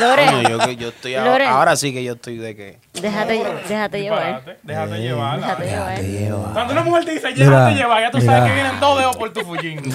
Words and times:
Lore, 0.00 0.26
Coño, 0.26 0.48
yo, 0.48 0.70
yo 0.72 0.88
estoy 0.88 1.14
ahora, 1.14 1.30
Loren. 1.32 1.48
ahora 1.48 1.76
sí 1.76 1.92
que 1.92 2.02
yo 2.04 2.14
estoy 2.14 2.36
de 2.36 2.56
que. 2.56 2.78
déjate, 3.00 3.32
déjate 3.68 4.00
llevar. 4.00 4.36
Disparate, 4.36 4.58
Déjate 4.62 4.98
llevar. 5.00 5.40
Déjate 5.40 6.02
llevar. 6.08 6.52
Cuando 6.52 6.72
una 6.72 6.82
mujer 6.82 7.04
te 7.04 7.10
dice, 7.12 7.32
llévate 7.34 7.74
llevar, 7.74 8.00
ya 8.02 8.10
tú 8.10 8.20
sabes 8.20 8.44
que 8.48 8.54
vienen 8.54 8.80
dos 8.80 8.98
dedos 8.98 9.16
por 9.16 9.32
tu 9.32 9.40
fullín. 9.40 9.80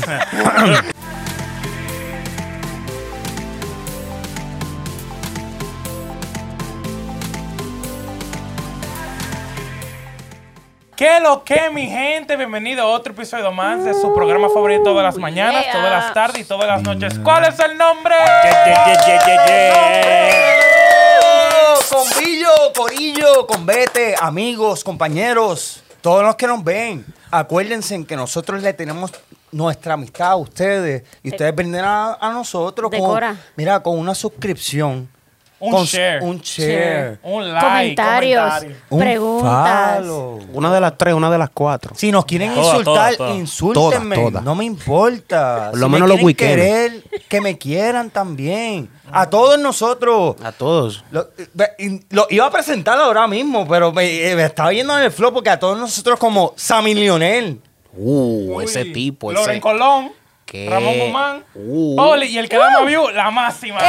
¿Qué 11.00 11.22
lo 11.22 11.46
que, 11.46 11.70
mi 11.70 11.88
gente? 11.88 12.36
Bienvenido 12.36 12.82
a 12.82 12.88
otro 12.88 13.14
episodio 13.14 13.54
más 13.54 13.86
de 13.86 13.94
su 13.94 14.14
programa 14.14 14.50
favorito 14.50 14.94
de 14.94 15.02
las 15.02 15.16
mañanas, 15.16 15.64
yeah. 15.64 15.72
todas 15.72 15.92
las 15.92 16.14
tardes 16.14 16.42
y 16.42 16.44
todas 16.44 16.68
las 16.68 16.82
noches. 16.82 17.18
¿Cuál 17.24 17.46
es 17.46 17.58
el 17.58 17.78
nombre? 17.78 18.16
Combillo, 21.90 22.50
corillo, 22.76 23.48
convete, 23.48 24.14
amigos, 24.20 24.84
compañeros, 24.84 25.82
todos 26.02 26.22
los 26.22 26.36
que 26.36 26.48
nos 26.48 26.62
ven, 26.66 27.06
acuérdense 27.32 27.96
en 27.96 28.06
que 28.06 28.18
nosotros 28.18 28.62
le 28.62 28.74
tenemos 28.74 29.14
nuestra 29.54 29.94
amistad 29.94 30.32
a 30.32 30.36
ustedes 30.36 31.04
y 31.24 31.30
ustedes 31.30 31.56
vendrán 31.56 31.86
a, 31.86 32.18
a 32.20 32.34
nosotros 32.34 32.92
con, 32.92 33.40
mira, 33.56 33.82
con 33.82 33.98
una 33.98 34.14
suscripción. 34.14 35.10
Un 35.62 35.72
con 35.72 35.84
share. 35.86 36.22
Un 36.24 36.40
share. 36.42 37.20
Un 37.24 37.54
like. 37.54 37.66
Comentarios, 37.68 38.42
comentario. 38.50 38.76
Un 38.90 39.00
preguntas. 39.00 39.98
follow. 39.98 40.40
Una 40.54 40.74
de 40.74 40.82
las 40.82 40.98
tres, 40.98 41.14
una 41.14 41.30
de 41.30 41.38
las 41.38 41.50
cuatro. 41.50 41.94
Si 41.96 42.12
nos 42.12 42.26
quieren 42.26 42.54
Todas, 42.54 42.66
insultar, 42.68 42.84
todas, 42.94 43.18
todas. 43.18 43.36
insúltenme. 43.36 44.16
Todas, 44.16 44.30
todas. 44.32 44.44
No 44.46 44.56
me 44.56 44.66
importa. 44.66 45.68
Por 45.72 45.80
lo 45.80 45.86
Si 45.88 45.92
menos 45.92 46.08
me 46.10 46.16
los 46.24 46.34
quieren 46.36 46.56
querer, 46.58 47.04
que 47.28 47.42
me 47.42 47.58
quieran 47.58 48.10
también. 48.10 48.90
A 49.12 49.30
todos 49.30 49.60
nosotros. 49.60 50.36
A 50.44 50.52
todos. 50.52 51.04
Lo, 51.12 51.28
ve- 51.54 51.72
y- 51.80 52.02
lo 52.16 52.28
iba 52.30 52.46
a 52.46 52.52
presentar 52.52 52.98
ahora 53.00 53.28
mismo, 53.28 53.68
pero 53.68 53.92
me, 53.92 54.06
eh, 54.32 54.36
me 54.36 54.46
estaba 54.46 54.70
viendo 54.70 54.98
en 54.98 55.04
el 55.06 55.12
flow 55.12 55.34
porque 55.34 55.50
a 55.50 55.60
todos 55.60 55.78
nosotros 55.78 56.18
como 56.20 56.54
Sammy 56.56 56.94
Lionel. 56.94 57.60
Uh, 57.92 58.56
Uy, 58.58 58.64
ese 58.66 58.86
tipo, 58.86 59.32
Loren 59.32 59.50
ese. 59.52 59.62
Colón. 59.62 60.12
¿Qué? 60.50 60.68
Ramón 60.70 61.00
Guzmán. 61.00 61.44
Uh. 61.54 61.96
Poli 61.96 62.28
y 62.28 62.38
el 62.38 62.50
que 62.50 62.58
da 62.58 62.70
más 62.72 62.86
view, 62.86 63.10
la 63.10 63.30
máxima. 63.32 63.80
Los, 63.80 63.88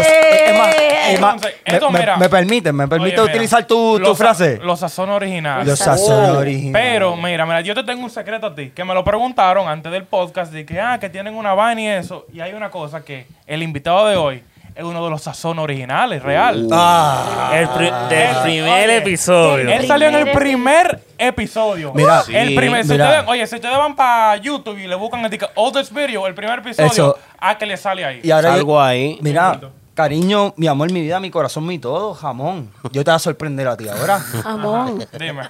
eh, 0.00 0.46
es 0.46 0.58
más, 0.58 0.76
es 1.10 1.20
más, 1.20 1.34
Entonces, 1.34 1.60
me, 1.66 1.74
esto, 1.74 1.90
me- 1.90 1.98
mira. 2.00 2.16
me 2.16 2.28
permite, 2.28 2.72
me 2.72 2.88
permite 2.88 3.20
Oye, 3.20 3.22
mira, 3.22 3.34
utilizar 3.34 3.66
tu, 3.66 3.94
tu 3.98 4.00
los 4.00 4.18
frase. 4.18 4.58
Los 4.62 4.80
sazones 4.80 5.14
originales. 5.16 5.66
Los 5.66 5.78
sazones 5.78 6.30
Oh, 6.30 6.38
originales. 6.38 6.90
Pero, 6.92 7.16
mira, 7.16 7.46
mira, 7.46 7.60
yo 7.60 7.74
te 7.74 7.84
tengo 7.84 8.02
un 8.02 8.10
secreto 8.10 8.46
a 8.48 8.54
ti, 8.54 8.70
que 8.74 8.84
me 8.84 8.94
lo 8.94 9.04
preguntaron 9.04 9.68
antes 9.68 9.92
del 9.92 10.04
podcast, 10.04 10.52
de 10.52 10.66
que, 10.66 10.80
ah, 10.80 10.98
que 10.98 11.08
tienen 11.08 11.34
una 11.34 11.54
vaina 11.54 11.80
y 11.80 11.86
eso. 11.88 12.26
Y 12.32 12.40
hay 12.40 12.52
una 12.52 12.70
cosa 12.70 13.04
que 13.04 13.26
el 13.46 13.62
invitado 13.62 14.06
de 14.08 14.16
hoy 14.16 14.42
es 14.74 14.82
uno 14.84 15.04
de 15.04 15.10
los 15.10 15.22
sazones 15.22 15.62
originales, 15.62 16.22
real. 16.22 16.66
Ah, 16.72 17.52
El 17.54 17.68
pri- 17.68 17.92
del 18.08 18.36
primer 18.42 18.88
Oye, 18.88 18.96
episodio. 18.98 19.70
Él 19.70 19.86
salió 19.86 20.08
en 20.08 20.14
el 20.16 20.30
primer 20.32 21.00
episodio. 21.26 21.92
Mira, 21.94 22.22
el 22.28 22.54
primer, 22.54 22.84
si 22.84 22.90
mira. 22.92 23.04
ustedes- 23.08 23.24
oye, 23.28 23.46
si 23.46 23.54
ustedes 23.56 23.76
van 23.76 23.94
para 23.96 24.36
YouTube 24.36 24.78
y 24.78 24.86
le 24.86 24.94
buscan 24.94 25.24
el 25.24 25.38
Oldest 25.54 25.92
Video, 25.92 26.26
el 26.26 26.34
primer 26.34 26.58
episodio, 26.58 26.90
Eso. 26.90 27.18
a 27.38 27.56
que 27.58 27.66
le 27.66 27.76
sale 27.76 28.04
ahí. 28.04 28.20
y 28.22 28.30
ahora 28.30 28.50
Salgo 28.52 28.80
ahí. 28.80 29.18
Mira, 29.20 29.60
cariño, 29.94 30.54
mi 30.56 30.66
amor, 30.66 30.90
mi 30.90 31.00
vida, 31.02 31.20
mi 31.20 31.30
corazón, 31.30 31.66
mi 31.66 31.78
todo, 31.78 32.14
jamón. 32.14 32.70
Yo 32.92 33.04
te 33.04 33.10
voy 33.10 33.16
a 33.16 33.18
sorprender 33.18 33.68
a 33.68 33.76
ti 33.76 33.88
ahora. 33.88 34.20
Amón. 34.44 35.04
Dime. 35.18 35.42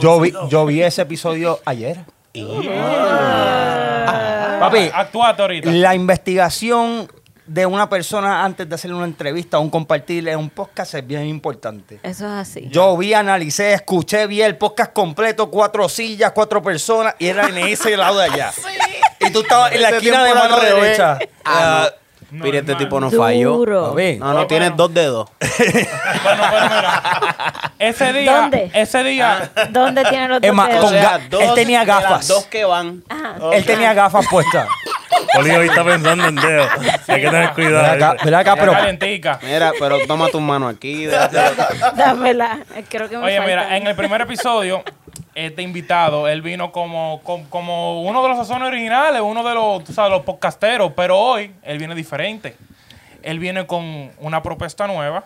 Yo 0.00 0.20
vi, 0.20 0.32
yo 0.48 0.66
vi 0.66 0.82
ese 0.82 1.02
episodio 1.02 1.60
ayer. 1.64 1.98
Papi, 4.60 4.90
Actuate 4.92 5.42
ahorita. 5.42 5.70
La 5.70 5.94
investigación 5.94 7.10
de 7.52 7.66
una 7.66 7.88
persona 7.88 8.44
antes 8.44 8.68
de 8.68 8.74
hacerle 8.76 8.96
una 8.96 9.06
entrevista 9.06 9.58
o 9.58 9.60
un 9.60 9.70
compartir 9.70 10.28
en 10.28 10.38
un 10.38 10.50
podcast 10.50 10.94
es 10.94 11.04
bien 11.04 11.26
importante. 11.26 11.98
Eso 12.04 12.24
es 12.26 12.32
así. 12.32 12.68
Yo 12.70 12.96
vi, 12.96 13.12
analicé, 13.12 13.72
escuché, 13.72 14.28
vi 14.28 14.40
el 14.40 14.56
podcast 14.56 14.92
completo, 14.92 15.50
cuatro 15.50 15.88
sillas, 15.88 16.30
cuatro 16.32 16.62
personas, 16.62 17.16
y 17.18 17.26
era 17.26 17.48
en 17.48 17.58
ese 17.58 17.96
lado 17.96 18.18
de 18.20 18.26
allá. 18.26 18.52
Y 19.18 19.30
tú 19.32 19.40
estabas 19.40 19.72
en 19.72 19.82
la 19.82 19.88
Ese 19.88 19.96
esquina 19.96 20.22
de 20.24 20.34
mano 20.34 20.60
derecha. 20.60 21.18
Ah, 21.44 21.88
Ah, 21.88 21.90
no. 22.30 22.44
Mira, 22.44 22.60
este 22.60 22.76
tipo 22.76 23.00
no 23.00 23.10
falló. 23.10 23.54
Duro. 23.54 23.96
No, 24.20 24.32
no, 24.34 24.46
tienes 24.46 24.70
bueno. 24.70 24.76
dos 24.76 24.94
dedos. 24.94 25.28
Bueno, 26.22 26.42
pero 26.52 26.62
mira, 26.62 27.72
ese 27.80 28.12
día, 28.12 28.32
¿Dónde? 28.40 28.70
ese 28.74 29.02
día, 29.02 29.50
¿Dónde 29.70 30.04
tienen 30.04 30.28
los 30.30 30.40
Es 30.42 30.46
dos 30.48 30.54
más, 30.54 30.68
dedos? 30.68 30.84
O 30.84 30.86
Con 30.86 30.92
sea, 30.92 31.18
dos 31.28 31.42
él 31.42 31.50
tenía 31.54 31.80
de 31.80 31.86
las 31.86 32.02
gafas. 32.02 32.28
dos 32.28 32.44
que 32.46 32.64
van. 32.64 33.02
Ajá. 33.08 33.36
Él 33.52 33.64
tenía 33.64 33.92
gafas 33.94 34.24
puestas. 34.30 34.68
Poli 35.34 35.50
hoy 35.50 35.68
está 35.68 35.84
pensando 35.84 36.26
en 36.28 36.36
dedos. 36.36 36.68
Hay 37.08 37.20
que 37.20 37.30
tener 37.30 37.52
cuidado. 37.52 38.16
ven 38.24 38.34
acá, 38.34 38.56
pero 38.56 38.72
calentica. 38.72 39.38
Mira, 39.42 39.72
pero 39.78 39.98
toma 40.06 40.28
tu 40.28 40.40
mano 40.40 40.68
aquí. 40.68 41.06
Dámela. 41.96 42.60
Creo 42.88 43.08
que 43.08 43.16
me 43.18 43.24
Oye, 43.24 43.36
falta. 43.38 43.48
mira, 43.50 43.76
en 43.76 43.86
el 43.86 43.94
primer 43.96 44.20
episodio, 44.22 44.82
este 45.34 45.62
invitado, 45.62 46.28
él 46.28 46.42
vino 46.42 46.72
como, 46.72 47.20
como, 47.22 47.48
como 47.50 48.02
uno 48.02 48.22
de 48.22 48.28
los 48.28 48.38
sazones 48.38 48.68
originales, 48.68 49.20
uno 49.24 49.42
de 49.42 49.54
los, 49.54 49.84
tú 49.84 49.92
sabes, 49.92 50.10
los 50.12 50.22
podcasteros, 50.22 50.92
pero 50.96 51.18
hoy 51.18 51.52
él 51.62 51.78
viene 51.78 51.94
diferente. 51.94 52.56
Él 53.22 53.38
viene 53.38 53.66
con 53.66 54.10
una 54.18 54.42
propuesta 54.42 54.86
nueva. 54.86 55.24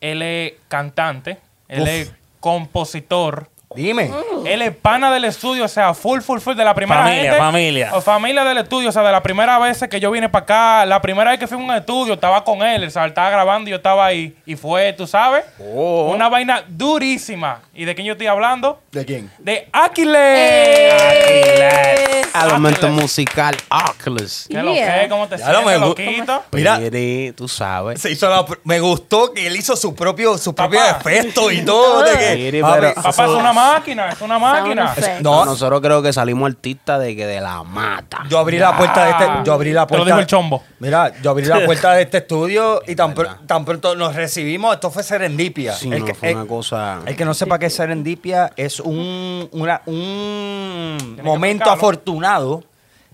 Él 0.00 0.20
es 0.22 0.52
cantante, 0.68 1.38
él 1.68 1.82
Uf. 1.82 1.88
es 1.88 2.12
compositor. 2.40 3.48
dime. 3.74 4.10
Él 4.46 4.62
es 4.62 4.74
pana 4.76 5.12
del 5.12 5.24
estudio, 5.24 5.64
o 5.64 5.68
sea, 5.68 5.94
full, 5.94 6.20
full, 6.20 6.38
full 6.40 6.54
de 6.54 6.64
la 6.64 6.74
primera 6.74 7.02
Familia, 7.02 7.22
gente. 7.22 7.38
familia. 7.38 7.90
O 7.94 8.00
familia 8.00 8.44
del 8.44 8.58
estudio, 8.58 8.88
o 8.88 8.92
sea, 8.92 9.02
de 9.02 9.12
la 9.12 9.22
primera 9.22 9.58
vez 9.58 9.84
que 9.90 10.00
yo 10.00 10.10
vine 10.10 10.28
para 10.28 10.42
acá, 10.44 10.86
la 10.86 11.00
primera 11.00 11.30
vez 11.30 11.40
que 11.40 11.46
fui 11.46 11.56
a 11.56 11.60
un 11.60 11.70
estudio, 11.74 12.14
estaba 12.14 12.42
con 12.44 12.62
él, 12.62 12.84
o 12.84 12.90
sea, 12.90 13.04
él 13.04 13.08
estaba 13.10 13.30
grabando 13.30 13.68
y 13.68 13.70
yo 13.72 13.76
estaba 13.76 14.06
ahí. 14.06 14.34
Y 14.46 14.56
fue, 14.56 14.92
tú 14.92 15.06
sabes, 15.06 15.44
Oh. 15.60 16.10
una 16.14 16.28
vaina 16.28 16.62
durísima. 16.68 17.60
¿Y 17.74 17.84
de 17.84 17.94
quién 17.94 18.06
yo 18.06 18.12
estoy 18.12 18.26
hablando? 18.28 18.80
¿De 18.92 19.04
quién? 19.04 19.30
De 19.38 19.68
Aquiles. 19.72 20.92
Aquiles. 21.02 22.28
Al 22.34 22.50
momento 22.52 22.86
Aquiles. 22.86 23.02
musical, 23.02 23.56
Oculus. 23.70 24.46
¿Qué 24.50 24.62
lo 24.62 24.74
Yeah. 24.74 25.02
que? 25.02 25.08
¿Cómo 25.08 25.28
te 25.28 25.38
Ya 25.38 25.52
lo 25.52 25.58
sientes, 25.60 25.80
loquito? 25.80 26.42
Mira. 26.52 26.78
Mire, 26.78 27.32
tú 27.32 27.48
sabes. 27.48 28.00
Se 28.00 28.10
hizo 28.10 28.28
la- 28.28 28.44
me 28.64 28.80
gustó 28.80 29.32
que 29.32 29.46
él 29.46 29.56
hizo 29.56 29.76
su 29.76 29.94
propio, 29.94 30.36
su 30.38 30.54
propio 30.54 30.80
efecto 30.84 31.50
y 31.50 31.64
todo. 31.64 32.02
de 32.04 32.12
que- 32.18 32.50
pero- 32.62 32.94
Papá, 32.94 33.24
es 33.24 33.30
una 33.30 33.52
máquina, 33.52 34.08
es 34.10 34.20
una 34.20 34.33
máquina. 34.38 34.94
No, 35.20 35.44
Nosotros 35.44 35.80
creo 35.80 36.02
que 36.02 36.12
salimos 36.12 36.50
artistas 36.50 37.00
de 37.00 37.14
que 37.16 37.26
de 37.26 37.40
la 37.40 37.62
mata. 37.62 38.22
Yo 38.28 38.38
abrí 38.38 38.58
la 38.58 38.76
puerta 38.76 39.04
de 39.04 39.10
este, 39.10 39.26
yo 39.44 39.52
abrí 39.52 39.72
la 39.72 39.86
Te 39.86 39.94
lo 39.94 39.98
puerta. 39.98 40.04
dijo 40.06 40.18
el 40.20 40.26
chombo. 40.26 40.62
Mira, 40.78 41.12
yo 41.22 41.30
abrí 41.30 41.44
la 41.46 41.64
puerta 41.64 41.92
de 41.92 42.02
este 42.02 42.18
estudio 42.18 42.82
y 42.86 42.94
tan, 42.94 43.14
pr- 43.14 43.46
tan 43.46 43.64
pronto 43.64 43.94
nos 43.94 44.14
recibimos, 44.14 44.74
esto 44.74 44.90
fue 44.90 45.02
serendipia. 45.02 45.72
Sí, 45.74 45.90
el, 45.90 46.00
no, 46.00 46.04
que, 46.06 46.14
fue 46.14 46.30
el- 46.30 46.36
una 46.36 46.46
cosa. 46.46 47.00
el 47.06 47.16
que 47.16 47.24
no 47.24 47.34
sepa 47.34 47.58
qué 47.58 47.66
es 47.66 47.74
serendipia 47.74 48.52
es 48.56 48.80
un, 48.80 49.48
una- 49.52 49.80
un 49.86 51.14
que 51.16 51.22
momento 51.22 51.64
explicarlo. 51.64 51.72
afortunado 51.72 52.64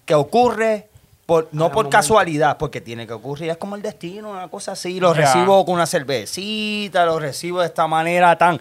que 0.05 0.15
ocurre 0.15 0.89
por, 1.27 1.49
no 1.53 1.67
por 1.69 1.75
momento. 1.85 1.91
casualidad, 1.91 2.57
porque 2.59 2.81
tiene 2.81 3.07
que 3.07 3.13
ocurrir, 3.13 3.51
es 3.51 3.57
como 3.57 3.77
el 3.77 3.83
destino, 3.83 4.31
una 4.31 4.49
cosa 4.49 4.73
así. 4.73 4.99
Lo 4.99 5.15
Ya. 5.15 5.21
recibo 5.21 5.65
con 5.65 5.77
una 5.77 5.87
cervecita, 5.87 7.05
lo 7.07 7.21
recibo 7.21 7.61
de 7.61 7.67
esta 7.67 7.87
manera 7.87 8.37
tan, 8.37 8.59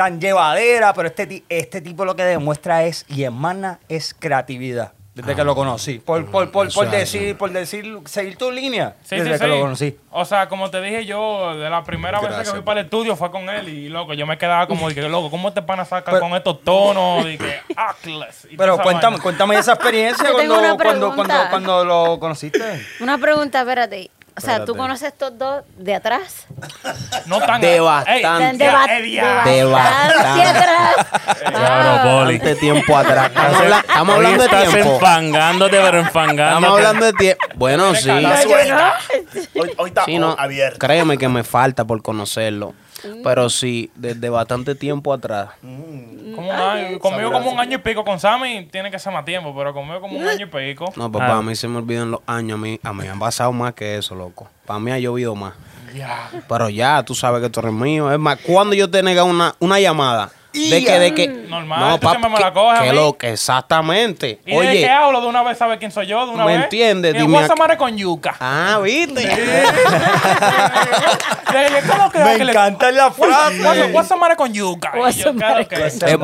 tan 0.00 0.18
llevadera, 0.18 0.94
pero 0.94 1.08
este, 1.08 1.42
este 1.50 1.82
tipo 1.82 2.06
lo 2.06 2.16
que 2.16 2.22
demuestra 2.24 2.84
es, 2.84 3.04
y 3.06 3.24
emana, 3.24 3.80
es 3.86 4.14
creatividad. 4.18 4.94
Desde 5.14 5.34
que 5.34 5.44
lo 5.44 5.54
conocí. 5.54 5.98
Por, 5.98 6.24
por, 6.30 6.50
por, 6.50 6.72
por 6.72 6.90
decir, 6.90 7.36
por 7.36 7.50
decir, 7.50 7.98
seguir 8.06 8.38
tu 8.38 8.50
línea. 8.50 8.96
Sí, 9.02 9.16
desde 9.16 9.34
sí, 9.34 9.38
que 9.40 9.44
sí. 9.44 9.50
lo 9.50 9.60
conocí. 9.60 9.98
O 10.10 10.24
sea, 10.24 10.48
como 10.48 10.70
te 10.70 10.80
dije 10.80 11.04
yo, 11.04 11.54
de 11.54 11.68
la 11.68 11.84
primera 11.84 12.18
vez 12.18 12.34
que 12.34 12.44
fui 12.46 12.62
para 12.62 12.80
el 12.80 12.86
estudio 12.86 13.14
fue 13.14 13.30
con 13.30 13.50
él 13.50 13.68
y, 13.68 13.90
loco, 13.90 14.14
yo 14.14 14.26
me 14.26 14.38
quedaba 14.38 14.66
como, 14.66 14.88
de 14.88 14.94
que, 14.94 15.02
loco, 15.02 15.30
¿cómo 15.30 15.52
te 15.52 15.60
van 15.60 15.80
a 15.80 15.84
sacar 15.84 16.14
Pero- 16.14 16.20
con 16.26 16.34
estos 16.34 16.62
tonos? 16.62 17.26
Que, 17.26 17.60
Atlas. 17.76 18.46
y 18.50 18.56
toda 18.56 18.68
Pero 18.70 18.82
cuéntame, 18.82 19.16
vaina? 19.16 19.22
cuéntame 19.22 19.58
esa 19.58 19.74
experiencia 19.74 20.32
cuando, 20.32 20.54
cuando, 20.78 21.14
cuando, 21.14 21.34
cuando 21.50 21.84
lo 21.84 22.18
conociste. 22.18 22.86
Una 23.00 23.18
pregunta, 23.18 23.60
espérate. 23.60 24.10
O 24.42 24.46
sea, 24.46 24.64
¿tú 24.64 24.74
conoces 24.76 25.08
estos 25.08 25.36
dos 25.38 25.62
de 25.76 25.94
atrás? 25.94 26.46
No 27.26 27.38
tan... 27.40 27.60
De 27.60 27.78
ba- 27.80 28.04
eh, 28.06 28.18
de 28.18 29.64
bastante 29.64 30.42
atrás. 30.42 31.06
Claro, 31.44 32.02
Poli. 32.02 32.38
Bastante 32.38 32.60
tiempo 32.60 32.96
atrás. 32.96 33.26
Estamos, 33.28 33.56
habla- 33.60 33.78
estamos 33.80 34.08
Hoy 34.18 34.24
hablando 34.24 34.42
de 34.42 34.48
estás 34.48 34.70
tiempo. 34.72 34.94
enfangándote, 34.94 35.80
pero 35.82 35.98
enfangándote. 35.98 36.54
Estamos 36.54 36.78
hablando 36.78 37.06
de 37.06 37.12
tiempo. 37.12 37.44
Bueno, 37.56 37.94
sí. 37.94 38.06
Yo 38.08 38.20
no. 38.20 38.30
Hoy, 39.62 39.72
hoy 39.76 39.88
está 39.90 40.04
Sí, 40.04 40.18
no, 40.18 40.34
abierto. 40.38 40.78
créeme 40.78 41.18
que 41.18 41.28
me 41.28 41.44
falta 41.44 41.84
por 41.84 42.02
conocerlo. 42.02 42.74
Pero 43.24 43.50
sí, 43.50 43.90
desde 43.94 44.28
bastante 44.28 44.74
tiempo 44.74 45.12
atrás. 45.12 45.50
Como 45.60 46.48
un 46.48 46.50
año, 46.50 46.98
conmigo 46.98 47.32
como 47.32 47.50
un 47.50 47.60
año 47.60 47.76
y 47.76 47.80
pico. 47.80 48.04
Con 48.04 48.18
Sammy 48.20 48.66
tiene 48.70 48.90
que 48.90 48.98
ser 48.98 49.12
más 49.12 49.24
tiempo, 49.24 49.54
pero 49.56 49.72
conmigo 49.74 50.00
como 50.00 50.18
un 50.18 50.26
año 50.26 50.46
y 50.46 50.48
pico. 50.72 50.92
No, 50.96 51.10
papá, 51.10 51.26
Ah. 51.34 51.38
a 51.38 51.42
mí 51.42 51.54
se 51.54 51.68
me 51.68 51.78
olvidan 51.78 52.10
los 52.10 52.20
años. 52.26 52.56
A 52.58 52.62
mí, 52.62 52.80
a 52.82 52.92
mí 52.92 53.06
han 53.06 53.18
pasado 53.18 53.52
más 53.52 53.74
que 53.74 53.96
eso, 53.98 54.14
loco. 54.14 54.48
Para 54.66 54.78
mí 54.80 54.90
ha 54.90 54.98
llovido 54.98 55.34
más. 55.34 55.54
Ya. 55.94 56.30
Pero 56.48 56.68
ya, 56.68 57.02
tú 57.02 57.14
sabes 57.14 57.42
que 57.42 57.50
tú 57.50 57.60
eres 57.60 57.72
mío. 57.72 58.12
Es 58.12 58.18
más, 58.18 58.38
cuando 58.40 58.74
yo 58.74 58.88
te 58.90 59.02
nega 59.02 59.24
una, 59.24 59.54
una 59.58 59.80
llamada, 59.80 60.30
De 60.52 60.84
que, 60.84 60.98
de 60.98 61.14
que. 61.14 61.28
Normal, 61.28 62.00
tú 62.00 62.08
siempre 62.08 62.30
me 62.30 62.40
la 62.40 62.52
coges 62.52 62.80
a 62.80 62.84
que 62.84 62.92
lo 62.92 63.16
que 63.16 63.32
exactamente. 63.32 64.40
Y 64.44 64.50
de 64.52 64.56
Oye, 64.56 64.72
que 64.80 64.88
hablo 64.90 65.20
de 65.20 65.26
una 65.28 65.42
vez, 65.42 65.58
¿sabes 65.58 65.78
quién 65.78 65.92
soy 65.92 66.06
yo? 66.08 66.26
De 66.26 66.32
una 66.32 66.44
¿Me 66.44 66.54
vez. 66.54 66.64
entiendes? 66.64 67.14
El 67.14 67.22
Dime 67.22 67.36
a- 67.36 67.40
Guasamare 67.40 67.76
con 67.76 67.96
yuca. 67.96 68.34
ah, 68.40 68.80
viste. 68.82 69.22
Le 69.24 69.30
dije, 71.68 71.82
¿cómo 71.88 72.10
que 72.10 72.18
Me 72.18 72.34
encanta 72.34 72.90
la 72.90 73.10
frase. 73.10 73.92
Guasamare 73.92 74.36
con 74.36 74.52
yuca. 74.52 74.92
Es 75.08 75.24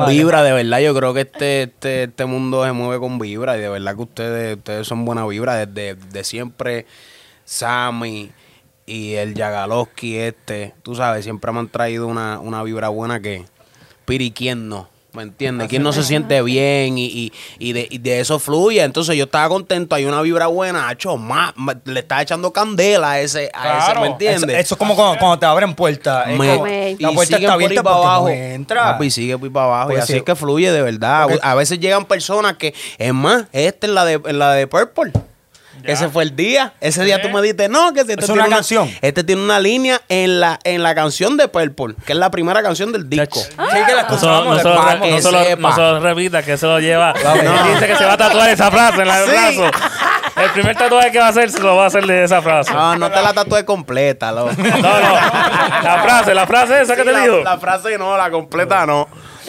vibra, 0.07 0.43
de 0.43 0.51
verdad. 0.53 0.79
Yo 0.79 0.95
creo 0.95 1.13
que 1.13 1.21
este, 1.21 1.63
este, 1.63 2.03
este 2.03 2.25
mundo 2.25 2.63
se 2.65 2.71
mueve 2.71 2.99
con 2.99 3.19
vibra 3.19 3.57
y 3.57 3.61
de 3.61 3.69
verdad 3.69 3.95
que 3.95 4.01
ustedes, 4.01 4.57
ustedes 4.57 4.87
son 4.87 5.05
buena 5.05 5.25
vibra 5.25 5.55
desde 5.65 5.95
de 5.95 6.23
siempre. 6.23 6.85
Sammy 7.45 8.31
y 8.85 9.15
el 9.15 9.35
Yagalowski 9.35 10.17
este, 10.17 10.73
tú 10.83 10.95
sabes, 10.95 11.23
siempre 11.23 11.51
me 11.51 11.59
han 11.59 11.69
traído 11.69 12.07
una, 12.07 12.39
una 12.39 12.61
vibra 12.63 12.89
buena 12.89 13.21
que 13.21 13.45
Piri, 14.07 14.31
¿quién 14.31 14.69
no? 14.69 14.87
¿Me 15.11 15.23
entiendes? 15.23 15.67
¿Quién 15.67 15.83
no 15.83 15.91
se 15.91 16.03
siente 16.03 16.41
bien 16.43 16.97
y, 16.97 17.07
y, 17.07 17.33
y 17.59 17.73
de, 17.73 17.87
y 17.89 17.97
de 17.97 18.21
eso 18.21 18.39
fluye? 18.39 18.81
Entonces 18.81 19.17
yo 19.17 19.25
estaba 19.25 19.49
contento, 19.49 19.95
hay 19.95 20.05
una 20.05 20.21
vibra 20.21 20.47
buena, 20.47 20.89
hecho 20.91 21.17
más, 21.17 21.51
más- 21.57 21.75
le 21.83 21.99
estaba 21.99 22.21
echando 22.21 22.53
candela 22.53 23.11
a 23.11 23.19
ese, 23.19 23.51
a 23.53 23.89
ese. 23.89 23.99
¿me 23.99 24.07
entiendes? 24.07 24.57
eso 24.59 24.75
es 24.75 24.79
como 24.79 24.95
cuando, 24.95 25.19
cuando 25.19 25.39
te 25.39 25.45
abren 25.45 25.73
puertas. 25.75 26.25
La 26.27 26.33
y 27.11 27.15
puerta 27.15 27.35
está 27.35 27.53
abierta 27.53 27.83
para 27.83 27.95
abajo. 27.97 28.23
no 28.25 28.29
entra. 28.29 28.83
Papi, 28.93 29.11
sigue 29.11 29.37
por 29.37 29.51
para 29.51 29.65
abajo. 29.65 29.87
Pues 29.87 29.97
y 29.97 30.01
así 30.03 30.13
sí. 30.13 30.17
es 30.19 30.23
que 30.23 30.35
fluye 30.35 30.71
de 30.71 30.81
verdad. 30.81 31.23
Porque- 31.23 31.39
a 31.41 31.55
veces 31.55 31.79
llegan 31.81 32.05
personas 32.05 32.55
que, 32.55 32.73
es 32.97 33.13
más, 33.13 33.45
este 33.51 33.87
es 33.87 33.93
la 33.93 34.05
de, 34.05 34.21
la 34.33 34.53
de 34.53 34.67
Purple. 34.67 35.11
Ya. 35.83 35.93
Ese 35.93 36.09
fue 36.09 36.23
el 36.23 36.35
día. 36.35 36.73
Ese 36.81 37.03
día 37.03 37.21
tú 37.21 37.29
me 37.29 37.41
dijiste, 37.41 37.69
no, 37.69 37.93
que 37.93 38.01
este 38.01 38.13
Es 38.13 38.25
tiene 38.25 38.33
una 38.41 38.49
canción. 38.49 38.89
Este 39.01 39.23
tiene 39.23 39.41
una 39.43 39.59
línea 39.59 40.01
en 40.09 40.39
la, 40.39 40.59
en 40.63 40.83
la 40.83 40.93
canción 40.95 41.37
de 41.37 41.47
Purple, 41.47 41.95
que 42.05 42.13
es 42.13 42.17
la 42.19 42.31
primera 42.31 42.61
canción 42.63 42.91
del 42.91 43.09
disco. 43.09 43.39
Sí, 43.39 43.55
que 43.85 43.93
la 43.95 44.01
escuchamos, 44.01 44.45
no 44.45 44.73
la 44.73 44.95
no 44.95 45.21
solo- 45.21 45.55
no 45.57 45.75
solo 45.75 45.99
repita 45.99 46.43
que 46.43 46.53
eso 46.53 46.67
lo 46.67 46.79
lleva. 46.79 47.13
No. 47.13 47.73
Dice 47.73 47.87
que 47.87 47.95
se 47.95 48.05
va 48.05 48.13
a 48.13 48.17
tatuar 48.17 48.49
esa 48.49 48.69
frase 48.71 49.01
en 49.01 49.07
el 49.07 49.25
Sí. 49.25 49.31
brazo. 49.57 49.71
El 50.37 50.51
primer 50.51 50.75
tatuaje 50.77 51.11
que 51.11 51.17
va 51.19 51.25
a 51.25 51.29
hacer 51.29 51.49
se 51.49 51.59
lo 51.61 51.75
va 51.75 51.85
a 51.85 51.87
hacer 51.87 52.05
de 52.05 52.23
esa 52.23 52.41
frase. 52.43 52.71
No, 52.71 52.95
no 52.95 53.09
te 53.09 53.21
la 53.23 53.33
tatué 53.33 53.65
completa, 53.65 54.31
loco. 54.31 54.51
No, 54.57 54.63
no. 54.77 55.13
La 55.83 55.99
frase, 56.03 56.33
la 56.35 56.45
frase 56.45 56.81
esa 56.81 56.95
que 56.95 57.03
te 57.03 57.11
la, 57.11 57.21
digo. 57.21 57.41
la 57.43 57.57
frase 57.57 57.97
no, 57.97 58.15
la 58.15 58.29
completa 58.29 58.85
no. 58.85 59.07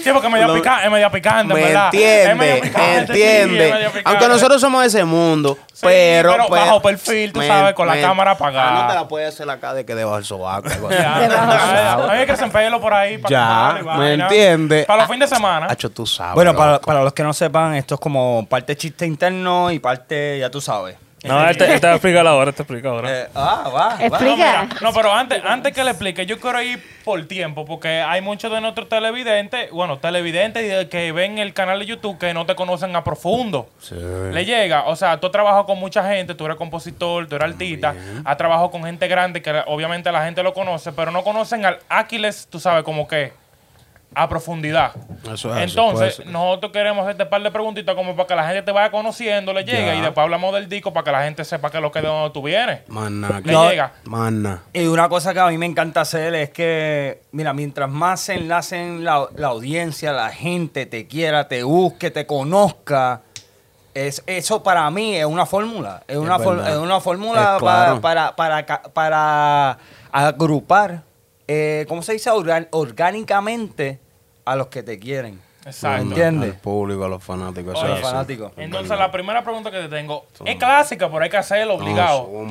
Sí, 0.09 0.13
porque 0.13 0.27
es 0.27 0.33
media, 0.33 0.47
Lo- 0.47 0.55
pica- 0.55 0.85
es 0.85 0.91
media 0.91 1.11
picante, 1.11 1.55
Me 1.55 1.61
¿verdad? 1.65 1.89
Es 1.95 2.01
entiende, 2.01 2.35
media 2.35 2.63
picante, 2.63 3.15
sí, 3.15 3.23
entiende. 3.23 3.67
es 3.69 3.75
media 3.75 3.89
picante. 3.89 4.09
Aunque 4.11 4.29
nosotros 4.29 4.61
somos 4.61 4.81
de 4.83 4.89
ese 4.89 5.05
mundo, 5.05 5.57
Sí, 5.73 5.81
pero, 5.87 6.33
pero 6.33 6.47
pues, 6.49 6.61
bajo 6.63 6.83
perfil, 6.83 7.33
tú 7.33 7.41
sabes, 7.43 7.75
con 7.75 7.87
la 7.87 8.01
cámara 8.01 8.33
apagada. 8.33 8.71
Ah, 8.79 8.83
no 8.83 8.89
te 8.89 8.95
la 8.95 9.07
puedes 9.09 9.29
hacer 9.35 9.49
acá 9.49 9.75
de 9.75 9.85
que 9.87 9.95
debajo 9.95 10.17
del 10.17 10.25
sobaco. 10.25 10.69
mí 10.69 12.17
me 12.19 12.27
crecen 12.27 12.51
pelo 12.51 12.81
por 12.81 12.93
ahí. 12.95 13.19
para 13.19 13.31
Ya, 13.31 13.73
¿me 13.75 13.83
vaina. 13.83 14.25
entiendes? 14.25 14.87
Para 14.87 15.03
los 15.03 15.11
fines 15.13 15.31
de 15.31 15.37
semana. 15.37 15.67
Hacho, 15.71 15.91
tú 15.91 16.07
sabes. 16.07 16.35
Bueno, 16.35 16.55
para, 16.57 16.81
para 16.81 17.03
los 17.03 17.13
que 17.13 17.23
no 17.23 17.33
sepan, 17.33 17.75
esto 17.75 17.95
es 17.95 18.01
como 18.01 18.47
parte 18.49 18.77
chiste 18.77 19.07
interno 19.07 19.71
y 19.71 19.79
parte, 19.79 20.39
ya 20.39 20.51
tú 20.51 20.61
sabes. 20.61 20.97
No, 21.25 21.49
él 21.49 21.57
te, 21.57 21.73
él 21.73 21.81
te 21.81 21.87
va 21.87 21.95
a 21.95 21.97
explicar 21.97 22.27
ahora, 22.27 22.51
él 22.51 22.55
te 22.55 22.63
explica 22.63 22.89
ahora. 22.91 23.23
Eh, 23.23 23.29
ah, 23.35 23.65
va. 23.67 23.71
va. 23.71 24.05
Explica. 24.05 24.25
No, 24.25 24.37
mira, 24.37 24.69
no, 24.81 24.93
pero 24.93 25.13
antes, 25.13 25.43
antes 25.45 25.73
que 25.73 25.83
le 25.83 25.91
explique, 25.91 26.27
yo 26.27 26.39
quiero 26.39 26.63
ir 26.63 26.83
por 27.05 27.27
tiempo, 27.27 27.65
porque 27.65 27.89
hay 27.89 28.21
muchos 28.21 28.53
de 28.53 28.61
nuestros 28.61 28.89
televidentes, 28.89 29.71
bueno, 29.71 29.99
televidentes 29.99 30.87
que 30.87 31.11
ven 31.13 31.39
el 31.39 31.55
canal 31.55 31.81
de 31.81 31.87
YouTube 31.87 32.19
que 32.19 32.33
no 32.35 32.47
te 32.47 32.55
conocen 32.55 32.95
a 32.95 33.03
profundo. 33.03 33.69
Le 33.91 34.45
llega, 34.45 34.85
o 34.85 34.95
sea, 34.95 35.19
tú 35.19 35.27
has 35.27 35.33
trabajado 35.33 35.67
con 35.67 35.79
mucha 35.79 36.07
gente, 36.09 36.35
tú 36.35 36.45
eres 36.45 36.57
compositor, 36.57 37.27
tú 37.27 37.37
eres 37.37 37.51
artista, 37.51 37.95
has 38.25 38.37
trabajado 38.37 38.71
con 38.71 38.85
gente 38.85 39.09
grande 39.09 39.43
que 39.43 39.63
obviamente 39.67 40.13
la 40.13 40.25
gente 40.25 40.43
lo 40.43 40.55
conoce, 40.55 40.93
pero 40.93 41.11
no 41.11 41.25
conocen 41.25 41.65
al 41.65 41.79
Aquiles, 41.89 42.47
tú 42.51 42.61
sabes, 42.61 42.85
como 42.85 43.09
que 43.09 43.33
a 44.15 44.29
profundidad. 44.29 44.93
Eso 45.33 45.55
es 45.57 45.71
Entonces, 45.71 46.27
nosotros 46.27 46.73
queremos 46.73 47.05
hacerte 47.05 47.23
un 47.25 47.29
par 47.29 47.43
de 47.43 47.51
preguntitas 47.51 47.95
como 47.95 48.17
para 48.17 48.27
que 48.27 48.35
la 48.35 48.47
gente 48.47 48.63
te 48.63 48.73
vaya 48.73 48.91
conociendo, 48.91 49.53
le 49.53 49.65
llegue, 49.65 49.87
Ya. 49.87 49.95
y 49.97 50.01
después 50.01 50.25
hablamos 50.25 50.53
del 50.55 50.69
disco 50.69 50.93
para 50.93 51.05
que 51.05 51.13
la 51.13 51.23
gente 51.25 51.45
sepa 51.45 51.71
que 51.71 51.77
es 51.77 51.83
lo 51.83 51.93
que 51.93 52.01
de 52.01 52.09
donde 52.09 52.31
tú 52.31 52.43
vienes. 52.43 52.81
Mana, 52.89 53.41
Le 53.45 53.53
No. 53.53 53.69
llega. 53.69 53.93
mana. 54.05 54.63
Y 54.73 54.87
una 54.87 55.09
cosa 55.09 55.33
que 55.35 55.41
a 55.41 55.47
mí 55.49 55.59
me 55.59 55.67
encanta 55.67 56.01
hacer 56.01 56.35
es 56.35 56.51
que, 56.51 57.23
mira, 57.33 57.53
mientras 57.53 57.89
más 57.89 58.21
se 58.21 58.35
enlacen 58.35 59.05
la, 59.05 59.29
la 59.37 59.49
audiencia, 59.49 60.11
la 60.13 60.31
gente 60.31 60.87
te 60.87 61.07
quiera, 61.07 61.47
te 61.47 61.63
busque, 61.63 62.11
te 62.11 62.27
conozca, 62.27 63.21
es, 63.95 64.23
eso 64.27 64.63
para 64.63 64.89
mí 64.91 65.15
es 65.17 65.25
una 65.27 65.45
fórmula. 65.47 66.03
Es 66.09 66.17
una, 66.17 66.39
for- 66.39 66.67
es 66.67 66.77
una 66.77 67.01
fórmula 67.01 67.55
Es 67.55 67.59
claro. 67.63 68.01
para, 68.01 68.35
para, 68.37 68.65
para 68.93 69.79
agrupar, 70.13 71.03
eh, 71.49 71.85
¿cómo 71.89 72.03
se 72.03 72.13
dice? 72.13 72.31
Organ- 72.31 72.69
orgánicamente 72.71 73.99
a 74.45 74.57
los 74.57 74.69
que 74.69 74.83
te 74.83 74.99
quieren. 74.99 75.41
Exacto. 75.67 76.05
¿Me 76.05 76.11
entiendes? 76.13 76.51
Al 76.55 76.61
público, 76.61 77.05
a 77.05 77.09
los 77.09 77.23
fanáticos. 77.23 77.75
Oye, 77.77 77.87
es 77.93 77.93
así. 77.95 78.03
fanáticos. 78.03 78.53
Entonces, 78.57 78.97
la 78.99 79.11
primera 79.11 79.43
pregunta 79.43 79.71
que 79.71 79.81
te 79.81 79.89
tengo 79.89 80.27
es 80.45 80.57
clásica, 80.57 81.11
pero 81.11 81.25
hay 81.25 81.31
que 81.31 81.37
hacerlo 81.37 81.75
obligado. 81.75 82.31
No. 82.33 82.49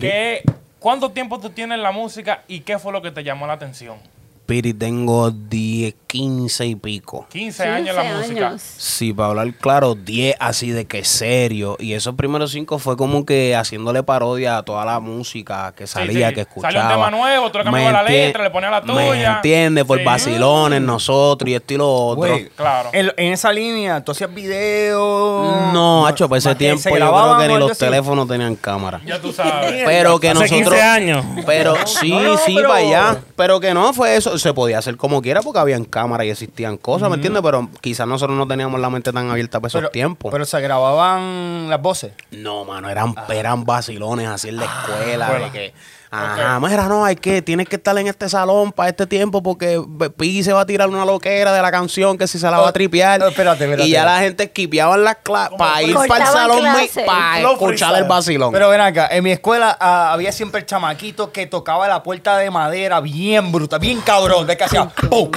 ¿Qué- 0.00 0.42
¿Cuánto 0.78 1.10
tiempo 1.10 1.38
tú 1.40 1.50
tienes 1.50 1.76
en 1.76 1.82
la 1.82 1.92
música 1.92 2.42
y 2.48 2.60
qué 2.60 2.78
fue 2.78 2.92
lo 2.92 3.00
que 3.02 3.10
te 3.12 3.22
llamó 3.24 3.46
la 3.46 3.52
atención? 3.54 3.96
Piri, 4.44 4.74
tengo 4.74 5.30
10, 5.30 5.94
15 6.06 6.66
y 6.66 6.74
pico. 6.74 7.26
15 7.30 7.62
años 7.62 7.90
en 7.90 7.96
la 7.96 8.02
15 8.02 8.18
música. 8.18 8.54
Sí, 8.58 9.12
para 9.12 9.28
hablar 9.30 9.54
claro, 9.54 9.94
10 9.94 10.36
así 10.40 10.70
de 10.70 10.84
que 10.84 11.04
serio. 11.04 11.76
Y 11.78 11.92
esos 11.94 12.16
primeros 12.16 12.50
5 12.50 12.78
fue 12.80 12.96
como 12.96 13.24
que 13.24 13.54
haciéndole 13.56 14.02
parodia 14.02 14.58
a 14.58 14.62
toda 14.64 14.84
la 14.84 15.00
música 15.00 15.72
que 15.76 15.86
salía, 15.86 16.28
sí. 16.30 16.34
que 16.34 16.40
escuchaba. 16.42 16.72
Salió 16.72 16.86
un 16.88 16.94
tema 16.94 17.10
nuevo, 17.10 17.50
tú 17.52 17.58
le 17.58 17.64
cambiabas 17.64 17.92
¿Me 17.92 17.92
la 17.92 18.02
letra, 18.02 18.44
le 18.44 18.50
ponías 18.50 18.70
la 18.72 18.80
¿Me 18.82 18.92
tuya. 19.10 19.34
entiendes? 19.36 19.84
Por 19.84 19.98
Sí. 19.98 20.04
vacilones, 20.04 20.82
nosotros 20.82 21.48
y 21.48 21.54
esto 21.54 21.74
y 21.74 21.76
lo 21.78 21.90
otro. 21.90 22.36
Claro. 22.56 22.90
En, 22.92 23.12
en 23.16 23.32
esa 23.32 23.52
línea, 23.52 24.02
tú 24.04 24.12
hacías 24.12 24.34
videos. 24.34 25.72
No, 25.72 26.06
hacho, 26.06 26.28
por 26.28 26.36
ese 26.38 26.54
tiempo 26.56 26.90
yo 26.90 26.94
creo 26.96 27.38
que 27.38 27.48
ni 27.48 27.58
los 27.58 27.78
teléfonos 27.78 28.28
tenían 28.28 28.56
cámara. 28.56 29.00
Ya 29.06 29.20
tú 29.20 29.32
sabes. 29.32 29.82
Pero 29.86 30.18
que 30.20 30.28
Hace 30.30 30.40
nosotros. 30.40 30.60
15 30.60 30.82
años. 30.82 31.24
Pero 31.46 31.74
sí, 31.86 32.10
No, 32.10 32.20
no, 32.22 32.36
sí, 32.38 32.54
pero- 32.56 32.68
para 32.68 32.80
allá. 32.80 33.20
Pero 33.36 33.60
que 33.60 33.72
no 33.72 33.92
fue 33.94 34.16
eso. 34.16 34.31
Se 34.38 34.54
podía 34.54 34.78
hacer 34.78 34.96
como 34.96 35.20
quiera 35.22 35.42
porque 35.42 35.58
habían 35.58 35.84
cámaras 35.84 36.26
y 36.26 36.30
existían 36.30 36.76
cosas, 36.76 37.08
¿me 37.08 37.16
entiendes? 37.16 37.42
Pero 37.42 37.68
quizás 37.80 38.06
nosotros 38.06 38.36
no 38.36 38.46
teníamos 38.46 38.80
la 38.80 38.90
mente 38.90 39.12
tan 39.12 39.30
abierta 39.30 39.60
para 39.60 39.68
esos 39.68 39.90
tiempos. 39.92 40.30
pero 40.32 40.44
se 40.44 40.60
grababan 40.60 41.68
las 41.68 41.80
voces. 41.80 42.12
no, 42.30 42.64
mano, 42.64 42.88
eran, 42.88 43.14
Ah. 43.16 43.26
eran 43.34 43.64
vacilones 43.64 44.28
así 44.28 44.48
en 44.48 44.56
la 44.56 44.64
escuela. 44.64 45.30
de 45.38 45.50
que, 45.50 45.74
ajá, 46.12 46.60
mira, 46.60 46.88
no, 46.88 47.04
hay 47.04 47.16
que, 47.16 47.42
tienes 47.42 47.68
que 47.68 47.76
estar 47.76 47.96
en 47.98 48.06
este 48.06 48.28
salón 48.28 48.70
para 48.72 48.90
este 48.90 49.06
tiempo 49.06 49.42
porque 49.42 49.82
Piggy 50.16 50.42
se 50.44 50.52
va 50.52 50.60
a 50.60 50.66
tirar 50.66 50.88
una 50.88 51.04
loquera 51.04 51.52
de 51.52 51.62
la 51.62 51.70
canción 51.70 52.18
que 52.18 52.26
si 52.26 52.38
se 52.38 52.44
la 52.50 52.58
va 52.58 52.64
Oh, 52.64 52.66
a 52.66 52.72
tripear. 52.72 53.18
no, 53.18 53.26
espérate, 53.28 53.64
espérate. 53.64 53.88
Y 53.88 53.92
ya 53.92 54.04
la 54.04 54.18
gente 54.20 54.44
esquipeaba 54.44 54.96
las 54.96 55.16
clases 55.22 55.56
para 55.58 55.82
ir 55.82 55.94
para 56.06 56.24
el 56.24 56.30
salón 56.30 56.62
para 57.06 57.50
escuchar 57.52 57.96
el 57.96 58.04
vacilón. 58.04 58.52
Pero 58.52 58.68
ven 58.68 58.80
acá, 58.80 59.08
en 59.10 59.24
mi 59.24 59.32
escuela 59.32 59.76
ah, 59.80 60.12
había 60.12 60.30
siempre 60.32 60.60
el 60.60 60.66
chamaquito 60.66 61.32
que 61.32 61.46
tocaba 61.46 61.88
la 61.88 62.02
puerta 62.02 62.36
de 62.38 62.50
madera 62.50 63.00
bien 63.00 63.50
bruta, 63.50 63.78
bien 63.78 64.00
cabrón, 64.00 64.46
de 64.46 64.56
que 64.56 64.64
hacía 64.64 64.88
¡pum! 64.88 65.30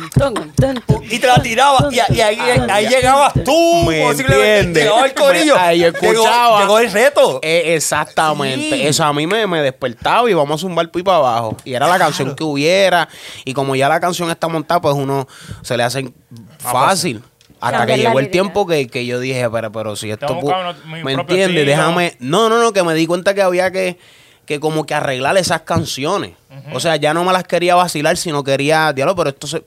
Y 1.10 1.20
te 1.20 1.27
la 1.27 1.41
tiraba 1.41 1.88
y, 1.91 1.96
y 2.13 2.22
ahí, 2.22 2.38
ahí 2.70 2.88
llegabas 2.88 3.34
tú, 3.46 3.84
Me 3.88 4.01
posiblemente. 4.03 4.82
Llegaba 4.82 5.05
el 5.05 5.13
corillo. 5.15 5.55
Ahí 5.58 5.79
llegó, 5.79 5.98
escuchaba. 5.98 6.60
llegó 6.62 6.79
el 6.79 6.91
reto. 6.91 7.39
Eh, 7.41 7.75
exactamente. 7.75 8.75
Sí. 8.75 8.88
Eso 8.88 9.03
a 9.03 9.13
mí 9.13 9.27
me, 9.27 9.46
me 9.48 9.62
despertaba 9.62 10.29
y 10.29 10.34
vamos 10.34 10.63
a 10.63 10.64
zumbar 10.65 10.89
pi 10.89 11.03
para 11.03 11.17
abajo. 11.17 11.57
Y 11.63 11.74
era 11.74 11.88
la 11.88 11.98
canción 11.98 12.36
que 12.36 12.43
hubiera. 12.43 13.07
Y 13.45 13.53
como 13.53 13.75
ya 13.75 13.88
la 13.88 14.00
canción 14.00 14.29
está 14.29 14.48
montada, 14.48 14.81
pues 14.81 14.95
uno 14.95 15.27
se 15.62 15.77
le 15.77 15.84
hace 15.84 16.12
fácil. 16.60 17.24
Hasta 17.62 17.86
que 17.86 17.98
llegó 17.98 18.19
el 18.19 18.29
tiempo 18.29 18.67
que, 18.67 18.88
que 18.88 19.05
yo 19.05 19.19
dije, 19.19 19.50
pero, 19.50 19.72
pero 19.72 19.95
si 19.95 20.12
esto... 20.12 20.39
¿Me 20.86 21.13
entiendes? 21.13 21.65
Déjame... 21.65 22.15
No, 22.19 22.50
no, 22.50 22.60
no, 22.60 22.74
que 22.74 22.84
me 22.84 22.93
di 22.93 23.07
cuenta 23.07 23.34
que 23.34 23.41
había 23.41 23.72
que, 23.72 23.98
que 24.45 24.60
como 24.60 24.86
que 24.86 24.93
arreglar 24.93 25.38
esas 25.38 25.62
canciones. 25.62 26.34
O 26.74 26.79
sea, 26.79 26.95
ya 26.95 27.13
no 27.13 27.24
me 27.24 27.31
las 27.31 27.43
quería 27.45 27.75
vacilar, 27.75 28.17
sino 28.17 28.43
quería... 28.43 28.91
Diablo, 28.93 29.15
pero 29.15 29.29
esto 29.29 29.48
se... 29.48 29.63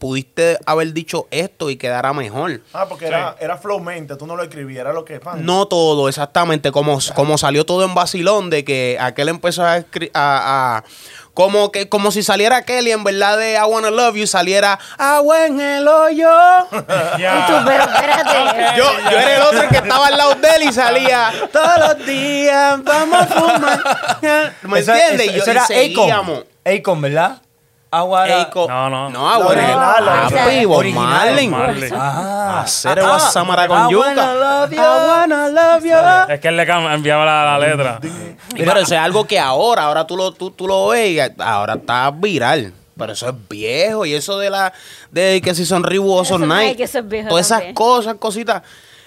Pudiste 0.00 0.56
haber 0.64 0.94
dicho 0.94 1.28
esto 1.30 1.68
y 1.68 1.76
quedara 1.76 2.14
mejor. 2.14 2.62
Ah, 2.72 2.86
porque 2.88 3.06
era, 3.06 3.36
era 3.38 3.58
flow 3.58 3.80
mente, 3.80 4.16
tú 4.16 4.26
no 4.26 4.34
lo 4.34 4.42
escribías, 4.42 4.80
era 4.80 4.94
lo 4.94 5.04
que 5.04 5.20
pan. 5.20 5.44
No 5.44 5.66
todo, 5.68 6.08
exactamente. 6.08 6.72
Como, 6.72 6.98
como 7.14 7.36
salió 7.36 7.66
todo 7.66 7.84
en 7.84 7.94
vacilón, 7.94 8.48
de 8.48 8.64
que 8.64 8.96
aquel 8.98 9.28
empezó 9.28 9.62
a 9.62 9.76
escribir. 9.76 10.10
A, 10.14 10.78
a- 10.78 10.84
como, 11.34 11.70
que, 11.70 11.88
como 11.88 12.10
si 12.10 12.22
saliera 12.22 12.64
Kelly 12.64 12.90
en 12.92 13.04
verdad 13.04 13.38
de 13.38 13.54
I 13.54 13.58
Wanna 13.68 13.90
Love 13.90 14.16
You, 14.16 14.26
saliera 14.26 14.78
Agua 14.98 15.46
en 15.46 15.60
el 15.60 15.86
hoyo. 15.86 16.28
Ya. 17.18 17.46
Tú, 17.46 17.54
pero 17.66 17.84
espérate. 17.84 18.76
yo, 18.78 18.84
yo 19.10 19.18
era 19.18 19.36
el 19.36 19.42
otro 19.42 19.68
que 19.68 19.76
estaba 19.76 20.06
al 20.06 20.16
lado 20.18 20.34
de 20.36 20.48
él 20.56 20.62
y 20.64 20.72
salía 20.72 21.30
todos 21.52 21.78
los 21.78 22.06
días, 22.06 22.82
vamos 22.82 23.20
a 23.20 23.26
fumar. 23.26 24.56
¿Me 24.62 24.78
Eso- 24.80 24.92
entiendes? 24.94 25.26
eso- 25.28 25.32
Y 25.32 25.36
yo- 25.36 25.42
eso 25.44 25.72
y 25.72 26.08
era. 26.64 26.78
Akon, 26.78 27.00
¿verdad? 27.02 27.40
Agua 27.92 28.26
era- 28.26 28.48
Eiko- 28.50 28.68
No, 28.68 28.88
no. 28.88 29.10
No, 29.10 29.28
Agua 29.28 29.52
en 29.52 29.58
el 29.58 29.64
original, 29.64 30.04
la 30.04 30.12
Ah, 30.12 30.20
original. 30.26 30.44
papi, 30.44 30.64
Bob. 30.64 30.84
Marley. 30.94 31.48
Marley. 31.48 31.90
Ah, 31.92 32.60
Hacer 32.62 33.00
ah, 33.00 33.18
samara 33.18 33.66
con 33.66 33.88
I 33.88 33.92
yuca. 33.92 34.06
wanna 34.06 34.34
love 34.34 34.70
you. 34.72 34.78
I 34.80 35.08
wanna 35.08 35.48
love 35.48 35.84
you. 35.84 36.32
Es 36.34 36.40
que 36.40 36.48
él 36.48 36.56
le 36.56 36.62
enviaba 36.62 37.24
la, 37.24 37.58
la 37.58 37.66
letra. 37.66 37.98
Y 38.54 38.62
pero 38.64 38.78
eso 38.80 38.94
es 38.94 39.00
algo 39.00 39.26
que 39.26 39.40
ahora, 39.40 39.84
ahora 39.84 40.06
tú 40.06 40.16
lo, 40.16 40.30
tú, 40.32 40.50
tú 40.52 40.68
lo 40.68 40.88
ves 40.88 41.10
y 41.10 41.42
ahora 41.42 41.74
está 41.74 42.10
viral. 42.12 42.72
pero 42.96 43.12
eso 43.14 43.28
es 43.30 43.34
viejo. 43.48 44.04
Y 44.06 44.14
eso 44.14 44.38
de 44.38 44.50
la, 44.50 44.72
de 45.10 45.40
que 45.42 45.54
si 45.54 45.64
son 45.66 45.82
no 46.46 46.54
hay 46.54 46.66
Nike. 46.66 46.76
que 46.76 46.82
eso 46.84 46.98
es 46.98 47.08
viejo 47.08 47.28
Todas 47.30 47.46
esas 47.46 47.58
también. 47.58 47.74
cosas, 47.74 48.14
cositas. 48.20 48.62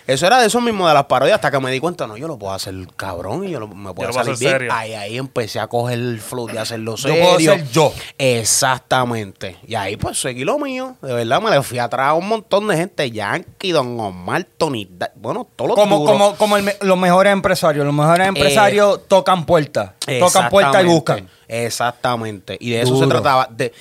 Eso 0.05 0.27
era 0.27 0.39
de 0.39 0.47
eso 0.47 0.59
mismo, 0.61 0.87
de 0.87 0.93
las 0.93 1.05
parodias, 1.05 1.35
hasta 1.35 1.49
que 1.49 1.59
me 1.59 1.71
di 1.71 1.79
cuenta, 1.79 2.05
no, 2.07 2.17
yo 2.17 2.27
lo 2.27 2.37
puedo 2.37 2.53
hacer 2.53 2.73
cabrón 2.97 3.45
y 3.47 3.51
yo 3.51 3.59
lo, 3.59 3.67
me 3.69 3.93
puedo 3.93 4.09
lo 4.09 4.13
puedo 4.13 4.13
salir 4.13 4.33
hacer 4.33 4.39
bien. 4.47 4.51
serio. 4.59 4.73
Ahí, 4.73 4.93
ahí 4.93 5.17
empecé 5.17 5.59
a 5.59 5.67
coger 5.67 5.97
el 5.99 6.19
flow 6.19 6.47
de 6.47 6.59
hacerlo 6.59 6.95
Yo 6.95 7.07
serio. 7.09 7.23
puedo 7.23 7.39
ser 7.39 7.69
yo. 7.71 7.93
Exactamente. 8.17 9.57
Y 9.67 9.75
ahí 9.75 9.97
pues 9.97 10.19
seguí 10.19 10.43
lo 10.43 10.59
mío. 10.59 10.95
De 11.01 11.13
verdad, 11.13 11.41
me 11.41 11.49
le 11.51 11.61
fui 11.63 11.79
atrás 11.79 12.07
a 12.09 12.13
un 12.13 12.27
montón 12.27 12.67
de 12.67 12.77
gente. 12.77 13.09
Yankee, 13.11 13.71
Don 13.71 13.99
Omar, 13.99 14.45
Tony, 14.57 14.87
Da- 14.91 15.11
bueno, 15.15 15.47
todos 15.55 15.69
los 15.69 15.75
Como, 15.75 15.99
duros. 15.99 16.11
como, 16.11 16.35
como 16.35 16.57
el 16.57 16.63
me- 16.63 16.75
los 16.81 16.97
mejores 16.97 17.31
empresarios. 17.33 17.85
Los 17.85 17.93
mejores 17.93 18.27
empresarios 18.27 19.07
tocan 19.07 19.45
puertas. 19.45 19.91
Tocan 20.19 20.49
puertas 20.49 20.83
y 20.83 20.87
Exactamente, 20.87 20.93
buscan. 20.93 21.29
Exactamente. 21.47 22.57
Y 22.59 22.71
de 22.71 22.81
eso 22.81 22.93
Duro. 22.93 23.05
se 23.07 23.11
trataba. 23.11 23.47
De, 23.51 23.73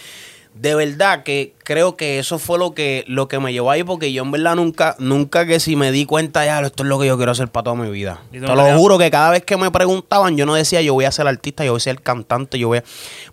de 0.55 0.75
verdad 0.75 1.23
que 1.23 1.55
creo 1.65 1.97
que 1.97 2.19
eso 2.19 2.39
fue 2.39 2.59
lo 2.59 2.75
que, 2.75 3.05
lo 3.07 3.27
que 3.27 3.39
me 3.39 3.53
llevó 3.53 3.71
ahí, 3.71 3.85
porque 3.85 4.13
yo 4.13 4.23
en 4.23 4.31
verdad 4.31 4.55
nunca, 4.55 4.97
nunca 4.99 5.47
que 5.47 5.61
si 5.61 5.77
me 5.77 5.91
di 5.91 6.05
cuenta 6.05 6.45
ya, 6.45 6.61
esto 6.61 6.83
es 6.83 6.89
lo 6.89 6.99
que 6.99 7.07
yo 7.07 7.17
quiero 7.17 7.33
hacer 7.33 7.49
para 7.49 7.65
toda 7.65 7.77
mi 7.77 7.91
vida. 7.91 8.21
Te 8.31 8.39
lo 8.41 8.77
juro 8.77 8.99
que 8.99 9.11
cada 9.11 9.31
vez 9.31 9.45
que 9.45 9.57
me 9.57 9.71
preguntaban, 9.71 10.37
yo 10.37 10.45
no 10.45 10.55
decía 10.55 10.83
yo 10.83 10.95
voy 10.95 11.07
a 11.07 11.13
ser 11.13 11.27
artista, 11.27 11.65
yo 11.65 11.73
voy 11.73 11.79
a 11.79 11.81
ser 11.81 12.01
cantante, 12.03 12.59
yo 12.59 12.69
voy 12.69 12.79
a... 12.79 12.85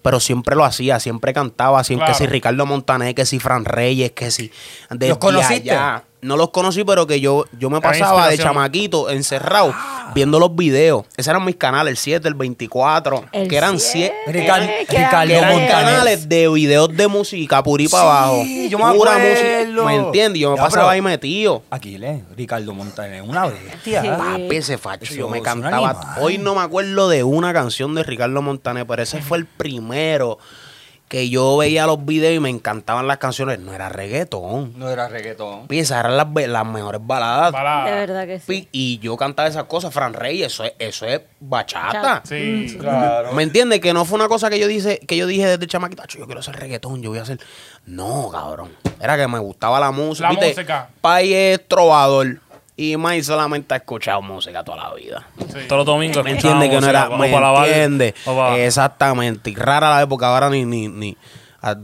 Pero 0.01 0.19
siempre 0.19 0.55
lo 0.55 0.63
hacía, 0.63 0.99
siempre 0.99 1.33
cantaba, 1.33 1.83
siempre 1.83 2.05
Claro. 2.05 2.17
que 2.17 2.23
si 2.25 2.29
Ricardo 2.29 2.65
Montaner, 2.65 3.13
que 3.13 3.25
si 3.25 3.39
Fran 3.39 3.65
Reyes, 3.65 4.11
que 4.11 4.31
si... 4.31 4.51
desde 4.89 5.09
¿Los 5.09 5.17
conociste? 5.17 5.71
allá. 5.71 6.03
No 6.21 6.35
los 6.35 6.49
conocí, 6.49 6.83
pero 6.83 7.07
que 7.07 7.21
yo, 7.21 7.45
yo 7.57 7.69
me 7.69 7.79
pasaba 7.79 8.27
de 8.27 8.37
chamaquito, 8.37 9.09
encerrado, 9.09 9.73
viendo 10.13 10.37
los 10.37 10.53
videos. 10.53 11.05
Esos 11.15 11.29
eran 11.29 11.45
mis 11.45 11.55
canales, 11.55 11.91
el 11.91 11.97
7, 11.97 12.27
el 12.27 12.33
24, 12.33 13.25
El 13.31 13.47
que 13.47 13.55
eran 13.55 13.79
siete, 13.79 14.13
7 14.25 14.39
Ricardo- 14.39 14.67
que 14.89 14.97
Ricardo 14.97 15.33
eran 15.33 15.49
Montaner. 15.53 15.69
canales 15.69 16.27
de 16.27 16.49
videos 16.49 16.95
de 16.95 17.07
música, 17.07 17.63
puri 17.63 17.87
para 17.87 18.03
abajo. 18.03 18.43
yo 18.69 18.77
me 18.77 18.97
Pura 18.97 19.17
música. 19.17 19.85
¿Me 19.85 19.95
entiendes? 19.95 20.41
Yo 20.41 20.51
me 20.51 20.57
Ya, 20.57 20.63
pasaba 20.63 20.91
ahí 20.91 21.01
metido. 21.01 21.63
Aquiles, 21.69 22.21
Ricardo 22.35 22.73
Montaner, 22.73 23.21
una 23.21 23.45
bestia. 23.47 24.01
Sí. 24.01 24.07
Papi, 24.09 24.55
ese 24.57 24.77
facho, 24.77 25.05
Eso 25.05 25.13
yo 25.13 25.29
me 25.29 25.41
cantaba. 25.41 26.17
Hoy 26.19 26.37
no 26.37 26.53
me 26.55 26.61
acuerdo 26.61 27.07
de 27.07 27.23
una 27.23 27.53
canción 27.53 27.95
de 27.95 28.03
Ricardo 28.03 28.41
Montaner, 28.41 28.85
pero 28.85 29.01
ese 29.03 29.21
fue 29.21 29.37
el 29.37 29.45
primero 29.45 30.37
que 31.09 31.27
yo 31.29 31.57
veía 31.57 31.87
los 31.87 32.05
videos 32.05 32.35
y 32.35 32.39
me 32.39 32.49
encantaban 32.49 33.07
las 33.07 33.17
canciones. 33.17 33.59
No 33.59 33.73
era 33.73 33.89
reggaetón. 33.89 34.73
No 34.77 34.89
era 34.89 35.07
reggaetón. 35.07 35.67
Pi, 35.67 35.79
esas 35.79 35.99
eran 36.01 36.15
las, 36.15 36.27
las 36.47 36.65
mejores 36.67 37.01
baladas. 37.03 37.51
Para- 37.51 37.83
De 37.85 37.91
verdad 37.91 38.27
que 38.27 38.39
sí. 38.39 38.67
Y 38.71 38.99
yo 38.99 39.17
cantaba 39.17 39.49
esas 39.49 39.63
cosas, 39.65 39.91
Fran 39.93 40.13
Rey, 40.13 40.43
eso 40.43 40.63
es, 40.63 40.73
eso 40.79 41.05
es 41.07 41.21
bachata. 41.39 42.21
Sí. 42.25 42.77
Claro. 42.79 43.33
¿Me 43.33 43.41
entiendes? 43.43 43.79
Que 43.81 43.91
no 43.91 44.05
fue 44.05 44.17
una 44.17 44.27
cosa 44.27 44.49
que 44.51 44.59
yo 44.59 44.67
dije, 44.67 44.99
que 44.99 45.17
yo 45.17 45.25
dije 45.27 45.47
desde 45.47 45.65
chamaquito, 45.67 46.03
"Acho, 46.03 46.19
yo 46.19 46.25
quiero 46.27 46.41
hacer 46.41 46.55
reggaetón, 46.55 47.01
yo 47.01 47.09
voy 47.09 47.19
a 47.19 47.23
hacer. 47.23 47.39
No, 47.87 48.29
cabrón. 48.31 48.69
Era 49.01 49.17
que 49.17 49.27
me 49.27 49.39
gustaba 49.39 49.79
la 49.79 49.91
música. 49.91 50.27
La 50.27 50.29
¿viste? 50.39 50.47
música. 50.49 50.89
Pai 51.01 51.33
es 51.33 51.67
trovador. 51.67 52.39
Y 52.81 52.95
Mai 52.95 53.21
solamente 53.21 53.73
ha 53.73 53.77
escuchado 53.77 54.21
música 54.21 54.63
toda 54.63 54.77
la 54.89 54.93
vida. 54.93 55.27
sí. 55.37 55.59
Todos 55.67 55.79
los 55.79 55.85
domingos 55.85 56.23
¿Me 56.23 56.31
entiendes? 56.31 56.69
Que 56.69 56.79
no 56.79 56.87
era. 56.87 57.09
¿Me 57.09 57.29
para- 57.29 58.57
Exactamente. 58.57 59.49
Y 59.49 59.55
rara 59.55 59.89
la 59.89 60.01
época, 60.01 60.27
ahora 60.29 60.49
ni. 60.49 60.63
ni, 60.63 60.87
ni 60.87 61.17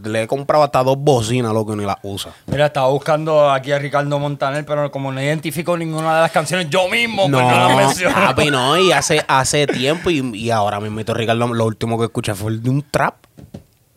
le 0.05 0.23
he 0.23 0.27
comprado 0.27 0.63
hasta 0.63 0.81
dos 0.83 0.95
bocinas, 0.97 1.51
loco, 1.51 1.75
ni 1.75 1.83
las 1.83 1.97
usa. 2.01 2.31
Mira, 2.45 2.67
estaba 2.67 2.87
buscando 2.87 3.51
aquí 3.51 3.73
a 3.73 3.77
Ricardo 3.77 4.17
Montaner, 4.19 4.65
pero 4.65 4.89
como 4.89 5.11
no 5.11 5.21
identifico 5.21 5.75
ninguna 5.75 6.15
de 6.15 6.21
las 6.21 6.31
canciones 6.31 6.69
yo 6.69 6.87
mismo, 6.87 7.27
No, 7.27 7.39
pues 7.41 7.57
no 7.57 7.67
las 7.67 7.75
menciono. 7.77 8.15
papi, 8.15 8.49
no. 8.51 8.77
Y 8.77 8.93
hace, 8.93 9.21
hace 9.27 9.67
tiempo, 9.67 10.09
y, 10.09 10.21
y 10.33 10.49
ahora 10.49 10.79
mismo 10.79 11.01
Ricardo, 11.13 11.45
lo 11.53 11.65
último 11.65 11.97
que 11.99 12.05
escuché 12.05 12.33
fue 12.35 12.51
el 12.51 12.63
de 12.63 12.69
un 12.69 12.83
trap. 12.89 13.15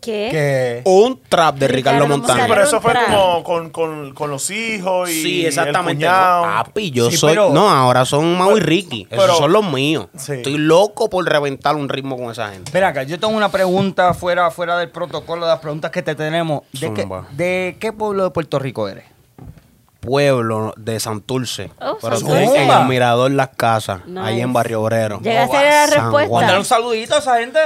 ¿Qué? 0.09 0.29
Que 0.31 0.81
Un 0.89 1.19
trap 1.29 1.55
de 1.57 1.67
Ricardo, 1.67 1.99
Ricardo 2.05 2.17
Montaner. 2.17 2.43
Sí, 2.45 2.49
pero 2.49 2.63
eso 2.63 2.81
fue 2.81 2.93
como 3.05 3.43
con, 3.43 3.69
con, 3.69 4.13
con 4.13 4.29
los 4.31 4.49
hijos 4.49 5.09
y 5.09 5.21
Sí, 5.21 5.45
exactamente. 5.45 6.03
el. 6.05 6.11
No, 6.11 6.41
papi, 6.43 6.91
yo 6.91 7.09
Sí, 7.11 7.17
soy. 7.17 7.31
pero- 7.31 7.49
no, 7.51 7.69
ahora 7.69 8.05
son 8.05 8.37
Mau 8.37 8.57
y 8.57 8.59
Ricky. 8.59 9.07
Esos 9.09 9.23
pero- 9.25 9.35
son 9.37 9.51
los 9.51 9.71
míos. 9.71 10.07
Sí. 10.17 10.33
Estoy 10.33 10.57
loco 10.57 11.09
por 11.09 11.25
reventar 11.25 11.75
un 11.75 11.89
ritmo 11.89 12.17
con 12.17 12.31
esa 12.31 12.49
gente. 12.49 12.71
Ven 12.71 12.83
acá, 12.83 13.03
yo 13.03 13.19
tengo 13.19 13.35
una 13.35 13.49
pregunta 13.49 14.13
fuera, 14.13 14.49
fuera 14.51 14.77
del 14.77 14.89
protocolo 14.89 15.45
de 15.45 15.51
las 15.51 15.59
preguntas 15.59 15.91
que 15.91 16.01
te 16.01 16.15
tenemos. 16.15 16.61
¿De 16.73 16.93
qué, 16.93 17.01
Zumba. 17.03 17.27
¿De 17.31 17.77
qué 17.79 17.93
pueblo 17.93 18.23
de 18.23 18.29
Puerto 18.31 18.57
Rico 18.59 18.87
eres? 18.87 19.03
Pueblo 19.99 20.73
de 20.77 20.97
Santurce. 20.99 21.71
Oh, 21.81 21.97
pero 22.01 22.15
Santurce. 22.17 22.43
estoy 22.45 22.59
en 22.61 22.71
el 22.71 22.85
Mirador 22.87 23.31
Las 23.31 23.49
Casas, 23.49 24.05
Nice. 24.05 24.19
ahí 24.21 24.39
en 24.41 24.53
Barrio 24.53 24.81
Obrero. 24.81 25.19
Llegaste 25.21 25.57
a 25.57 25.61
la 25.61 25.85
respuesta. 25.87 26.33
Mándale 26.33 26.59
un 26.59 26.65
saludito 26.65 27.15
a 27.15 27.19
esa 27.19 27.37
gente. 27.39 27.59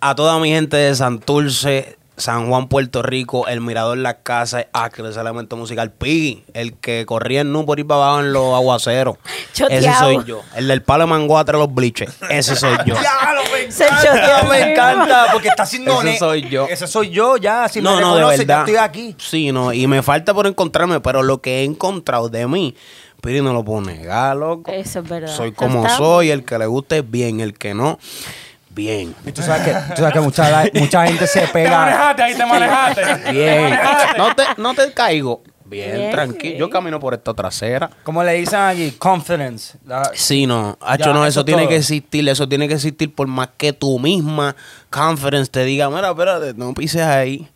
A 0.00 0.14
toda 0.14 0.38
mi 0.38 0.50
gente 0.50 0.76
de 0.76 0.94
Santurce, 0.94 1.98
San 2.16 2.48
Juan, 2.48 2.68
Puerto 2.68 3.02
Rico, 3.02 3.48
el 3.48 3.60
Mirador 3.60 3.98
Las 3.98 4.16
Casas, 4.22 4.66
Acre, 4.72 5.08
ese 5.08 5.20
elemento 5.20 5.56
musical. 5.56 5.90
Piggy, 5.90 6.44
el 6.54 6.74
que 6.74 7.04
corría 7.04 7.40
en 7.40 7.52
nu 7.52 7.66
por 7.66 7.80
ir 7.80 7.86
para 7.86 8.02
abajo 8.04 8.20
en 8.20 8.32
los 8.32 8.54
aguaceros. 8.54 9.16
Choteado. 9.52 9.86
Ese 9.88 9.98
soy 9.98 10.24
yo. 10.24 10.40
El 10.54 10.68
del 10.68 10.82
palo 10.82 11.04
de 11.04 11.10
mango 11.10 11.38
entre 11.40 11.58
los 11.58 11.72
bliches. 11.74 12.16
Ese 12.30 12.54
soy 12.54 12.76
yo. 12.86 12.94
Ya, 13.02 13.32
lo 13.34 13.42
me 13.52 13.72
Se 13.72 13.84
encanta, 13.86 14.42
me 14.48 14.72
encanta, 14.72 15.26
porque 15.32 15.48
está 15.48 15.64
haciendo 15.64 15.94
Ese 16.00 16.04
ne- 16.04 16.18
soy 16.18 16.48
yo. 16.48 16.66
Ese 16.68 16.86
soy 16.86 17.10
yo, 17.10 17.36
ya. 17.36 17.68
Si 17.68 17.80
no, 17.80 17.96
me 17.96 18.00
no, 18.00 18.14
de 18.14 18.20
reconoce, 18.20 18.38
verdad. 18.44 18.54
ya 18.54 18.60
estoy 18.60 18.76
aquí. 18.76 19.16
Sí, 19.18 19.50
no, 19.52 19.72
y 19.72 19.86
me 19.88 20.02
falta 20.02 20.32
por 20.32 20.46
encontrarme, 20.46 21.00
pero 21.00 21.24
lo 21.24 21.40
que 21.40 21.60
he 21.60 21.64
encontrado 21.64 22.28
de 22.28 22.46
mí, 22.46 22.76
Piri 23.20 23.42
no 23.42 23.52
lo 23.52 23.64
puedo 23.64 23.80
negar, 23.80 24.36
loco. 24.36 24.70
Eso 24.70 25.00
es 25.00 25.08
verdad. 25.08 25.34
Soy 25.34 25.50
como 25.50 25.84
Está- 25.84 25.96
soy, 25.98 26.30
el 26.30 26.44
que 26.44 26.56
le 26.58 26.66
guste 26.66 27.02
bien, 27.02 27.40
el 27.40 27.54
que 27.58 27.74
no, 27.74 27.98
bien. 28.70 29.14
Y 29.26 29.32
tú 29.32 29.42
sabes 29.42 29.62
que, 29.62 29.72
tú 29.94 30.00
sabes 30.02 30.12
que 30.12 30.20
mucha, 30.20 30.64
mucha 30.74 31.06
gente 31.06 31.26
se 31.26 31.40
Te 31.40 31.48
pega. 31.48 31.78
manejaste, 31.78 32.22
ahí 32.22 32.34
te 32.34 32.46
manejaste. 32.46 33.02
Te 33.24 33.32
Bien. 33.32 33.62
manejaste. 33.64 34.18
No 34.18 34.34
te, 34.34 34.42
no 34.56 34.74
te 34.74 34.92
caigo. 34.92 35.42
Bien, 35.64 35.96
Bien, 35.98 36.10
tranquilo. 36.10 36.56
Yo 36.58 36.70
camino 36.70 36.98
por 36.98 37.12
esta 37.12 37.34
trasera. 37.34 37.90
Como 38.02 38.24
le 38.24 38.32
dicen 38.32 38.58
aquí, 38.60 38.92
confidence. 38.92 39.76
La- 39.84 40.10
Sí, 40.14 40.46
no. 40.46 40.78
Hacho, 40.80 41.04
Ya, 41.06 41.12
no, 41.12 41.20
eso 41.26 41.40
eso 41.40 41.44
tiene 41.44 41.62
todo. 41.62 41.68
que 41.70 41.76
existir. 41.76 42.26
Eso 42.26 42.48
tiene 42.48 42.68
que 42.68 42.74
existir 42.74 43.14
por 43.14 43.26
más 43.26 43.50
que 43.58 43.74
tú 43.74 43.98
misma, 43.98 44.56
conference, 44.88 45.50
te 45.50 45.64
diga, 45.64 45.90
mira, 45.90 46.08
espérate, 46.10 46.54
no 46.54 46.72
pises 46.72 47.02
ahí. 47.02 47.46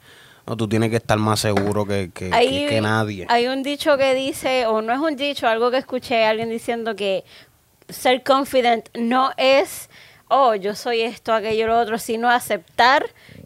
No, 0.46 0.56
tú 0.58 0.68
tienes 0.68 0.90
que 0.90 0.96
estar 0.96 1.16
más 1.18 1.40
seguro 1.40 1.86
que, 1.86 2.10
que, 2.12 2.28
que- 2.28 2.34
Hay, 2.34 2.66
que 2.66 2.80
nadie. 2.82 3.26
hay 3.30 3.46
un 3.46 3.62
dicho 3.62 3.96
que 3.96 4.12
dice, 4.12 4.66
o 4.66 4.82
no 4.82 4.92
es 4.92 4.98
un 4.98 5.16
dicho, 5.16 5.46
algo 5.48 5.70
que 5.70 5.78
escuché 5.78 6.24
alguien 6.26 6.50
diciendo 6.50 6.94
que 6.96 7.24
ser 7.88 8.22
confident 8.24 8.88
no 8.98 9.30
es, 9.36 9.88
oh, 10.34 10.54
yo 10.54 10.74
soy 10.74 11.02
esto, 11.02 11.32
aquello, 11.34 11.66
lo 11.66 11.78
otro, 11.78 11.98
sino 11.98 12.30
aceptar 12.30 13.04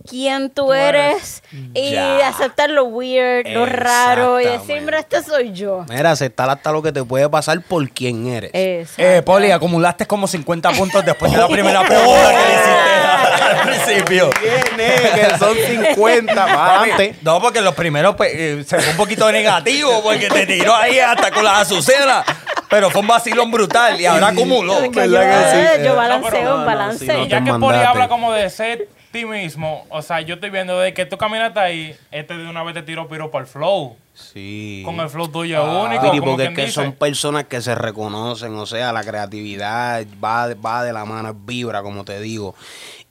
quién 0.09 0.51
tú, 0.51 0.73
eres, 0.73 1.43
y 1.75 1.91
Ya. 1.91 2.29
aceptar 2.29 2.71
lo 2.71 2.85
weird, 2.85 3.49
lo 3.49 3.67
raro 3.67 4.41
y 4.41 4.45
decir, 4.45 4.81
mira, 4.83 5.01
este 5.01 5.21
soy 5.23 5.53
yo. 5.53 5.85
Mira, 5.89 6.13
aceptar 6.13 6.49
hasta 6.49 6.71
lo 6.71 6.81
que 6.83 6.93
te 6.93 7.03
puede 7.03 7.29
pasar 7.29 7.61
por 7.63 7.89
quién 7.91 8.29
eres. 8.29 8.53
Eh, 8.55 9.23
Poli, 9.25 9.51
acumulaste 9.51 10.07
como 10.07 10.29
50 10.29 10.71
puntos 10.73 11.05
después 11.05 11.33
de 11.33 11.39
la 11.39 11.49
primera 11.49 11.83
pregunta 11.87 12.31
que 12.31 12.37
le 12.37 12.55
hiciste 12.55 13.43
al 13.43 13.61
principio. 13.67 14.31
Que 14.77 15.39
son 15.39 15.57
50 15.57 16.35
para 16.35 16.81
adelante. 16.81 17.17
No, 17.23 17.41
porque 17.41 17.61
los 17.61 17.75
primeros 17.75 18.15
pues, 18.15 18.31
eh, 18.35 18.65
se 18.67 18.79
fue 18.79 18.91
un 18.91 18.97
poquito 18.97 19.31
negativo 19.33 20.03
porque 20.03 20.29
te 20.29 20.47
tiró 20.47 20.75
ahí 20.77 20.99
hasta 20.99 21.31
con 21.31 21.43
las 21.45 21.63
azucenas. 21.63 22.25
Pero 22.69 22.91
fue 22.91 23.01
un 23.01 23.07
vacilón 23.07 23.51
brutal 23.51 24.01
y 24.01 24.07
ahora 24.07 24.29
acumuló. 24.29 24.81
Porque 24.81 25.07
yo, 25.07 25.13
¿verdad 25.13 25.53
que 25.53 25.77
sí? 25.79 25.85
yo 25.85 25.93
Eh, 25.93 25.97
balanceo, 25.97 26.59
no, 26.59 26.65
balanceo. 26.65 26.99
sí, 27.15 27.19
no 27.21 27.25
Y 27.25 27.29
ya 27.29 27.45
que 27.45 27.53
Poli 27.55 27.79
habla 27.79 28.09
como 28.09 28.33
de 28.33 28.51
ser 28.51 28.89
ti 29.13 29.25
mismo, 29.25 29.87
o 29.89 30.03
sea, 30.03 30.21
yo 30.21 30.35
estoy 30.35 30.51
viendo 30.51 30.79
de 30.79 30.93
que 30.93 31.07
tú 31.07 31.17
caminaste 31.17 31.61
ahí, 31.61 31.97
este 32.11 32.37
de 32.37 32.49
una 32.49 32.63
vez 32.63 32.75
te 32.75 32.83
tiró 32.83 33.09
piro 33.09 33.31
por 33.31 33.43
el 33.43 33.47
flow. 33.47 33.97
Sí. 34.17 34.83
Con 34.85 34.99
el 35.01 35.09
flow 35.11 35.29
tuyo 35.29 35.63
único. 35.85 36.03
Piri, 36.11 36.19
como 36.21 36.33
porque 36.33 36.45
es 36.47 36.55
que 36.55 36.61
dice. 36.63 36.73
son 36.73 36.93
personas 36.93 37.45
que 37.45 37.61
se 37.61 37.75
reconocen, 37.75 38.55
o 38.57 38.65
sea, 38.67 38.93
la 38.93 39.05
creatividad 39.05 40.05
va, 40.25 40.55
va 40.55 40.83
de 40.85 40.93
la 40.93 41.05
mano, 41.05 41.35
vibra, 41.35 41.83
como 41.83 42.05
te 42.05 42.19
digo. 42.21 42.55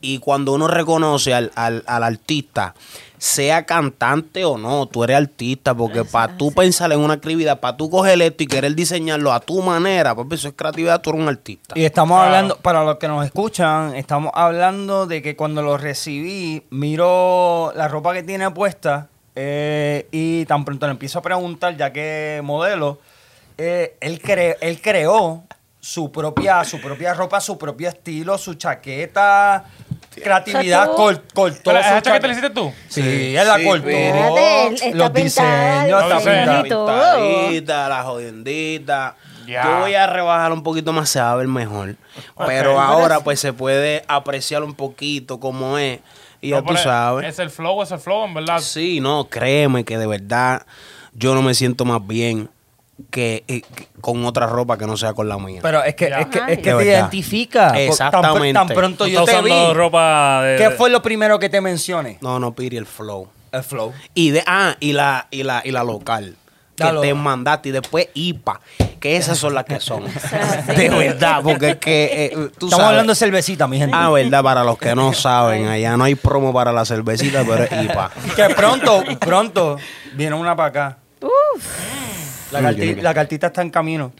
Y 0.01 0.19
cuando 0.19 0.53
uno 0.53 0.67
reconoce 0.67 1.33
al, 1.33 1.51
al, 1.55 1.83
al 1.87 2.03
artista, 2.03 2.75
sea 3.17 3.65
cantante 3.65 4.45
o 4.45 4.57
no, 4.57 4.85
tú 4.87 5.03
eres 5.03 5.17
artista, 5.17 5.73
porque 5.73 6.03
para 6.05 6.37
tú 6.37 6.51
pensar 6.51 6.91
en 6.91 6.99
una 6.99 7.13
actividad, 7.15 7.59
para 7.59 7.77
tú 7.77 7.89
coger 7.89 8.21
esto 8.21 8.43
y 8.43 8.47
querer 8.47 8.75
diseñarlo 8.75 9.31
a 9.31 9.39
tu 9.39 9.61
manera, 9.61 10.13
pues 10.13 10.27
eso 10.33 10.49
es 10.49 10.53
creatividad, 10.55 11.01
tú 11.01 11.11
eres 11.11 11.21
un 11.21 11.29
artista. 11.29 11.73
Y 11.77 11.85
estamos 11.85 12.17
Claro. 12.17 12.25
hablando, 12.25 12.57
para 12.57 12.83
los 12.83 12.97
que 12.97 13.07
nos 13.07 13.25
escuchan, 13.25 13.95
estamos 13.95 14.31
hablando 14.35 15.07
de 15.07 15.21
que 15.21 15.35
cuando 15.35 15.61
lo 15.63 15.77
recibí, 15.77 16.63
miro 16.69 17.71
la 17.75 17.87
ropa 17.87 18.13
que 18.13 18.21
tiene 18.23 18.51
puesta 18.51 19.09
eh, 19.35 20.07
y 20.11 20.45
tan 20.45 20.63
pronto 20.65 20.85
le 20.87 20.91
empiezo 20.91 21.19
a 21.19 21.21
preguntar, 21.21 21.75
ya 21.77 21.91
que 21.91 22.41
modelo, 22.43 22.99
eh, 23.57 23.95
él, 23.99 24.21
cre- 24.21 24.57
él 24.61 24.81
creó 24.81 25.43
su 25.79 26.11
propia, 26.11 26.63
su 26.63 26.81
propia 26.81 27.13
ropa, 27.13 27.39
su 27.39 27.57
propio 27.57 27.89
estilo, 27.89 28.37
su 28.37 28.55
chaqueta, 28.55 29.65
creatividad, 30.21 30.87
tú- 30.87 30.95
col- 30.95 31.21
cortó 31.33 31.71
su 31.71 31.77
¿Esa 31.77 32.01
chaqueta 32.01 32.01
chaqueta. 32.01 32.27
la 32.27 32.33
hiciste 32.33 32.49
tú? 32.49 32.73
Sí, 32.87 33.35
él 33.35 33.47
la 33.47 33.57
Sí, 33.57 33.65
cortó. 33.65 33.87
Está 33.89 34.95
los 34.95 35.11
pintada, 35.11 35.83
diseños, 35.83 36.03
está 36.03 36.63
pintada. 36.63 37.15
pintadita, 37.17 37.89
la 37.89 38.03
jodiendita. 38.03 39.15
Yo 39.45 39.79
voy 39.81 39.93
a 39.93 40.07
rebajar 40.07 40.51
un 40.53 40.63
poquito 40.63 40.91
más, 40.91 41.07
se 41.07 41.19
va 41.19 41.31
a 41.31 41.35
ver 41.35 41.47
mejor. 41.47 41.95
Pero 42.47 42.79
ahora 42.81 43.19
pues 43.19 43.39
se 43.39 43.53
puede 43.53 44.03
apreciar 44.07 44.63
un 44.63 44.73
poquito 44.73 45.39
como 45.39 45.77
es. 45.77 45.99
Y 46.45 46.49
ya 46.49 46.61
No, 46.61 46.63
tú 46.63 46.77
sabes. 46.77 47.27
Es 47.27 47.39
el 47.39 47.49
flow, 47.49 47.81
es 47.81 47.91
el 47.91 47.99
flow, 47.99 48.25
en 48.25 48.33
verdad. 48.33 48.59
Sí, 48.59 48.99
no, 48.99 49.27
créeme 49.29 49.83
que 49.83 49.97
de 49.97 50.07
verdad 50.07 50.65
yo 51.13 51.33
no 51.33 51.41
me 51.41 51.53
siento 51.53 51.85
más 51.85 52.05
bien 52.05 52.49
que, 53.09 53.43
eh, 53.47 53.61
que 53.61 53.87
con 53.99 54.25
otra 54.25 54.47
ropa 54.47 54.77
que 54.77 54.85
no 54.85 54.95
sea 54.95 55.13
con 55.13 55.27
la 55.27 55.37
mía. 55.37 55.59
Pero 55.61 55.83
es 55.83 55.95
que, 55.95 56.05
es 56.05 56.27
que, 56.27 56.39
es 56.47 56.59
que 56.59 56.73
te 56.73 56.85
identifica. 56.85 57.79
Exactamente. 57.81 58.53
Tan, 58.53 58.67
pronto 58.67 59.07
yo 59.07 59.25
te 59.25 59.41
vi. 59.41 59.73
ropa 59.73 60.43
de... 60.43 60.57
¿Qué 60.57 60.69
fue 60.71 60.89
lo 60.89 61.01
primero 61.01 61.39
que 61.39 61.49
te 61.49 61.61
mencioné? 61.61 62.17
no, 62.21 62.39
no, 62.39 62.53
Piri, 62.53 62.77
el 62.77 62.85
flow. 62.85 63.27
El 63.51 63.63
flow. 63.63 63.93
Y 64.13 64.31
de, 64.31 64.43
ah, 64.45 64.75
y 64.79 64.93
la, 64.93 65.27
y 65.31 65.43
la, 65.43 65.61
y 65.63 65.71
la 65.71 65.83
local. 65.83 66.35
Que 66.75 66.83
te 67.01 67.13
mandaste 67.13 67.69
y 67.69 67.71
después 67.71 68.09
IPA. 68.13 68.59
Que 68.99 69.17
esas 69.17 69.37
son 69.37 69.53
las 69.53 69.63
que 69.65 69.79
son. 69.79 70.03
de 70.75 70.89
verdad, 70.89 71.41
porque 71.43 71.69
es 71.71 71.75
que 71.77 72.25
eh, 72.25 72.29
tú 72.57 72.65
Estamos 72.65 72.71
sabes. 72.71 72.85
hablando 72.87 73.11
de 73.11 73.15
cervecita, 73.15 73.67
mi 73.67 73.77
gente. 73.77 73.95
Ah, 73.97 74.09
verdad, 74.09 74.43
para 74.43 74.63
los 74.63 74.77
que 74.77 74.93
no 74.95 75.13
saben, 75.13 75.67
allá 75.67 75.95
no 75.95 76.03
hay 76.03 76.15
promo 76.15 76.51
para 76.53 76.71
la 76.73 76.83
cervecita, 76.85 77.43
pero 77.45 77.63
es 77.63 77.71
IPA. 77.71 78.11
Que 78.35 78.53
pronto, 78.55 79.03
pronto, 79.19 79.77
viene 80.15 80.35
una 80.35 80.55
para 80.55 80.69
acá. 80.69 80.97
La, 82.51 82.61
carti- 82.61 83.13
cartita 83.13 83.47
está 83.47 83.61
en 83.61 83.69
camino. 83.69 84.11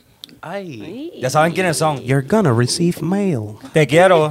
Ay. 0.41 1.13
Ya 1.19 1.29
saben 1.29 1.53
quiénes 1.53 1.77
son. 1.77 2.01
You're 2.03 2.25
gonna 2.27 2.53
receive 2.53 3.01
mail. 3.01 3.57
Te 3.73 3.87
quiero. 3.87 4.29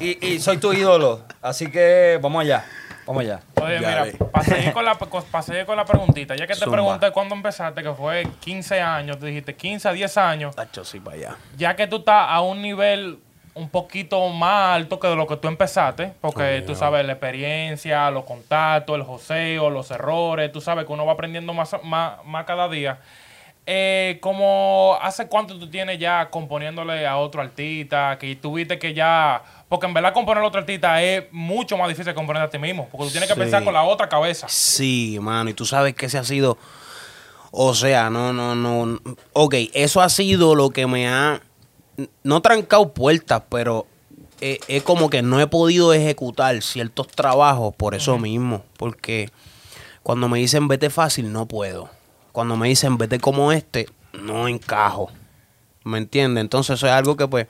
Y 0.00 0.38
soy 0.40 0.58
tu 0.58 0.72
ídolo. 0.72 1.22
Así 1.40 1.70
que 1.70 2.18
vamos 2.22 2.42
allá. 2.42 2.64
Vamos 3.08 3.22
allá. 3.22 3.40
Oye, 3.60 3.80
Ya 3.80 3.88
mira, 3.88 4.04
ve. 4.04 4.18
seguir, 4.44 4.72
con 4.72 4.84
la, 4.84 4.94
pa 4.96 5.42
seguir 5.42 5.64
con 5.66 5.76
la 5.76 5.84
preguntita, 5.86 6.36
ya 6.36 6.46
que 6.46 6.52
te 6.54 6.60
Zumba. 6.60 6.72
pregunté 6.76 7.10
cuándo 7.10 7.34
empezaste, 7.34 7.82
que 7.82 7.92
fue 7.94 8.28
15 8.40 8.80
años, 8.80 9.18
tú 9.18 9.26
dijiste 9.26 9.56
15 9.56 9.88
a 9.88 9.92
10 9.92 10.16
años, 10.18 10.54
Tacho, 10.54 10.84
sí, 10.84 11.00
para 11.00 11.16
allá. 11.16 11.36
ya 11.56 11.74
que 11.74 11.86
tú 11.86 11.96
estás 11.96 12.26
a 12.28 12.40
un 12.42 12.60
nivel 12.62 13.18
un 13.54 13.70
poquito 13.70 14.28
más 14.28 14.76
alto 14.76 15.00
que 15.00 15.08
de 15.08 15.16
lo 15.16 15.26
que 15.26 15.36
tú 15.36 15.48
empezaste, 15.48 16.12
porque 16.20 16.62
tú 16.66 16.74
sabes 16.76 17.04
la 17.06 17.14
experiencia, 17.14 18.08
los 18.10 18.24
contactos, 18.24 18.94
el 18.94 19.02
joseo, 19.02 19.68
los 19.70 19.90
errores, 19.90 20.52
tú 20.52 20.60
sabes 20.60 20.84
que 20.86 20.92
uno 20.92 21.04
va 21.06 21.14
aprendiendo 21.14 21.52
más, 21.54 21.74
más, 21.82 22.24
más 22.24 22.44
cada 22.44 22.68
día. 22.68 22.98
Eh, 23.70 24.16
como 24.22 24.96
hace 25.02 25.26
cuánto 25.28 25.58
tú 25.58 25.68
tienes 25.68 25.98
ya 25.98 26.30
componiéndole 26.30 27.06
a 27.06 27.18
otro 27.18 27.42
artista, 27.42 28.16
que 28.18 28.34
tuviste 28.36 28.78
que 28.78 28.94
ya, 28.94 29.42
porque 29.68 29.84
en 29.86 29.92
verdad 29.92 30.14
componer 30.14 30.42
a 30.42 30.46
otro 30.46 30.60
artista 30.60 31.02
es 31.02 31.24
mucho 31.32 31.76
más 31.76 31.86
difícil 31.88 32.06
que 32.12 32.14
componer 32.14 32.42
a 32.42 32.48
ti 32.48 32.58
mismo, 32.58 32.88
porque 32.90 33.04
tú 33.04 33.10
tienes 33.10 33.28
que 33.28 33.34
Sí. 33.34 33.40
pensar 33.40 33.62
con 33.64 33.74
la 33.74 33.82
otra 33.82 34.08
cabeza. 34.08 34.46
Sí, 34.48 35.18
mano, 35.20 35.50
y 35.50 35.52
tú 35.52 35.66
sabes 35.66 35.94
que 35.94 36.06
ese 36.06 36.16
ha 36.16 36.24
sido. 36.24 36.56
O 37.50 37.74
sea, 37.74 38.08
no, 38.08 38.32
no, 38.32 38.54
no. 38.54 38.98
Ok, 39.34 39.54
eso 39.74 40.00
ha 40.00 40.08
sido 40.08 40.54
lo 40.54 40.70
que 40.70 40.86
me 40.86 41.06
ha. 41.06 41.42
No 42.22 42.40
trancado 42.40 42.94
puertas, 42.94 43.42
pero 43.50 43.86
es 44.40 44.82
como 44.82 45.10
que 45.10 45.20
no 45.20 45.40
he 45.40 45.46
podido 45.46 45.92
ejecutar 45.92 46.62
ciertos 46.62 47.08
trabajos 47.08 47.74
por 47.76 47.94
eso 47.94 48.16
mismo. 48.16 48.64
Porque 48.78 49.28
cuando 50.02 50.26
me 50.30 50.38
dicen 50.38 50.68
vete 50.68 50.88
fácil, 50.88 51.30
no 51.34 51.44
puedo. 51.44 51.90
Cuando 52.32 52.56
me 52.56 52.68
dicen 52.68 52.98
vete 52.98 53.18
como 53.18 53.52
este, 53.52 53.88
no 54.12 54.48
encajo. 54.48 55.10
¿Me 55.84 55.98
entiendes? 55.98 56.42
Entonces, 56.42 56.74
eso 56.76 56.86
es 56.86 56.92
algo 56.92 57.16
que, 57.16 57.26
pues. 57.28 57.46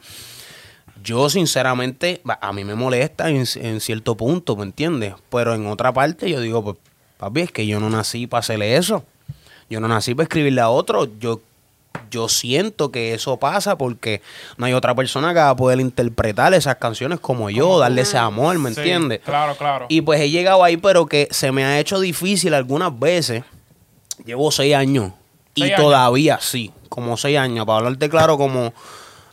Yo, 1.02 1.30
sinceramente, 1.30 2.20
a 2.40 2.52
mí 2.52 2.64
me 2.64 2.74
molesta 2.74 3.28
en, 3.30 3.44
en 3.54 3.80
cierto 3.80 4.16
punto, 4.16 4.56
¿me 4.56 4.64
entiendes? 4.64 5.14
Pero 5.30 5.54
en 5.54 5.66
otra 5.68 5.92
parte, 5.92 6.28
yo 6.28 6.40
digo, 6.40 6.62
pues, 6.64 6.76
papi, 7.18 7.42
es 7.42 7.52
que 7.52 7.66
yo 7.66 7.78
no 7.78 7.88
nací 7.88 8.26
para 8.26 8.40
hacerle 8.40 8.76
eso. 8.76 9.04
Yo 9.70 9.80
no 9.80 9.86
nací 9.88 10.14
para 10.14 10.24
escribirle 10.24 10.60
a 10.60 10.68
otro. 10.70 11.08
Yo, 11.20 11.40
yo 12.10 12.28
siento 12.28 12.90
que 12.90 13.14
eso 13.14 13.36
pasa 13.36 13.78
porque 13.78 14.22
no 14.56 14.66
hay 14.66 14.72
otra 14.72 14.94
persona 14.94 15.28
que 15.32 15.38
va 15.40 15.50
a 15.50 15.56
poder 15.56 15.78
interpretar 15.80 16.52
esas 16.54 16.76
canciones 16.76 17.20
como 17.20 17.48
yo, 17.48 17.78
darle 17.78 18.02
ese 18.02 18.18
amor, 18.18 18.58
¿me 18.58 18.72
Sí, 18.72 18.80
entiendes? 18.80 19.20
Claro, 19.24 19.56
claro. 19.56 19.86
Y 19.88 20.00
pues 20.00 20.20
he 20.20 20.30
llegado 20.30 20.64
ahí, 20.64 20.76
pero 20.78 21.06
que 21.06 21.28
se 21.30 21.52
me 21.52 21.64
ha 21.64 21.78
hecho 21.78 22.00
difícil 22.00 22.54
algunas 22.54 22.98
veces. 22.98 23.44
Llevo 24.24 24.50
seis 24.50 24.74
años. 24.74 25.12
Y 25.54 25.74
todavía 25.74 26.38
sí, 26.40 26.70
como 26.88 27.16
seis 27.16 27.36
años. 27.38 27.66
Para 27.66 27.78
hablarte 27.78 28.08
claro, 28.08 28.36
como 28.38 28.72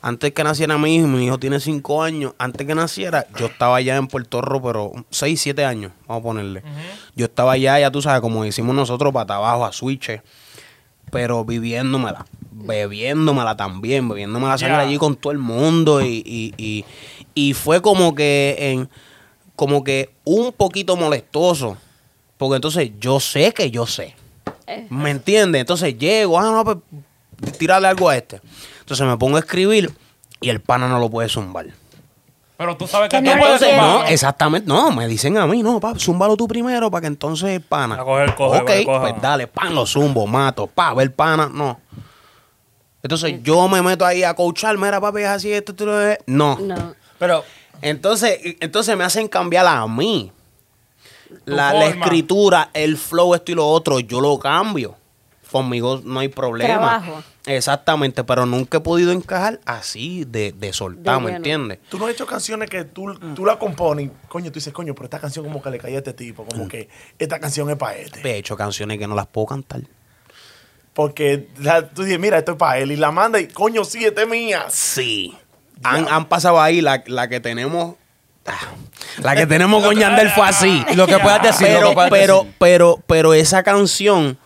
antes 0.02 0.34
que 0.34 0.44
naciera 0.44 0.78
mi 0.78 0.96
hijo, 0.96 1.08
mi 1.08 1.26
hijo 1.26 1.38
tiene 1.38 1.60
cinco 1.60 2.02
años. 2.02 2.34
Antes 2.40 2.66
que 2.66 2.74
naciera, 2.76 3.28
yo 3.38 3.48
estaba 3.48 3.76
allá 3.78 3.96
en 3.96 4.08
Puerto 4.08 4.42
Rico, 4.42 4.62
pero 4.64 4.92
seis, 5.12 5.42
siete 5.42 5.66
años, 5.66 5.92
vamos 6.08 6.22
a 6.22 6.24
ponerle. 6.24 6.64
Yo 7.16 7.26
estaba 7.26 7.54
allá, 7.54 7.80
ya 7.80 7.92
tú 7.92 8.02
sabes, 8.02 8.22
como 8.22 8.44
decimos 8.44 8.76
nosotros, 8.76 9.14
para 9.14 9.36
abajo, 9.36 9.66
a 9.66 9.72
switches. 9.72 10.22
Pero 11.12 11.46
viviéndomela, 11.46 12.26
bebiéndomela 12.52 13.56
también, 13.56 14.10
bebiéndomela 14.10 14.58
sangre 14.58 14.78
Ya. 14.78 14.82
allí 14.84 14.98
con 14.98 15.16
todo 15.16 15.32
el 15.32 15.38
mundo. 15.38 16.02
Y, 16.02 16.24
y, 16.26 16.54
y, 16.58 16.86
y 17.36 17.54
fue 17.54 17.82
como 17.82 18.16
que 18.16 18.56
en 18.60 18.90
como 19.56 19.84
que 19.84 20.10
un 20.24 20.52
poquito 20.52 20.96
molestoso. 20.96 21.78
Porque 22.38 22.56
entonces 22.56 22.92
yo 23.00 23.20
sé 23.20 23.54
que 23.54 23.70
yo 23.72 23.86
sé. 23.86 24.16
Eh, 24.68 24.88
¿Me 24.90 25.12
entiendes? 25.12 25.62
Entonces 25.62 25.98
llego, 25.98 26.40
ah, 26.40 26.52
no, 26.52 26.64
pues 26.64 26.78
tirarle 27.58 27.88
algo 27.88 28.10
a 28.10 28.18
este. 28.18 28.42
Entonces 28.80 29.06
me 29.06 29.18
pongo 29.18 29.38
a 29.38 29.40
escribir 29.40 29.92
y 30.42 30.50
el 30.50 30.62
pana 30.62 30.88
no 30.88 31.00
lo 31.00 31.10
puede 31.10 31.30
zumbar. 31.30 31.68
Pero 32.58 32.78
tú 32.78 32.88
sabes 32.88 33.10
que 33.10 33.18
tú 33.18 33.24
no 33.24 33.32
puedes 33.32 33.42
lo 33.42 33.68
Entonces, 33.68 33.70
zumbarlo. 33.70 34.00
no, 34.04 34.06
exactamente, 34.06 34.68
no, 34.68 34.92
me 34.92 35.08
dicen 35.08 35.38
a 35.38 35.46
mí, 35.46 35.62
no, 35.62 35.80
pa, 35.80 35.94
zúmbalo 35.98 36.38
tú 36.38 36.48
primero 36.48 36.90
para 36.90 37.02
que 37.02 37.08
entonces 37.08 37.50
el 37.50 37.62
pana. 37.62 37.96
A 37.96 38.04
coger, 38.04 38.34
coge, 38.36 38.60
ok, 38.60 38.66
coge, 38.66 38.86
coge. 38.86 39.00
pues 39.12 39.22
dale, 39.22 39.48
pan, 39.48 39.76
lo 39.76 39.86
zumbo, 39.86 40.26
mato, 40.26 40.68
pa, 40.68 40.94
ver 40.94 41.14
pana, 41.14 41.50
no. 41.54 41.80
Entonces 43.04 43.44
yo 43.44 43.68
me 43.68 43.82
meto 43.84 44.06
ahí 44.06 44.24
a 44.24 44.34
coachar, 44.34 44.78
mira, 44.78 45.00
papi, 45.00 45.22
es 45.22 45.28
así, 45.28 45.52
esto, 45.54 45.74
esto, 45.74 46.02
esto. 46.02 46.24
No. 46.28 46.58
no. 46.60 46.96
Pero, 47.20 47.44
Entonces, 47.82 48.40
entonces 48.62 48.98
me 48.98 49.04
hacen 49.04 49.28
cambiar 49.28 49.68
a 49.68 49.86
mí. 49.86 50.32
La, 51.46 51.86
escritura, 51.88 52.70
el 52.74 52.98
flow, 52.98 53.34
esto 53.36 53.52
y 53.52 53.56
lo 53.56 53.68
otro, 53.68 54.00
yo 54.00 54.22
lo 54.22 54.38
cambio. 54.40 54.96
Conmigo 55.52 56.02
no 56.04 56.20
hay 56.20 56.28
problema. 56.28 56.74
Trabajo. 56.74 57.24
Exactamente, 57.46 58.24
pero 58.26 58.46
nunca 58.46 58.80
he 58.80 58.82
podido 58.82 59.12
encajar 59.14 59.62
así 59.66 60.26
de, 60.26 60.52
de 60.52 60.74
soltar, 60.74 61.22
¿me 61.22 61.32
entiendes? 61.36 61.80
Tú 61.88 61.98
no 61.98 62.08
has 62.08 62.12
hecho 62.12 62.26
canciones 62.26 62.70
que 62.70 62.84
tú, 62.84 63.14
tú 63.36 63.46
la 63.46 63.58
compones, 63.58 64.08
y, 64.08 64.12
coño, 64.28 64.52
tú 64.52 64.56
dices, 64.56 64.74
coño, 64.74 64.94
pero 64.94 65.06
esta 65.06 65.20
canción 65.20 65.46
como 65.46 65.62
que 65.62 65.70
le 65.70 65.78
cae 65.78 65.96
a 65.96 66.00
este 66.00 66.12
tipo, 66.14 66.44
Mm. 66.44 66.48
como 66.50 66.68
que 66.68 66.90
esta 67.18 67.40
canción 67.40 67.70
es 67.70 67.78
para 67.78 67.96
este. 67.98 68.20
He 68.30 68.38
hecho 68.38 68.58
canciones 68.58 68.98
que 69.00 69.08
no 69.08 69.16
las 69.16 69.28
puedo 69.28 69.48
cantar. 69.48 69.82
Porque 70.94 71.50
la- 71.60 71.88
tú 71.90 72.04
dices, 72.04 72.20
mira, 72.20 72.38
esto 72.38 72.54
es 72.54 72.58
para 72.58 72.80
él, 72.80 72.92
y 72.92 72.96
la 72.96 73.12
manda 73.12 73.40
y, 73.40 73.48
coño, 73.48 73.84
sí, 73.86 74.04
esta 74.04 74.24
es 74.24 74.28
mía. 74.28 74.66
Sí. 74.70 75.38
Han, 75.84 76.08
han 76.10 76.26
pasado 76.26 76.60
ahí 76.62 76.82
la, 76.82 77.04
la 77.08 77.28
que 77.28 77.40
tenemos. 77.40 77.96
La 79.22 79.36
que 79.36 79.48
tenemos 79.48 79.84
con 79.84 79.96
Yandel 79.96 80.30
fue 80.30 80.48
así. 80.48 80.84
lo 80.96 81.08
que 81.08 81.18
puedas 81.20 81.42
decir, 81.42 81.68
pero, 81.68 81.94
puedas 81.94 82.10
pero, 82.12 82.38
decir. 82.40 82.54
pero, 82.60 83.00
pero 83.08 83.34
esa 83.34 83.64
canción, 83.64 84.38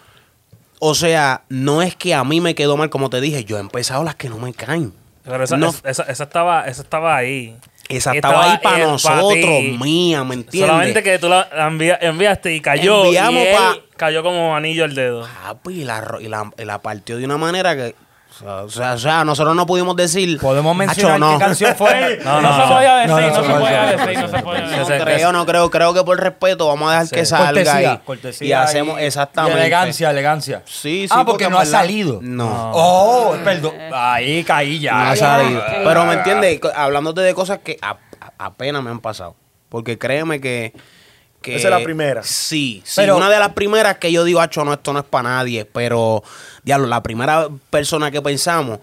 o 0.80 0.96
sea, 0.96 1.42
no 1.50 1.82
es 1.82 1.96
que 1.96 2.14
a 2.14 2.24
mí 2.24 2.40
me 2.42 2.56
quedó 2.56 2.78
mal, 2.78 2.90
como 2.90 3.10
te 3.10 3.20
dije, 3.20 3.44
yo 3.44 3.58
he 3.58 3.60
empezado 3.62 4.04
las 4.04 4.16
que 4.16 4.30
no 4.30 4.38
me 4.38 4.54
caen. 4.54 4.94
Pero 5.24 5.44
esa, 5.44 5.58
No. 5.58 5.70
es- 5.70 5.82
esa, 5.84 6.04
esa 6.04 6.24
estaba, 6.24 6.66
esa 6.66 6.82
estaba 6.82 7.16
ahí. 7.16 7.56
Esa 7.90 8.14
estaba 8.14 8.52
ahí 8.52 8.60
para 8.62 8.86
nosotros, 8.86 9.64
mía, 9.80 10.24
¿me 10.24 10.36
entiendes? 10.36 10.62
Solamente 10.70 11.02
que 11.04 11.18
tú 11.18 11.28
la 11.28 11.50
envia- 11.68 11.98
enviaste 12.00 12.54
y 12.54 12.62
cayó. 12.62 13.06
Enviamos 13.06 13.44
y 13.44 13.48
él 13.48 13.56
pa- 13.58 13.78
cayó 13.98 14.22
como 14.24 14.56
anillo 14.56 14.86
al 14.86 14.94
dedo. 14.94 15.28
Papi, 15.44 15.82
y 15.82 15.84
la, 15.86 16.00
ro- 16.02 16.22
y 16.22 16.28
la, 16.28 16.52
y 16.58 16.66
la 16.66 16.80
partió 16.82 17.18
de 17.18 17.26
una 17.26 17.38
manera 17.38 17.76
que. 17.76 17.96
O 18.45 18.69
sea, 18.69 18.93
o 18.93 18.97
sea, 18.97 19.23
nosotros 19.25 19.56
no 19.56 19.65
pudimos 19.65 19.95
decir. 19.95 20.39
¿podemos 20.39 20.71
"Acho, 20.73 20.78
mencionar 20.78 21.19
no. 21.19 21.34
qué 21.38 21.45
canción 21.45 21.75
fue? 21.75 22.19
No, 22.23 22.41
No, 22.41 22.49
no, 22.49 22.62
se 22.67 22.73
podía 22.73 22.95
decir, 22.95 23.10
no, 23.10 23.19
no, 23.19 23.28
no 23.28 23.36
se 23.36 23.41
se 23.41 23.54
podía 23.60 23.86
decir, 23.86 24.19
no 24.19 24.28
se 24.30 24.43
podía 24.43 24.62
No 24.62 24.69
decir. 24.69 24.82
Ese- 24.95 25.04
creo, 25.04 25.32
no 25.32 25.45
creo. 25.45 25.69
Creo 25.69 25.93
que 25.93 26.04
por 26.04 26.19
respeto 26.19 26.67
vamos 26.67 26.88
a 26.89 26.91
dejar 26.91 27.08
Sí. 27.08 27.15
que 27.15 27.25
salga 27.25 27.45
cortesía, 27.54 27.93
y, 27.93 27.97
cortesía 28.06 28.47
y 28.47 28.54
hacemos 28.54 28.99
y- 28.99 29.04
exactamente. 29.04 29.58
y 29.58 29.62
elegancia, 29.62 30.10
elegancia. 30.12 30.62
Sí, 30.65 31.08
sí. 31.08 31.10
Ah, 31.12 31.25
porque 31.25 31.45
en 31.45 31.52
no 31.52 31.58
ha 31.58 31.60
verdad- 31.62 31.80
salido. 31.80 32.19
No. 32.21 32.71
Oh, 32.73 33.36
perdón. 33.43 33.73
Ahí 33.93 34.43
caí 34.43 34.80
ya. 34.80 34.93
No 34.93 34.99
ha 35.12 35.15
salido. 35.15 35.62
Pero 35.84 36.06
me 36.06 36.13
entiendes, 36.13 36.60
Co- 36.60 36.71
hablándote 36.75 37.21
de 37.21 37.34
cosas 37.34 37.60
que 37.63 37.78
a- 37.82 37.97
a- 38.21 38.34
apenas 38.45 38.82
me 38.84 38.89
han 38.89 38.99
pasado. 38.99 39.36
Porque 39.69 39.97
créeme 39.97 40.39
que. 40.41 40.73
Que 41.41 41.56
Esa 41.56 41.67
es 41.69 41.71
la 41.73 41.84
primera. 41.84 42.21
Sí, 42.23 42.82
sí. 42.86 42.93
Pero- 42.97 43.15
una 43.17 43.30
de 43.30 43.39
las 43.39 43.54
primeras 43.54 43.97
que 43.97 44.12
yo 44.12 44.23
digo, 44.23 44.41
acho, 44.41 44.63
no, 44.65 44.73
esto 44.73 44.91
no 44.93 44.99
es 44.99 45.06
para 45.06 45.30
nadie. 45.30 45.65
Pero, 45.65 46.23
diablo, 46.63 46.88
la 46.88 47.02
primera 47.02 47.47
persona 47.69 48.12
que 48.12 48.21
pensamos 48.21 48.80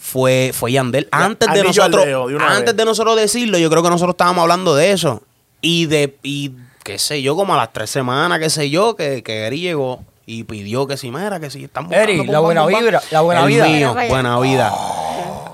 fue, 0.00 0.52
fue 0.54 0.72
Yandel. 0.72 1.08
Antes 1.10 1.52
de 1.52 1.62
nosotros, 1.62 2.06
de 2.06 2.38
antes 2.40 2.64
vez. 2.66 2.76
de 2.76 2.84
nosotros 2.84 3.16
decirlo, 3.16 3.58
yo 3.58 3.68
creo 3.70 3.82
que 3.82 3.90
nosotros 3.90 4.14
estábamos 4.14 4.42
hablando 4.42 4.74
de 4.74 4.92
eso. 4.92 5.22
Y 5.60 5.86
de, 5.86 6.16
y 6.22 6.52
qué 6.84 6.98
sé 6.98 7.20
yo, 7.20 7.36
como 7.36 7.54
a 7.54 7.56
las 7.58 7.72
tres 7.72 7.90
semanas, 7.90 8.38
qué 8.38 8.48
sé 8.48 8.70
yo, 8.70 8.96
que, 8.96 9.22
que 9.22 9.46
Eri 9.46 9.60
llegó 9.60 10.02
y 10.24 10.44
pidió 10.44 10.86
que 10.86 10.96
si 10.96 11.10
mera, 11.10 11.40
que 11.40 11.50
si 11.50 11.64
están 11.64 11.84
buscando, 11.88 12.10
Eri, 12.12 12.26
la 12.26 12.38
buena 12.40 12.64
vibra, 12.66 13.02
la 13.10 13.20
buena 13.22 13.42
El 13.42 13.48
vida. 13.48 13.66
mío, 13.66 13.94
buena 14.08 14.38
vida. 14.40 14.72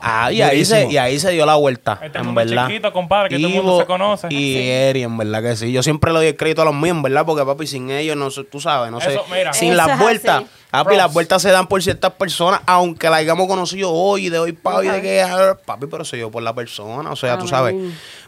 Ah, 0.06 0.30
y 0.30 0.42
ahí, 0.42 0.66
se, 0.66 0.86
y 0.90 0.98
ahí 0.98 1.18
se 1.18 1.30
dio 1.30 1.46
la 1.46 1.54
vuelta. 1.54 1.98
Este 2.02 2.18
en 2.18 2.34
verdad. 2.34 2.66
chiquito, 2.66 2.92
compadre, 2.92 3.30
que 3.30 3.36
todo 3.36 3.46
el 3.46 3.54
mundo 3.54 3.70
Ivo 3.72 3.80
se 3.80 3.86
conoce. 3.86 4.26
Y 4.30 4.58
Eri, 4.58 5.02
en 5.02 5.16
verdad 5.16 5.42
que 5.42 5.56
sí. 5.56 5.72
Yo 5.72 5.82
siempre 5.82 6.12
le 6.12 6.18
doy 6.18 6.26
el 6.26 6.36
crédito 6.36 6.60
a 6.60 6.66
los 6.66 6.74
míos, 6.74 6.94
en 6.94 7.02
verdad, 7.02 7.24
porque 7.24 7.42
papi, 7.42 7.66
sin 7.66 7.90
ellos, 7.90 8.14
no 8.14 8.30
sé, 8.30 8.44
tú 8.44 8.60
sabes, 8.60 8.90
no 8.90 9.00
sé. 9.00 9.18
Mira. 9.32 9.54
sin 9.54 9.72
Eso 9.72 9.76
las 9.78 9.98
vueltas. 9.98 10.42
así. 10.42 10.46
Papi, 10.70 10.96
las 10.96 11.10
vueltas 11.10 11.40
se 11.40 11.50
dan 11.50 11.68
por 11.68 11.82
ciertas 11.82 12.12
personas, 12.12 12.60
aunque 12.66 13.08
la 13.08 13.16
hayamos 13.16 13.48
conocido 13.48 13.92
hoy, 13.92 14.28
de 14.28 14.38
hoy 14.38 14.52
para 14.52 14.76
hoy, 14.76 14.88
de 14.88 15.00
que, 15.00 15.22
ah, 15.22 15.56
papi, 15.64 15.86
pero 15.86 16.04
se 16.04 16.16
dio 16.16 16.30
por 16.30 16.42
la 16.42 16.54
persona. 16.54 17.10
O 17.10 17.16
sea, 17.16 17.38
tú 17.38 17.48
sabes, 17.48 17.74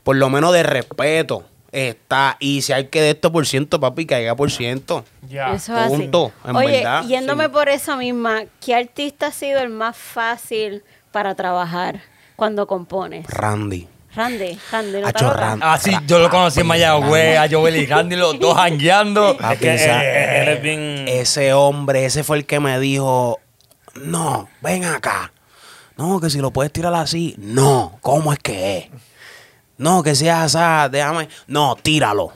por 0.02 0.16
lo 0.16 0.30
menos 0.30 0.54
de 0.54 0.62
respeto 0.62 1.44
está. 1.72 2.36
Y 2.40 2.62
si 2.62 2.72
hay 2.72 2.86
que 2.86 3.02
de 3.02 3.10
esto 3.10 3.30
por 3.30 3.46
ciento, 3.46 3.78
papi, 3.80 4.06
que 4.06 4.14
haya 4.14 4.34
por 4.34 4.50
ciento. 4.50 5.04
Ya. 5.28 5.52
Eso 5.52 5.76
es 5.76 5.80
así. 5.80 5.94
Punto, 5.94 6.32
en 6.46 6.56
Oye, 6.56 6.72
verdad, 6.78 7.04
yéndome 7.04 7.44
sí. 7.44 7.50
por 7.50 7.68
eso 7.68 7.96
misma, 7.96 8.44
¿qué 8.64 8.74
artista 8.74 9.26
ha 9.26 9.32
sido 9.32 9.60
el 9.60 9.68
más 9.68 9.96
fácil 9.96 10.82
para 11.16 11.34
trabajar 11.34 12.02
cuando 12.36 12.66
compones? 12.66 13.26
Randy. 13.26 13.88
Randy, 14.14 14.58
Randy, 14.70 15.00
¿no? 15.00 15.32
Randy. 15.32 15.62
Ah, 15.64 15.78
sí, 15.82 15.90
yo 16.06 16.18
lo 16.18 16.28
conocí 16.28 16.60
en 16.60 16.66
Mayagüez, 16.66 17.38
a 17.38 17.48
Joel 17.50 17.76
y 17.76 17.86
Randy, 17.86 18.16
los 18.16 18.38
dos 18.38 18.54
Es 18.66 19.58
que 19.58 20.42
él 20.42 20.48
es 20.48 20.62
bien. 20.62 21.06
Ese 21.08 21.54
hombre, 21.54 22.04
ese 22.04 22.22
fue 22.22 22.36
el 22.36 22.44
que 22.44 22.60
me 22.60 22.78
dijo, 22.78 23.40
no, 23.94 24.46
ven 24.60 24.84
acá. 24.84 25.32
No, 25.96 26.20
que 26.20 26.28
si 26.28 26.36
lo 26.36 26.50
puedes 26.50 26.70
tirar 26.70 26.92
así. 26.92 27.34
No, 27.38 27.98
¿cómo 28.02 28.30
es 28.30 28.38
que 28.38 28.76
es? 28.76 28.88
No, 29.78 30.02
que 30.02 30.14
sea 30.14 30.44
así, 30.44 30.90
déjame. 30.90 31.30
No, 31.46 31.76
tíralo. 31.76 32.30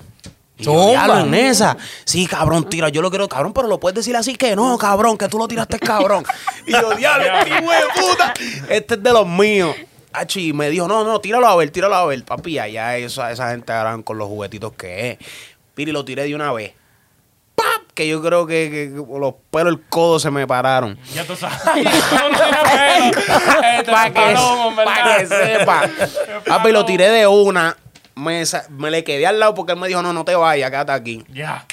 Y 0.60 0.64
yo. 0.64 0.88
"Diablo, 0.90 1.18
en 1.20 1.34
esa. 1.34 1.76
Sí, 2.04 2.26
cabrón, 2.26 2.68
tira. 2.68 2.88
Yo 2.88 3.02
lo 3.02 3.10
quiero, 3.10 3.28
cabrón, 3.28 3.52
pero 3.52 3.66
lo 3.68 3.80
puedes 3.80 3.96
decir 3.96 4.14
así 4.16 4.36
que 4.36 4.54
no, 4.56 4.76
cabrón, 4.78 5.16
que 5.18 5.28
tú 5.28 5.38
lo 5.38 5.48
tiraste, 5.48 5.78
cabrón. 5.78 6.24
y 6.66 6.72
yo, 6.72 6.94
diablo, 6.94 7.24
este 7.38 7.48
hijo 7.50 7.70
de 7.72 8.00
puta. 8.10 8.34
Este 8.68 8.94
es 8.94 9.02
de 9.02 9.12
los 9.12 9.26
míos. 9.26 9.74
Achi, 10.12 10.48
y 10.48 10.52
me 10.52 10.68
dijo, 10.70 10.88
no, 10.88 11.04
no, 11.04 11.20
tíralo 11.20 11.46
a 11.46 11.54
ver, 11.56 11.70
tíralo 11.70 11.94
a 11.94 12.04
ver. 12.06 12.24
Papi, 12.24 12.58
allá 12.58 12.96
esa, 12.96 13.30
esa 13.30 13.50
gente 13.50 13.72
agarran 13.72 14.02
con 14.02 14.18
los 14.18 14.26
juguetitos 14.28 14.72
que 14.72 15.10
es. 15.12 15.18
Piri, 15.74 15.92
lo 15.92 16.04
tiré 16.04 16.24
de 16.24 16.34
una 16.34 16.52
vez. 16.52 16.72
¡Pap! 17.54 17.92
Que 17.94 18.08
yo 18.08 18.20
creo 18.20 18.44
que, 18.46 18.70
que- 18.70 18.90
que 19.04 19.18
los 19.20 19.34
pelos 19.52 19.74
del 19.74 19.82
codo 19.88 20.18
se 20.18 20.30
me 20.32 20.46
pararon. 20.48 20.98
Ya 21.14 21.24
tú 21.24 21.36
sabes. 21.36 21.60
Este 23.78 23.90
Para 23.92 24.06
es 24.08 24.12
que, 24.12 24.34
pa' 24.84 25.16
que 25.18 25.26
sepa. 25.26 25.82
Papi, 26.46 26.72
lo 26.72 26.84
tiré 26.84 27.08
de 27.10 27.26
una. 27.26 27.76
Me, 28.20 28.42
me 28.70 28.90
le 28.90 29.02
quedé 29.04 29.26
al 29.26 29.38
lado 29.40 29.54
porque 29.54 29.72
él 29.72 29.78
me 29.78 29.88
dijo, 29.88 30.02
no, 30.02 30.12
no 30.12 30.24
te 30.24 30.34
vayas, 30.34 30.70
quédate 30.70 30.92
aquí. 30.92 31.24
Ya. 31.32 31.66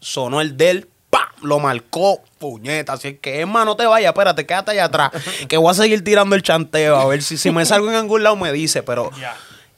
Sonó 0.00 0.40
el 0.40 0.56
del, 0.56 0.88
pa, 1.10 1.32
lo 1.42 1.58
marcó, 1.58 2.22
puñeta. 2.38 2.94
Así 2.94 3.14
que, 3.14 3.40
es 3.42 3.46
más, 3.46 3.64
no 3.66 3.76
te 3.76 3.86
vayas, 3.86 4.10
espérate, 4.10 4.46
quédate 4.46 4.70
allá 4.72 4.84
atrás. 4.86 5.10
Que 5.48 5.56
voy 5.56 5.70
a 5.70 5.74
seguir 5.74 6.02
tirando 6.02 6.34
el 6.34 6.42
chanteo. 6.42 6.96
A 6.96 7.04
ver 7.06 7.22
si, 7.22 7.36
si 7.36 7.50
me 7.50 7.64
salgo 7.66 7.88
en 7.90 7.96
algún 7.96 8.22
lado 8.22 8.36
me 8.36 8.52
dice. 8.52 8.82
Pero 8.82 9.10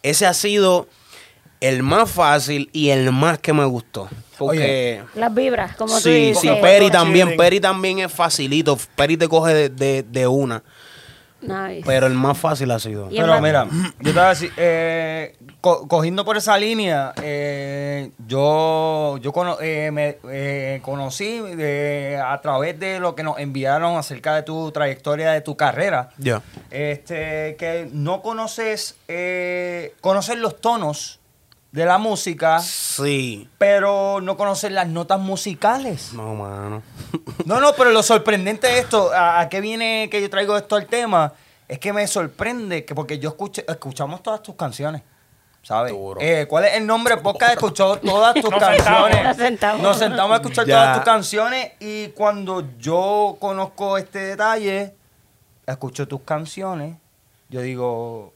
ese 0.02 0.26
ha 0.26 0.34
sido 0.34 0.88
el 1.60 1.82
más 1.82 2.10
fácil 2.10 2.70
y 2.72 2.90
el 2.90 3.10
más 3.12 3.38
que 3.38 3.52
me 3.52 3.64
gustó. 3.64 4.08
Porque... 4.38 5.02
Las 5.14 5.32
vibras, 5.32 5.76
como 5.76 5.94
tú 5.94 6.00
sí, 6.02 6.10
dices. 6.28 6.40
sí, 6.40 6.48
Peri 6.60 6.90
también, 6.90 7.28
Chilling. 7.28 7.38
Peri 7.38 7.60
también 7.60 7.98
es 8.00 8.12
facilito. 8.12 8.76
Peri 8.96 9.16
te 9.16 9.28
coge 9.28 9.54
de, 9.54 9.68
de- 9.68 10.02
de 10.02 10.26
una. 10.26 10.62
Nice. 11.42 11.82
Pero 11.84 12.06
el 12.06 12.14
más 12.14 12.38
fácil 12.38 12.70
ha 12.70 12.78
sido. 12.78 13.08
Pero 13.08 13.40
mira, 13.40 13.66
yo 13.98 14.12
te 14.12 14.12
voy 14.12 14.18
a 14.20 14.28
decir, 14.28 14.52
eh, 14.56 15.36
co- 15.60 15.86
cogiendo 15.88 16.24
por 16.24 16.36
esa 16.36 16.56
línea, 16.56 17.12
eh, 17.22 18.10
yo, 18.28 19.18
yo 19.18 19.32
cono- 19.32 19.58
eh, 19.60 19.90
me, 19.90 20.18
eh, 20.30 20.78
conocí 20.82 21.42
eh, 21.58 22.20
a 22.24 22.40
través 22.40 22.78
de 22.78 23.00
lo 23.00 23.14
que 23.14 23.22
nos 23.24 23.38
enviaron 23.38 23.96
acerca 23.96 24.34
de 24.36 24.42
tu 24.44 24.70
trayectoria, 24.70 25.32
de 25.32 25.40
tu 25.40 25.56
carrera, 25.56 26.10
Ya. 26.18 26.42
este, 26.70 27.56
que 27.58 27.88
no 27.92 28.22
conoces, 28.22 28.96
eh, 29.08 29.94
conoces 30.00 30.38
los 30.38 30.60
tonos 30.60 31.18
de 31.72 31.84
la 31.86 31.96
música, 31.98 32.60
Sí. 32.60 33.48
pero 33.58 34.20
no 34.20 34.36
conoces 34.36 34.70
las 34.72 34.86
notas 34.88 35.18
musicales. 35.18 36.12
No, 36.12 36.34
mano. 36.34 36.82
No, 37.46 37.60
no, 37.60 37.72
pero 37.74 37.90
lo 37.90 38.02
sorprendente 38.04 38.66
de 38.68 38.78
esto, 38.78 39.10
¿a, 39.12 39.40
a 39.40 39.48
qué 39.48 39.60
viene 39.60 40.08
que 40.10 40.20
yo 40.22 40.30
traigo 40.30 40.56
esto 40.56 40.76
al 40.76 40.86
tema? 40.86 41.32
Es 41.66 41.78
que 41.78 41.92
me 41.92 42.06
sorprende 42.06 42.84
que 42.84 42.94
porque 42.94 43.18
yo 43.18 43.30
escuché, 43.30 43.64
escuchamos 43.66 44.22
todas 44.22 44.42
tus 44.42 44.54
canciones, 44.54 45.02
¿sabes? 45.62 45.92
Duro. 45.92 46.20
Eh, 46.20 46.46
¿Cuál 46.48 46.66
es 46.66 46.74
el 46.74 46.86
nombre? 46.86 47.16
Podcast 47.16 47.54
escuchó 47.54 47.96
todas 47.96 48.34
tus 48.34 48.50
Nos 48.50 48.60
canciones. 48.60 48.86
sentamos. 48.86 49.22
Nos 49.24 49.36
sentamos. 49.36 49.82
Nos 49.82 49.98
sentamos 49.98 50.32
a 50.32 50.36
escuchar 50.36 50.66
Ya. 50.66 50.74
todas 50.76 50.96
tus 50.96 51.04
canciones 51.04 51.72
y 51.80 52.08
cuando 52.08 52.64
yo 52.78 53.36
conozco 53.40 53.96
este 53.98 54.18
detalle, 54.20 54.94
escucho 55.66 56.06
tus 56.06 56.20
canciones, 56.20 56.96
yo 57.48 57.60
digo, 57.62 58.34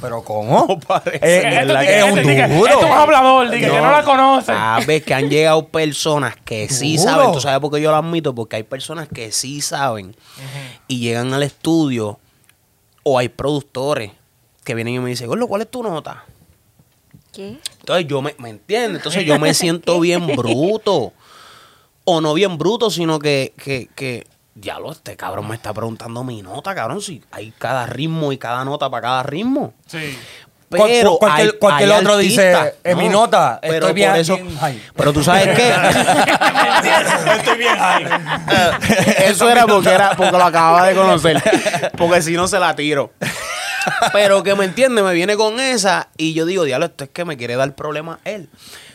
¿pero 0.00 0.22
cómo? 0.22 0.66
No 0.68 0.78
parece. 0.78 1.16
Eh, 1.16 1.36
Este 1.38 1.50
¿verdad 1.50 1.80
tigre- 1.80 1.86
que 1.86 1.98
es 1.98 2.04
este 2.06 2.20
un 2.44 2.58
duro. 2.58 2.66
Este 2.72 2.84
es 2.86 2.90
un 2.92 2.98
hablador, 2.98 3.50
diga, 3.50 3.68
que 3.70 3.76
no 3.80 3.90
la 3.90 4.02
conoce. 4.02 4.46
Sabes 4.46 5.02
que 5.04 5.14
han 5.14 5.28
llegado 5.28 5.66
personas 5.68 6.36
que 6.44 6.68
sí 6.68 6.96
Duro. 6.96 7.10
saben. 7.10 7.32
¿Tú 7.32 7.40
sabes 7.40 7.60
por 7.60 7.72
qué 7.72 7.80
yo 7.80 7.90
lo 7.90 7.96
admito? 7.96 8.34
Porque 8.34 8.56
hay 8.56 8.62
personas 8.62 9.08
que 9.08 9.32
sí 9.32 9.60
saben 9.60 10.14
y 10.88 11.00
llegan 11.00 11.32
al 11.34 11.42
estudio 11.42 12.18
o 13.02 13.18
hay 13.18 13.28
productores 13.28 14.12
que 14.64 14.74
vienen 14.74 14.94
y 14.94 14.98
me 14.98 15.10
dicen, 15.10 15.28
Gordo, 15.28 15.46
¿cuál 15.46 15.62
es 15.62 15.70
tu 15.70 15.82
nota? 15.82 16.24
¿Qué? 17.32 17.58
Entonces 17.80 18.06
yo 18.08 18.20
me, 18.22 18.34
¿me 18.38 18.48
entiendes? 18.50 18.96
Entonces 18.98 19.24
yo 19.24 19.38
me 19.38 19.52
siento 19.54 20.00
bien 20.00 20.26
bruto. 20.26 21.12
O 22.08 22.20
no 22.20 22.34
bien 22.34 22.56
bruto, 22.56 22.88
sino 22.90 23.18
que, 23.18 23.52
que, 23.62 23.88
que 23.96 24.26
diablo, 24.56 24.90
este 24.92 25.16
cabrón 25.16 25.46
me 25.48 25.54
está 25.54 25.72
preguntando 25.72 26.24
mi 26.24 26.42
nota, 26.42 26.74
cabrón. 26.74 27.00
Si 27.00 27.22
hay 27.30 27.52
cada 27.58 27.86
ritmo 27.86 28.32
y 28.32 28.38
cada 28.38 28.64
nota 28.64 28.90
para 28.90 29.02
cada 29.02 29.22
ritmo. 29.22 29.72
Sí. 29.86 30.18
Pero 30.68 31.16
cualquier- 31.18 31.50
hay- 31.52 31.58
cualquier 31.60 31.92
hay 31.92 32.00
otro 32.00 32.16
dice, 32.16 32.74
"En 32.82 32.98
mi 32.98 33.08
nota, 33.08 33.60
pero 33.62 33.74
estoy 33.74 33.88
por 33.90 33.94
bien- 33.94 34.16
eso- 34.16 34.34
bien 34.36 34.56
high". 34.58 34.82
Pero 34.96 35.12
tú 35.12 35.22
sabes 35.22 35.56
qué, 35.56 35.72
Estoy 37.36 37.58
bien 37.58 37.76
high. 37.78 38.06
eso 39.26 39.48
era 39.48 39.66
porque 39.66 39.90
era 39.90 40.16
porque 40.16 40.32
lo 40.32 40.42
acababa 40.44 40.86
de 40.86 40.94
conocer, 40.96 41.40
porque 41.96 42.22
si 42.22 42.32
no 42.32 42.48
se 42.48 42.58
la 42.58 42.74
tiro. 42.74 43.12
Pero 44.12 44.42
que 44.42 44.56
me 44.56 44.64
entiende, 44.64 45.02
me 45.02 45.12
viene 45.14 45.36
con 45.36 45.60
esa 45.60 46.08
y 46.16 46.34
yo 46.34 46.44
digo, 46.46 46.64
diablo, 46.64 46.86
esto 46.86 47.04
es 47.04 47.10
que 47.10 47.24
me 47.24 47.36
quiere 47.36 47.54
dar 47.54 47.72
problemas 47.74 48.18
él. 48.24 48.48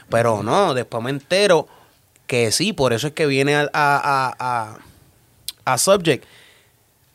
Pero 0.09 0.43
no, 0.43 0.73
después 0.73 1.01
me 1.01 1.09
entero 1.11 1.67
que 2.27 2.51
sí, 2.51 2.73
por 2.73 2.91
eso 2.91 3.07
es 3.07 3.13
que 3.13 3.25
viene 3.25 3.55
al- 3.55 3.71
a, 3.73 3.95
a, 4.03 4.35
a, 4.39 4.77
a 5.73 5.77
Subject. 5.77 6.25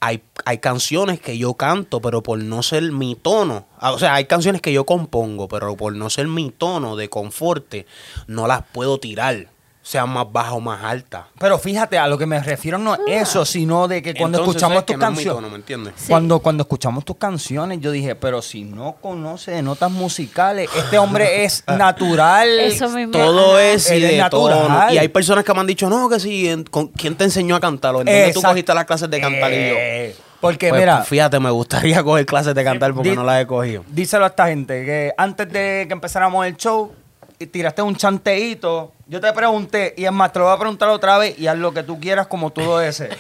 Hay, 0.01 0.23
hay 0.45 0.59
canciones 0.59 1.21
que 1.21 1.39
yo 1.39 1.55
canto, 1.55 2.01
pero 2.01 2.23
por 2.23 2.39
no 2.39 2.63
ser 2.63 2.93
mi 2.93 3.15
tono. 3.15 3.67
ah, 3.79 3.93
O 3.93 3.99
sea, 3.99 4.15
hay 4.15 4.27
canciones 4.27 4.61
que 4.61 4.73
yo 4.73 4.85
compongo, 4.85 5.49
pero 5.49 5.75
por 5.77 5.95
no 5.95 6.11
ser 6.11 6.29
mi 6.29 6.51
tono 6.51 6.97
de 6.97 7.09
conforte, 7.09 7.87
no 8.27 8.47
las 8.47 8.63
puedo 8.73 8.99
tirar. 8.99 9.49
Sean 9.89 10.11
más 10.11 10.27
bajas 10.33 10.55
o 10.55 10.61
más 10.61 10.83
altas. 10.83 11.27
Pero 11.39 11.61
fíjate, 11.61 11.97
a 11.97 12.09
lo 12.09 12.19
que 12.19 12.27
me 12.27 12.41
refiero 12.43 12.77
no 12.77 12.97
es 13.07 13.29
eso, 13.29 13.45
sino 13.45 13.87
de 13.87 14.03
que 14.03 14.15
cuando 14.15 14.39
Entonces, 14.39 14.57
escuchamos 14.57 14.75
¿sabes 14.75 14.85
que 14.87 14.93
tus 14.95 15.01
no 15.01 15.05
es 15.07 15.11
mi 15.13 15.17
canciones. 15.19 15.37
tono, 15.37 15.49
¿me 15.51 15.57
entiendes? 15.57 15.93
Sí. 15.97 16.07
Cuando, 16.09 16.41
cuando 16.41 16.63
escuchamos 16.65 17.05
tus 17.05 17.17
canciones, 17.19 17.79
yo 17.81 17.93
dije, 17.93 18.17
pero 18.17 18.43
si 18.43 18.65
no 18.65 18.97
conoce 19.01 19.53
de 19.53 19.63
notas 19.63 19.89
musicales, 19.93 20.69
este 20.77 20.99
hombre 20.99 21.45
es 21.45 21.63
natural. 21.69 22.49
Eso 22.59 22.89
mismo. 22.89 23.13
Todo 23.13 23.61
es 23.61 23.89
Él 23.89 24.03
es 24.03 24.11
de 24.11 24.19
natural. 24.19 24.67
tono. 24.67 24.93
Y 24.93 24.99
hay 24.99 25.07
personas 25.07 25.45
que 25.45 25.55
me 25.55 25.61
han 25.61 25.67
dicho, 25.69 25.89
no, 25.89 26.09
que 26.09 26.51
en- 26.51 26.65
con- 26.65 26.89
¿quién 26.89 27.15
te 27.15 27.23
enseñó 27.23 27.55
a 27.55 27.61
cantarlo? 27.61 28.01
¿En 28.01 28.07
dónde 28.07 28.23
tú 28.25 28.29
Exacto. 28.31 28.49
cogiste 28.49 28.75
las 28.75 28.85
clases 28.87 29.09
de 29.09 29.21
cantar? 29.21 29.53
Y 29.53 29.55
yo, 29.55 29.75
Eh, 29.79 30.17
Porque 30.41 30.69
pues, 30.69 30.81
mira, 30.81 31.03
fíjate, 31.03 31.39
me 31.39 31.51
gustaría 31.51 32.03
coger 32.03 32.27
clases 32.27 32.57
de 32.57 32.65
cantar 32.65 32.93
porque 32.93 33.11
Di- 33.11 33.15
no 33.17 33.23
las 33.23 33.41
he 33.41 33.47
cogido. 33.47 33.85
díselo 33.89 34.25
a 34.25 34.29
esta 34.29 34.49
gente, 34.49 34.85
que 34.85 35.13
antes 35.17 35.49
de 35.49 35.85
que 35.87 35.93
empezáramos 35.93 36.45
el 36.45 36.57
show, 36.57 36.93
tiraste 37.39 37.83
un 37.83 37.97
chanteíto. 37.97 38.93
Yo 39.07 39.21
te 39.21 39.33
pregunté, 39.33 39.95
y 39.97 40.05
es 40.05 40.13
más, 40.13 40.33
te 40.33 40.39
lo 40.39 40.47
voy 40.47 40.55
a 40.55 40.59
preguntar 40.59 40.89
otra 40.89 41.19
vez, 41.19 41.39
y 41.39 41.47
haz 41.47 41.59
lo 41.59 41.73
que 41.73 41.83
tú 41.83 42.01
quieras 42.01 42.27
como 42.27 42.51
tú 42.51 42.63
lo 42.63 42.79
desees. 42.79 43.17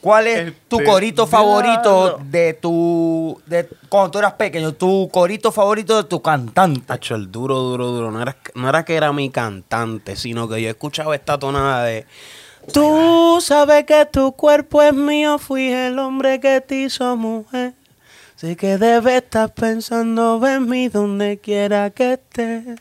¿Cuál 0.00 0.26
es 0.26 0.52
tu 0.66 0.78
Este, 0.78 0.90
corito 0.90 1.26
favorito 1.26 2.18
de 2.24 2.54
tu. 2.54 3.40
de 3.46 3.68
cuando 3.88 4.10
tú 4.10 4.18
eras 4.18 4.32
pequeño? 4.32 4.72
Tu 4.72 5.08
corito 5.12 5.52
favorito 5.52 5.96
de 5.96 6.04
tu 6.04 6.22
cantante. 6.22 6.80
Tacho, 6.86 7.14
el 7.14 7.30
duro, 7.30 7.58
duro, 7.60 7.88
duro. 7.88 8.10
No 8.10 8.22
era, 8.22 8.36
no 8.54 8.68
era 8.68 8.84
que 8.84 8.94
era 8.96 9.12
mi 9.12 9.30
cantante, 9.30 10.16
sino 10.16 10.48
que 10.48 10.62
yo 10.62 10.70
escuchaba 10.70 11.14
esta 11.14 11.38
tonada 11.38 11.84
de... 11.84 12.06
Tú 12.72 13.38
sabes 13.40 13.84
que 13.84 14.06
tu 14.06 14.32
cuerpo 14.32 14.82
es 14.82 14.92
mío, 14.94 15.38
fui 15.38 15.70
el 15.70 15.98
hombre 15.98 16.40
que 16.40 16.60
te 16.60 16.76
hizo 16.76 17.16
mujer. 17.16 17.74
Sé 18.36 18.56
que 18.56 18.78
debes 18.78 19.22
estar 19.22 19.52
pensando 19.52 20.40
en 20.46 20.66
mí 20.68 20.88
donde 20.88 21.38
quiera 21.38 21.90
que 21.90 22.14
estés. 22.14 22.78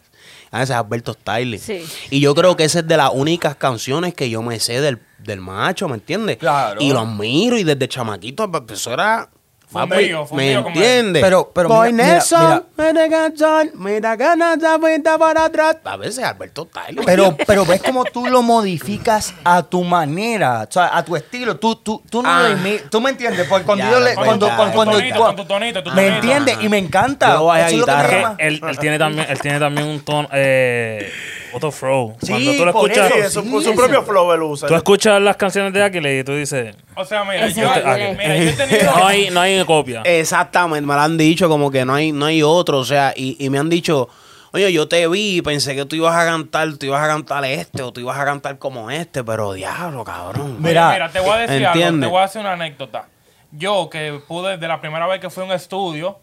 Ah, 0.51 0.63
ese 0.63 0.73
es 0.73 0.79
Alberto 0.79 1.13
Stiley. 1.13 1.59
Sí. 1.59 1.85
Y 2.09 2.19
yo 2.19 2.33
creo 2.33 2.55
que 2.55 2.63
esa 2.63 2.79
es 2.79 2.87
de 2.87 2.97
las 2.97 3.11
únicas 3.13 3.55
canciones 3.55 4.13
que 4.13 4.29
yo 4.29 4.41
me 4.41 4.59
sé 4.59 4.81
del, 4.81 4.99
del 5.19 5.39
macho, 5.41 5.87
¿me 5.87 5.95
entiendes? 5.95 6.37
Claro. 6.37 6.81
Y 6.81 6.91
lo 6.91 6.99
admiro 6.99 7.57
y 7.57 7.63
desde 7.63 7.87
chamaquito, 7.87 8.51
pues, 8.51 8.63
eso 8.71 8.93
era 8.93 9.29
Papi, 9.71 10.09
Fundido, 10.25 10.27
¿Me 10.33 10.51
entiendes? 10.53 11.21
Pero- 11.23 11.51
pero 11.53 11.69
Boy 11.69 11.93
mira, 11.93 12.03
mira, 12.05 12.13
Nelson, 12.15 12.65
mira 12.75 13.07
canción, 13.09 13.71
mira 13.75 14.15
ganas 14.15 14.59
de 14.59 14.77
vuelta 14.77 15.15
para 15.19 15.45
atrás. 15.45 15.77
A 15.83 15.95
veces 15.95 16.23
Alberto 16.23 16.65
Tyler. 16.65 17.05
Pero, 17.05 17.37
pero 17.45 17.65
ves 17.67 17.83
como 17.83 18.03
tú 18.05 18.25
lo 18.25 18.41
modificas 18.41 19.33
a 19.43 19.61
tu 19.61 19.83
manera, 19.83 20.65
o 20.67 20.71
sea, 20.71 20.97
a 20.97 21.05
tu 21.05 21.15
estilo. 21.15 21.57
Tú, 21.57 21.75
tú, 21.75 22.01
tú 22.09 22.23
no 22.23 22.29
Ah. 22.29 22.49
lo 22.49 22.79
¿Tú 22.89 22.99
me 22.99 23.11
entiendes? 23.11 23.45
Porque 23.47 23.65
cuando 23.65 23.85
Ya, 23.85 23.91
yo 23.91 23.99
le. 23.99 24.15
con 24.15 24.25
Cuando, 24.25 24.47
tu- 24.47 24.55
cuando, 24.55 24.75
cuando- 24.75 24.97
tonito, 24.97 25.19
con 25.19 25.35
tu 25.35 25.45
tonito, 25.45 25.83
tu 25.83 25.89
¿Me 25.91 25.95
tonito. 25.97 26.15
entiendes? 26.15 26.57
Y 26.61 26.69
me 26.69 26.77
encanta. 26.79 27.33
Yo 27.33 27.43
voy 27.43 27.59
a 27.59 27.67
Eso 27.67 27.75
es 27.75 27.79
lo 27.81 27.85
que 27.85 27.91
me 27.91 27.97
guitarra. 28.03 28.35
él, 28.39 28.61
él 28.67 28.79
tiene 28.79 28.97
también, 28.97 29.27
él 29.29 29.39
tiene 29.39 29.59
también 29.59 29.87
un 29.87 29.99
tono, 29.99 30.27
eh, 30.33 31.11
otro 31.53 31.71
flow. 31.71 32.15
Sí, 32.21 32.31
Cuando 32.31 32.51
tú 32.55 32.65
lo 32.65 32.71
por 32.73 32.91
escuchas, 32.91 33.11
eso, 33.17 33.41
su, 33.43 33.59
sí, 33.59 33.65
su 33.65 33.75
propio 33.75 34.03
flow 34.03 34.33
él 34.33 34.41
usa. 34.43 34.67
tú 34.67 34.75
escuchas 34.75 35.21
las 35.21 35.37
canciones 35.37 35.73
de 35.73 35.83
Aquiles 35.83 36.21
y 36.21 36.23
tú 36.23 36.33
dices, 36.33 36.75
O 36.95 37.03
sea, 37.05 37.23
mira, 37.23 37.45
Ese 37.47 37.61
yo, 37.61 37.73
es 37.73 37.77
el- 37.77 38.17
mira, 38.17 38.37
yo 38.37 38.49
he 38.49 38.53
tenido... 38.53 38.95
no 38.97 39.07
hay, 39.07 39.29
no 39.29 39.41
hay 39.41 39.63
copia. 39.65 40.01
Exactamente, 40.05 40.85
me 40.87 40.93
lo 40.93 41.01
han 41.01 41.17
dicho 41.17 41.47
como 41.49 41.71
que 41.71 41.85
no 41.85 41.93
hay, 41.95 42.11
no 42.11 42.25
hay 42.25 42.43
otro, 42.43 42.79
o 42.79 42.85
sea, 42.85 43.13
y, 43.15 43.35
y 43.43 43.49
me 43.49 43.57
han 43.59 43.69
dicho, 43.69 44.09
oye, 44.51 44.71
yo 44.73 44.87
te 44.87 45.07
vi 45.07 45.37
y 45.37 45.41
pensé 45.41 45.75
que 45.75 45.85
tú 45.85 45.95
ibas 45.95 46.15
a 46.15 46.25
cantar, 46.25 46.75
tú 46.77 46.85
ibas 46.87 47.03
a 47.03 47.07
cantar 47.07 47.45
este 47.45 47.81
o 47.83 47.91
tú 47.91 48.01
ibas 48.01 48.17
a 48.17 48.25
cantar 48.25 48.57
como 48.57 48.89
este, 48.91 49.23
pero 49.23 49.53
diablo, 49.53 50.03
cabrón. 50.03 50.57
Mira, 50.59 50.91
Mira, 50.91 51.09
te 51.11 51.19
voy 51.19 51.31
a 51.31 51.37
decir 51.37 51.65
algo, 51.65 51.99
te 51.99 52.05
voy 52.07 52.21
a 52.21 52.23
hacer 52.25 52.41
una 52.41 52.53
anécdota. 52.53 53.05
Yo 53.51 53.89
que 53.89 54.19
pude, 54.27 54.57
de 54.57 54.67
la 54.67 54.79
primera 54.79 55.07
vez 55.07 55.19
que 55.19 55.29
fui 55.29 55.41
a 55.43 55.45
un 55.47 55.51
estudio, 55.53 56.19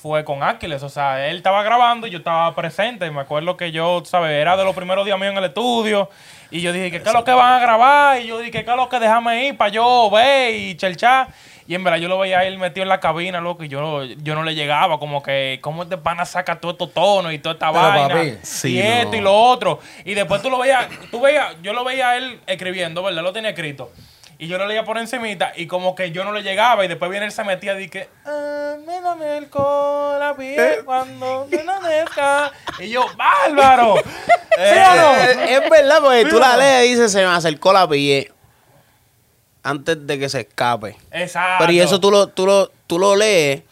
fue 0.00 0.24
con 0.24 0.42
Aquiles. 0.42 0.82
O 0.82 0.88
sea, 0.88 1.26
él 1.28 1.38
estaba 1.38 1.62
grabando 1.62 2.06
y 2.06 2.10
yo 2.10 2.18
estaba 2.18 2.54
presente. 2.54 3.10
Me 3.10 3.20
acuerdo 3.22 3.56
que 3.56 3.72
yo, 3.72 4.02
¿sabes? 4.04 4.30
Era 4.30 4.56
de 4.56 4.64
los 4.64 4.74
primeros 4.74 5.04
días 5.04 5.18
míos 5.18 5.32
en 5.32 5.38
el 5.38 5.44
estudio. 5.44 6.10
Y 6.50 6.60
yo 6.60 6.72
dije, 6.72 6.90
¿qué 6.90 6.96
es 6.98 7.12
lo 7.12 7.24
que 7.24 7.32
van 7.32 7.54
a 7.54 7.58
grabar? 7.58 8.20
Y 8.20 8.26
yo 8.26 8.38
dije, 8.38 8.52
¿qué 8.64 8.70
es 8.70 8.76
lo 8.76 8.88
que 8.88 8.98
déjame 9.00 9.46
ir 9.46 9.56
para 9.56 9.70
yo 9.70 10.10
ver 10.10 10.54
y 10.54 10.76
chelchar? 10.76 11.28
Y 11.68 11.74
en 11.74 11.82
verdad 11.82 11.98
yo 11.98 12.08
lo 12.08 12.18
veía 12.18 12.44
él 12.44 12.58
metido 12.58 12.84
en 12.84 12.88
la 12.88 13.00
cabina, 13.00 13.40
loco, 13.40 13.64
y 13.64 13.68
yo, 13.68 14.04
yo 14.04 14.34
no 14.36 14.44
le 14.44 14.54
llegaba. 14.54 15.00
Como 15.00 15.20
que, 15.22 15.58
¿cómo 15.60 15.82
este 15.82 15.96
pana 15.98 16.24
saca 16.24 16.60
todo 16.60 16.72
estos 16.72 16.92
tonos 16.94 17.32
y 17.32 17.40
toda 17.40 17.54
esta 17.54 17.72
Pero, 17.72 17.82
vaina? 17.82 18.08
papi, 18.14 18.34
sí, 18.42 18.74
y 18.74 18.78
esto 18.80 19.10
no. 19.12 19.16
y 19.16 19.20
lo 19.22 19.34
otro. 19.34 19.80
Y 20.04 20.14
después 20.14 20.40
tú 20.42 20.48
lo 20.50 20.58
veías, 20.58 20.86
tú 21.10 21.20
veías, 21.20 21.56
yo 21.62 21.72
lo 21.72 21.82
veía 21.82 22.10
a 22.10 22.16
él 22.18 22.38
escribiendo, 22.46 23.02
¿verdad? 23.02 23.22
Lo 23.24 23.32
tenía 23.32 23.50
escrito. 23.50 23.90
Y 24.38 24.48
yo 24.48 24.58
lo 24.58 24.66
leía 24.66 24.84
por 24.84 24.98
encimita 24.98 25.52
y 25.56 25.66
como 25.66 25.94
que 25.94 26.10
yo 26.10 26.22
no 26.22 26.32
le 26.32 26.42
llegaba 26.42 26.84
y 26.84 26.88
después 26.88 27.10
viene 27.10 27.26
él 27.26 27.32
se 27.32 27.42
metía 27.42 27.80
y 27.80 27.88
que 27.88 28.08
ah, 28.26 28.74
me 28.84 29.00
dame 29.00 29.38
el 29.38 29.48
cola 29.48 30.36
cuando 30.84 31.46
me 31.50 31.60
amanezca. 31.60 32.52
Y 32.78 32.90
yo, 32.90 33.06
bárbaro. 33.16 33.96
¿Sí 34.04 34.78
o 34.78 34.94
no? 34.94 35.16
Eh, 35.16 35.54
es 35.54 35.70
verdad, 35.70 36.00
porque 36.02 36.26
tú 36.26 36.38
la 36.38 36.56
lees 36.56 36.86
y 36.86 36.90
dices, 36.90 37.12
se 37.12 37.18
me 37.20 37.32
acercó 37.32 37.72
la 37.72 37.88
pillé 37.88 38.30
antes 39.62 40.06
de 40.06 40.18
que 40.18 40.28
se 40.28 40.40
escape. 40.40 40.96
Exacto. 41.10 41.56
Pero 41.60 41.72
y 41.72 41.80
eso 41.80 41.98
tú 41.98 42.10
lo, 42.10 42.28
tú 42.28 42.46
lo, 42.46 42.70
tú 42.86 42.98
lo 42.98 43.16
lees 43.16 43.62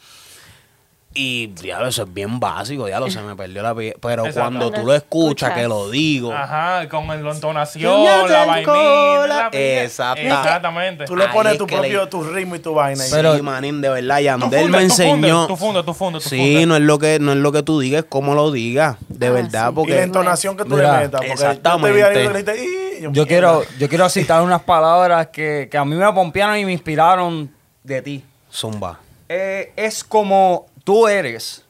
y, 1.14 1.46
diablo, 1.46 1.86
eso 1.88 2.02
es 2.02 2.12
bien 2.12 2.40
básico, 2.40 2.86
diablo, 2.86 3.08
se 3.10 3.20
me 3.22 3.36
perdió 3.36 3.62
la 3.62 3.74
pillé. 3.74 3.94
Pero 4.00 4.26
Exacto. 4.26 4.40
cuando 4.40 4.70
tú 4.72 4.84
lo 4.84 4.94
escuchas, 4.94 5.50
escuchas. 5.50 5.52
que 5.54 5.68
lo 5.68 5.88
digo, 5.90 6.32
Ajá, 6.32 6.88
con 6.88 7.06
la 7.06 7.14
Me 7.16 7.30
entonación, 7.30 8.04
la 8.04 8.44
vainilla. 8.46 9.48
Exacto. 9.52 10.20
Exactamente. 10.20 11.04
Tú 11.04 11.14
le 11.16 11.28
pones 11.28 11.52
es 11.52 11.58
tu 11.58 11.66
propio 11.66 12.00
le- 12.02 12.06
tu 12.08 12.22
ritmo 12.24 12.56
y 12.56 12.58
tu 12.58 12.74
vaina. 12.74 13.04
Pero- 13.10 13.36
sí, 13.36 13.42
manín, 13.42 13.80
de 13.80 13.88
verdad, 13.90 14.18
Yandel 14.20 14.68
me 14.70 14.82
enseñó. 14.82 15.46
Tú 15.46 15.56
fundes, 15.56 15.84
tú 15.84 15.94
fundes, 15.94 16.22
tú 16.24 16.28
Sí, 16.30 16.66
no 16.66 16.74
es 16.76 16.82
lo 16.82 16.98
que 16.98 17.18
no 17.20 17.32
es 17.32 17.38
lo 17.38 17.52
que 17.52 17.62
tú 17.62 17.78
digas, 17.80 18.02
es 18.04 18.08
cómo 18.08 18.34
lo 18.34 18.50
digas, 18.50 18.96
de 19.08 19.28
Ah, 19.28 19.30
verdad, 19.30 19.50
sí. 19.50 19.56
y 19.56 19.60
la 19.60 19.72
porque 19.72 20.02
entonación 20.02 20.56
que 20.56 20.64
tú 20.64 20.74
Mira, 20.76 20.98
le 21.00 21.04
metas. 21.06 21.20
Porque 21.20 21.28
yo 21.28 21.34
te 21.36 21.92
vi 21.92 22.00
exactamente. 22.00 23.08
Yo 23.12 23.26
quiero, 23.26 23.62
yo 23.78 23.88
quiero 23.88 24.08
citar 24.08 24.42
unas 24.42 24.62
palabras 24.62 25.28
que, 25.28 25.68
que 25.70 25.78
a 25.78 25.84
mí 25.84 25.94
me 25.94 26.12
pompearon 26.12 26.56
y 26.58 26.64
me 26.64 26.72
inspiraron 26.72 27.50
de 27.82 28.02
ti. 28.02 28.24
zumba. 28.50 28.98
Eh, 29.28 29.72
es 29.76 30.04
como 30.04 30.66
tú 30.84 31.08
eres, 31.08 31.64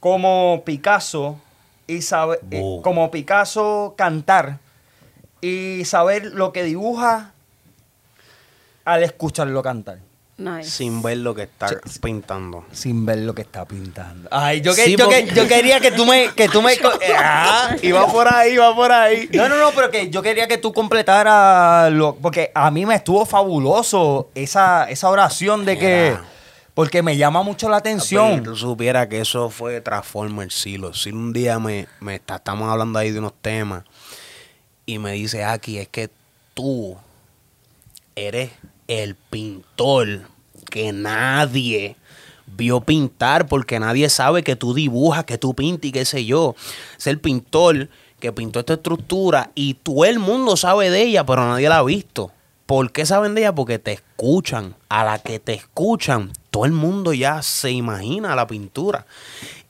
como 0.00 0.62
Picasso, 0.64 1.38
y 1.86 2.02
sabe, 2.02 2.38
eh, 2.50 2.60
Oh. 2.62 2.82
como 2.82 3.10
Picasso 3.10 3.94
cantar 3.96 4.58
y 5.40 5.84
saber 5.84 6.26
lo 6.26 6.52
que 6.52 6.64
dibuja 6.64 7.32
al 8.84 9.02
escucharlo 9.02 9.62
cantar. 9.62 9.98
Nice. 10.38 10.68
Sin 10.68 11.00
ver 11.00 11.16
lo 11.18 11.34
que 11.34 11.44
está 11.44 11.68
pintando. 12.02 12.66
Sin 12.70 13.06
ver 13.06 13.18
lo 13.18 13.34
que 13.34 13.40
está 13.40 13.64
pintando. 13.64 14.28
Ay, 14.30 14.60
yo, 14.60 14.74
que- 14.74 14.84
Sí, 14.84 14.94
yo, 14.96 15.08
que- 15.08 15.26
yo 15.34 15.48
quería 15.48 15.80
que 15.80 15.90
tú 15.92 16.04
me... 16.04 16.28
Que 16.34 16.46
tú 16.50 16.60
me 16.60 16.76
co- 16.78 16.90
Ah, 17.18 17.74
Y 17.80 17.90
va 17.92 18.06
por 18.06 18.28
ahí, 18.32 18.54
va 18.58 18.74
por 18.74 18.92
ahí. 18.92 19.30
No, 19.32 19.48
no, 19.48 19.56
no, 19.58 19.70
pero 19.74 19.90
que 19.90 20.10
yo 20.10 20.20
quería 20.20 20.46
que 20.46 20.58
tú 20.58 20.74
completaras 20.74 21.90
lo... 21.90 22.16
Porque 22.16 22.50
a 22.54 22.70
mí 22.70 22.84
me 22.84 22.96
estuvo 22.96 23.24
fabuloso 23.24 24.28
esa, 24.34 24.84
esa 24.90 25.08
oración 25.08 25.64
de 25.64 25.78
que... 25.78 26.18
Porque 26.76 27.02
me 27.02 27.16
llama 27.16 27.42
mucho 27.42 27.70
la 27.70 27.78
Si 27.78 27.80
atención. 27.80 28.42
tú 28.42 28.54
supieras 28.54 29.06
que 29.06 29.20
eso 29.22 29.48
fue 29.48 29.80
Transformer 29.80 30.52
Silo. 30.52 30.92
Si 30.92 31.08
un 31.10 31.32
día 31.32 31.58
me, 31.58 31.88
me 32.00 32.16
está- 32.16 32.36
estamos 32.36 32.68
hablando 32.70 32.98
ahí 32.98 33.10
de 33.12 33.18
unos 33.18 33.32
temas 33.40 33.82
y 34.84 34.98
me 34.98 35.12
dice 35.12 35.42
aquí 35.42 35.78
es 35.78 35.88
que 35.88 36.10
tú 36.52 36.98
eres 38.14 38.50
el 38.88 39.14
pintor 39.14 40.22
que 40.70 40.92
nadie 40.92 41.96
vio 42.46 42.82
pintar 42.82 43.46
porque 43.48 43.80
nadie 43.80 44.10
sabe 44.10 44.42
que 44.44 44.54
tú 44.54 44.74
dibujas, 44.74 45.24
que 45.24 45.38
tú 45.38 45.54
pintas 45.54 45.88
y 45.88 45.92
qué 45.92 46.04
sé 46.04 46.26
yo. 46.26 46.54
Es 46.98 47.06
el 47.06 47.18
pintor 47.18 47.88
que 48.20 48.32
pintó 48.32 48.60
esta 48.60 48.74
estructura 48.74 49.50
y 49.54 49.74
todo 49.74 50.04
el 50.04 50.18
mundo 50.18 50.58
sabe 50.58 50.90
de 50.90 51.02
ella, 51.04 51.24
pero 51.24 51.48
nadie 51.48 51.70
la 51.70 51.78
ha 51.78 51.82
visto. 51.82 52.32
¿Por 52.66 52.90
qué 52.92 53.06
saben 53.06 53.34
de 53.34 53.42
ella? 53.42 53.54
Porque 53.54 53.78
te 53.78 53.92
escuchan. 53.92 54.74
A 54.88 55.04
la 55.04 55.18
que 55.20 55.38
te 55.38 55.54
escuchan, 55.54 56.32
todo 56.56 56.64
el 56.64 56.72
mundo 56.72 57.12
ya 57.12 57.42
se 57.42 57.70
imagina 57.70 58.34
la 58.34 58.46
pintura. 58.46 59.04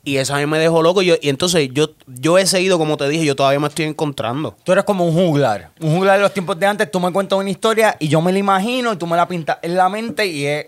Y 0.05 0.19
eso 0.19 0.37
a 0.37 0.39
mí 0.39 0.47
me 0.47 0.59
dejó 0.61 0.83
loco. 0.85 1.03
Y, 1.03 1.07
yo- 1.07 1.17
y 1.21 1.29
entonces 1.31 1.69
yo, 1.73 1.91
yo 2.07 2.39
he 2.39 2.47
seguido, 2.47 2.79
como 2.79 2.97
te 2.97 3.09
dije, 3.09 3.25
yo 3.25 3.35
todavía 3.35 3.59
me 3.59 3.67
estoy 3.67 3.87
encontrando. 3.87 4.55
Tú 4.63 4.71
eres 4.71 4.85
como 4.85 5.05
un 5.05 5.13
juglar. 5.13 5.71
Un 5.81 5.97
juglar 5.97 6.17
de 6.19 6.23
los 6.23 6.33
tiempos 6.33 6.57
de 6.61 6.67
antes. 6.67 6.89
Tú 6.89 7.01
me 7.01 7.13
cuentas 7.13 7.37
una 7.37 7.51
historia 7.51 7.97
y 7.99 8.07
yo 8.07 8.21
me 8.21 8.33
la 8.33 8.39
imagino 8.39 8.93
y 8.93 8.97
tú 8.97 9.07
me 9.09 9.17
la 9.17 9.27
pintas 9.27 9.59
en 9.63 9.77
la 9.77 9.89
mente 9.89 10.25
y 10.27 10.47
es... 10.47 10.67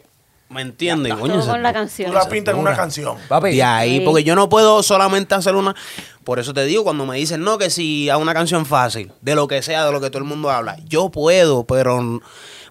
¿Me 0.51 0.63
entiendes? 0.63 1.13
Todo 1.13 1.21
Coño, 1.21 1.47
con 1.47 1.63
la 1.63 1.69
Tú 1.73 1.75
canción. 1.75 2.13
la 2.15 2.27
pintas 2.29 2.55
en 2.55 2.61
una 2.61 2.75
canción. 2.75 3.17
Papi, 3.29 3.51
De 3.55 3.63
ahí, 3.63 3.99
Sí. 3.99 4.05
porque 4.05 4.25
yo 4.25 4.35
no 4.35 4.49
puedo 4.49 4.83
solamente 4.83 5.35
hacer 5.37 5.55
una. 5.55 5.77
Por 6.25 6.39
eso 6.41 6.53
te 6.55 6.65
digo, 6.65 6.83
cuando 6.85 7.05
me 7.07 7.17
dicen, 7.19 7.43
no, 7.45 7.59
que 7.59 7.69
si 7.71 8.09
a 8.09 8.17
una 8.17 8.33
canción 8.35 8.65
fácil, 8.65 9.13
de 9.21 9.35
lo 9.37 9.47
que 9.47 9.61
sea, 9.63 9.85
de 9.85 9.93
lo 9.93 10.01
que 10.01 10.09
todo 10.09 10.19
el 10.21 10.25
mundo 10.29 10.51
habla, 10.51 10.79
yo 10.89 11.11
puedo, 11.11 11.65
pero, 11.65 12.21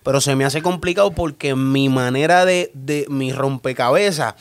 pero 0.07 0.21
se 0.21 0.37
me 0.37 0.45
hace 0.45 0.61
complicado 0.61 1.11
porque 1.11 1.53
mi 1.53 1.89
manera 1.89 2.45
de, 2.45 2.71
de 2.73 3.05
mi 3.09 3.33
rompecabezas, 3.33 4.35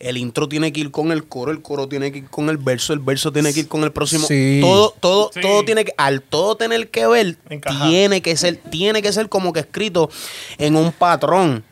el 0.00 0.16
intro 0.16 0.48
tiene 0.48 0.72
que 0.72 0.80
ir 0.80 0.90
con 0.90 1.12
el 1.12 1.28
coro, 1.28 1.52
el 1.52 1.62
coro 1.62 1.86
tiene 1.86 2.10
que 2.10 2.18
ir 2.18 2.28
con 2.28 2.48
el 2.48 2.56
verso, 2.56 2.92
el 2.92 2.98
verso 2.98 3.32
tiene 3.32 3.54
que 3.54 3.60
ir 3.60 3.68
con 3.68 3.84
el 3.84 3.92
próximo. 3.92 4.26
Sí. 4.26 4.58
Todo, 4.60 4.92
todo, 4.98 5.30
Sí. 5.32 5.40
todo 5.40 5.64
tiene 5.64 5.84
que, 5.84 5.94
al 5.96 6.22
todo 6.22 6.56
tener 6.56 6.90
que 6.90 7.06
ver, 7.06 7.36
Encajar. 7.48 7.88
tiene 7.88 8.20
que 8.20 8.36
ser, 8.36 8.56
tiene 8.56 9.00
que 9.00 9.12
ser 9.12 9.28
como 9.28 9.52
que 9.52 9.60
escrito 9.60 10.10
en 10.58 10.74
un 10.74 10.90
patrón 10.90 11.62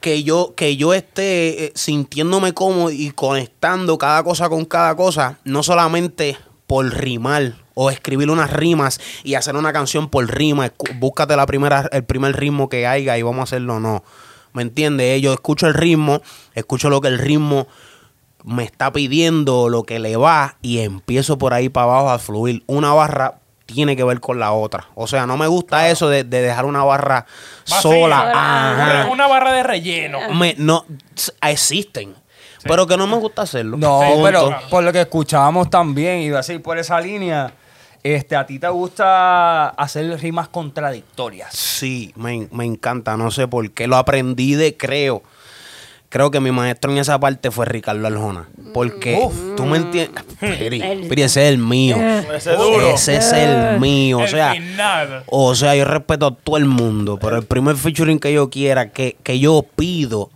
que 0.00 0.24
yo, 0.24 0.54
que 0.56 0.76
yo 0.76 0.92
esté 0.92 1.66
eh, 1.66 1.72
sintiéndome 1.76 2.52
cómodo 2.52 2.90
y 2.90 3.12
conectando 3.12 3.96
cada 3.96 4.24
cosa 4.24 4.48
con 4.48 4.64
cada 4.64 4.96
cosa, 4.96 5.38
no 5.44 5.62
solamente 5.62 6.36
por 6.66 6.92
rimar 6.92 7.54
o 7.80 7.90
escribir 7.90 8.28
unas 8.28 8.50
rimas 8.52 9.00
y 9.22 9.34
hacer 9.34 9.54
una 9.54 9.72
canción 9.72 10.08
por 10.08 10.26
rima, 10.26 10.72
búscate 10.96 11.36
la 11.36 11.46
primera, 11.46 11.88
el 11.92 12.02
primer 12.04 12.34
ritmo 12.36 12.68
que 12.68 12.88
haya 12.88 13.16
y 13.16 13.22
vamos 13.22 13.38
a 13.40 13.42
hacerlo, 13.44 13.78
no. 13.78 14.02
¿Me 14.52 14.62
entiendes? 14.62 15.18
Eh, 15.18 15.20
Yo 15.20 15.32
escucho 15.32 15.68
el 15.68 15.74
ritmo, 15.74 16.20
escucho 16.54 16.90
lo 16.90 17.00
que 17.00 17.06
el 17.06 17.18
ritmo 17.18 17.68
me 18.44 18.64
está 18.64 18.92
pidiendo, 18.92 19.68
lo 19.68 19.84
que 19.84 20.00
le 20.00 20.16
va 20.16 20.56
y 20.60 20.80
empiezo 20.80 21.38
por 21.38 21.54
ahí 21.54 21.68
para 21.68 21.84
abajo 21.84 22.10
a 22.10 22.18
fluir. 22.18 22.64
Una 22.66 22.92
barra 22.94 23.36
tiene 23.66 23.94
que 23.94 24.02
ver 24.02 24.18
con 24.18 24.40
la 24.40 24.50
otra. 24.52 24.86
O 24.96 25.06
sea, 25.06 25.26
no 25.26 25.36
me 25.36 25.46
gusta 25.46 25.88
eso 25.88 26.08
de, 26.08 26.24
de 26.24 26.40
dejar 26.42 26.64
una 26.64 26.82
barra 26.82 27.26
Vacía. 27.68 27.80
sola. 27.80 28.22
Una, 28.32 29.00
Ajá. 29.02 29.08
una 29.12 29.28
barra 29.28 29.52
de 29.52 29.62
relleno. 29.62 30.18
Me- 30.34 30.56
no 30.58 30.84
existen 31.42 32.14
pero 32.64 32.86
que 32.86 32.96
no 32.96 33.06
me 33.06 33.16
gusta 33.16 33.42
hacerlo 33.42 33.76
No, 33.76 34.00
Sí, 34.02 34.20
pero 34.22 34.50
por 34.68 34.82
lo 34.82 34.92
que 34.92 35.00
escuchábamos 35.00 35.70
también, 35.70 36.18
y 36.22 36.30
así 36.32 36.58
por 36.58 36.76
esa 36.76 37.00
línea, 37.00 37.52
este, 38.14 38.36
a 38.36 38.46
ti 38.46 38.58
te 38.58 38.68
gusta 38.68 39.68
hacer 39.70 40.18
rimas 40.20 40.48
contradictorias. 40.48 41.52
sí 41.54 42.12
me, 42.16 42.48
me 42.52 42.64
encanta 42.64 43.16
no 43.16 43.30
sé 43.30 43.48
por 43.48 43.70
qué 43.70 43.86
lo 43.86 43.96
aprendí 43.96 44.54
de 44.54 44.76
creo 44.76 45.22
creo 46.10 46.30
que 46.30 46.40
mi 46.40 46.50
maestro 46.50 46.90
en 46.90 46.98
esa 46.98 47.20
parte 47.20 47.50
fue 47.50 47.66
Ricardo 47.66 48.06
Arjona 48.06 48.48
porque 48.72 49.18
tú 49.56 49.64
me 49.66 49.76
entiendes 49.78 50.24
Piri, 50.40 51.22
ese 51.22 51.46
es 51.46 51.52
el 51.52 51.58
mío 51.58 51.96
Ese 52.34 52.52
duro. 52.52 52.88
ese 52.94 53.16
es 53.16 53.32
el 53.32 53.78
mío 53.80 54.18
o 54.20 54.26
sea. 54.26 54.54
O 55.26 55.54
sea, 55.54 55.74
yo 55.76 55.84
respeto 55.84 56.26
a 56.26 56.34
todo 56.34 56.56
el 56.56 56.64
mundo, 56.64 57.18
pero 57.20 57.36
el 57.36 57.44
primer 57.44 57.76
featuring 57.76 58.18
que 58.18 58.32
yo 58.32 58.48
quiera, 58.48 58.90
que, 58.90 59.16
que 59.22 59.38
yo 59.38 59.64
pido, 59.76 60.30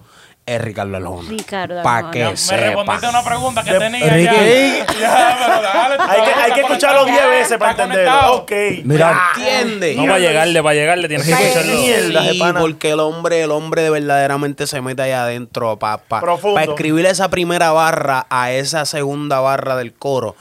es 0.44 0.61
Ricardo 0.61 0.96
Arjona. 0.96 1.28
Ricardo 1.28 1.83
Pa' 1.83 2.11
que 2.11 2.24
me 2.24 2.37
sepa. 2.37 2.57
respondiste 2.62 3.07
a 3.07 3.11
una 3.11 3.22
pregunta 3.24 3.62
que 3.62 3.72
De- 3.72 3.78
tenía 3.78 4.07
Ricky. 4.12 4.35
ya. 4.35 4.87
Ya, 5.00 5.37
pero 5.38 5.62
dale, 5.62 5.96
tú 5.96 6.02
Hay 6.09 6.20
que, 6.22 6.35
hay 6.40 6.52
que 6.52 6.61
escucharlo 6.62 7.05
10 7.05 7.28
veces 7.28 7.59
para 7.59 7.70
Está 7.70 7.85
entenderlo. 7.85 8.33
Ok. 8.35 8.52
Mira, 8.85 9.20
¿Entiendes? 9.37 9.96
No, 9.96 10.02
para 10.07 10.18
llegarle, 10.18 10.62
para 10.62 10.74
llegarle, 10.74 11.09
tienes 11.09 11.26
que 11.26 11.33
escucharlo. 11.33 12.33
Sí, 12.33 12.38
pana. 12.38 12.61
porque 12.61 12.90
el 12.90 13.00
hombre, 13.00 13.42
el 13.42 13.50
hombre 13.52 13.83
de 13.83 13.90
verdaderamente 13.90 14.66
se 14.66 14.81
mete 14.81 15.02
ahí 15.02 15.12
adentro 15.12 15.78
para 15.78 15.98
Profundo. 15.98 16.59
escribir 16.61 17.07
esa 17.07 17.28
primera 17.28 17.70
barra 17.70 18.26
a 18.28 18.50
esa 18.50 18.85
segunda 18.85 19.38
barra 19.40 19.76
del 19.76 19.92
coro. 19.92 20.35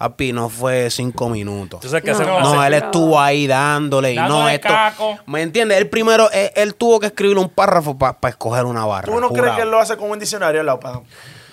Papi, 0.00 0.32
no 0.32 0.48
fue 0.48 0.88
cinco 0.90 1.28
minutos. 1.28 1.80
Tú 1.80 1.88
sabes 1.90 2.02
que 2.02 2.10
No. 2.12 2.16
hacer 2.16 2.26
No, 2.26 2.64
él 2.64 2.72
estuvo 2.72 3.20
ahí 3.20 3.46
dándole 3.46 4.14
y 4.14 4.16
no 4.16 4.48
esto. 4.48 4.68
caco. 4.68 5.18
¿Me 5.26 5.42
entiendes? 5.42 5.76
Él 5.76 5.90
primero, 5.90 6.30
él, 6.30 6.50
él 6.54 6.74
tuvo 6.74 6.98
que 6.98 7.08
escribir 7.08 7.36
un 7.36 7.50
párrafo 7.50 7.98
para 7.98 8.16
escoger 8.30 8.64
una 8.64 8.86
barra. 8.86 9.12
¿Tú 9.12 9.20
no 9.20 9.28
crees 9.28 9.54
que 9.56 9.60
él 9.60 9.70
lo 9.70 9.78
hace 9.78 9.98
con 9.98 10.10
un 10.10 10.18
diccionario 10.18 10.60
al 10.60 10.66
lado 10.66 10.80
para, 10.80 11.00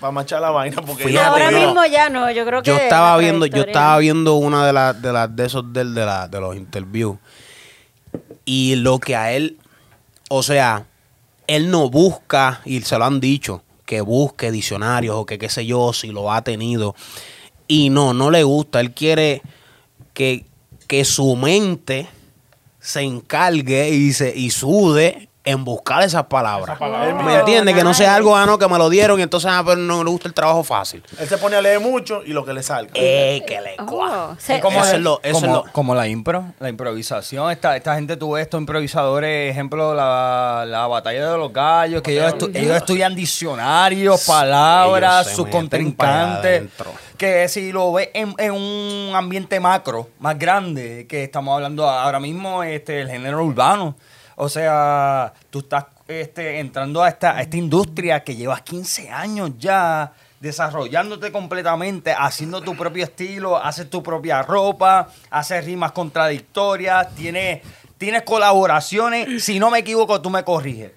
para 0.00 0.10
manchar 0.12 0.40
la 0.40 0.48
vaina? 0.48 0.80
Porque 0.80 1.04
Fíjate 1.04 1.26
Ahora 1.26 1.50
no. 1.50 1.58
mismo 1.58 1.84
ya 1.84 2.08
no, 2.08 2.30
yo 2.30 2.46
creo 2.46 2.62
que. 2.62 2.70
Yo 2.70 2.76
estaba 2.78 3.18
viendo, 3.18 3.44
yo 3.44 3.64
estaba 3.64 3.98
viendo 3.98 4.36
una 4.36 4.66
de 4.66 4.72
las 4.72 5.02
de 5.02 5.12
las 5.12 5.36
de 5.36 5.44
esos 5.44 5.70
del 5.70 5.94
de 5.94 6.06
la 6.06 6.26
de 6.26 6.40
los 6.40 6.56
interviews 6.56 7.18
y 8.46 8.76
lo 8.76 8.98
que 8.98 9.14
a 9.14 9.32
él, 9.32 9.58
o 10.30 10.42
sea, 10.42 10.86
él 11.46 11.70
no 11.70 11.90
busca 11.90 12.62
y 12.64 12.80
se 12.80 12.96
lo 12.98 13.04
han 13.04 13.20
dicho 13.20 13.62
que 13.84 14.00
busque 14.00 14.50
diccionarios 14.50 15.16
o 15.16 15.26
que 15.26 15.38
qué 15.38 15.50
sé 15.50 15.66
yo 15.66 15.92
si 15.92 16.08
lo 16.12 16.32
ha 16.32 16.40
tenido 16.40 16.94
y 17.68 17.90
no, 17.90 18.12
no 18.14 18.30
le 18.30 18.42
gusta. 18.42 18.80
Él 18.80 18.92
quiere 18.92 19.42
que 20.14 20.48
que 20.88 21.04
su 21.04 21.36
mente 21.36 22.08
se 22.80 23.02
encargue 23.02 23.90
y 23.90 24.12
se 24.14 24.34
y 24.34 24.50
sude 24.50 25.27
en 25.50 25.64
buscar 25.64 26.02
esas 26.02 26.24
palabras. 26.24 26.78
¿Me 27.24 27.34
entiendes? 27.36 27.74
Que 27.74 27.82
no 27.82 27.94
sea 27.94 28.14
algo, 28.14 28.36
ah, 28.36 28.44
no, 28.46 28.58
que 28.58 28.68
me 28.68 28.76
lo 28.78 28.88
dieron 28.90 29.18
y 29.18 29.22
entonces 29.22 29.50
ah, 29.52 29.62
pero 29.64 29.76
no 29.78 30.04
le 30.04 30.10
gusta 30.10 30.28
el 30.28 30.34
trabajo 30.34 30.62
fácil. 30.62 31.02
Él 31.18 31.28
se 31.28 31.38
pone 31.38 31.56
a 31.56 31.62
leer 31.62 31.80
mucho 31.80 32.22
y 32.24 32.32
lo 32.32 32.44
que 32.44 32.52
le 32.52 32.62
salga. 32.62 32.90
Eh, 32.94 33.42
que 33.46 33.60
le 33.60 33.76
Oh, 33.78 34.34
se- 34.38 34.60
como, 34.60 34.80
Eso 34.84 34.96
es 34.96 35.00
lo- 35.00 35.20
eso 35.22 35.40
como, 35.40 35.46
es 35.58 35.64
lo- 35.66 35.72
como 35.72 35.94
la 35.94 36.06
impro, 36.06 36.44
la 36.58 36.68
improvisación. 36.68 37.50
Esta, 37.50 37.76
esta 37.76 37.94
gente 37.94 38.16
tuvo 38.16 38.36
estos 38.38 38.60
improvisadores, 38.60 39.50
ejemplo, 39.50 39.94
la, 39.94 40.64
la 40.66 40.86
batalla 40.86 41.30
de 41.32 41.38
los 41.38 41.52
gallos, 41.52 42.02
que 42.02 42.12
ellos, 42.12 42.34
estu- 42.34 42.50
ellos 42.54 42.76
estudian 42.76 43.14
diccionarios, 43.14 44.24
palabras, 44.26 45.28
sus 45.34 45.46
contrincantes. 45.48 46.64
Que 47.16 47.48
si 47.48 47.72
lo 47.72 47.92
ves 47.92 48.10
en, 48.14 48.34
en 48.38 48.52
un 48.52 49.12
ambiente 49.16 49.58
macro, 49.58 50.08
más 50.20 50.38
grande, 50.38 51.06
que 51.08 51.24
estamos 51.24 51.52
hablando 51.54 51.88
ahora 51.88 52.20
mismo, 52.20 52.62
este, 52.62 53.00
el 53.00 53.08
género 53.10 53.44
urbano. 53.44 53.96
O 54.40 54.48
sea, 54.48 55.32
tú 55.50 55.58
estás 55.58 55.86
este, 56.06 56.60
entrando 56.60 57.02
a 57.02 57.08
esta, 57.08 57.36
a 57.36 57.42
esta 57.42 57.56
industria 57.56 58.22
que 58.22 58.36
llevas 58.36 58.62
15 58.62 59.10
años 59.10 59.50
ya 59.58 60.12
desarrollándote 60.38 61.32
completamente, 61.32 62.14
haciendo 62.16 62.60
tu 62.62 62.76
propio 62.76 63.02
estilo, 63.02 63.56
haces 63.56 63.90
tu 63.90 64.00
propia 64.00 64.42
ropa, 64.42 65.08
haces 65.30 65.64
rimas 65.64 65.90
contradictorias, 65.90 67.12
tienes, 67.16 67.62
tienes 67.98 68.22
colaboraciones. 68.22 69.42
Si 69.44 69.58
no 69.58 69.70
me 69.70 69.80
equivoco, 69.80 70.22
tú 70.22 70.30
me 70.30 70.44
corriges. 70.44 70.92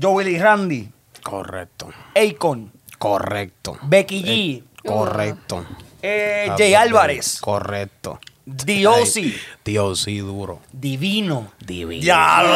Joey 0.00 0.26
Lee 0.26 0.38
Randy, 0.38 0.90
Correcto. 1.22 1.88
Akon, 2.14 2.70
Correcto. 2.98 3.78
Becky 3.82 4.22
G, 4.22 4.86
Correcto. 4.86 5.64
eh, 6.02 6.48
Ah, 6.50 6.56
Jay 6.58 6.74
Álvarez, 6.74 7.40
Correcto. 7.40 8.20
Diosi, 8.46 9.34
Diosi 9.64 10.18
duro. 10.18 10.60
Divino. 10.70 11.52
Divino. 11.64 12.02
Ya, 12.04 12.42
lo 12.42 12.50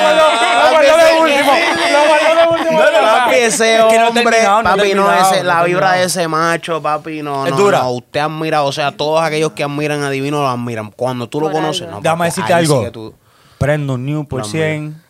guardó, 0.00 0.24
lo 0.64 0.70
guardó 0.70 1.04
de 1.04 1.20
último. 1.20 1.52
Lo 1.92 2.06
guardó 2.08 2.40
de 2.40 2.62
último. 2.62 2.78
Papi, 3.00 3.34
ese 3.36 3.76
Es 3.76 3.82
hombre, 4.08 4.38
papi, 4.64 4.94
no, 4.94 5.12
ese, 5.12 5.44
la 5.44 5.62
vibra 5.62 5.92
de 5.92 6.04
ese 6.04 6.26
macho, 6.26 6.82
papi, 6.82 7.22
no, 7.22 7.46
Es 7.46 7.56
dura. 7.56 7.78
no, 7.80 7.90
usted 7.92 8.20
admira, 8.20 8.62
o 8.64 8.72
sea, 8.72 8.90
todos 8.92 9.22
aquellos 9.22 9.52
que 9.52 9.62
admiran 9.62 10.02
a 10.02 10.10
Divino 10.10 10.40
lo 10.42 10.48
admiran. 10.48 10.90
Cuando 10.90 11.28
tú 11.28 11.40
lo 11.40 11.50
conoces, 11.52 11.88
no, 11.88 12.00
Déjame 12.00 12.24
decirte 12.26 12.52
algo. 12.52 13.14
Prendo 13.58 13.94
un 13.94 14.04
new 14.04 14.24
por 14.26 14.40
No, 14.40 14.46
100. 14.46 15.02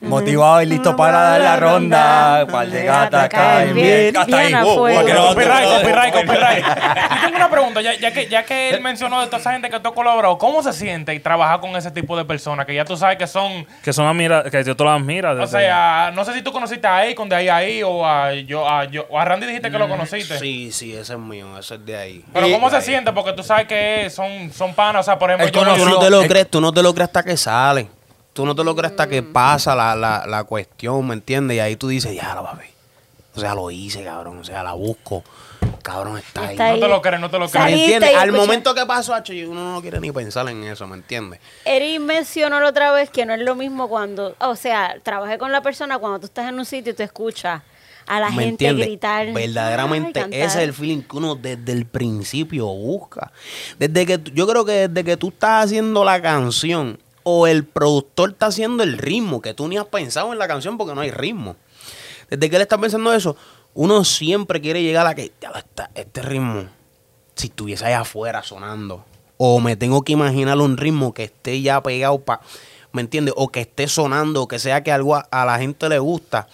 Motivado 0.00 0.62
y 0.62 0.66
listo 0.66 0.96
para 0.96 1.20
dar 1.20 1.40
la 1.40 1.56
ronda. 1.56 2.46
Par 2.50 2.66
de 2.68 2.84
gata 2.84 3.28
caen 3.28 3.74
bien. 3.74 4.16
Hasta 4.16 4.38
ahí. 4.38 4.52
No- 4.52 4.64
Copyright, 5.30 5.68
copyright, 5.68 6.14
copyright. 6.14 6.64
Yo 7.14 7.20
tengo 7.22 7.36
una 7.36 7.50
pregunta, 7.50 7.80
ya, 7.82 7.94
ya 7.94 8.10
que, 8.12 8.26
ya 8.26 8.42
que 8.44 8.70
él 8.70 8.80
mencionó 8.80 9.20
de 9.20 9.26
toda 9.26 9.38
esa 9.38 9.52
gente 9.52 9.68
que 9.68 9.78
tú 9.78 9.88
has 9.88 9.94
colaborado, 9.94 10.38
¿cómo 10.38 10.62
se 10.62 10.72
siente 10.72 11.18
trabajar 11.20 11.60
con 11.60 11.76
ese 11.76 11.90
tipo 11.90 12.16
de 12.16 12.24
personas 12.24 12.64
que 12.66 12.74
ya 12.74 12.84
tú 12.84 12.96
sabes 12.96 13.18
que 13.18 13.26
son, 13.26 13.66
Que 13.82 13.92
son 13.92 14.06
admira, 14.06 14.42
que 14.44 14.64
yo 14.64 14.74
te 14.74 14.84
las 14.84 14.94
admiro. 15.00 15.42
o 15.42 15.46
sea, 15.46 16.10
no 16.14 16.24
sé 16.24 16.32
si 16.34 16.42
tú 16.42 16.50
conociste 16.52 16.86
a 16.86 16.98
Akon 17.00 17.28
de 17.28 17.36
ahí 17.36 17.48
a 17.48 17.56
ahí 17.56 17.82
o 17.82 18.06
a, 18.06 18.32
yo, 18.34 18.66
a, 18.68 18.84
yo, 18.86 19.06
o 19.10 19.18
a 19.18 19.24
Randy 19.24 19.46
dijiste 19.46 19.70
que 19.70 19.78
lo 19.78 19.88
conociste? 19.88 20.38
Sí, 20.38 20.72
sí, 20.72 20.94
ese 20.94 21.12
es 21.12 21.18
mío, 21.18 21.58
ese 21.58 21.74
es 21.74 21.84
de 21.84 21.96
ahí. 21.96 22.24
Pero 22.32 22.48
Y- 22.48 22.52
¿cómo 22.52 22.70
se 22.70 22.80
siente? 22.80 23.12
Porque 23.12 23.32
tú 23.34 23.42
sabes 23.42 23.66
que 23.66 24.08
son, 24.10 24.50
son 24.52 24.74
panas, 24.74 25.00
o 25.00 25.04
sea, 25.04 25.18
por 25.18 25.30
ejemplo, 25.30 25.50
Tú 25.60 25.64
no 25.64 25.98
te 25.98 26.10
lo 26.10 26.22
crees, 26.22 26.48
tú 26.50 26.60
no 26.60 26.72
te 26.72 26.82
lo 26.82 26.94
crees 26.94 27.08
hasta 27.08 27.22
que 27.22 27.36
sale. 27.36 27.88
Tú 28.32 28.46
no 28.46 28.54
te 28.54 28.62
lo 28.64 28.76
crees 28.76 28.92
hasta 28.92 29.08
que 29.08 29.22
pasa 29.22 29.74
la, 29.74 29.94
la, 29.96 30.26
la 30.26 30.44
cuestión, 30.44 31.06
¿me 31.06 31.14
entiendes? 31.14 31.56
Y 31.56 31.60
ahí 31.60 31.76
tú 31.76 31.88
dices, 31.88 32.14
ya 32.14 32.34
lo 32.34 32.44
papi. 32.44 32.66
O 33.34 33.40
sea, 33.40 33.54
lo 33.54 33.70
hice, 33.70 34.04
cabrón. 34.04 34.38
O 34.38 34.44
sea, 34.44 34.62
la 34.62 34.72
busco. 34.72 35.22
Cabrón, 35.82 36.18
está, 36.18 36.50
Está 36.50 36.66
ahí. 36.66 36.80
No 36.80 36.86
te 36.86 36.92
lo 36.92 37.02
crees, 37.02 37.20
no 37.20 37.30
te 37.30 37.38
lo 37.38 37.46
¿Me 37.46 37.50
crees. 37.50 37.64
Saliste 37.64 37.94
entiendes? 37.94 38.22
Al 38.22 38.32
momento 38.32 38.74
que 38.74 38.86
pasó, 38.86 39.14
uno 39.48 39.72
no 39.74 39.80
quiere 39.80 40.00
ni 40.00 40.12
pensar 40.12 40.48
en 40.48 40.62
eso, 40.64 40.86
¿me 40.86 40.96
entiendes? 40.96 41.40
Eric 41.64 42.00
mencionó 42.00 42.60
la 42.60 42.68
otra 42.68 42.92
vez 42.92 43.10
que 43.10 43.24
no 43.24 43.34
es 43.34 43.40
lo 43.40 43.54
mismo 43.54 43.88
cuando, 43.88 44.34
o 44.40 44.56
sea, 44.56 44.96
trabajé 45.02 45.38
con 45.38 45.52
la 45.52 45.62
persona 45.62 45.98
cuando 45.98 46.20
tú 46.20 46.26
estás 46.26 46.48
en 46.48 46.58
un 46.58 46.64
sitio 46.64 46.92
y 46.92 46.96
tú 46.96 47.02
escuchas 47.02 47.62
a 48.06 48.20
la 48.20 48.30
¿Me 48.30 48.44
gente 48.44 48.72
gritar. 48.72 49.32
Verdaderamente, 49.32 50.26
ese 50.30 50.44
es 50.44 50.56
el 50.56 50.72
feeling 50.74 51.02
que 51.02 51.16
uno 51.16 51.34
desde 51.36 51.72
el 51.72 51.86
principio 51.86 52.66
busca. 52.66 53.32
Desde 53.78 54.04
que 54.04 54.20
yo 54.34 54.46
creo 54.46 54.64
que 54.64 54.88
desde 54.88 55.04
que 55.04 55.16
tú 55.16 55.28
estás 55.28 55.66
haciendo 55.66 56.04
la 56.04 56.20
canción 56.20 56.98
o 57.32 57.46
el 57.46 57.64
productor 57.64 58.30
está 58.30 58.46
haciendo 58.46 58.82
el 58.82 58.98
ritmo, 58.98 59.40
que 59.40 59.54
tú 59.54 59.68
ni 59.68 59.78
has 59.78 59.86
pensado 59.86 60.32
en 60.32 60.38
la 60.38 60.48
canción 60.48 60.76
porque 60.76 60.94
no 60.94 61.00
hay 61.00 61.10
ritmo. 61.10 61.56
Desde 62.28 62.50
que 62.50 62.56
él 62.56 62.62
está 62.62 62.78
pensando 62.78 63.12
eso, 63.12 63.36
uno 63.74 64.04
siempre 64.04 64.60
quiere 64.60 64.82
llegar 64.82 65.06
a 65.06 65.14
que 65.14 65.32
este 65.94 66.22
ritmo, 66.22 66.64
si 67.34 67.46
estuviese 67.46 67.86
allá 67.86 68.00
afuera 68.00 68.42
sonando, 68.42 69.04
o 69.36 69.60
me 69.60 69.76
tengo 69.76 70.02
que 70.02 70.12
imaginar 70.12 70.58
un 70.58 70.76
ritmo 70.76 71.14
que 71.14 71.24
esté 71.24 71.62
ya 71.62 71.82
pegado 71.82 72.20
para, 72.20 72.40
¿me 72.92 73.00
entiendes? 73.00 73.34
O 73.36 73.48
que 73.48 73.60
esté 73.60 73.86
sonando, 73.86 74.42
o 74.42 74.48
que 74.48 74.58
sea 74.58 74.82
que 74.82 74.92
algo 74.92 75.14
a, 75.14 75.20
a 75.30 75.44
la 75.44 75.58
gente 75.58 75.88
le 75.88 75.98
gusta. 75.98 76.48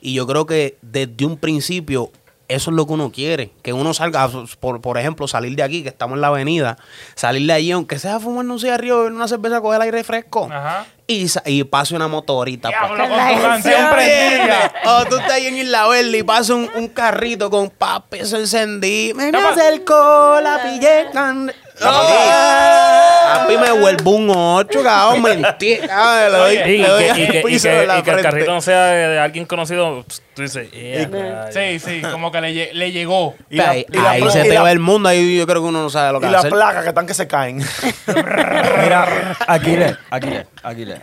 Y 0.00 0.14
yo 0.14 0.26
creo 0.26 0.46
que 0.46 0.78
desde 0.82 1.26
un 1.26 1.36
principio 1.36 2.10
eso 2.54 2.70
es 2.70 2.76
lo 2.76 2.86
que 2.86 2.92
uno 2.92 3.10
quiere, 3.12 3.52
que 3.62 3.72
uno 3.72 3.94
salga, 3.94 4.28
por, 4.60 4.80
por 4.80 4.98
ejemplo, 4.98 5.26
salir 5.28 5.54
de 5.56 5.62
aquí, 5.62 5.82
que 5.82 5.88
estamos 5.90 6.16
en 6.16 6.20
la 6.20 6.28
avenida, 6.28 6.76
salir 7.14 7.46
de 7.46 7.52
allí, 7.52 7.72
aunque 7.72 7.98
sea 7.98 8.18
fumar 8.20 8.44
un 8.46 8.58
cigarrillo, 8.58 8.98
beber 8.98 9.12
una 9.12 9.28
cerveza, 9.28 9.60
coger 9.60 9.80
aire 9.82 10.04
fresco, 10.04 10.48
Ajá. 10.50 10.86
y, 11.06 11.26
y 11.46 11.64
pase 11.64 11.94
una 11.96 12.08
motorita. 12.08 12.68
Diablo, 12.68 12.88
Con 12.88 12.98
con 13.08 13.16
la 13.16 13.28
tu 13.34 13.42
canción 13.42 13.74
canción. 13.74 13.90
prendida. 13.90 14.72
o 14.86 15.04
tú 15.06 15.16
estás 15.16 15.32
ahí 15.32 15.46
en 15.46 15.56
Isla 15.56 15.86
Verde 15.88 16.18
y 16.18 16.22
pasa 16.22 16.54
un, 16.54 16.68
un 16.74 16.88
carrito 16.88 17.50
con 17.50 17.70
papi, 17.70 18.18
eso 18.18 18.36
encendí. 18.38 19.12
Me, 19.14 19.26
me 19.26 19.32
Toma. 19.32 19.50
acercó 19.50 20.40
la 20.42 20.62
pillé. 20.62 21.06
Can- 21.82 23.32
Papi, 23.32 23.56
me 23.56 23.72
vuelvo 23.72 24.10
un 24.10 24.30
8, 24.30 24.82
cabrón. 24.82 25.22
Mentira. 25.22 26.28
Le 26.30 26.36
doy, 26.36 26.54
Y, 26.56 26.58
y 26.74 26.78
le 26.78 26.88
doy 26.88 27.04
que, 27.04 27.42
y 27.48 27.54
y 27.56 27.56
y 27.56 27.66
el 28.10 28.22
carrito 28.22 28.52
no 28.52 28.60
sea 28.60 28.86
de, 28.86 29.08
de 29.08 29.18
alguien 29.18 29.46
conocido, 29.46 30.04
tú 30.34 30.42
dices, 30.42 30.70
"Yeah, 30.70 31.08
rayos". 31.08 31.54
Sí, 31.54 31.78
sí, 31.78 32.02
como 32.10 32.30
que 32.30 32.40
le, 32.42 32.74
le 32.74 32.92
llegó. 32.92 33.34
Y 33.48 33.56
la- 33.56 33.70
ahí 33.70 33.86
y 33.90 33.96
la- 33.96 34.10
ahí 34.10 34.24
y 34.24 34.30
se 34.30 34.42
te 34.44 34.58
va 34.58 34.70
el 34.70 34.80
mundo. 34.80 35.08
Ahí 35.08 35.38
yo 35.38 35.46
creo 35.46 35.62
que 35.62 35.68
uno 35.68 35.82
no 35.82 35.88
sabe 35.90 36.12
lo 36.12 36.20
que 36.20 36.26
Y 36.26 36.30
las 36.30 36.40
hacer. 36.40 36.50
placas 36.52 36.82
que 36.82 36.88
están 36.90 37.06
que 37.06 37.14
se 37.14 37.26
caen. 37.26 37.58
Mira, 38.82 39.36
Aquiles, 39.46 39.96
Aquiles, 40.10 40.46
Aquiles. 40.62 41.00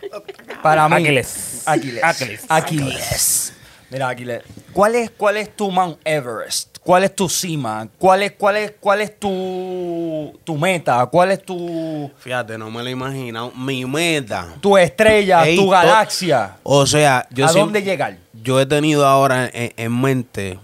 Para 0.62 0.88
mí. 0.88 0.96
Aquiles. 0.96 1.64
Aquiles. 1.66 2.04
Aquiles. 2.04 2.46
Aquiles. 2.48 3.54
Mira, 3.90 4.08
Aquiles. 4.10 4.44
¿Cuál 4.72 4.96
es, 4.96 5.10
¿Cuál 5.10 5.38
es 5.38 5.56
tu 5.56 5.72
Mount 5.72 5.98
Everest? 6.06 6.69
¿Cuál 6.84 7.04
es 7.04 7.16
tu 7.16 7.30
cima? 7.30 7.88
¿Cuál 7.98 8.24
es, 8.24 8.32
cuál 8.32 8.56
es, 8.58 8.74
cuál 8.80 9.02
es 9.02 9.20
tu, 9.20 10.40
tu 10.44 10.58
meta? 10.58 11.06
¿Cuál 11.08 11.32
es 11.32 11.44
tu, 11.44 12.10
Fíjate, 12.20 12.58
no 12.58 12.72
me 12.72 12.82
lo 12.82 12.88
he 12.88 12.92
imaginado. 12.92 13.52
Mi 13.52 13.86
meta. 13.86 14.56
tu 14.60 14.78
estrella, 14.78 15.46
Ey, 15.46 15.56
tu 15.56 15.70
galaxia? 15.70 16.58
O 16.64 16.86
sea, 16.88 17.28
yo 17.32 17.46
¿A 17.48 17.52
dónde 17.52 17.84
llegar? 17.84 18.18
Yo 18.42 18.60
he 18.60 18.66
tenido 18.66 19.06
ahora 19.06 19.50
en, 19.54 19.74
en 19.76 20.02
mente 20.02 20.60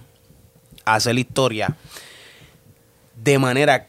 hacer 0.86 1.18
historia 1.18 1.76
de 3.16 3.40
manera 3.40 3.88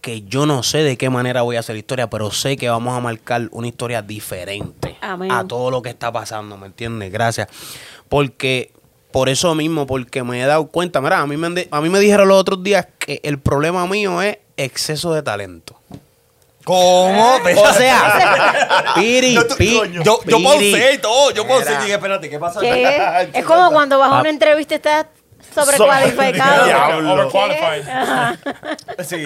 que 0.00 0.22
yo 0.22 0.46
no 0.46 0.62
sé 0.62 0.78
de 0.78 0.96
qué 0.96 1.10
manera 1.10 1.42
voy 1.42 1.56
a 1.56 1.60
hacer 1.60 1.74
la 1.74 1.80
historia, 1.80 2.08
pero 2.08 2.30
sé 2.30 2.56
que 2.56 2.68
vamos 2.68 2.96
a 2.96 3.00
marcar 3.00 3.48
una 3.50 3.66
historia 3.66 4.00
diferente 4.02 4.96
Amén. 5.00 5.30
a 5.32 5.46
todo 5.46 5.70
lo 5.70 5.82
que 5.82 5.90
está 5.90 6.12
pasando, 6.12 6.56
¿me 6.56 6.66
entiendes? 6.66 7.10
Gracias. 7.10 7.48
Porque, 8.08 8.70
por 9.12 9.28
eso 9.28 9.54
mismo, 9.54 9.86
porque 9.86 10.22
me 10.22 10.42
he 10.42 10.46
dado 10.46 10.66
cuenta, 10.68 11.00
mira, 11.00 11.20
a 11.20 11.26
mí 11.26 11.36
me, 11.36 11.66
a 11.70 11.80
mí 11.80 11.88
me 11.88 11.98
dijeron 12.00 12.28
los 12.28 12.38
otros 12.38 12.62
días 12.62 12.86
que 12.98 13.20
el 13.22 13.38
problema 13.38 13.86
mío 13.86 14.20
es 14.22 14.38
exceso 14.56 15.12
de 15.14 15.22
talento. 15.22 15.80
¿Cómo? 16.64 17.36
O 17.56 17.72
sea, 17.72 18.92
Piri, 18.94 19.34
yo, 19.34 19.46
tú- 19.46 19.56
Pi- 19.56 19.72
yo, 19.74 19.84
yo, 19.86 20.02
yo 20.04 20.22
Piri. 20.36 20.42
pausé 20.44 20.92
y 20.94 20.98
todo. 20.98 21.30
Yo 21.30 21.46
pausé 21.48 21.72
y 21.72 21.76
dije, 21.78 21.94
espérate, 21.94 22.28
¿qué? 22.28 22.38
¿Qué? 22.60 23.28
Es 23.38 23.44
como 23.46 23.70
cuando 23.72 23.98
vas 23.98 24.12
a 24.12 24.20
una 24.20 24.28
entrevista 24.30 24.74
y 24.74 24.76
estás 24.76 25.06
sobrecualificado. 25.54 26.66
Sí. 29.04 29.24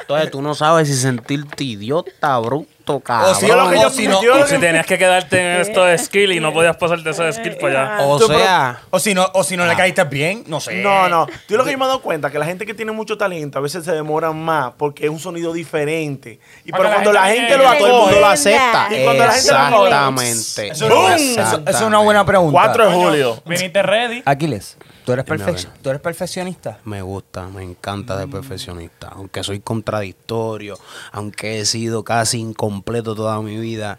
Entonces 0.00 0.30
tú 0.30 0.42
no 0.42 0.54
sabes 0.54 0.88
si 0.88 0.94
sentirte 0.94 1.64
idiota, 1.64 2.38
bruto, 2.82 3.00
cabrón. 3.00 3.34
si 3.36 3.46
Yo 3.46 3.56
lo 3.56 3.70
que 3.70 3.76
yo, 3.80 3.86
O 3.86 3.90
si 3.90 4.08
no- 4.08 4.22
yo 4.22 4.36
lo 4.36 4.42
O 4.44 4.46
si 4.46 4.54
que- 4.54 4.58
tenías 4.60 4.86
que 4.86 4.98
quedarte 4.98 5.38
en 5.40 5.60
esto 5.60 5.84
de 5.84 5.96
skill 5.98 6.32
y 6.32 6.40
no 6.40 6.52
podías 6.52 6.76
pasarte 6.76 7.10
ese 7.10 7.32
skill 7.32 7.56
para 7.56 7.96
allá. 7.96 8.04
O 8.06 8.18
Tú, 8.18 8.26
pero- 8.26 8.38
sea, 8.40 8.80
O 8.90 8.98
si 8.98 9.14
no, 9.14 9.28
o 9.34 9.44
si 9.44 9.56
no 9.56 9.66
le 9.66 9.76
caíste 9.76 10.04
bien, 10.04 10.44
no 10.46 10.60
sé. 10.60 10.74
No, 10.82 11.08
no. 11.08 11.26
Yo 11.48 11.56
lo 11.56 11.64
que 11.64 11.72
yo 11.72 11.78
me 11.78 11.84
he 11.84 11.88
dado 11.88 12.00
cuenta 12.02 12.30
que 12.30 12.38
la 12.38 12.46
gente 12.46 12.66
que 12.66 12.74
tiene 12.74 12.92
mucho 12.92 13.16
talento 13.16 13.58
a 13.58 13.62
veces 13.62 13.84
se 13.84 13.92
demoran 13.92 14.36
más 14.38 14.72
porque 14.76 15.04
es 15.04 15.10
un 15.10 15.18
sonido 15.18 15.52
diferente. 15.52 16.38
Y 16.64 16.72
pero 16.72 16.88
cuando 16.90 17.12
la 17.12 17.26
gente 17.26 17.40
gente 17.48 17.56
lo 17.58 17.64
todo 17.64 17.86
el 17.86 17.92
mundo 17.92 18.10
lo 18.20 18.26
acoge, 18.26 18.32
acepta. 18.32 18.88
Y 18.90 19.04
cuando 19.04 19.24
la 19.26 19.32
gente 19.32 19.50
lo 19.52 19.58
acoge, 19.58 19.88
Exactamente. 19.88 20.68
Eso, 20.68 20.88
no- 20.88 21.08
eso- 21.14 21.40
eso 21.66 21.78
es 21.78 21.80
una 21.82 21.98
buena 21.98 22.24
pregunta. 22.24 22.52
4 22.52 22.88
de 22.88 22.94
julio. 22.94 23.42
Viniste 23.44 23.82
ready. 23.82 24.22
Aquiles, 24.24 24.76
¿tú 25.04 25.12
eres, 25.12 25.24
Dime 25.24 25.42
a 25.42 25.46
perfec- 25.46 25.54
ver. 25.70 25.78
¿tú 25.82 25.90
eres 25.90 26.02
perfeccionista? 26.02 26.78
Me 26.84 27.02
gusta, 27.02 27.46
me 27.48 27.62
encanta 27.62 28.18
ser 28.18 28.28
perfeccionista. 28.30 29.08
Aunque 29.08 29.42
soy 29.42 29.60
contradictorio, 29.60 30.78
aunque 31.12 31.60
he 31.60 31.64
sido 31.64 32.02
casi 32.04 32.38
incompleto 32.40 33.14
toda 33.14 33.40
mi 33.40 33.56
vida. 33.58 33.98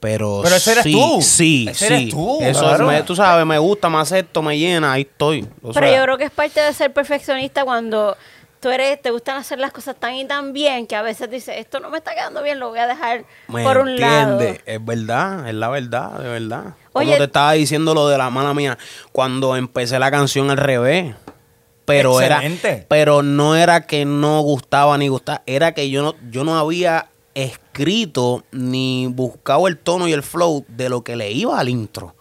Pero, 0.00 0.40
Pero 0.44 0.54
ese 0.54 0.72
eres 0.72 0.84
sí, 0.84 0.92
tú. 0.92 1.18
Sí, 1.22 1.66
Ese 1.68 1.86
sí. 1.88 1.94
eres 1.94 2.10
tú, 2.10 2.38
Eso 2.40 2.60
claro. 2.60 2.86
me- 2.86 3.02
tú 3.02 3.16
sabes, 3.16 3.44
me 3.44 3.58
gusta, 3.58 3.88
me 3.88 3.98
acepto, 3.98 4.42
me 4.42 4.56
llena, 4.56 4.92
ahí 4.92 5.02
estoy. 5.02 5.42
O 5.60 5.72
Pero 5.72 5.86
sea, 5.88 5.96
yo 5.96 6.02
creo 6.04 6.16
que 6.18 6.24
es 6.24 6.30
parte 6.30 6.60
de 6.60 6.72
ser 6.72 6.92
perfeccionista 6.92 7.64
cuando 7.64 8.16
tú 8.60 8.68
eres, 8.70 9.02
te 9.02 9.10
gustan 9.10 9.38
hacer 9.38 9.58
las 9.58 9.72
cosas 9.72 9.96
tan 9.96 10.14
y 10.14 10.24
tan 10.24 10.52
bien 10.52 10.86
que 10.86 10.94
a 10.94 11.02
veces 11.02 11.28
dices, 11.28 11.56
esto 11.58 11.80
no 11.80 11.90
me 11.90 11.98
está 11.98 12.14
quedando 12.14 12.44
bien, 12.44 12.60
lo 12.60 12.68
voy 12.68 12.78
a 12.78 12.86
dejar 12.86 13.24
¿Me 13.48 13.64
por 13.64 13.78
un 13.78 13.96
lado. 13.98 14.32
entiendes? 14.34 14.62
Es 14.66 14.84
verdad, 14.84 15.48
es 15.48 15.54
la 15.54 15.68
verdad, 15.68 16.12
de 16.20 16.28
verdad. 16.28 16.74
Oye- 16.98 17.06
Como 17.06 17.18
te 17.18 17.24
estaba 17.24 17.52
diciendo 17.52 17.94
lo 17.94 18.08
de 18.08 18.18
la 18.18 18.30
mala 18.30 18.54
mía, 18.54 18.78
cuando 19.12 19.56
empecé 19.56 19.98
la 19.98 20.10
canción 20.10 20.50
al 20.50 20.56
revés. 20.58 21.14
Pero 21.84 22.20
Excelente. 22.20 22.68
era, 22.68 22.84
pero 22.86 23.22
no 23.22 23.56
era 23.56 23.86
que 23.86 24.04
no 24.04 24.40
gustaba 24.42 24.98
ni 24.98 25.08
gustaba, 25.08 25.42
era 25.46 25.72
que 25.72 25.88
yo 25.88 26.02
no, 26.02 26.14
yo 26.30 26.44
no 26.44 26.58
había 26.58 27.08
escrito 27.34 28.44
ni 28.52 29.06
buscado 29.06 29.66
el 29.68 29.78
tono 29.78 30.06
y 30.06 30.12
el 30.12 30.22
flow 30.22 30.64
de 30.68 30.88
lo 30.90 31.02
que 31.02 31.16
le 31.16 31.30
iba 31.32 31.58
al 31.58 31.68
intro. 31.70 32.14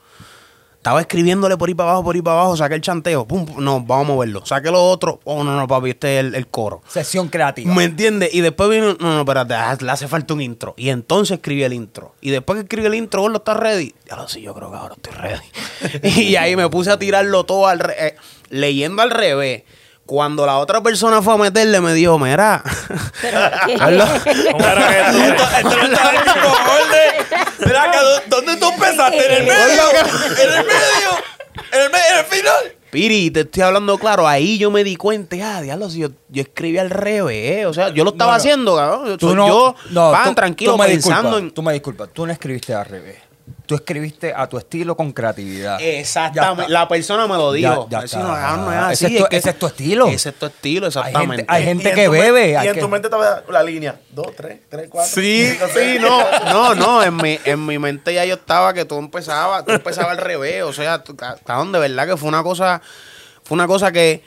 Estaba 0.87 1.01
escribiéndole 1.01 1.57
por 1.57 1.67
ahí 1.67 1.75
para 1.75 1.89
abajo, 1.89 2.05
por 2.05 2.15
ahí 2.15 2.21
para 2.21 2.39
abajo, 2.39 2.55
saqué 2.55 2.75
el 2.75 2.79
chanteo, 2.79 3.27
pum, 3.27 3.45
pum, 3.45 3.61
no, 3.61 3.81
vamos 3.81 4.05
a 4.05 4.13
moverlo. 4.13 4.45
Saqué 4.45 4.71
lo 4.71 4.81
otro, 4.81 5.19
oh 5.25 5.43
no, 5.43 5.53
no, 5.57 5.67
papi, 5.67 5.89
este 5.89 6.17
es 6.17 6.25
el, 6.25 6.33
el 6.33 6.47
coro. 6.47 6.81
Sesión 6.87 7.27
creativa. 7.27 7.73
¿Me 7.75 7.83
entiendes? 7.83 8.33
Y 8.33 8.39
después 8.39 8.69
vino, 8.69 8.93
no, 8.97 9.13
no, 9.15 9.19
espérate, 9.19 9.53
ah, 9.53 9.77
le 9.81 9.91
hace 9.91 10.07
falta 10.07 10.33
un 10.33 10.39
intro. 10.39 10.75
Y 10.77 10.87
entonces 10.87 11.35
escribí 11.39 11.63
el 11.63 11.73
intro. 11.73 12.15
Y 12.21 12.29
después 12.29 12.55
que 12.55 12.61
escribí 12.61 12.87
el 12.87 12.95
intro, 12.95 13.19
¿vos 13.19 13.31
lo 13.31 13.39
estás 13.39 13.57
ready? 13.57 13.93
Ya 14.09 14.15
lo 14.15 14.29
sí, 14.29 14.39
yo 14.41 14.53
creo 14.53 14.71
que 14.71 14.77
ahora 14.77 14.95
estoy 14.95 15.11
ready. 15.11 16.21
y 16.21 16.37
ahí 16.37 16.55
me 16.55 16.69
puse 16.69 16.89
a 16.89 16.97
tirarlo 16.97 17.43
todo 17.43 17.67
al 17.67 17.79
re- 17.79 18.07
eh, 18.07 18.15
leyendo 18.49 19.01
al 19.01 19.11
revés. 19.11 19.63
Cuando 20.07 20.45
la 20.47 20.57
otra 20.57 20.81
persona 20.81 21.21
fue 21.21 21.35
a 21.35 21.37
meterle, 21.37 21.79
me 21.81 21.93
dijo, 21.93 22.17
mira. 22.17 22.63
hazlo". 23.79 24.05
¿Cómo 24.51 24.65
era 24.65 24.87
que 24.87 25.11
tú- 25.11 25.23
Esto 25.23 25.75
no 25.75 25.83
está 25.83 26.09
en 26.09 26.15
el 26.15 26.23
mismo 26.25 26.49
orden. 26.49 27.45
Mira 27.65 27.83
acá, 27.83 28.01
¿dó- 28.01 28.21
¿dónde 28.27 28.55
tú 28.57 28.69
empezaste? 28.69 29.25
¿En 29.25 29.31
el 29.33 29.43
medio? 29.43 29.83
¿En 29.91 30.53
el 30.53 30.65
medio? 30.65 31.11
¿En 31.73 31.81
el, 31.81 31.91
medio? 31.91 32.05
¿En 32.13 32.19
el 32.19 32.25
final? 32.25 32.73
Piri, 32.89 33.31
te 33.31 33.41
estoy 33.41 33.63
hablando 33.63 33.97
claro. 33.97 34.25
Ahí 34.27 34.57
yo 34.57 34.71
me 34.71 34.83
di 34.85 34.95
cuenta, 34.95 35.35
ah, 35.43 35.61
diablo, 35.61 35.89
si 35.89 35.99
yo, 35.99 36.07
yo 36.29 36.41
escribí 36.41 36.77
al 36.77 36.89
revés. 36.89 37.65
O 37.65 37.73
sea, 37.73 37.89
yo 37.89 38.05
lo 38.05 38.11
estaba 38.11 38.31
No, 38.31 38.37
no. 38.37 38.39
haciendo, 38.39 38.75
cabrón. 38.77 39.17
Tú 39.17 39.27
Soy 39.27 39.35
no, 39.35 39.47
yo, 39.47 39.75
no, 39.91 40.11
pan, 40.11 40.29
tú- 40.29 40.35
tranquilo, 40.35 40.71
tú 40.71 40.77
me 40.77 40.85
pensando 40.85 41.21
disculpas, 41.31 41.41
en. 41.41 41.51
Tú 41.53 41.61
me 41.63 41.73
disculpas, 41.73 42.09
tú 42.13 42.25
no 42.25 42.31
escribiste 42.31 42.73
al 42.73 42.85
revés. 42.85 43.17
Tú 43.67 43.75
escribiste 43.75 44.33
a 44.33 44.47
tu 44.47 44.57
estilo 44.57 44.95
con 44.97 45.11
creatividad. 45.11 45.77
Exactamente. 45.81 46.71
La 46.71 46.87
persona 46.87 47.27
me 47.27 47.35
lo 47.35 47.51
dijo. 47.51 47.87
Ya- 47.89 47.99
está. 47.99 48.19
no, 48.19 48.29
cabrón, 48.29 48.65
no 48.65 48.71
es 48.71 48.77
así. 48.79 49.05
Ese 49.05 49.15
es 49.17 49.21
tu- 49.21 49.27
que- 49.29 49.37
ese 49.37 49.49
es 49.49 49.59
tu 49.59 49.67
estilo. 49.67 50.07
Ese 50.07 50.29
es 50.29 50.35
tu 50.35 50.45
estilo, 50.45 50.85
Hay 50.87 50.91
gente, 50.93 51.07
exactamente. 51.09 51.45
hay 51.49 51.63
gente 51.65 51.89
en 51.89 51.95
que 51.95 52.07
bebe. 52.07 52.51
Y 52.51 52.55
en 52.55 52.73
que- 52.73 52.79
tu 52.79 52.87
mente 52.87 53.07
estaba 53.07 53.43
la 53.49 53.63
línea 53.63 53.99
2, 54.11 54.27
3, 54.37 54.61
3, 54.69 54.87
4. 54.89 55.11
Sí, 55.13 55.51
sí, 55.75 55.97
no, 55.99 56.23
no, 56.45 56.75
no, 56.75 57.03
en 57.03 57.15
mi, 57.17 57.37
en 57.43 57.65
mi 57.65 57.77
mente 57.77 58.13
ya 58.13 58.23
yo 58.25 58.35
estaba 58.35 58.73
que 58.73 58.85
todo 58.85 58.99
empezaba, 58.99 59.63
todo 59.65 59.75
empezaba 59.75 60.11
al 60.11 60.17
revés, 60.17 60.63
o 60.63 60.71
sea, 60.71 61.03
tú- 61.03 61.15
ca- 61.17 61.37
cabrón, 61.45 61.73
de 61.73 61.79
verdad 61.79 62.07
que 62.07 62.15
fue 62.15 62.29
una 62.29 62.43
cosa, 62.43 62.81
fue 63.43 63.55
una 63.55 63.67
cosa 63.67 63.91
que, 63.91 64.23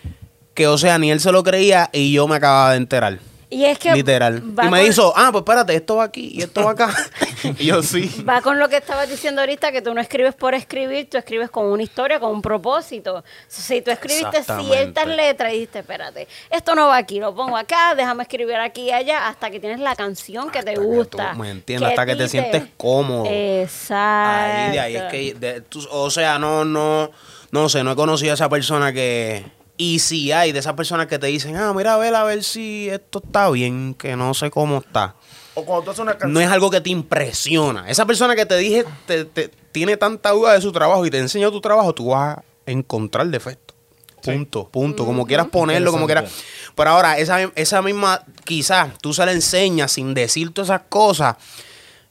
que, 0.53 0.67
o 0.67 0.77
sea, 0.77 0.99
ni 0.99 1.11
él 1.11 1.19
se 1.21 1.33
lo 1.33 1.43
creía 1.43 1.89
y 1.95 2.13
yo 2.13 2.29
me 2.29 2.37
acababa 2.37 2.73
de 2.73 2.77
enterar, 2.77 3.19
Y 3.53 3.65
es 3.65 3.79
que 3.81 3.93
literal. 3.95 4.39
Y 4.45 4.69
me 4.69 4.69
con- 4.69 4.81
hizo, 4.87 5.13
ah, 5.17 5.31
pues 5.33 5.43
espérate, 5.43 5.75
esto 5.75 5.97
va 5.97 6.05
aquí 6.05 6.31
y 6.35 6.43
esto 6.43 6.65
va 6.65 6.71
acá. 6.71 6.95
y 7.59 7.67
yo 7.67 7.83
sí. 7.83 8.25
Va 8.29 8.41
con 8.43 8.61
lo 8.61 8.69
que 8.69 8.77
estabas 8.77 9.11
diciendo 9.11 9.41
ahorita, 9.41 9.73
que 9.73 9.83
tú 9.83 9.93
no 9.93 10.01
escribes 10.01 10.35
por 10.37 10.55
escribir, 10.55 11.11
tú 11.11 11.19
escribes 11.19 11.51
con 11.51 11.67
una 11.67 11.83
historia, 11.83 12.21
con 12.21 12.31
un 12.31 12.43
propósito. 12.43 13.25
Si 13.49 13.83
tú 13.83 13.91
escribiste 13.91 14.45
ciertas 14.45 15.07
letras 15.09 15.51
y 15.51 15.55
dijiste, 15.55 15.81
espérate, 15.81 16.29
esto 16.49 16.77
no 16.77 16.87
va 16.87 16.97
aquí, 16.97 17.19
lo 17.19 17.35
pongo 17.35 17.57
acá, 17.57 17.95
déjame 17.97 18.23
escribir 18.23 18.55
aquí 18.57 18.83
y 18.83 18.93
allá, 18.93 19.27
hasta 19.27 19.51
que 19.51 19.59
tienes 19.59 19.81
la 19.81 19.97
canción 19.97 20.51
que 20.51 20.63
te 20.63 20.75
que 20.75 20.81
gusta. 20.81 21.33
tú 21.33 21.39
me 21.41 21.51
entiendes, 21.51 21.89
hasta 21.91 22.07
que 22.07 22.15
te 22.15 22.29
sientes 22.29 22.63
cómodo. 22.77 23.25
Exacto. 23.29 24.57
Ahí, 24.61 24.73
de 24.73 24.81
ahí 24.81 24.97
es 24.97 25.03
que, 25.05 25.35
de- 25.35 25.61
tú- 25.63 25.87
o 25.91 26.09
sea, 26.11 26.39
no, 26.39 26.65
no, 26.65 27.11
no 27.51 27.69
sé, 27.69 27.83
no 27.83 27.93
he 27.93 27.97
conocido 27.97 28.31
a 28.31 28.35
esa 28.35 28.49
persona 28.49 28.93
que, 28.93 29.45
y 29.83 29.99
si 30.01 30.31
hay 30.31 30.53
de 30.53 30.59
esas 30.59 30.75
personas 30.75 31.07
que 31.07 31.19
te 31.19 31.29
dicen, 31.29 31.57
ah, 31.57 31.73
mira, 31.75 31.95
a 31.95 31.97
ver, 31.97 32.15
a 32.15 32.23
ver 32.25 32.45
si 32.45 32.89
esto 32.91 33.23
está 33.25 33.49
bien, 33.49 33.95
que 33.95 34.15
no 34.15 34.35
sé 34.35 34.51
cómo 34.51 34.77
está. 34.79 35.15
O 35.55 35.65
cuando 35.65 35.85
tú 35.85 35.91
haces 35.93 36.01
una 36.01 36.13
canción. 36.13 36.35
No 36.35 36.41
es 36.41 36.49
algo 36.49 36.71
que 36.71 36.83
te 36.83 36.91
impresiona. 36.91 37.89
Esa 37.89 38.05
persona 38.05 38.37
que 38.37 38.45
te 38.45 38.57
dije 38.59 38.85
te, 39.07 39.25
te- 39.25 39.49
tiene 39.73 39.97
tanta 39.97 40.33
duda 40.33 40.53
de 40.53 40.61
su 40.61 40.71
trabajo 40.71 41.07
y 41.07 41.11
te 41.11 41.19
enseña 41.19 41.51
tu 41.51 41.61
trabajo, 41.63 41.95
tú 41.95 42.09
vas 42.09 42.37
a 42.39 42.43
encontrar 42.67 43.27
defectos. 43.29 43.75
Punto, 44.23 44.69
punto. 44.69 45.07
Como 45.07 45.27
quieras 45.27 45.47
ponerlo, 45.49 45.91
como 45.93 46.05
quieras. 46.05 46.31
Pero 46.75 46.91
ahora, 46.91 47.17
esa, 47.19 47.41
esa 47.55 47.81
misma, 47.81 48.23
quizás 48.45 48.99
tú 48.99 49.15
se 49.15 49.25
la 49.25 49.33
enseñas 49.33 49.93
sin 49.93 50.13
decir 50.13 50.53
todas 50.53 50.69
esas 50.69 50.83
cosas 50.91 51.37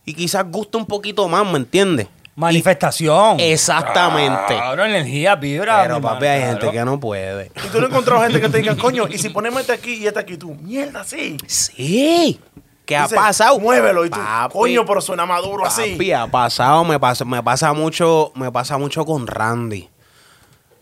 y 0.06 0.16
quizás 0.16 0.44
gusta 0.50 0.80
un 0.80 0.88
poquito 0.88 1.28
más, 1.28 1.46
¿me 1.46 1.58
entiendes? 1.60 2.08
Manifestación. 2.40 3.38
Exactamente. 3.38 4.56
Claro, 4.56 4.86
energía, 4.86 5.36
vibra. 5.36 5.82
Pero 5.82 5.96
mi 5.96 6.02
papi, 6.02 6.26
hermano, 6.26 6.32
hay 6.32 6.40
claro. 6.40 6.60
gente 6.62 6.78
que 6.78 6.86
no 6.86 6.98
puede. 6.98 7.52
Y 7.66 7.68
tú 7.68 7.82
no 7.82 7.88
encontrado 7.88 8.22
gente 8.22 8.40
que 8.40 8.48
te 8.48 8.58
diga, 8.60 8.76
coño, 8.82 9.10
y 9.10 9.18
si 9.18 9.28
ponemos 9.28 9.60
este 9.60 9.74
aquí 9.74 9.96
y 9.96 10.08
este 10.08 10.22
aquí, 10.22 10.38
tú, 10.38 10.56
mierda, 10.56 11.04
sí. 11.04 11.36
Sí. 11.46 12.40
¿Qué 12.86 12.96
ha 12.96 13.04
Dice, 13.04 13.16
pasado? 13.16 13.60
Muévelo 13.60 14.06
y 14.06 14.10
tú, 14.10 14.18
Papi. 14.18 14.54
coño, 14.54 14.86
pero 14.86 15.02
suena 15.02 15.26
maduro 15.26 15.66
así. 15.66 15.92
Papi, 15.92 16.14
ha 16.14 16.28
pasado, 16.28 16.86
me 16.86 16.98
pasa, 16.98 17.26
me 17.26 17.44
pasa 17.44 17.74
mucho, 17.74 18.32
me 18.36 18.50
pasa 18.54 18.78
mucho 18.78 19.04
con 19.06 19.28
Randy. 19.28 19.90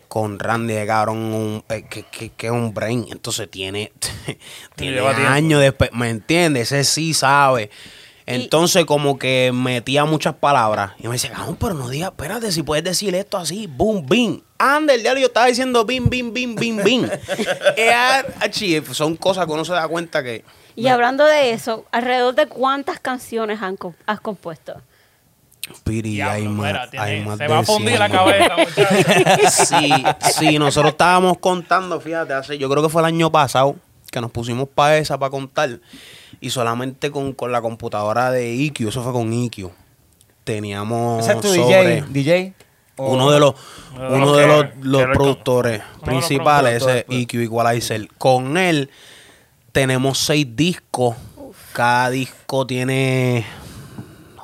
Con 0.06 0.38
Randy, 0.38 0.74
de 0.74 0.86
cabrón, 0.86 1.18
un, 1.18 1.64
eh, 1.70 1.86
que, 1.90 2.04
que, 2.04 2.30
que 2.30 2.46
es 2.46 2.52
un 2.52 2.72
brain. 2.72 3.06
Entonces 3.10 3.50
tiene, 3.50 3.90
tiene 4.76 5.00
años 5.00 5.60
después, 5.60 5.90
¿me 5.92 6.08
entiendes? 6.08 6.70
Ese 6.70 6.84
sí 6.84 7.14
sabe. 7.14 7.68
Entonces, 8.34 8.84
como 8.84 9.18
que 9.18 9.50
metía 9.54 10.04
muchas 10.04 10.34
palabras. 10.34 10.92
Y 10.98 11.06
me 11.06 11.14
decía, 11.14 11.32
cabrón, 11.32 11.56
pero 11.58 11.74
no 11.74 11.88
digas, 11.88 12.10
espérate, 12.10 12.52
si 12.52 12.62
puedes 12.62 12.84
decir 12.84 13.14
esto 13.14 13.38
así, 13.38 13.66
boom, 13.66 14.06
bim. 14.06 14.40
Anda, 14.58 14.94
el 14.94 15.02
diario 15.02 15.20
yo 15.22 15.26
estaba 15.28 15.46
diciendo 15.46 15.84
bim, 15.84 16.08
bim, 16.08 16.32
bim, 16.32 16.54
bim, 16.54 16.82
bim. 16.82 17.08
Son 18.92 19.16
cosas 19.16 19.46
que 19.46 19.52
uno 19.52 19.64
se 19.64 19.72
da 19.72 19.86
cuenta 19.88 20.22
que. 20.22 20.44
Y 20.74 20.86
hablando 20.88 21.24
de 21.24 21.52
eso, 21.52 21.84
¿alrededor 21.90 22.34
de 22.34 22.46
cuántas 22.46 23.00
canciones 23.00 23.60
han 23.62 23.76
has 24.06 24.20
compuesto? 24.20 24.80
Piri, 25.84 26.14
Diablo, 26.14 26.34
hay 26.34 26.48
más, 26.48 26.66
mira, 26.66 26.90
tiene- 26.90 27.04
hay 27.06 27.24
más 27.24 27.36
se 27.36 27.44
de 27.44 27.48
va 27.50 27.58
a 27.58 27.62
fundir 27.62 27.88
100. 27.96 27.98
la 27.98 28.08
cabeza, 28.08 28.56
muchachos. 28.56 29.52
Sí, 29.68 29.92
sí, 30.38 30.58
nosotros 30.58 30.92
estábamos 30.92 31.38
contando, 31.38 32.00
fíjate, 32.00 32.32
hace, 32.32 32.56
yo 32.58 32.70
creo 32.70 32.82
que 32.82 32.88
fue 32.88 33.02
el 33.02 33.06
año 33.06 33.30
pasado 33.30 33.76
que 34.10 34.20
nos 34.20 34.30
pusimos 34.30 34.68
para 34.68 34.96
esa, 34.96 35.18
para 35.18 35.30
contar, 35.30 35.80
y 36.40 36.50
solamente 36.50 37.10
con, 37.10 37.32
con 37.32 37.50
la 37.52 37.60
computadora 37.60 38.30
de 38.30 38.52
IQ, 38.54 38.88
eso 38.88 39.02
fue 39.02 39.12
con 39.12 39.32
IQ, 39.32 39.70
teníamos 40.44 41.20
Ese 41.22 41.32
es 41.32 41.40
tu 41.40 41.48
sobre 41.48 42.02
DJ. 42.02 42.04
DJ. 42.10 42.54
o- 42.96 43.12
uno 43.12 43.30
de 43.30 43.40
los, 43.40 43.54
Uno 43.94 44.02
de 44.36 44.44
uno 44.44 44.62
los 44.82 45.02
de 45.02 45.06
los, 45.06 45.16
productores 45.16 45.82
principales, 46.04 46.74
ese 46.76 46.84
productores. 47.04 47.20
IQ 47.22 47.34
Equalizer. 47.42 48.08
Con 48.18 48.56
él 48.56 48.90
tenemos 49.72 50.18
seis 50.18 50.46
discos, 50.56 51.16
cada 51.72 52.10
disco 52.10 52.66
tiene 52.66 53.44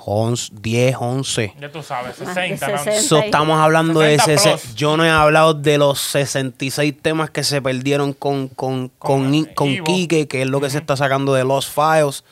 11, 0.05 0.53
10, 0.61 0.97
11. 0.99 1.55
Ya 1.61 1.73
tú 1.73 1.83
sabes, 1.83 2.21
Más 2.21 2.35
de 2.35 2.57
60, 2.57 2.69
¿no? 2.69 2.79
60. 2.79 3.03
So, 3.03 3.19
estamos 3.19 3.59
hablando 3.59 4.01
de 4.01 4.19
60 4.19 4.33
ese. 4.35 4.51
pros. 4.51 4.75
Yo 4.75 4.97
no 4.97 5.05
he 5.05 5.11
hablado 5.11 5.55
de 5.55 5.79
los 5.79 6.01
66 6.01 6.95
temas 7.01 7.31
que 7.31 7.43
se 7.45 7.63
perdieron 7.63 8.13
con, 8.13 8.49
con, 8.49 8.91
con, 8.99 9.31
Con 9.31 9.45
con. 9.55 9.85
Quique, 9.85 10.29
que 10.29 10.43
es 10.43 10.49
lo 10.49 10.61
que 10.61 10.71
se 10.71 10.79
está 10.79 10.97
sacando 10.97 11.35
de 11.35 11.45
Lost 11.45 11.73
Files. 11.75 12.25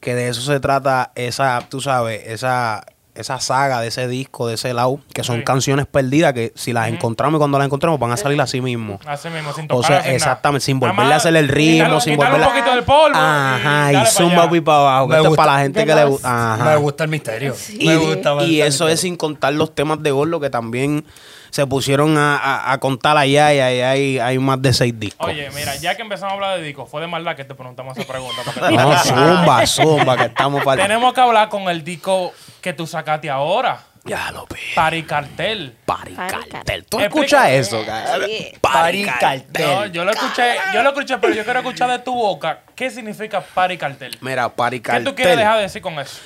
Que 0.00 0.14
de 0.14 0.28
eso 0.28 0.42
se 0.42 0.60
trata 0.60 1.12
esa, 1.14 1.66
tú 1.68 1.80
sabes, 1.80 2.22
esa 2.26 2.84
esa 3.18 3.40
saga 3.40 3.80
de 3.80 3.88
ese 3.88 4.08
disco, 4.08 4.46
de 4.46 4.54
ese 4.54 4.72
lado, 4.74 5.00
que 5.12 5.24
son 5.24 5.38
Sí. 5.38 5.44
canciones 5.44 5.86
perdidas 5.86 6.32
que 6.32 6.52
si 6.54 6.72
las 6.72 6.88
encontramos 6.88 7.36
y 7.36 7.38
cuando 7.38 7.58
las 7.58 7.66
encontremos 7.66 7.98
van 7.98 8.12
a 8.12 8.16
salir 8.16 8.40
así 8.40 8.60
mismo. 8.60 8.98
Así 9.06 9.28
mismo, 9.28 9.52
sin 9.52 9.64
O 9.66 9.68
tocar. 9.68 9.86
sea, 9.88 9.96
sin 9.98 10.04
nada. 10.06 10.16
exactamente, 10.16 10.64
sin 10.64 10.80
volverle 10.80 11.12
a 11.14 11.16
hacer 11.16 11.36
el 11.36 11.48
ritmo, 11.48 11.84
quitarle- 11.86 12.00
sin 12.00 12.16
volverle 12.16 12.46
un 12.46 12.52
poquito 12.52 12.70
del 12.74 12.84
polvo. 12.84 13.16
Ajá, 13.18 13.92
y 13.92 13.96
pa' 13.96 14.06
zumba 14.06 14.50
para 14.64 14.78
abajo. 14.78 15.06
que 15.08 15.12
Me 15.14 15.18
esto 15.18 15.30
es 15.30 15.36
para 15.36 15.52
la 15.54 15.58
gente 15.60 15.84
que 15.86 15.94
le 15.94 16.04
gusta. 16.04 16.54
Ajá. 16.54 16.64
Me 16.64 16.76
gusta 16.76 17.04
el 17.04 17.10
misterio. 17.10 17.54
Y, 17.78 17.86
Me 17.86 17.96
gusta 17.96 18.44
y 18.44 18.60
el 18.60 18.68
eso 18.68 18.88
es 18.88 19.00
sin 19.00 19.16
contar 19.16 19.52
los 19.54 19.74
temas 19.74 20.02
de 20.02 20.10
Gordo 20.10 20.40
que 20.40 20.50
también 20.50 21.04
se 21.50 21.66
pusieron 21.66 22.16
a, 22.18 22.36
a- 22.36 22.72
a 22.72 22.78
contar 22.78 23.16
allá 23.16 23.52
y 23.54 23.60
ahí 23.60 23.80
hay, 23.80 24.18
hay 24.18 24.38
más 24.38 24.60
de 24.62 24.72
seis 24.72 24.98
discos. 24.98 25.26
Oye, 25.28 25.48
mira, 25.54 25.74
ya 25.76 25.94
que 25.96 26.02
empezamos 26.02 26.32
a 26.32 26.34
hablar 26.34 26.58
de 26.58 26.64
discos, 26.64 26.88
fue 26.90 27.00
de 27.00 27.06
maldad 27.06 27.36
que 27.36 27.44
te 27.44 27.54
preguntamos 27.54 27.96
esa 27.96 28.06
pregunta. 28.06 28.42
para 28.44 28.68
que- 28.68 28.74
No, 28.76 28.96
zumba, 29.04 29.66
zumba, 29.66 30.16
que 30.16 30.24
estamos 30.24 30.62
para... 30.64 30.82
Tenemos 30.82 31.12
que 31.14 31.20
hablar 31.20 31.48
con 31.48 31.68
el 31.68 31.82
disco 31.84 32.32
que 32.60 32.72
tú 32.72 32.86
sacaste 32.86 33.30
ahora, 33.30 33.80
Ya 34.04 34.30
lo 34.32 34.46
vi. 34.46 34.60
Pari 34.74 35.02
Cartel. 35.02 35.74
Pari 35.84 36.12
Pari 36.14 36.48
cartel. 36.48 36.84
¿Tú 36.88 37.00
escuchas 37.00 37.50
eso? 37.50 37.84
cara? 37.84 38.24
Sí. 38.26 38.52
Pari 38.60 39.04
cartel. 39.04 39.66
No, 39.66 39.86
yo 39.86 40.04
lo 40.04 40.12
escuché, 40.12 40.54
yo 40.74 40.82
lo 40.82 40.90
escuché, 40.90 41.18
pero 41.18 41.34
yo 41.34 41.42
quiero 41.44 41.58
escuchar 41.60 41.90
de 41.90 41.98
tu 42.00 42.14
boca 42.14 42.60
qué 42.76 42.88
significa 42.90 43.40
Pari 43.40 43.76
Cartel. 43.76 44.16
Mira, 44.20 44.48
Pari 44.48 44.78
¿Qué 44.78 44.82
cartel. 44.82 45.04
tú 45.04 45.14
quieres 45.16 45.36
dejar 45.36 45.56
de 45.56 45.62
decir 45.62 45.82
con 45.82 45.98
eso? 45.98 46.18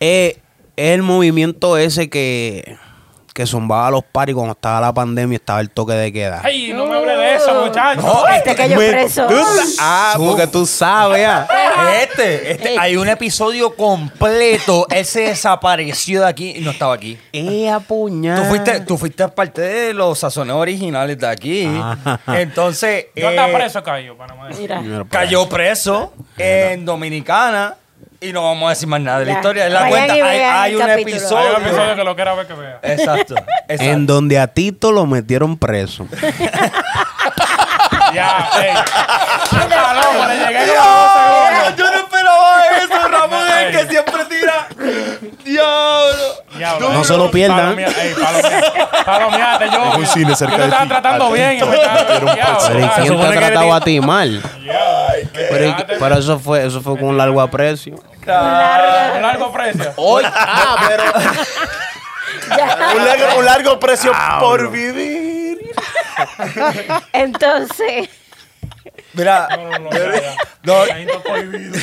Eh, 0.00 0.38
es 0.76 0.94
el 0.94 1.02
movimiento 1.02 1.76
ese 1.76 2.08
que, 2.08 2.78
que 3.34 3.46
zumbaba 3.46 3.90
los 3.90 4.04
paris 4.04 4.34
cuando 4.34 4.52
estaba 4.52 4.80
la 4.80 4.92
pandemia 4.92 5.34
y 5.34 5.36
estaba 5.36 5.60
el 5.60 5.70
toque 5.70 5.92
de 5.92 6.12
queda. 6.12 6.40
Ay, 6.44 6.72
no 6.72 6.86
me 6.86 6.96
hable 6.96 7.16
de 7.16 7.34
eso, 7.36 7.64
muchachos. 7.64 8.04
No, 8.04 8.26
Este 8.28 8.54
cayó 8.54 8.76
Me- 8.76 8.90
preso. 8.90 9.26
tú 9.26 9.36
ah, 9.80 10.14
porque 10.18 10.46
tú 10.46 10.66
sabes, 10.66 11.26
ah. 11.26 11.46
Este, 12.02 12.52
este, 12.52 12.78
hay 12.78 12.96
un 12.96 13.08
episodio 13.08 13.74
completo. 13.76 14.86
Él 14.90 15.04
se 15.04 15.20
desapareció 15.22 16.22
de 16.22 16.28
aquí 16.28 16.54
y 16.56 16.60
no 16.60 16.72
estaba 16.72 16.94
aquí. 16.94 17.18
¡Eh, 17.32 17.72
puñal! 17.86 18.42
Tú 18.42 18.48
fuiste, 18.48 18.80
tú 18.80 18.98
fuiste 18.98 19.28
parte 19.28 19.60
de 19.60 19.94
los 19.94 20.18
sazones 20.18 20.54
originales 20.54 21.18
de 21.18 21.26
aquí. 21.28 21.68
Entonces, 22.26 23.06
Yo 23.14 23.28
eh, 23.28 23.30
estaba 23.30 23.52
preso, 23.52 23.82
Cayo, 23.82 24.16
Panamá. 24.16 24.48
Mira. 24.58 24.82
Cayó 25.10 25.48
preso 25.48 26.12
en 26.36 26.84
Dominicana. 26.84 27.76
Y 28.20 28.32
no 28.32 28.42
vamos 28.42 28.66
a 28.66 28.70
decir 28.70 28.88
más 28.88 29.00
nada 29.00 29.20
de 29.20 29.26
la 29.26 29.32
Ya. 29.32 29.38
historia. 29.38 29.66
En 29.66 29.72
la 29.74 29.80
Vayan 29.82 29.90
cuenta 29.96 30.16
y 30.16 30.20
hay, 30.20 30.38
vean 30.38 30.56
hay 30.56 30.70
el 30.72 30.76
un 30.76 30.82
capítulo. 30.86 31.06
Hay 31.06 31.12
episodio. 31.20 31.56
un 31.56 31.62
episodio 31.62 31.94
que 31.96 32.04
lo 32.04 32.14
quiera 32.16 32.34
ver 32.34 32.46
que 32.46 32.54
vea. 32.54 32.78
Exacto. 32.82 33.34
exacto. 33.36 33.82
En 33.84 34.06
donde 34.06 34.38
a 34.40 34.46
Tito 34.48 34.90
lo 34.92 35.06
metieron 35.06 35.56
preso. 35.56 36.06
Ya, 38.14 38.48
ey. 38.62 38.74
Palomo, 39.68 40.26
le 40.28 40.36
llegué 40.36 40.66
yo 41.76 41.84
no 41.90 41.98
esperaba 41.98 42.62
eso, 42.82 43.08
Ramón, 43.08 43.46
es 43.48 43.76
que 43.76 43.86
siempre 43.88 44.24
tira. 44.24 44.66
Diablo. 45.44 46.16
Diablo, 46.56 46.92
No 46.92 47.04
se 47.04 47.16
lo 47.16 47.30
pierdan. 47.30 47.76
Palomiate, 49.04 49.70
yo. 49.70 49.82
un 49.98 50.06
cine 50.06 50.34
cerca 50.34 50.56
yo 50.56 50.62
de 50.62 50.64
estaba 50.68 50.82
ti. 50.84 50.88
tratando 50.88 51.30
bien 51.32 51.68
me 51.68 51.76
estaba 51.76 52.06
Pero 52.06 52.30
¿y 52.30 52.34
Diablo, 52.34 52.58
quién 52.96 53.20
te 53.20 53.26
ha 53.26 53.40
tratado 53.40 53.74
a 53.74 53.80
ti 53.80 54.00
mal? 54.00 54.42
Pero, 55.32 55.66
¿y- 55.66 55.74
pero 55.98 56.18
eso 56.18 56.38
fue 56.38 56.66
eso 56.66 56.80
fue 56.80 56.98
con 56.98 57.08
un 57.10 57.18
largo 57.18 57.40
aprecio. 57.40 57.94
Un 57.96 59.22
largo 59.22 59.52
precio. 59.52 59.92
Hoy, 59.96 60.24
ah, 60.26 60.76
pero 60.86 61.04
Un 62.96 63.04
largo, 63.04 63.38
un 63.38 63.44
largo 63.44 63.80
precio 63.80 64.12
por 64.40 64.70
vivir. 64.70 65.27
Entonces, 67.12 68.08
Mira, 69.14 69.48
No, 69.50 69.70
no, 69.70 69.78
no, 69.78 69.90
ya. 69.90 70.36
No. 70.62 70.82
Ahí 70.82 71.06
está 71.06 71.20
prohibido. 71.22 71.78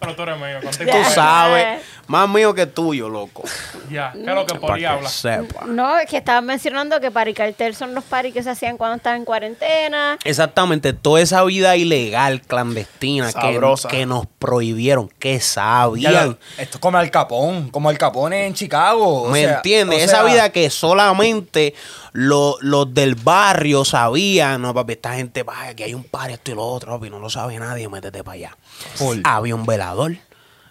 Pero 0.00 0.16
tú 0.16 0.22
eres 0.22 0.36
mío, 0.38 0.60
contigo. 0.62 0.90
tú 0.92 1.10
sabes, 1.10 1.80
más 2.12 2.28
mío 2.28 2.54
que 2.54 2.66
tuyo, 2.66 3.08
loco. 3.08 3.42
Ya, 3.90 4.12
¿qué 4.12 4.20
es 4.20 4.26
lo 4.26 4.44
que 4.44 4.54
por 4.56 4.72
ahí 4.72 4.80
que 4.82 4.86
habla? 4.86 5.08
sepa. 5.08 5.64
no, 5.66 5.98
es 5.98 6.08
que 6.10 6.18
estaban 6.18 6.44
mencionando 6.44 7.00
que 7.00 7.10
paricartel 7.10 7.74
son 7.74 7.94
los 7.94 8.04
paris 8.04 8.34
que 8.34 8.42
se 8.42 8.50
hacían 8.50 8.76
cuando 8.76 8.96
estaban 8.98 9.20
en 9.20 9.24
cuarentena. 9.24 10.18
Exactamente, 10.22 10.92
toda 10.92 11.22
esa 11.22 11.42
vida 11.44 11.74
ilegal, 11.76 12.42
clandestina, 12.42 13.26
que, 13.26 13.32
Sabrosa. 13.32 13.88
que 13.88 14.04
nos 14.04 14.26
prohibieron, 14.38 15.08
que 15.18 15.38
ya 15.38 15.40
sabían. 15.40 16.26
lo- 16.28 16.38
esto 16.58 16.76
es 16.76 16.80
como 16.80 16.98
Al 16.98 17.10
Capón, 17.10 17.70
como 17.70 17.88
Al 17.88 17.96
Capone 17.96 18.46
en 18.46 18.52
Chicago. 18.54 19.22
o 19.22 19.28
¿Me 19.30 19.44
sea, 19.44 19.56
entiendes? 19.56 20.00
o 20.00 20.04
Esa 20.04 20.22
vida 20.24 20.50
que 20.52 20.68
solamente 20.70 21.74
lo- 22.12 22.56
los 22.60 22.92
del 22.92 23.14
barrio 23.14 23.84
sabían. 23.86 24.60
No, 24.60 24.74
papi, 24.74 24.92
esta 24.92 25.14
gente, 25.14 25.42
vaya, 25.44 25.70
aquí 25.70 25.82
hay 25.84 25.94
un 25.94 26.04
par, 26.04 26.30
esto 26.30 26.50
y 26.50 26.54
lo 26.54 26.64
otro, 26.66 26.92
papi, 26.98 27.08
no 27.10 27.18
lo 27.18 27.30
sabe 27.30 27.58
nadie, 27.58 27.88
métete 27.88 28.22
para 28.22 28.34
allá. 28.34 28.56
Full. 28.96 29.20
Había 29.24 29.54
un 29.54 29.64
velador. 29.64 30.12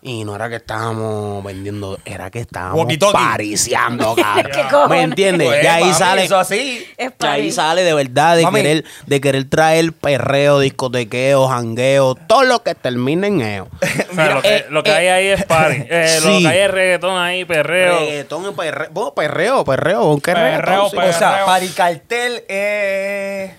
Y 0.04 0.24
no 0.26 0.36
era 0.36 0.50
que 0.50 0.56
estábamos 0.56 1.44
vendiendo, 1.44 2.00
era 2.06 2.32
que 2.32 2.40
estábamos 2.40 2.88
pariciando, 3.14 4.16
cara. 4.20 4.50
¿Qué 4.50 4.64
cojones? 4.64 4.90
¿Me 4.90 5.02
entiendes? 5.04 5.48
Pues, 5.48 5.64
y 5.64 5.68
ahí 5.68 5.84
mami, 5.84 5.94
sale. 5.94 6.24
Eso 6.26 6.40
así. 6.40 6.88
Es 6.98 7.12
Y 7.20 7.26
ahí 7.26 7.52
sale 7.52 7.84
de 7.84 7.94
verdad 7.94 8.36
de 8.36 8.44
Mami. 8.44 8.62
querer, 8.62 8.86
de 9.06 9.22
querer 9.22 9.48
traer 9.48 9.94
perreo, 9.94 10.60
discotequeo, 10.60 11.48
jangueo, 11.48 12.16
todo 12.16 12.44
lo 12.44 12.64
que 12.64 12.74
termine 12.74 13.28
en 13.28 13.42
eo. 13.42 13.68
O 14.12 14.14
sea, 14.16 14.34
lo 14.36 14.42
que, 14.42 14.56
eh, 14.58 14.66
lo 14.70 14.84
que 14.84 14.90
eh, 14.90 14.96
hay 14.96 15.08
ahí 15.08 15.28
es 15.28 15.46
party. 15.46 15.84
Eh, 15.90 16.20
Lo 16.24 16.30
que 16.40 16.48
hay 16.48 16.58
es 16.58 16.72
reggaetón 16.72 17.18
ahí, 17.18 17.46
perreo. 17.46 18.00
Reggaetón 18.00 18.50
y 18.50 18.56
perreo. 18.56 18.90
Bueno, 18.92 19.14
perreo, 19.14 19.64
perreo. 19.64 20.16
¿Qué 20.22 20.34
Perreo, 20.34 20.62
reggaetón? 20.62 20.90
Sí. 20.90 20.96
perreo. 20.96 21.10
O 21.16 21.20
sea, 21.20 21.46
Paricartel 21.46 22.44
es, 22.50 23.52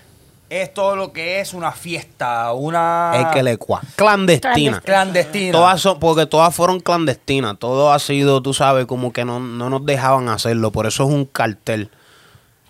es 0.61 0.73
todo 0.73 0.95
lo 0.95 1.11
que 1.11 1.39
es 1.39 1.53
una 1.53 1.71
fiesta, 1.71 2.51
una 2.53 3.13
Es 3.15 3.25
que 3.27 3.43
le 3.43 3.57
cua. 3.57 3.81
Clandestina. 3.95 4.81
clandestina. 4.81 5.51
Todas 5.51 5.81
son, 5.81 5.99
porque 5.99 6.25
todas 6.25 6.53
fueron 6.53 6.79
clandestinas. 6.79 7.57
Todo 7.57 7.91
ha 7.91 7.99
sido, 7.99 8.41
tú 8.41 8.53
sabes, 8.53 8.85
como 8.85 9.11
que 9.11 9.25
no, 9.25 9.39
no 9.39 9.69
nos 9.69 9.85
dejaban 9.85 10.29
hacerlo. 10.29 10.71
Por 10.71 10.85
eso 10.85 11.03
es 11.03 11.09
un 11.09 11.25
cartel. 11.25 11.89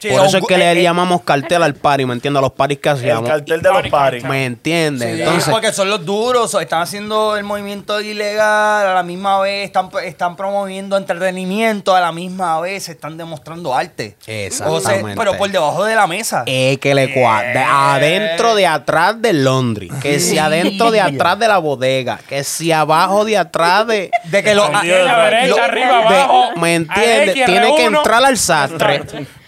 Sí, 0.04 0.10
Por 0.10 0.26
eso 0.26 0.38
es 0.40 0.46
que 0.46 0.58
le 0.58 0.70
eh, 0.70 0.80
eh, 0.80 0.84
llamamos 0.84 1.22
cartel 1.22 1.64
al 1.64 1.76
party, 1.76 2.06
¿me 2.06 2.12
entiendes? 2.14 2.40
A 2.40 2.42
los 2.42 2.52
paris 2.52 2.78
que 2.80 2.90
El 2.90 2.96
hacíamos. 2.98 3.30
cartel 3.30 3.62
de 3.62 3.70
los 3.72 3.88
paris. 3.88 4.22
¿Me 4.26 4.44
entiendes? 4.44 5.16
Sí, 5.16 5.22
Entonces, 5.22 5.50
porque 5.50 5.72
son 5.72 5.90
los 5.90 6.06
duros, 6.06 6.54
están 6.56 6.82
haciendo 6.82 7.38
el 7.38 7.46
movimiento 7.46 8.02
ilegal, 8.02 8.86
a 8.88 8.94
la 8.96 9.04
misma 9.04 9.40
vez 9.40 9.64
están, 9.66 9.90
están 10.04 10.36
promoviendo 10.36 10.98
entretenimiento, 10.98 11.96
a 11.96 12.02
la 12.02 12.12
misma 12.12 12.60
vez 12.60 12.90
están 12.90 13.16
demostrando 13.18 13.74
arte. 13.74 14.18
Exactamente. 14.28 15.12
O 15.12 15.14
sea, 15.16 15.16
pero 15.16 15.38
por 15.38 15.50
debajo 15.50 15.86
de 15.86 15.96
la 15.96 16.06
mesa. 16.06 16.44
es 16.48 16.78
que 16.80 16.94
le 16.94 17.14
cua. 17.14 17.42
de 17.42 17.60
adentro 17.60 18.56
de 18.56 18.68
atrás 18.68 19.22
del 19.22 19.46
laundry. 19.46 19.90
Que 20.02 20.20
si 20.20 20.38
adentro 20.38 20.92
de 20.92 21.00
atrás 21.00 21.40
de 21.40 21.48
la 21.48 21.60
bodega. 21.60 22.20
Que 22.28 22.44
si 22.44 22.74
abajo 22.74 23.24
de 23.24 23.38
atrás 23.38 23.88
de. 23.88 24.12
de 24.26 24.44
que 24.44 24.54
lo, 24.54 24.70
Izquierda, 24.70 25.18
Lo- 25.18 25.24
derecha, 25.24 25.48
lo- 25.56 25.64
arriba, 25.64 25.98
de- 26.10 26.16
abajo. 26.22 26.50
¿Me 26.58 26.76
entiendes? 26.76 27.34
Tiene 27.46 27.76
que 27.78 27.88
R1. 27.88 27.98
entrar 27.98 28.26
al 28.26 28.38
sastre. 28.38 29.04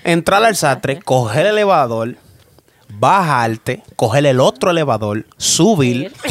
Entrar 0.06 0.44
al 0.44 0.56
sastre, 0.56 1.00
coger 1.02 1.48
el 1.48 1.54
elevador, 1.54 2.16
bajarte, 2.88 3.84
coger 3.98 4.26
el 4.28 4.40
otro 4.40 4.72
elevador, 4.72 5.26
subir 5.38 6.14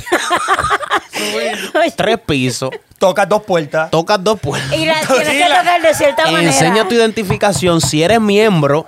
tres 1.97 2.19
pisos, 2.21 2.71
tocas 2.99 3.29
dos 3.29 3.43
puertas. 3.43 3.91
tocas 3.91 4.23
dos 4.23 4.39
puertas. 4.41 4.73
Y 4.77 4.87
la 4.87 5.01
tienes 5.01 5.29
que 5.29 5.45
tocar 5.59 5.83
de 5.83 5.95
cierta 5.95 6.25
manera. 6.31 6.43
Enseña 6.53 6.89
tu 6.89 6.95
identificación. 6.95 7.81
Si 7.81 8.03
eres 8.03 8.21
miembro, 8.21 8.87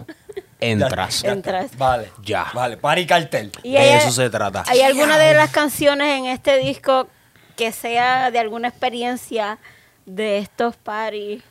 entras. 0.60 1.22
Ya. 1.22 1.32
Entras. 1.32 1.76
Vale. 1.76 2.10
Ya. 2.22 2.46
Vale, 2.54 2.76
Paricartel. 2.76 3.52
Y 3.62 3.72
De 3.72 3.78
hay- 3.78 3.98
eso 3.98 4.12
se 4.12 4.30
trata. 4.30 4.64
¿Hay 4.68 4.82
alguna 4.82 5.18
de 5.18 5.34
las 5.34 5.50
canciones 5.50 6.18
en 6.18 6.26
este 6.26 6.56
disco 6.58 7.08
que 7.56 7.72
sea 7.72 8.30
de 8.30 8.38
alguna 8.38 8.68
experiencia 8.68 9.58
de 10.04 10.38
estos 10.38 10.76
paris? 10.76 11.42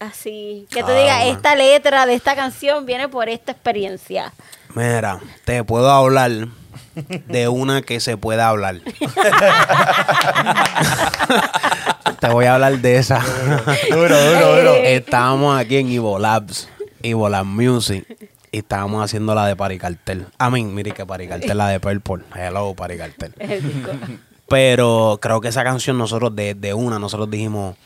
Así, 0.00 0.66
que 0.70 0.82
tú 0.82 0.90
Ah, 0.90 0.98
digas, 0.98 1.18
man. 1.18 1.28
esta 1.36 1.54
letra 1.54 2.06
de 2.06 2.14
esta 2.14 2.34
canción 2.36 2.86
viene 2.86 3.08
por 3.08 3.28
esta 3.28 3.52
experiencia. 3.52 4.32
Mira, 4.74 5.20
te 5.44 5.62
puedo 5.64 5.90
hablar 5.90 6.30
de 7.26 7.48
una 7.48 7.82
que 7.82 8.00
se 8.00 8.16
puede 8.16 8.42
hablar. 8.42 8.80
te 12.20 12.28
voy 12.28 12.46
a 12.46 12.54
hablar 12.54 12.78
de 12.78 12.96
esa. 12.96 13.20
Duro, 13.90 14.24
duro, 14.32 14.56
duro. 14.56 14.74
Estábamos 14.84 15.58
aquí 15.58 15.76
en 15.78 15.90
Evo 15.90 16.18
Labs, 16.18 16.68
Evo 17.02 17.28
Lab 17.28 17.44
Music, 17.46 18.04
y 18.52 18.58
estábamos 18.58 19.04
haciendo 19.04 19.34
la 19.34 19.46
de 19.46 19.56
Paricartel. 19.56 20.26
A 20.38 20.50
mí, 20.50 20.64
mire 20.64 20.92
que 20.92 21.04
Paricartel, 21.06 21.56
la 21.56 21.68
de 21.68 21.80
Purple. 21.80 22.24
Hello, 22.34 22.74
Paricartel. 22.74 23.34
Es 23.38 23.50
el 23.50 23.62
disco. 23.74 23.90
Pero 24.48 25.18
creo 25.20 25.40
que 25.40 25.48
esa 25.48 25.64
canción 25.64 25.98
nosotros 25.98 26.34
de, 26.36 26.54
de 26.54 26.72
una, 26.72 26.98
nosotros 26.98 27.30
dijimos, 27.30 27.76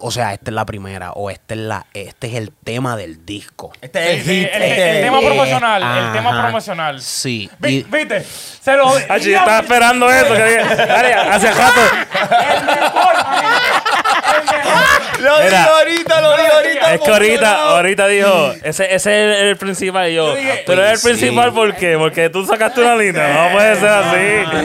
o 0.00 0.10
sea, 0.10 0.32
esta 0.32 0.50
es 0.50 0.54
la 0.54 0.64
primera, 0.66 1.12
o 1.12 1.30
este 1.30 1.54
es 1.54 1.60
la, 1.60 1.86
este 1.94 2.28
es 2.28 2.34
el 2.34 2.52
tema 2.64 2.96
del 2.96 3.24
disco. 3.26 3.72
Este 3.80 4.14
es 4.14 4.18
el 4.20 4.24
hit. 4.24 4.48
este- 4.52 4.98
el 4.98 5.04
tema 5.04 5.20
eh, 5.20 5.26
promocional, 5.26 6.06
el 6.06 6.12
tema 6.12 6.42
promocional. 6.42 7.00
Sí. 7.00 7.50
Vi- 7.58 7.78
y- 7.78 7.82
¿Viste? 7.84 8.24
Se 8.24 8.76
lo 8.76 8.88
Ah, 9.08 9.18
yo 9.18 9.36
estaba 9.36 9.60
esperando 9.60 10.10
eso. 10.10 10.34
Que, 10.34 10.58
hace 10.60 11.52
rato. 11.52 11.80
El 12.54 12.64
mejor, 12.64 13.16
amigo. 13.16 13.48
El 14.38 14.44
mejor. 14.44 14.82
No, 15.22 15.36
Lo 15.38 15.44
Mira. 15.44 15.58
digo 15.62 15.70
ahorita, 15.76 16.20
lo 16.20 16.36
digo 16.36 16.52
ahorita. 16.54 16.94
Es 16.94 17.00
que 17.00 17.10
ahorita, 17.10 17.68
ahorita 17.70 18.06
dijo, 18.08 18.52
ese, 18.62 18.84
ese 18.84 18.94
es 18.94 19.06
el, 19.06 19.32
el 19.48 19.56
principal. 19.56 20.10
Y 20.10 20.14
yo, 20.14 20.26
Yo 20.28 20.34
dije, 20.34 20.64
pero 20.66 20.84
es 20.84 20.90
el 20.92 20.98
sí. 20.98 21.08
principal 21.08 21.52
¿por 21.52 21.74
qué? 21.76 21.96
Porque 21.96 22.28
tú 22.30 22.44
sacaste 22.44 22.80
una 22.80 22.96
línea. 22.96 23.28
No 23.48 23.52
puede 23.56 23.76
ser 23.76 23.88
así. 23.88 24.62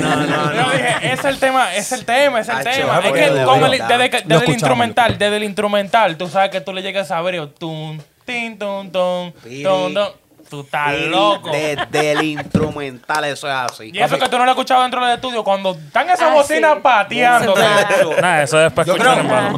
Yo 0.57 0.71
dije, 0.71 0.95
es 1.13 1.25
el 1.25 1.39
tema, 1.39 1.75
es 1.75 1.91
el 1.91 2.05
tema, 2.05 2.39
es 2.39 2.49
el 2.49 2.55
Acho, 2.55 2.69
tema. 2.69 2.99
Es 2.99 3.05
porque 3.05 3.21
que 3.25 3.43
con 3.43 3.63
el- 3.63 3.71
desde, 3.87 4.09
que- 4.09 4.21
desde 4.25 4.45
el 4.45 4.51
instrumental, 4.51 5.17
desde 5.17 5.37
el 5.37 5.43
instrumental, 5.43 6.17
tú 6.17 6.27
sabes 6.27 6.49
que 6.49 6.61
tú 6.61 6.73
le 6.73 6.81
llegas 6.81 7.11
a 7.11 7.21
ver 7.21 7.35
y 7.35 7.37
yo, 7.37 7.49
tun, 7.49 8.01
tin, 8.25 8.57
tun, 8.57 8.91
Piri. 9.43 9.63
tun, 9.63 9.93
tun. 9.93 10.07
Tú 10.49 10.61
estás 10.61 10.97
loco. 11.07 11.49
Desde 11.51 12.11
el 12.11 12.23
instrumental, 12.23 13.25
eso 13.25 13.47
es 13.47 13.53
así. 13.53 13.91
Y 13.93 13.99
eso 13.99 14.17
que 14.17 14.29
tú 14.29 14.37
no 14.37 14.45
lo 14.45 14.51
has 14.51 14.55
escuchado 14.57 14.81
dentro 14.83 15.05
del 15.05 15.15
estudio, 15.15 15.43
cuando 15.43 15.71
están 15.71 16.09
esas 16.09 16.29
Ah, 16.31 16.33
bocinas 16.33 16.75
sí. 16.75 16.79
pateando. 16.81 17.55
Nada, 18.21 18.43
eso 18.43 18.65
es 18.65 18.71
para 18.73 18.87
Yo 18.87 18.95
creo- 18.95 19.57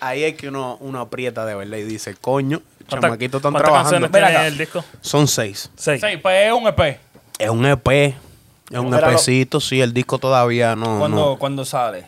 Ahí 0.00 0.24
es 0.24 0.34
que 0.36 0.48
uno, 0.48 0.78
uno 0.80 1.00
aprieta 1.00 1.44
de 1.44 1.54
verdad 1.54 1.76
y 1.76 1.82
dice, 1.82 2.14
coño, 2.14 2.60
¿Cuántas- 2.88 3.00
chamaquitos 3.00 3.38
están 3.40 3.54
trabajando. 3.54 4.08
el 4.46 4.58
disco? 4.58 4.84
Son 5.00 5.28
seis. 5.28 5.70
Seis. 5.76 6.02
Pues 6.22 6.46
es 6.46 6.52
un 6.52 6.66
EP. 6.66 6.98
Es 7.38 7.50
un 7.50 7.66
EP. 7.66 7.88
Es 8.70 8.78
un. 8.78 8.94
EPcito, 8.94 9.60
sí, 9.60 9.80
el 9.80 9.92
disco 9.92 10.18
todavía 10.18 10.76
no. 10.76 10.98
¿Cuándo, 10.98 11.16
no. 11.30 11.36
¿Cuándo 11.38 11.64
sale? 11.64 12.06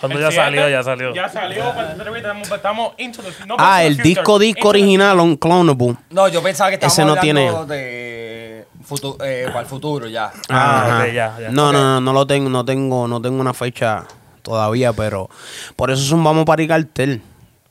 Cuando 0.00 0.18
El 0.18 0.24
ya 0.24 0.30
salió, 0.32 0.68
ya 0.68 0.82
salió. 0.82 1.14
Ya 1.14 1.28
salió, 1.28 1.64
para 1.74 1.82
esta 1.90 1.92
entrevista, 1.94 2.28
estamos, 2.28 2.50
estamos 2.52 2.92
into 2.98 3.22
the, 3.22 3.46
no 3.46 3.56
Ah, 3.58 3.82
into 3.82 3.88
el 3.88 3.96
the 3.96 4.02
disco 4.02 4.38
disco 4.38 4.68
original, 4.68 5.20
un 5.20 5.36
clonable. 5.36 5.96
No, 6.10 6.28
yo 6.28 6.42
pensaba 6.42 6.70
que 6.70 6.74
estábamos 6.74 6.92
Ese 6.98 7.04
no 7.04 7.12
hablando 7.18 7.66
de 7.66 8.66
futu- 8.88 9.16
eh, 9.24 9.46
para 9.48 9.60
el 9.60 9.66
futuro 9.66 10.06
ya. 10.08 10.30
Ah, 10.48 11.00
ok, 11.06 11.12
ya, 11.12 11.36
ya. 11.40 11.48
No, 11.50 11.72
no, 11.72 11.80
no, 11.80 12.00
no 12.00 12.12
lo 12.12 12.26
tengo, 12.26 12.50
no 12.50 12.64
tengo, 12.64 13.08
no 13.08 13.20
tengo 13.22 13.40
una 13.40 13.54
fecha 13.54 14.04
todavía, 14.42 14.92
pero 14.92 15.28
por 15.76 15.90
eso 15.90 16.02
son 16.02 16.22
vamos 16.22 16.44
para 16.44 16.62
el 16.62 16.68
cartel. 16.68 17.22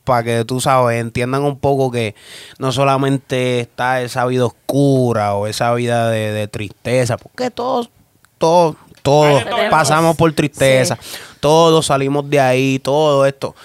Para 0.04 0.22
que 0.24 0.46
tú 0.46 0.62
sabes, 0.62 1.02
entiendan 1.02 1.42
un 1.44 1.58
poco 1.58 1.90
que 1.90 2.14
no 2.60 2.72
solamente 2.72 3.60
está 3.62 4.02
esa 4.02 4.26
vida 4.28 4.46
oscura 4.46 5.34
o 5.34 5.48
esa 5.48 5.74
vida 5.74 6.10
de, 6.12 6.32
de 6.32 6.48
tristeza, 6.48 7.18
porque 7.18 7.50
todos, 7.50 7.90
todos, 8.38 8.76
todos 9.06 9.44
pasamos 9.70 10.16
por 10.18 10.32
tristeza, 10.34 10.98
todos 11.40 11.86
salimos 11.86 12.30
de 12.30 12.40
ahí, 12.40 12.80
todo 12.80 13.26
esto. 13.26 13.56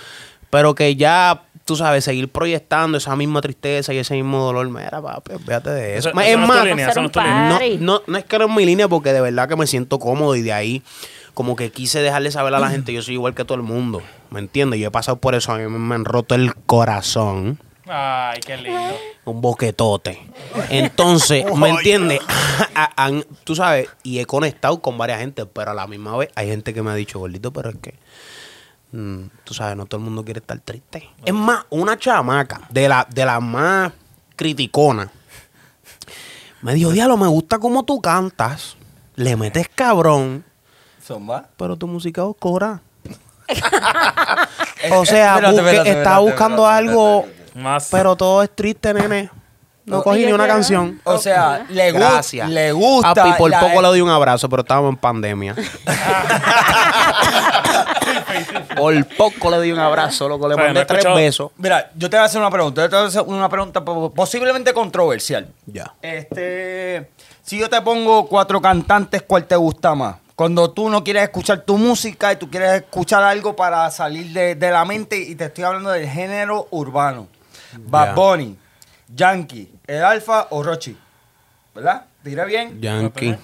Pero 0.51 0.75
que 0.75 0.97
ya, 0.97 1.43
tú 1.65 1.77
sabes, 1.77 2.05
seguir 2.05 2.29
proyectando 2.29 2.99
esa 2.99 3.15
misma 3.17 3.41
tristeza 3.41 3.93
y 3.95 3.99
ese 3.99 4.15
mismo 4.15 4.39
dolor, 4.45 4.69
mira, 4.69 5.01
papi, 5.01 5.33
fíjate 5.45 5.71
de 5.71 5.97
eso. 5.97 6.09
Eso- 6.11 6.21
es 6.21 6.29
eso 6.31 6.41
no 6.41 6.47
más, 6.47 6.65
línea, 6.65 6.89
eso 6.91 7.01
no 7.03 7.11
no, 7.79 8.03
no 8.07 8.19
es 8.19 8.25
que 8.25 8.39
no 8.39 8.45
es 8.47 8.51
mi 8.55 8.65
línea 8.67 8.89
porque 8.89 9.13
de 9.13 9.21
verdad 9.21 9.49
que 9.49 9.57
me 9.57 9.67
siento 9.67 9.99
cómodo 9.99 10.35
y 10.37 10.43
de 10.43 10.53
ahí 10.53 10.83
como 11.35 11.55
que 11.57 11.71
quise 11.71 12.01
dejarle 12.03 12.31
saber 12.33 12.53
a 12.55 12.59
la 12.59 12.69
gente 12.71 12.93
yo 12.93 13.01
soy 13.03 13.15
igual 13.15 13.35
que 13.35 13.45
todo 13.45 13.55
el 13.57 13.63
mundo, 13.63 14.03
¿me 14.31 14.41
entiendes? 14.41 14.81
Yo 14.81 14.89
he 14.89 14.91
pasado 14.91 15.19
por 15.19 15.35
eso, 15.37 15.53
a 15.53 15.59
mí 15.59 15.67
me 15.69 15.95
han 15.95 16.05
roto 16.05 16.35
el 16.35 16.55
corazón, 16.67 17.59
Ay, 17.87 18.41
qué 18.41 18.57
lindo. 18.57 18.95
un 19.25 19.41
boquetote. 19.41 20.21
Entonces, 20.69 21.45
¿me 21.57 21.71
entiendes? 21.71 22.21
A- 22.75 23.05
han- 23.05 23.25
Tú 23.45 23.55
sabes, 23.57 23.89
y 24.03 24.19
he 24.19 24.27
conectado 24.27 24.81
con 24.81 24.97
varias 24.99 25.21
gente, 25.21 25.47
pero 25.47 25.71
a 25.71 25.75
la 25.75 25.87
misma 25.87 26.17
vez 26.17 26.31
hay 26.35 26.49
gente 26.49 26.73
que 26.75 26.83
me 26.83 26.91
ha 26.91 26.95
dicho, 26.95 27.19
gordito, 27.19 27.53
pero 27.53 27.71
es 27.71 27.77
que, 27.81 27.95
mm, 28.93 29.25
tú 29.45 29.55
sabes, 29.55 29.77
no 29.77 29.87
todo 29.87 29.99
el 29.99 30.05
mundo 30.05 30.25
quiere 30.25 30.41
estar 30.41 30.59
triste. 30.61 31.09
Es 31.25 31.35
más, 31.35 31.65
una 31.71 31.99
chamaca 31.99 32.61
de 32.71 32.89
la, 32.89 33.07
de 33.11 33.25
la 33.25 33.41
más 33.41 33.93
criticona 34.37 35.11
me 36.63 36.75
dijo, 36.75 36.91
diablo, 36.91 37.17
me 37.17 37.27
gusta 37.29 37.59
cómo 37.59 37.85
tú 37.85 38.01
cantas, 38.01 38.77
le 39.17 39.37
metes 39.37 39.69
cabrón, 39.75 40.45
Zumba. 41.03 41.49
pero 41.57 41.77
tu 41.77 41.87
música 41.87 42.21
es 42.21 42.27
oscura. 42.29 42.83
o 44.93 45.05
sea, 45.07 45.35
Espérate, 45.37 45.57
busque- 45.57 45.67
espérate, 45.67 45.89
está 45.91 46.01
espérate, 46.01 46.21
buscando 46.23 46.63
espérate, 46.71 46.89
algo, 46.89 47.27
Más. 47.55 47.89
pero 47.91 48.17
todo 48.17 48.43
es 48.43 48.51
triste, 48.55 48.93
nene. 48.95 49.31
No 49.87 49.97
No, 49.97 50.03
cogí 50.05 50.25
ni 50.27 50.33
una 50.33 50.47
canción. 50.47 51.01
O 51.05 51.19
sea, 51.19 51.65
le, 51.71 51.91
gu- 51.93 51.99
Gracias. 51.99 52.49
le 52.49 52.71
gusta. 52.71 53.15
Papi, 53.15 53.33
por 53.39 53.51
la- 53.51 53.61
poco 53.61 53.81
le 53.83 53.89
doy 53.89 54.01
un 54.03 54.11
abrazo, 54.11 54.49
pero 54.49 54.61
estábamos 54.63 54.91
en 54.91 54.97
pandemia. 54.99 55.57
por 58.77 59.07
poco 59.17 59.51
le 59.51 59.57
doy 59.57 59.73
un 59.73 59.79
abrazo, 59.79 60.29
loco. 60.29 60.49
Le 60.49 60.55
O 60.55 60.57
sea, 60.57 60.65
mandé 60.67 60.81
no 60.81 60.83
he 60.83 60.87
tres 60.87 60.99
escuchado- 60.99 61.17
besos. 61.17 61.51
Mira, 61.57 61.91
yo 61.97 62.09
te 62.11 62.17
voy 62.17 62.23
a 62.23 62.27
hacer 62.27 62.41
una 62.41 62.51
pregunta. 62.51 62.83
Yo 62.83 62.91
te 62.91 62.97
voy 62.97 63.05
a 63.05 63.09
hacer 63.09 63.23
una 63.23 63.49
pregunta 63.49 63.85
po- 63.85 64.13
posiblemente 64.13 64.73
controversial. 64.73 65.49
Ya. 65.67 65.93
Este, 66.03 67.11
si 67.43 67.59
yo 67.59 67.69
te 67.69 67.81
pongo 67.83 68.27
cuatro 68.29 68.61
cantantes, 68.61 69.23
¿cuál 69.23 69.45
te 69.47 69.57
gusta 69.57 69.95
más? 69.95 70.17
Cuando 70.37 70.71
tú 70.71 70.89
no 70.89 71.05
quieres 71.05 71.25
escuchar 71.25 71.61
tu 71.63 71.77
música 71.77 72.33
y 72.33 72.37
tú 72.37 72.49
quieres 72.51 72.73
escuchar 72.83 73.23
algo 73.23 73.55
para 73.57 73.91
salir 73.91 74.33
de, 74.33 74.55
de 74.55 74.71
la 74.71 74.85
mente 74.85 75.19
y 75.19 75.35
te 75.35 75.47
estoy 75.47 75.65
hablando 75.65 75.91
del 75.91 76.09
género 76.09 76.67
urbano. 76.71 77.27
Bad. 77.79 78.15
Bunny, 78.15 78.57
Yankee, 79.15 79.71
El 79.87 80.03
Alfa 80.05 80.47
o 80.51 80.63
Rochi. 80.63 80.97
¿Verdad? 81.75 82.05
¿Diré 82.25 82.45
bien? 82.47 82.81
Yankee. 82.81 83.27
Yankee. 83.27 83.39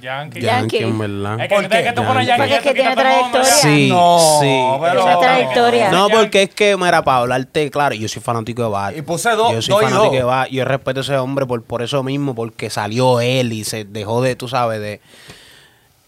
Yankee. 0.00 0.40
Yankee, 0.40 0.78
en 0.78 0.98
verdad. 0.98 1.40
Es 1.40 1.48
que, 1.48 1.54
¿Por 1.54 1.68
qué? 1.68 1.82
que 1.84 1.92
tú 1.92 2.04
pones 2.04 2.26
Yankee. 2.26 2.48
Yankee, 2.50 2.54
Porque 2.54 2.54
es 2.56 2.62
que 2.62 2.74
tiene 2.74 2.96
trayectoria. 2.96 3.44
Sí, 3.54 3.88
No, 3.88 4.18
sí. 4.40 4.62
pero- 4.80 5.00
Esa 5.00 5.18
trayectoria. 5.20 5.90
No, 5.92 6.08
porque 6.08 6.42
es 6.42 6.50
que, 6.50 6.76
mira, 6.76 7.02
para 7.02 7.18
hablarte, 7.18 7.70
claro, 7.70 7.94
yo 7.94 8.08
soy 8.08 8.20
fanático 8.20 8.62
de 8.62 8.68
Bad. 8.68 8.94
Y 8.96 9.02
puse 9.02 9.30
dos- 9.30 9.52
Yo 9.52 9.62
soy 9.62 9.74
dos 9.84 9.90
fanático 9.92 10.14
de 10.16 10.22
Bad. 10.24 10.46
Yo 10.48 10.64
respeto 10.64 11.00
a 11.00 11.02
ese 11.02 11.16
hombre 11.16 11.46
por, 11.46 11.62
por 11.62 11.82
eso 11.82 12.02
mismo, 12.02 12.34
porque 12.34 12.68
salió 12.68 13.20
él 13.20 13.52
y 13.52 13.62
se 13.64 13.84
dejó 13.84 14.22
de, 14.22 14.34
tú 14.34 14.48
sabes, 14.48 14.80
de... 14.80 15.00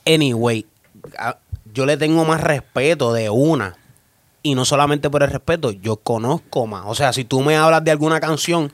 Anyway, 0.06 0.66
yo 1.72 1.86
le 1.86 1.96
tengo 1.96 2.24
más 2.24 2.40
respeto 2.40 3.12
de 3.12 3.30
una. 3.30 3.76
Y 4.46 4.54
no 4.54 4.66
solamente 4.66 5.08
por 5.08 5.22
el 5.22 5.30
respeto, 5.30 5.70
yo 5.70 5.96
conozco 5.96 6.66
más. 6.66 6.84
O 6.86 6.94
sea, 6.94 7.14
si 7.14 7.24
tú 7.24 7.40
me 7.40 7.56
hablas 7.56 7.82
de 7.82 7.90
alguna 7.90 8.20
canción, 8.20 8.70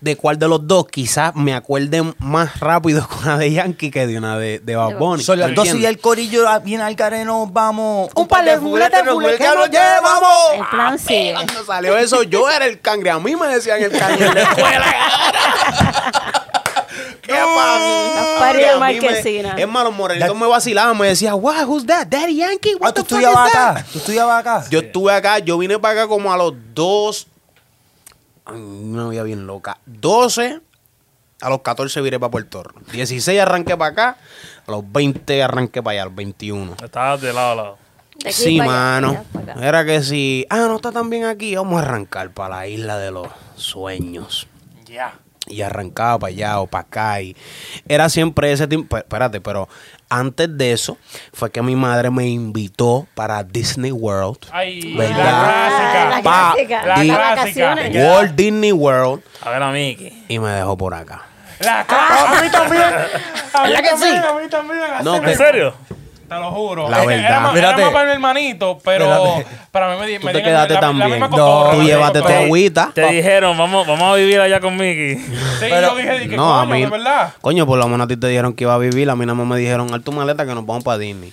de 0.00 0.16
cuál 0.16 0.38
de 0.38 0.46
los 0.46 0.68
dos, 0.68 0.86
quizás 0.86 1.34
me 1.34 1.52
acuerde 1.52 2.14
más 2.18 2.60
rápido 2.60 3.04
con 3.08 3.24
una 3.24 3.38
de 3.38 3.50
Yankee 3.50 3.90
que 3.90 4.06
de 4.06 4.16
una 4.18 4.38
de, 4.38 4.60
de 4.60 4.76
Bad 4.76 4.96
Bunny. 4.98 5.24
Son 5.24 5.36
las 5.36 5.48
¿Me 5.48 5.54
dos 5.56 5.74
y 5.74 5.84
el 5.84 5.98
corillo 5.98 6.48
ah, 6.48 6.60
bien 6.60 6.80
al 6.80 6.94
careno, 6.94 7.46
vamos. 7.46 8.10
Un 8.14 8.28
par 8.28 8.44
de 8.44 8.56
juguetes, 8.56 9.02
juguetes 9.04 9.38
que 9.38 9.54
nos 9.56 9.68
llevamos. 9.68 10.52
El 10.54 10.66
plan 10.70 10.96
sigue. 10.96 11.32
Cuando 11.32 11.64
salió 11.64 11.98
eso, 11.98 12.22
yo 12.22 12.48
era 12.48 12.66
el 12.66 12.80
cangre. 12.80 13.10
A 13.10 13.18
mí 13.18 13.34
me 13.34 13.48
decían 13.48 13.82
el 13.82 13.90
cangre 13.90 14.26
en 14.26 14.34
la 14.34 14.42
escuela. 14.50 14.94
¿Qué 17.26 17.32
pasa? 17.32 18.40
Las 18.40 18.54
de 18.56 18.76
Marquesina. 18.78 19.54
Es 19.56 19.68
más, 19.68 19.84
los 19.84 19.94
morenitos 19.94 20.36
me 20.36 20.46
vacilaban. 20.46 20.96
Me 20.98 21.08
decían, 21.08 21.40
wow, 21.40 21.64
who's 21.66 21.86
that? 21.86 22.06
Daddy 22.06 22.36
Yankee? 22.36 22.74
What 22.74 22.90
Ah, 22.90 22.92
tú 22.92 23.02
the 23.02 23.08
fuck 23.08 23.18
estudiabas 23.22 23.46
is 23.48 23.52
that?" 23.52 23.70
acá. 23.76 23.86
Tú 23.92 23.98
estudiabas 23.98 24.40
acá. 24.40 24.64
Yo 24.70 24.78
estuve 24.80 25.12
acá, 25.12 25.38
yo 25.38 25.58
vine 25.58 25.78
para 25.78 26.00
acá 26.02 26.08
como 26.08 26.32
a 26.32 26.36
los 26.36 26.52
dos. 26.74 27.26
Ay, 28.44 28.56
Una 28.60 29.08
vida 29.08 29.22
bien 29.22 29.46
loca. 29.46 29.78
12, 29.86 30.60
a 31.40 31.48
los 31.48 31.60
14 31.62 32.00
vine 32.02 32.20
para 32.20 32.30
Puerto 32.30 32.62
Rico. 32.62 32.80
16 32.92 33.40
arranqué 33.40 33.76
para 33.76 33.90
acá, 33.92 34.16
a 34.66 34.70
los 34.70 34.84
20 34.92 35.42
arranqué 35.42 35.82
para 35.82 35.92
allá, 35.92 36.02
a 36.02 36.04
los 36.06 36.14
21. 36.14 36.76
Estabas 36.84 37.20
de 37.22 37.32
lado 37.32 37.52
a 37.52 37.54
lado. 37.54 37.78
Sí, 38.30 38.58
mano. 38.60 39.24
allá. 39.34 39.54
Era 39.66 39.84
que 39.84 40.02
si, 40.02 40.46
ah, 40.50 40.58
no 40.68 40.76
está 40.76 40.92
tan 40.92 41.10
bien 41.10 41.24
aquí, 41.24 41.56
vamos 41.56 41.80
a 41.80 41.84
arrancar 41.84 42.30
para 42.30 42.56
la 42.56 42.68
isla 42.68 42.98
de 42.98 43.10
los 43.10 43.28
sueños. 43.56 44.46
Ya. 44.84 45.18
Y 45.46 45.60
arrancaba 45.62 46.18
para 46.20 46.30
allá 46.32 46.60
o 46.60 46.66
para 46.66 46.82
acá. 46.84 47.20
Y 47.20 47.36
era 47.86 48.08
siempre 48.08 48.50
ese 48.52 48.66
tiempo. 48.66 48.96
Espérate, 48.96 49.40
pero 49.42 49.68
antes 50.08 50.56
de 50.56 50.72
eso 50.72 50.96
fue 51.32 51.50
que 51.50 51.60
mi 51.60 51.76
madre 51.76 52.10
me 52.10 52.26
invitó 52.26 53.06
para 53.14 53.42
Disney 53.44 53.92
World. 53.92 54.38
Ay, 54.52 54.94
¿Verdad? 54.96 55.16
la 55.18 55.32
clásica. 55.34 56.02
Ah, 56.04 56.08
la 56.08 56.22
Pa- 56.22 56.52
clásica. 56.54 56.76
la 56.86 56.94
clásica. 56.94 57.18
vacaciones. 57.18 57.96
Walt 57.96 58.32
Disney 58.34 58.72
World. 58.72 59.22
A 59.42 59.50
ver 59.50 59.62
a 59.62 59.70
Mickey. 59.70 60.24
Y 60.28 60.38
me 60.38 60.50
dejó 60.50 60.76
por 60.78 60.94
acá. 60.94 61.22
La 61.60 61.84
clásica. 61.84 62.38
A 62.38 62.42
mí 62.42 62.48
también. 62.50 62.82
A 62.82 63.62
mí 63.66 63.68
¿Verdad 63.72 63.82
que 63.82 63.88
también, 63.90 64.12
sí? 64.22 64.28
a 64.28 64.40
mí 64.42 64.48
también. 64.48 64.80
No, 65.02 65.16
¿En 65.16 65.36
serio? 65.36 65.74
Te 66.28 66.34
lo 66.36 66.50
juro. 66.52 66.88
La 66.88 67.04
verdad. 67.04 67.24
Era 67.26 67.40
más, 67.40 67.56
era 67.56 67.76
más 67.76 67.90
para 67.90 68.04
mi 68.06 68.12
hermanito, 68.12 68.78
pero 68.84 69.42
para 69.70 69.94
mí 69.94 70.00
me, 70.00 70.06
di- 70.06 70.18
Tú 70.18 70.26
me 70.26 70.32
te 70.32 70.42
quedaste 70.42 70.74
la, 70.74 70.80
la 70.80 70.86
también. 70.86 71.20
No, 71.20 71.70
Tú 71.72 71.82
llévate 71.82 72.22
tu 72.22 72.28
agüita. 72.28 72.90
Te 72.94 73.06
dijeron, 73.12 73.56
vamos, 73.58 73.86
vamos 73.86 74.12
a 74.12 74.16
vivir 74.16 74.40
allá 74.40 74.60
con 74.60 74.74
Mickey. 74.76 75.16
Sí, 75.16 75.26
Pero- 75.60 75.90
yo 75.90 75.96
dije, 75.96 76.28
que 76.28 76.36
No, 76.36 76.54
a 76.58 76.62
coño, 76.62 76.74
mí. 76.74 76.80
de 76.82 76.90
verdad. 76.90 77.34
Coño, 77.40 77.66
por 77.66 77.78
lo 77.78 77.88
menos 77.88 78.04
a 78.06 78.08
ti 78.08 78.16
te 78.16 78.26
dijeron 78.28 78.52
que 78.54 78.64
iba 78.64 78.74
a 78.74 78.78
vivir. 78.78 79.08
A 79.10 79.16
mí 79.16 79.26
nada 79.26 79.34
más 79.34 79.46
me 79.46 79.56
dijeron, 79.58 80.02
tu 80.02 80.12
maleta 80.12 80.46
que 80.46 80.54
nos 80.54 80.64
vamos 80.66 80.82
para 80.84 80.98
Disney. 80.98 81.32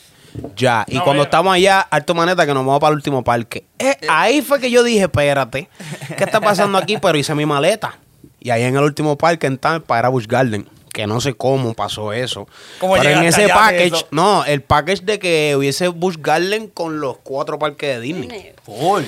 Ya. 0.56 0.86
Y 0.88 0.96
No, 0.96 1.04
cuando 1.04 1.22
mira. 1.22 1.30
estamos 1.30 1.54
allá, 1.54 1.88
haz 1.89 2.06
tu 2.06 2.16
maleta 2.16 2.46
que 2.46 2.54
nos 2.54 2.66
vamos 2.66 2.80
para 2.80 2.92
el 2.92 2.96
último 2.96 3.24
parque. 3.24 3.66
Eh, 3.80 3.98
ahí 4.10 4.42
fue 4.42 4.60
que 4.60 4.72
yo 4.72 4.84
dije, 4.84 5.02
espérate, 5.04 5.68
¿qué 6.18 6.24
está 6.24 6.39
pasando 6.39 6.78
aquí? 6.78 6.98
Pero 7.02 7.18
hice 7.18 7.34
mi 7.36 7.46
maleta. 7.46 7.98
Y 8.39 8.50
ahí 8.50 8.64
en 8.64 8.76
el 8.76 8.84
último 8.84 9.18
parque 9.18 9.48
en 9.48 9.58
Tampa 9.58 10.00
era 10.00 10.10
Busch 10.10 10.28
Garden. 10.28 10.68
Que 10.94 11.08
no 11.08 11.22
sé 11.22 11.34
cómo 11.34 11.74
pasó 11.74 12.12
eso. 12.12 12.48
¿Cómo 12.80 12.96
Pero 12.96 13.10
en 13.10 13.24
ese 13.24 13.48
package, 13.48 13.88
eso? 13.96 14.08
no, 14.12 14.44
el 14.44 14.62
package 14.62 15.04
de 15.04 15.20
que 15.20 15.56
hubiese 15.58 15.88
Busch 15.88 16.18
Garden 16.20 16.68
con 16.68 17.00
los 17.00 17.18
cuatro 17.24 17.58
parques 17.58 17.96
de 17.96 18.02
Disney. 18.02 18.52
Full. 18.66 19.04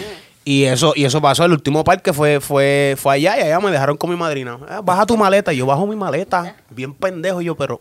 Y 0.46 0.66
eso, 0.66 0.92
y 0.96 1.06
eso 1.06 1.22
pasó. 1.22 1.46
El 1.46 1.54
último 1.54 1.84
parque 1.86 2.12
fue, 2.12 2.42
fue, 2.42 2.96
fue 2.98 3.14
allá 3.16 3.38
y 3.38 3.42
allá 3.44 3.60
me 3.62 3.72
dejaron 3.72 3.96
con 3.96 4.10
mi 4.10 4.18
madrina. 4.18 4.58
Ah, 4.68 4.82
baja 4.84 5.06
tu 5.06 5.16
maleta. 5.16 5.54
Y 5.54 5.58
yo 5.58 5.66
bajo 5.66 5.88
mi 5.88 5.96
maleta. 5.96 6.58
Bien 6.70 6.94
pendejo. 6.94 7.42
Y 7.42 7.46
yo, 7.46 7.56
pero. 7.56 7.80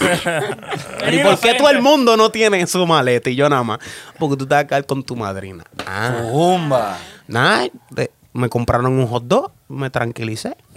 ¿Y 1.10 1.18
por 1.18 1.38
qué 1.40 1.54
todo 1.54 1.68
el 1.70 1.82
mundo 1.82 2.16
no 2.16 2.30
tiene 2.30 2.64
su 2.68 2.86
maleta? 2.86 3.28
Y 3.28 3.34
yo 3.34 3.48
nada 3.48 3.64
más. 3.64 3.78
Porque 4.18 4.36
tú 4.36 4.46
te 4.46 4.54
vas 4.54 4.64
a 4.64 4.66
quedar 4.68 4.86
con 4.86 5.02
tu 5.02 5.16
madrina. 5.16 5.64
Ah. 5.84 6.96
Nada. 7.26 7.66
de- 7.90 8.10
me 8.32 8.48
compraron 8.50 8.86
un 8.86 9.06
hot 9.08 9.24
dog. 9.24 9.50
Me 9.68 9.90
tranquilicé. 9.90 10.56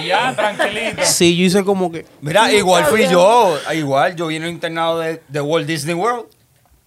Y 0.00 0.06
ya, 0.06 0.34
tranquilito. 0.34 1.02
Sí, 1.04 1.36
yo 1.36 1.44
hice 1.44 1.64
como 1.64 1.90
que. 1.90 2.06
Mira, 2.20 2.52
igual 2.52 2.84
fui 2.86 3.08
yo. 3.08 3.58
Igual, 3.74 4.14
yo 4.16 4.28
vine 4.28 4.48
internado 4.48 4.98
de, 5.00 5.22
de 5.28 5.40
Walt 5.40 5.66
Disney 5.66 5.94
World 5.94 6.26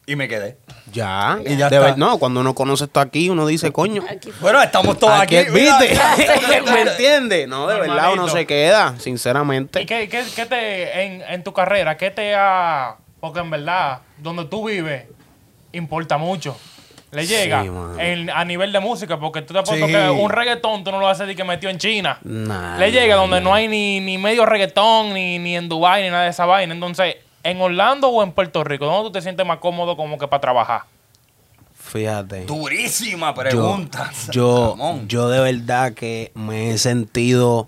y 0.05 0.15
me 0.15 0.27
quedé. 0.27 0.57
Ya. 0.91 1.39
Y 1.45 1.57
ya 1.57 1.69
De 1.69 1.75
está. 1.77 1.87
ver- 1.87 1.97
no, 1.97 2.17
cuando 2.19 2.39
uno 2.41 2.53
conoce 2.53 2.85
esto 2.85 2.99
aquí, 2.99 3.29
uno 3.29 3.45
dice, 3.47 3.71
coño. 3.71 4.03
Bueno, 4.41 4.61
estamos 4.61 4.97
todos 4.99 5.19
aquí. 5.19 5.35
Aquí. 5.37 5.51
¿Me 6.71 6.81
entiendes? 6.81 7.47
No, 7.47 7.67
de 7.67 7.79
verdad 7.79 8.13
uno 8.13 8.27
se 8.29 8.45
queda, 8.45 8.93
¿Y 8.97 9.01
sinceramente. 9.01 9.85
qué, 9.85 10.07
qué- 10.07 10.25
qué 10.35 10.45
te, 10.45 11.03
en, 11.03 11.21
en 11.23 11.43
tu 11.43 11.51
carrera, 11.53 11.97
qué 11.97 12.11
te 12.11 12.35
ha... 12.35 12.95
Porque 13.19 13.39
en 13.39 13.49
verdad, 13.49 13.99
donde 14.17 14.45
tú 14.45 14.67
vives, 14.67 15.05
importa 15.71 16.17
mucho. 16.17 16.57
Le 17.13 17.25
llega 17.27 17.63
en- 17.99 18.29
a 18.29 18.43
nivel 18.45 18.71
de 18.71 18.79
música, 18.79 19.19
porque 19.19 19.41
tú 19.41 19.53
te 19.53 19.59
apuesto 19.59 19.85
Sí. 19.85 19.91
que 19.91 20.09
un 20.09 20.29
reggaetón 20.29 20.83
tú 20.83 20.91
no 20.91 20.99
lo 20.99 21.07
haces 21.07 21.27
de 21.27 21.35
que 21.35 21.43
metió 21.43 21.69
en 21.69 21.77
China. 21.77 22.17
Nah, 22.23 22.77
Le 22.77 22.91
llega 22.91 23.15
nah, 23.15 23.21
donde 23.21 23.37
nah. 23.39 23.43
no 23.43 23.53
hay 23.53 23.67
ni, 23.67 23.99
ni 23.99 24.17
medio 24.17 24.45
reggaetón, 24.45 25.13
ni, 25.13 25.37
ni 25.39 25.55
en 25.55 25.69
Dubai 25.69 26.01
ni 26.03 26.09
nada 26.09 26.23
de 26.23 26.29
esa 26.31 26.45
vaina. 26.45 26.73
Entonces, 26.73 27.15
¿en 27.43 27.61
Orlando 27.61 28.09
o 28.09 28.23
en 28.23 28.31
Puerto 28.31 28.63
Rico? 28.63 28.85
¿Dónde 28.85 29.09
tú 29.09 29.11
te 29.13 29.21
sientes 29.21 29.45
más 29.45 29.59
cómodo 29.59 29.95
como 29.95 30.17
que 30.17 30.27
para 30.27 30.41
trabajar? 30.41 30.81
Fíjate. 31.75 32.45
Durísima 32.45 33.29
Yo, 33.29 33.35
pregunta. 33.35 34.11
yo, 34.31 34.69
Ramón. 34.71 35.07
yo 35.07 35.29
de 35.29 35.39
verdad 35.41 35.93
que 35.93 36.31
me 36.33 36.71
he 36.71 36.77
sentido 36.77 37.67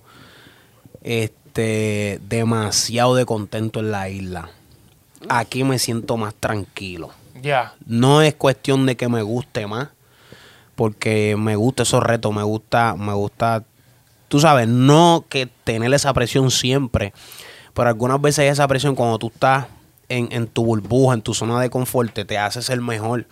este 1.03 2.19
demasiado 2.27 3.15
de 3.15 3.25
contento 3.25 3.79
en 3.79 3.91
la 3.91 4.09
isla. 4.09 4.49
Aquí 5.29 5.63
me 5.63 5.79
siento 5.79 6.17
más 6.17 6.33
tranquilo. 6.35 7.11
No 7.85 8.21
es 8.21 8.33
cuestión 8.35 8.85
de 8.85 8.95
que 8.95 9.07
me 9.07 9.21
guste 9.21 9.67
más, 9.67 9.89
porque 10.75 11.35
me 11.37 11.55
gusta 11.55 11.83
esos 11.83 12.03
retos, 12.03 12.33
me 12.33 12.43
gusta, 12.43 12.95
me 12.95 13.13
gusta, 13.13 13.63
tú 14.27 14.39
sabes, 14.39 14.67
no 14.67 15.25
que 15.29 15.47
tener 15.63 15.93
esa 15.93 16.13
presión 16.13 16.51
siempre, 16.51 17.13
pero 17.73 17.89
algunas 17.89 18.21
veces 18.21 18.51
esa 18.51 18.67
presión 18.67 18.95
cuando 18.95 19.19
tú 19.19 19.27
estás 19.27 19.67
en, 20.09 20.29
en 20.31 20.47
tu 20.47 20.65
burbuja, 20.65 21.13
en 21.13 21.21
tu 21.21 21.33
zona 21.33 21.59
de 21.59 21.69
confort, 21.69 22.13
te 22.13 22.37
hace 22.37 22.61
ser 22.61 22.81
mejor 22.81 23.25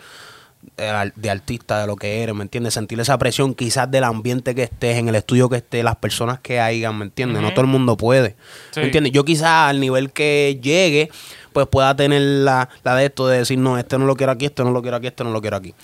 de, 0.78 0.88
al- 0.90 1.14
de 1.16 1.30
artista, 1.30 1.80
de 1.82 1.88
lo 1.88 1.96
que 1.96 2.24
eres, 2.24 2.34
¿me 2.36 2.44
entiendes? 2.44 2.74
Sentir 2.74 3.00
esa 3.00 3.18
presión 3.18 3.54
quizás 3.54 3.90
del 3.92 4.04
ambiente 4.04 4.56
que 4.56 4.64
estés, 4.64 4.98
en 4.98 5.08
el 5.10 5.16
estudio 5.16 5.50
que 5.50 5.58
estés, 5.58 5.84
las 5.84 5.96
personas 5.98 6.40
que 6.40 6.60
hayan, 6.60 6.98
¿me 6.98 7.06
entiendes? 7.06 7.42
No 7.42 7.52
todo 7.52 7.62
el 7.62 7.68
mundo 7.68 7.98
puede, 7.98 8.36
Sí. 8.72 8.80
¿me 8.80 8.86
entiendes? 8.88 9.14
Yo 9.14 9.24
quizás 9.26 9.70
al 9.70 9.80
nivel 9.80 10.12
que 10.12 10.60
llegue, 10.62 11.10
pues 11.52 11.68
pueda 11.68 11.96
tener 11.96 12.22
la, 12.22 12.70
la 12.84 12.96
de 12.96 13.06
esto 13.06 13.28
de 13.28 13.40
decir, 13.40 13.58
no, 13.60 13.78
este 13.78 13.98
no 13.98 14.06
lo 14.06 14.16
quiero 14.16 14.32
aquí, 14.32 14.46
este 14.46 14.64
no 14.64 14.72
lo 14.72 14.82
quiero 14.82 14.98
aquí, 14.98 15.08
este 15.08 15.24
no 15.24 15.32
lo 15.32 15.42
quiero 15.42 15.58
aquí. 15.58 15.76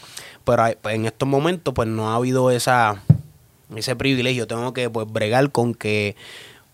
Pero 0.44 0.64
hay- 0.64 0.76
pues, 0.82 0.96
en 0.96 1.06
estos 1.06 1.28
momentos, 1.30 1.74
pues 1.74 1.88
no 1.88 2.10
ha 2.12 2.16
habido 2.16 2.50
esa 2.52 3.02
ese 3.76 3.96
privilegio. 3.96 4.48
Tengo 4.48 4.74
que 4.74 4.90
pues 4.90 5.06
bregar 5.12 5.52
con 5.52 5.76
que 5.76 6.16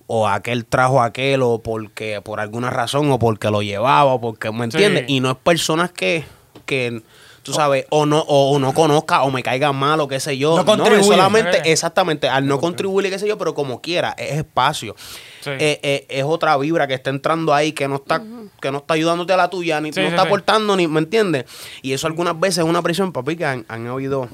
o 0.07 0.29
aquel 0.29 0.65
trajo 0.65 1.01
aquel 1.01 1.41
o 1.41 1.59
porque 1.59 2.21
por 2.21 2.39
alguna 2.39 2.69
razón 2.69 3.11
o 3.11 3.19
porque 3.19 3.49
lo 3.51 3.61
llevaba 3.61 4.13
o 4.13 4.21
porque, 4.21 4.49
¿me 4.51 4.59
Sí. 4.59 4.63
entiendes? 4.77 5.05
Y 5.07 5.19
no 5.19 5.31
es 5.31 5.35
personas 5.37 5.91
que, 5.91 6.23
que 6.65 7.01
tú 7.45 7.53
sabes, 7.53 7.85
o 7.91 8.05
no, 8.07 8.19
o, 8.19 8.51
o 8.55 8.59
no 8.59 8.73
conozca 8.73 9.21
o 9.23 9.29
me 9.31 9.43
caiga 9.43 9.71
mal 9.71 9.99
o 10.01 10.07
qué 10.07 10.19
sé 10.19 10.37
yo. 10.37 10.55
No 10.55 10.61
es 10.61 10.65
contribuye. 10.65 11.03
solamente, 11.03 11.57
Eh. 11.59 11.71
exactamente, 11.71 12.27
al 12.27 12.47
no 12.47 12.59
contribuir 12.59 13.05
y 13.05 13.09
qué 13.11 13.19
sé 13.19 13.27
yo, 13.27 13.37
pero 13.37 13.53
como 13.53 13.79
quiera, 13.81 14.15
es 14.17 14.33
espacio. 14.39 14.95
Sí. 15.41 15.51
Eh, 15.51 15.79
eh, 15.83 16.05
es 16.09 16.23
otra 16.23 16.57
vibra 16.57 16.87
que 16.87 16.95
está 16.95 17.11
entrando 17.11 17.53
ahí 17.53 17.71
que 17.71 17.87
no 17.87 17.95
está 17.97 18.21
que 18.59 18.71
no 18.71 18.79
está 18.79 18.95
ayudándote 18.95 19.31
a 19.33 19.37
la 19.37 19.49
tuya 19.49 19.79
ni 19.79 19.93
Sí, 19.93 19.99
no 19.99 20.07
sí, 20.07 20.09
está 20.09 20.23
sí. 20.23 20.27
aportando 20.27 20.75
ni 20.75 20.87
me 20.87 20.99
entiendes 20.99 21.45
y 21.83 21.93
eso 21.93 22.07
algunas 22.07 22.39
veces 22.39 22.59
es 22.59 22.63
una 22.65 22.81
presión 22.81 23.11
papi 23.11 23.35
que 23.35 23.45
han, 23.45 23.63
han 23.67 23.85
habido 23.85 24.27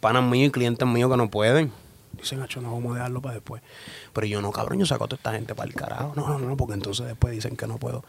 panas 0.00 0.22
míos 0.24 0.48
y 0.48 0.50
clientes 0.50 0.86
míos 0.86 1.10
que 1.10 1.16
no 1.16 1.30
pueden 1.30 1.72
dicen 2.12 2.42
acho 2.42 2.60
no 2.60 2.72
vamos 2.72 2.92
a 2.92 2.94
dejarlo 2.96 3.22
para 3.22 3.34
después 3.36 3.62
pero 4.16 4.26
yo 4.26 4.40
no 4.40 4.50
cabrón 4.50 4.78
yo 4.78 4.86
saco 4.86 5.04
a 5.04 5.08
toda 5.08 5.18
esta 5.18 5.32
gente 5.32 5.54
para 5.54 5.68
el 5.68 5.74
carajo. 5.74 6.14
No 6.16 6.26
no 6.26 6.38
no 6.38 6.56
porque 6.56 6.72
entonces 6.72 7.04
después 7.06 7.34
dicen 7.34 7.54
que 7.54 7.66
no 7.66 7.76
puedo. 7.76 8.02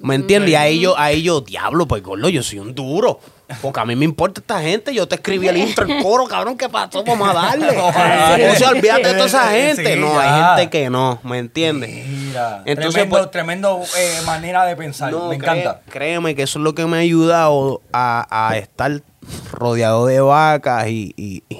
Me 0.00 0.14
entiendes 0.14 0.50
y 0.52 0.54
ahí 0.54 0.78
yo 0.80 0.96
ahí 0.96 1.22
yo 1.22 1.40
diablo 1.40 1.86
pues 1.88 2.02
gordo 2.04 2.28
yo 2.28 2.42
soy 2.44 2.60
un 2.60 2.72
duro. 2.74 3.18
Porque 3.60 3.80
a 3.80 3.84
mí 3.84 3.96
me 3.96 4.04
importa 4.04 4.40
esta 4.40 4.60
gente 4.62 4.94
yo 4.94 5.08
te 5.08 5.16
escribí 5.16 5.48
el 5.48 5.56
intro 5.56 5.84
el 5.84 6.00
coro 6.04 6.26
cabrón 6.28 6.56
qué 6.56 6.68
pasó 6.68 7.02
vamos 7.02 7.28
a 7.28 7.32
darle. 7.34 7.66
O 8.52 8.54
sea 8.56 8.68
olvídate 8.70 9.08
de 9.08 9.14
toda 9.14 9.26
esa 9.26 9.48
gente. 9.50 9.94
Sí, 9.94 10.00
no 10.00 10.18
hay 10.20 10.28
ya. 10.28 10.54
gente 10.56 10.70
que 10.70 10.88
no 10.88 11.18
me 11.24 11.38
entiendes 11.38 12.06
Mira, 12.06 12.62
Entonces, 12.64 12.92
tremendo, 12.94 13.16
pues- 13.18 13.30
tremendo 13.32 13.80
eh, 13.98 14.18
manera 14.24 14.64
de 14.66 14.76
pensar. 14.76 15.10
No, 15.10 15.28
me 15.28 15.36
cré- 15.38 15.48
encanta. 15.62 15.80
créeme 15.90 16.36
que 16.36 16.42
eso 16.44 16.60
es 16.60 16.62
lo 16.62 16.76
que 16.76 16.86
me 16.86 16.98
ha 16.98 17.00
ayudado 17.00 17.82
a, 17.92 18.48
a 18.48 18.56
estar 18.56 19.02
rodeado 19.50 20.06
de 20.06 20.20
vacas 20.20 20.86
y, 20.86 21.12
y, 21.16 21.42
y, 21.48 21.58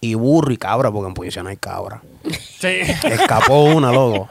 y 0.00 0.14
burro 0.14 0.50
y 0.52 0.56
cabra, 0.56 0.90
porque 0.90 1.08
en 1.08 1.14
posición 1.14 1.46
hay 1.46 1.56
cabra. 1.56 2.00
Sí. 2.58 2.78
Escapó 3.04 3.64
una, 3.64 3.92
loco. 3.92 4.28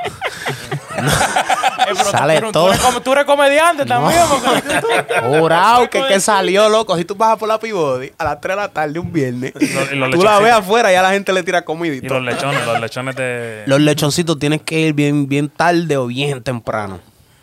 Eh, 0.98 1.92
tú- 1.92 2.06
Sale 2.12 2.42
tú, 2.42 2.52
todo. 2.52 2.70
eres 2.74 3.04
tú 3.04 3.12
eres 3.14 3.26
comediante 3.26 3.86
también. 3.86 4.20
porque- 4.30 4.82
Jurado 5.40 5.90
que, 5.90 6.06
que 6.08 6.20
salió, 6.20 6.70
loco. 6.70 6.98
Si 6.98 7.06
tú 7.06 7.16
pasas 7.18 7.38
por 7.40 7.48
la 7.48 7.60
Pivodi 7.60 8.12
a 8.18 8.24
las 8.26 8.42
3 8.42 8.56
de 8.56 8.62
la 8.62 8.68
tarde 8.70 9.00
un 9.00 9.12
viernes, 9.12 9.54
los- 9.56 9.92
y 9.92 9.96
los 9.96 10.12
tú 10.12 10.24
la 10.24 10.40
ves 10.40 10.54
afuera 10.54 10.92
y 10.92 10.94
ya 10.96 11.02
la 11.02 11.12
gente 11.12 11.32
le 11.34 11.44
tira 11.44 11.64
comida 11.64 11.94
y 11.94 11.98
Y 11.98 12.02
todo. 12.02 12.20
los 12.20 12.34
lechones, 12.34 12.66
los 12.66 12.80
lechones 12.80 13.16
de. 13.16 13.64
Los 13.66 13.80
lechoncitos 13.80 14.38
tienes 14.40 14.62
que 14.62 14.80
ir 14.80 14.94
bien, 14.94 15.28
bien 15.28 15.50
tarde 15.50 15.98
o 15.98 16.08
bien 16.08 16.44
temprano. 16.44 17.00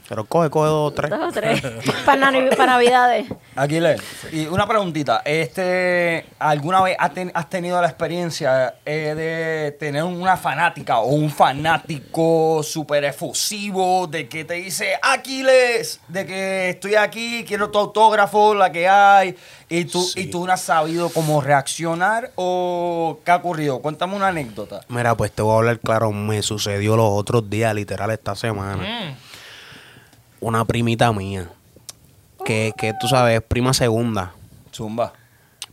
Pero 0.09 0.25
coge, 0.25 0.51
coge 0.51 0.69
dos 0.69 0.93
o 0.93 0.95
tres. 0.95 1.11
Dos 1.11 1.21
o 1.29 1.33
tres. 1.33 1.61
Para, 2.05 2.31
navi- 2.31 2.51
para 2.57 2.73
Navidades. 2.75 3.27
Aquiles, 3.57 4.01
y 4.33 4.47
una 4.47 4.67
preguntita. 4.67 5.23
Este, 5.25 6.27
¿Alguna 6.39 6.81
vez 6.83 6.97
has, 6.99 7.13
ten- 7.13 7.33
has 7.35 7.49
tenido 7.51 7.81
la 7.81 7.89
experiencia 7.89 8.77
eh, 8.85 9.15
de 9.17 9.73
tener 9.73 10.05
una 10.05 10.37
fanática 10.37 10.99
o 11.01 11.07
un 11.09 11.31
fanático 11.31 12.63
súper 12.63 13.05
efusivo 13.05 14.07
de 14.07 14.29
que 14.29 14.45
te 14.45 14.55
dice, 14.55 14.95
Aquiles, 15.03 16.01
de 16.09 16.27
que 16.27 16.71
estoy 16.71 16.95
aquí, 16.95 17.45
quiero 17.47 17.71
tu 17.71 17.79
autógrafo, 17.79 18.55
la 18.55 18.71
que 18.71 18.89
hay, 18.89 19.37
y 19.69 19.85
tú, 19.87 20.03
Sí. 20.03 20.21
y 20.21 20.27
tú 20.31 20.47
no 20.47 20.53
has 20.53 20.61
sabido 20.63 21.09
cómo 21.09 21.41
reaccionar 21.41 22.31
o 22.37 23.19
qué 23.25 23.31
ha 23.33 23.37
ocurrido? 23.37 23.81
Cuéntame 23.81 24.15
una 24.15 24.29
anécdota. 24.29 24.81
Mira, 24.89 25.17
pues 25.17 25.33
te 25.33 25.43
voy 25.43 25.55
a 25.55 25.57
hablar 25.57 25.81
claro. 25.81 26.13
Me 26.13 26.43
sucedió 26.43 26.97
los 26.97 27.09
otros 27.11 27.51
días, 27.51 27.75
literal, 27.75 28.11
esta 28.13 28.35
semana. 28.37 28.77
Mm. 28.77 29.26
Una 30.47 30.65
primita 30.65 31.13
mía, 31.13 31.51
que, 32.45 32.73
que 32.79 32.95
tú 33.01 33.09
sabes, 33.09 33.41
es 33.41 33.43
prima 33.43 33.75
segunda, 33.75 34.33
Zumba. 34.73 35.13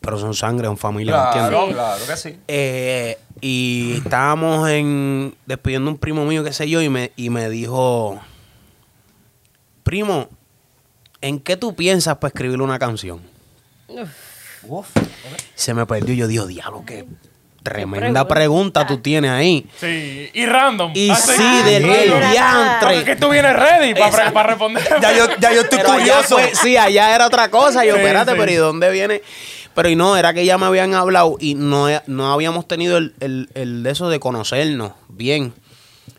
pero 0.01 0.17
son 0.17 0.33
sangre, 0.33 0.65
son 0.65 0.77
familia, 0.77 1.15
¿me 1.15 1.25
entiendes? 1.27 1.51
Claro, 1.51 1.71
claro 1.71 2.05
que 2.07 2.17
sí. 2.17 2.39
Eh, 2.47 3.19
y 3.39 3.97
estábamos 3.97 4.67
en 4.69 5.35
despidiendo 5.45 5.91
un 5.91 5.97
primo 5.99 6.25
mío, 6.25 6.43
qué 6.43 6.51
sé 6.53 6.67
yo, 6.67 6.81
y 6.81 6.89
me, 6.89 7.11
y 7.15 7.29
me 7.29 7.51
dijo, 7.51 8.19
primo, 9.83 10.27
¿en 11.21 11.39
qué 11.39 11.55
tú 11.55 11.75
piensas 11.75 12.17
para 12.17 12.29
escribir 12.29 12.59
una 12.59 12.79
canción? 12.79 13.21
Uf. 14.63 14.89
Se 15.53 15.75
me 15.75 15.85
perdió, 15.85 16.15
yo 16.15 16.27
digo, 16.27 16.47
diablo, 16.47 16.83
qué 16.83 17.05
tremenda 17.63 18.27
pregunta. 18.27 18.81
pregunta 18.81 18.87
tú 18.87 18.97
tienes 18.99 19.31
ahí. 19.31 19.65
Sí, 19.79 20.29
y 20.33 20.45
random. 20.45 20.91
Y 20.93 21.09
Así. 21.09 21.31
sí, 21.37 21.63
del 21.63 21.83
diantre. 22.31 22.95
Porque 22.97 23.15
tú 23.15 23.29
vienes 23.29 23.53
ready 23.55 23.93
para 23.95 24.43
responder. 24.43 24.83
Ya 25.01 25.13
yo, 25.17 25.25
ya 25.39 25.53
yo 25.53 25.61
estoy 25.61 25.79
Pero 25.79 25.93
allá 25.93 26.13
curioso. 26.17 26.35
fue- 26.35 26.55
sí, 26.55 26.77
allá 26.77 27.15
era 27.15 27.25
otra 27.27 27.49
cosa. 27.49 27.83
Yo, 27.85 27.93
Sí, 27.95 27.99
espérate, 28.01 28.31
sí. 28.31 28.37
pero 28.39 28.51
¿y 28.51 28.55
dónde 28.55 28.89
viene? 28.91 29.21
Pero 29.73 29.89
y 29.89 29.95
no, 29.95 30.15
era 30.17 30.33
que 30.33 30.45
ya 30.45 30.57
me 30.59 30.67
habían 30.67 30.93
hablado 30.93 31.35
y 31.39 31.55
no, 31.55 31.87
no 32.05 32.31
habíamos 32.31 32.67
tenido 32.67 32.97
el, 32.97 33.15
el, 33.21 33.49
el 33.55 33.81
de 33.81 33.89
eso 33.91 34.07
de 34.09 34.19
conocernos 34.19 34.91
bien. 35.07 35.53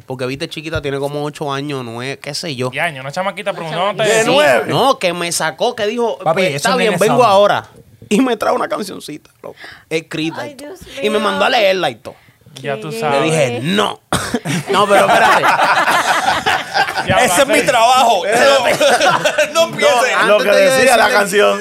Porque, 0.06 0.26
viste, 0.26 0.48
chiquita, 0.48 0.82
tiene 0.82 0.98
como 0.98 1.24
ocho 1.24 1.50
años, 1.52 1.82
nueve, 1.84 2.18
qué 2.20 2.34
sé 2.34 2.56
yo. 2.56 2.70
Y 2.74 2.78
año, 2.78 3.00
una 3.00 3.10
chamaquita 3.12 3.52
preguntándote 3.54 4.08
De 4.08 4.20
eso. 4.20 4.32
nueve. 4.32 4.64
No, 4.68 4.98
que 4.98 5.12
me 5.14 5.30
sacó, 5.32 5.74
que 5.74 5.86
dijo, 5.86 6.18
Papi, 6.18 6.42
pues, 6.42 6.54
está 6.56 6.76
bien, 6.76 6.96
vengo 6.98 7.24
ahora. 7.24 7.66
Y 8.08 8.20
me 8.20 8.36
trae 8.36 8.52
una 8.54 8.68
cancioncita, 8.68 9.30
loco, 9.42 9.56
escrita. 9.88 10.46
y 10.46 10.50
Ay, 10.50 10.54
todo. 10.56 10.68
Dios 10.68 10.80
y 11.02 11.10
me 11.10 11.18
mandó 11.18 11.44
a 11.44 11.50
leerla 11.50 11.90
y 11.90 11.96
todo. 11.96 12.16
Ya 12.62 12.80
tú 12.80 12.88
¿Qué? 12.90 12.94
Le 12.96 13.00
sabes. 13.00 13.22
dije, 13.24 13.60
no. 13.62 14.00
no, 14.70 14.86
pero 14.86 15.06
espérate. 15.06 15.44
Ya 17.06 17.16
Ese 17.16 17.42
es 17.42 17.48
mi 17.48 17.60
trabajo. 17.62 18.22
no 19.54 19.62
empieces. 19.64 20.16
No, 20.22 20.26
Lo 20.26 20.34
Antes 20.36 20.52
que 20.52 20.56
decía 20.60 20.96
la 20.96 21.10
canción. 21.10 21.60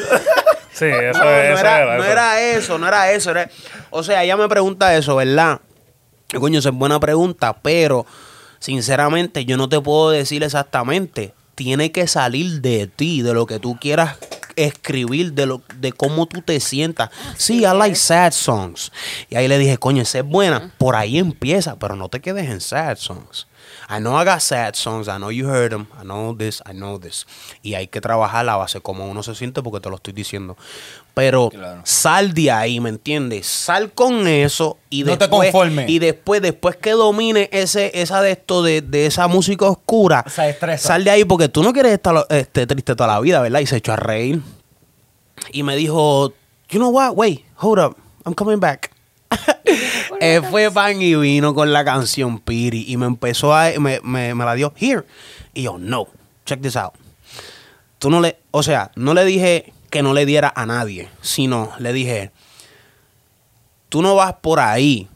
Sí, 0.71 0.85
eso, 0.85 1.19
No, 1.19 1.25
no 1.25 1.29
eso 1.31 1.59
era, 1.59 1.79
era. 1.81 1.97
no 1.97 2.03
eso. 2.03 2.11
era 2.11 2.41
eso, 2.41 2.77
no 2.79 2.87
era 2.87 3.11
eso. 3.11 3.31
era- 3.31 3.49
o 3.89 4.03
sea, 4.03 4.23
ella 4.23 4.37
me 4.37 4.47
pregunta 4.47 4.95
eso, 4.95 5.15
¿verdad? 5.17 5.59
Coño, 6.39 6.59
esa 6.59 6.69
es 6.69 6.75
buena 6.75 6.99
pregunta, 6.99 7.53
pero 7.61 8.05
sinceramente 8.59 9.45
yo 9.45 9.57
no 9.57 9.67
te 9.69 9.79
puedo 9.81 10.11
decir 10.11 10.43
exactamente. 10.43 11.33
Tiene 11.55 11.91
que 11.91 12.07
salir 12.07 12.61
de 12.61 12.87
ti, 12.87 13.21
de 13.21 13.33
lo 13.33 13.45
que 13.45 13.59
tú 13.59 13.77
quieras 13.79 14.17
escribir 14.55 15.33
de 15.33 15.45
lo 15.45 15.61
de 15.79 15.91
cómo 15.91 16.25
tú 16.25 16.41
te 16.41 16.59
sientas. 16.59 17.09
Sí, 17.37 17.59
I 17.59 17.75
like 17.75 17.95
sad 17.95 18.31
songs. 18.31 18.91
Y 19.29 19.35
ahí 19.35 19.47
le 19.47 19.57
dije, 19.57 19.77
coño, 19.77 20.01
esa 20.01 20.19
es 20.19 20.25
buena. 20.25 20.73
Por 20.77 20.95
ahí 20.95 21.17
empieza, 21.17 21.77
pero 21.77 21.95
no 21.95 22.09
te 22.09 22.19
quedes 22.19 22.49
en 22.49 22.61
sad 22.61 22.97
songs. 22.97 23.47
I 23.89 23.99
know 23.99 24.15
I 24.19 24.23
got 24.25 24.39
sad 24.41 24.75
songs, 24.75 25.07
I 25.07 25.17
know 25.17 25.29
you 25.31 25.47
heard 25.47 25.71
them, 25.71 25.87
I 25.99 26.03
know 26.03 26.35
this, 26.35 26.61
I 26.65 26.73
know 26.73 26.99
this. 26.99 27.25
Y 27.61 27.73
hay 27.75 27.87
que 27.87 27.99
trabajar 28.01 28.45
la 28.45 28.55
base 28.55 28.79
como 28.81 29.05
uno 29.07 29.23
se 29.23 29.35
siente 29.35 29.61
porque 29.61 29.79
te 29.81 29.89
lo 29.89 29.95
estoy 29.97 30.13
diciendo. 30.13 30.55
Pero 31.13 31.49
Claro. 31.49 31.81
sal 31.83 32.33
de 32.33 32.49
ahí, 32.51 32.79
¿me 32.79 32.89
entiendes? 32.89 33.45
Sal 33.45 33.91
con 33.91 34.25
eso 34.27 34.77
y 34.89 35.03
No 35.03 35.11
te 35.17 35.25
después, 35.27 35.51
conformes. 35.51 35.89
y 35.89 35.99
después, 35.99 36.41
después 36.41 36.75
que 36.77 36.91
domine 36.91 37.49
ese, 37.51 37.91
esa 38.01 38.21
de 38.21 38.31
esto 38.31 38.63
de, 38.63 38.81
de 38.81 39.05
esa 39.05 39.27
música 39.27 39.65
oscura, 39.65 40.23
Esa 40.25 40.77
sal 40.77 41.03
de 41.03 41.11
ahí 41.11 41.25
porque 41.25 41.49
tú 41.49 41.61
no 41.61 41.73
quieres 41.73 41.91
estar 41.93 42.25
este, 42.29 42.65
triste 42.65 42.95
toda 42.95 43.07
la 43.13 43.19
vida, 43.19 43.41
¿verdad? 43.41 43.59
Y 43.59 43.65
se 43.67 43.77
echó 43.77 43.93
a 43.93 43.97
reír. 43.97 44.41
Y 45.51 45.63
me 45.63 45.75
dijo, 45.75 46.29
you 46.69 46.79
know 46.79 46.89
what, 46.89 47.11
wait, 47.15 47.41
hold 47.61 47.79
up, 47.79 47.97
I'm 48.25 48.33
coming 48.33 48.59
back. 48.59 48.91
Eh, 50.19 50.41
fue 50.49 50.71
pan 50.71 51.01
y 51.01 51.15
vino 51.15 51.53
con 51.53 51.73
la 51.73 51.83
canción 51.83 52.39
Piri 52.39 52.85
y 52.87 52.95
me 52.95 53.07
empezó 53.07 53.53
a, 53.53 53.71
me, 53.79 53.99
me, 54.03 54.33
me 54.33 54.45
la 54.45 54.53
dio, 54.53 54.73
here. 54.77 55.03
Y 55.53 55.63
yo, 55.63 55.77
no, 55.77 56.07
check 56.45 56.61
this 56.61 56.77
out. 56.77 56.93
Tú 57.99 58.09
no 58.09 58.21
le, 58.21 58.37
o 58.51 58.63
sea, 58.63 58.91
no 58.95 59.13
le 59.13 59.25
dije 59.25 59.73
que 59.89 60.01
no 60.01 60.13
le 60.13 60.25
diera 60.25 60.53
a 60.55 60.65
nadie, 60.65 61.09
sino 61.21 61.71
le 61.79 61.91
dije, 61.91 62.31
tú 63.89 64.01
no 64.01 64.15
vas 64.15 64.35
por 64.41 64.59
ahí 64.59 65.09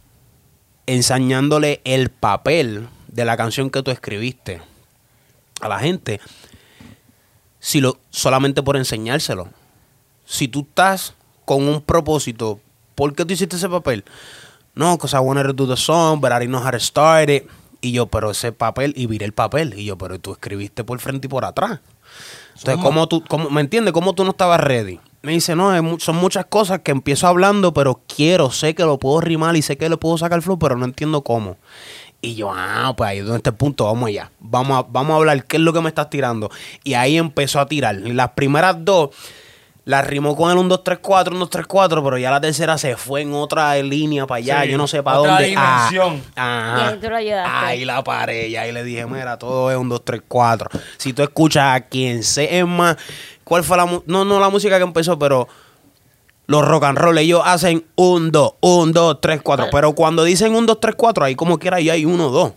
enseñándole 0.87 1.79
el 1.85 2.09
papel 2.09 2.87
de 3.07 3.25
la 3.25 3.37
canción 3.37 3.69
que 3.69 3.83
tú 3.83 3.91
escribiste 3.91 4.61
a 5.61 5.69
la 5.69 5.79
gente 5.79 6.19
si 7.59 7.81
lo, 7.81 7.99
solamente 8.09 8.63
por 8.63 8.77
enseñárselo. 8.77 9.49
Si 10.25 10.47
tú 10.47 10.61
estás 10.61 11.13
con 11.45 11.67
un 11.67 11.81
propósito, 11.81 12.59
¿por 12.97 13.13
qué 13.13 13.23
tú 13.23 13.33
hiciste 13.33 13.55
ese 13.55 13.69
papel? 13.69 14.03
No, 14.73 14.97
because 14.97 15.15
I 15.15 15.19
wanted 15.19 15.43
to 15.43 15.53
do 15.53 15.67
the 15.67 15.77
song, 15.77 16.19
but 16.19 16.31
I 16.31 16.39
didn't 16.39 16.51
know 16.51 16.59
how 16.59 16.71
to 16.71 16.79
start 16.79 17.29
it. 17.29 17.47
Y 17.79 17.91
yo, 17.91 18.07
pero 18.07 18.31
ese 18.31 18.51
papel, 18.51 18.93
y 18.97 19.05
viré 19.05 19.25
el 19.25 19.33
papel. 19.33 19.75
Y 19.77 19.85
yo, 19.85 19.97
pero 19.97 20.19
tú 20.19 20.31
escribiste 20.31 20.83
por 20.83 20.99
frente 20.99 21.27
y 21.27 21.29
por 21.29 21.45
atrás. 21.45 21.79
Entonces, 22.57 22.83
¿cómo 22.83 23.07
tú, 23.07 23.23
cómo, 23.27 23.51
¿me 23.51 23.61
entiendes? 23.61 23.93
¿Cómo 23.93 24.13
tú 24.13 24.23
no 24.23 24.31
estabas 24.31 24.59
ready? 24.59 24.99
Me 25.21 25.33
dice, 25.33 25.55
no, 25.55 25.75
es 25.75 26.03
son 26.03 26.15
muchas 26.15 26.45
cosas 26.45 26.79
que 26.79 26.91
empiezo 26.91 27.27
hablando, 27.27 27.73
pero 27.73 28.01
quiero, 28.07 28.49
sé 28.49 28.73
que 28.73 28.83
lo 28.83 28.97
puedo 28.97 29.21
rimar 29.21 29.55
y 29.55 29.61
sé 29.61 29.77
que 29.77 29.89
le 29.89 29.97
puedo 29.97 30.17
sacar 30.17 30.41
flow, 30.41 30.57
pero 30.57 30.75
no 30.75 30.85
entiendo 30.85 31.21
cómo. 31.21 31.57
Y 32.19 32.33
yo, 32.33 32.51
ah, 32.51 32.93
pues 32.97 33.09
ahí 33.09 33.17
es 33.19 33.25
donde 33.25 33.37
está 33.37 33.51
el 33.51 33.55
punto, 33.55 33.85
vamos 33.85 34.07
allá. 34.07 34.31
Vamos 34.39 34.79
a, 34.79 34.87
vamos 34.89 35.13
a 35.13 35.17
hablar, 35.17 35.45
¿qué 35.45 35.57
es 35.57 35.63
lo 35.63 35.71
que 35.71 35.81
me 35.81 35.89
estás 35.89 36.09
tirando? 36.09 36.49
Y 36.83 36.95
ahí 36.95 37.17
empezó 37.17 37.59
a 37.59 37.67
tirar. 37.67 37.95
Las 37.95 38.31
primeras 38.31 38.83
dos 38.83 39.11
las 39.87 40.05
rimó 40.05 40.35
con 40.35 40.51
el 40.51 40.57
1, 40.57 40.67
2, 40.67 40.83
3, 40.83 40.99
4, 41.01 41.31
1, 41.31 41.39
2, 41.39 41.49
3, 41.49 41.65
4, 41.65 42.03
pero 42.03 42.17
ya 42.17 42.29
la 42.29 42.41
tercera 42.41 42.77
se 42.77 42.97
fue 42.97 43.21
en 43.21 43.33
otra 43.33 43.73
línea 43.77 44.27
para 44.27 44.39
allá, 44.39 44.63
Sí, 44.63 44.69
yo 44.71 44.77
no 44.77 44.85
sé 44.85 45.01
para 45.01 45.19
otra 45.19 45.31
dónde. 45.35 45.47
dimensión. 45.47 46.21
Ah, 46.35 46.75
Y 46.75 46.81
ajá. 46.81 46.87
ahí 46.89 46.99
tú 46.99 47.09
lo 47.09 47.15
ayudaste. 47.15 47.49
Ahí 47.65 47.85
la 47.85 48.03
paré, 48.03 48.47
y 48.49 48.57
ahí 48.57 48.73
le 48.73 48.83
dije, 48.83 49.05
mira, 49.05 49.37
todo 49.37 49.71
es 49.71 49.77
un 49.77 49.87
2, 49.87 50.03
3, 50.03 50.21
4. 50.27 50.69
Si 50.97 51.13
tú 51.13 51.23
escuchas 51.23 51.73
a 51.77 51.81
quien 51.87 52.21
sé, 52.23 52.59
es 52.59 52.67
más, 52.67 52.97
¿cuál 53.45 53.63
fue 53.63 53.77
la 53.77 53.85
mu- 53.85 54.03
No, 54.05 54.25
no 54.25 54.41
la 54.41 54.49
música 54.49 54.77
que 54.77 54.83
empezó, 54.83 55.17
pero 55.17 55.47
los 56.47 56.65
rock 56.67 56.83
and 56.83 56.97
roll, 56.97 57.17
ellos 57.17 57.41
hacen 57.45 57.85
un 57.95 58.29
2, 58.31 58.55
un 58.59 58.91
2, 58.91 59.21
3, 59.21 59.41
4. 59.41 59.67
Pero 59.71 59.93
cuando 59.93 60.25
dicen 60.25 60.53
un 60.53 60.65
2, 60.65 60.79
3, 60.81 60.95
4, 60.97 61.23
ahí 61.23 61.35
como 61.35 61.57
quiera 61.59 61.79
ya 61.79 61.93
hay 61.93 62.03
1, 62.03 62.27
2. 62.29 62.51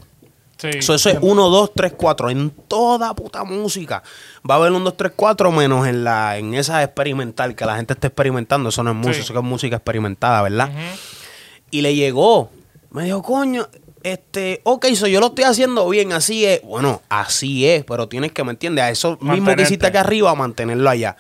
Sí. 0.60 0.68
Eso, 0.74 0.94
eso 0.94 1.08
es 1.10 1.18
1, 1.20 1.48
2, 1.48 1.70
3, 1.74 1.94
4. 1.96 2.30
En 2.30 2.50
toda 2.50 3.14
puta 3.14 3.44
música 3.44 4.02
va 4.48 4.54
a 4.54 4.58
haber 4.58 4.72
un 4.72 4.84
2, 4.84 4.96
3, 4.96 5.12
4 5.16 5.50
menos 5.52 5.86
en 5.86 6.04
la 6.04 6.36
en 6.36 6.54
esa 6.54 6.82
experimental 6.82 7.54
que 7.54 7.64
la 7.64 7.76
gente 7.76 7.94
está 7.94 8.08
experimentando. 8.08 8.68
Eso 8.68 8.82
no 8.82 8.90
es 8.90 8.96
música, 8.96 9.14
Sí. 9.14 9.20
eso 9.32 9.38
es 9.38 9.44
música 9.44 9.76
experimentada, 9.76 10.42
¿verdad? 10.42 10.70
Y 11.70 11.80
le 11.80 11.94
llegó. 11.94 12.50
Me 12.90 13.04
dijo, 13.04 13.22
coño, 13.22 13.68
este, 14.02 14.60
ok, 14.64 14.86
so 14.94 15.06
yo 15.06 15.20
lo 15.20 15.26
estoy 15.28 15.44
haciendo 15.44 15.88
bien, 15.88 16.12
así 16.12 16.44
es. 16.44 16.60
Bueno, 16.62 17.02
así 17.08 17.66
es, 17.68 17.84
pero 17.84 18.08
tienes 18.08 18.32
que, 18.32 18.42
¿me 18.44 18.50
entiendes? 18.50 18.84
A 18.84 18.90
eso 18.90 19.16
mismo 19.20 19.54
que 19.54 19.62
hiciste 19.62 19.86
acá 19.86 20.00
arriba, 20.00 20.34
mantenerlo 20.34 20.90
allá. 20.90 21.16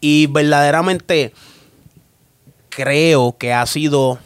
Y 0.00 0.26
verdaderamente 0.28 1.32
creo 2.68 3.36
que 3.36 3.52
ha 3.52 3.66
sido, 3.66 4.18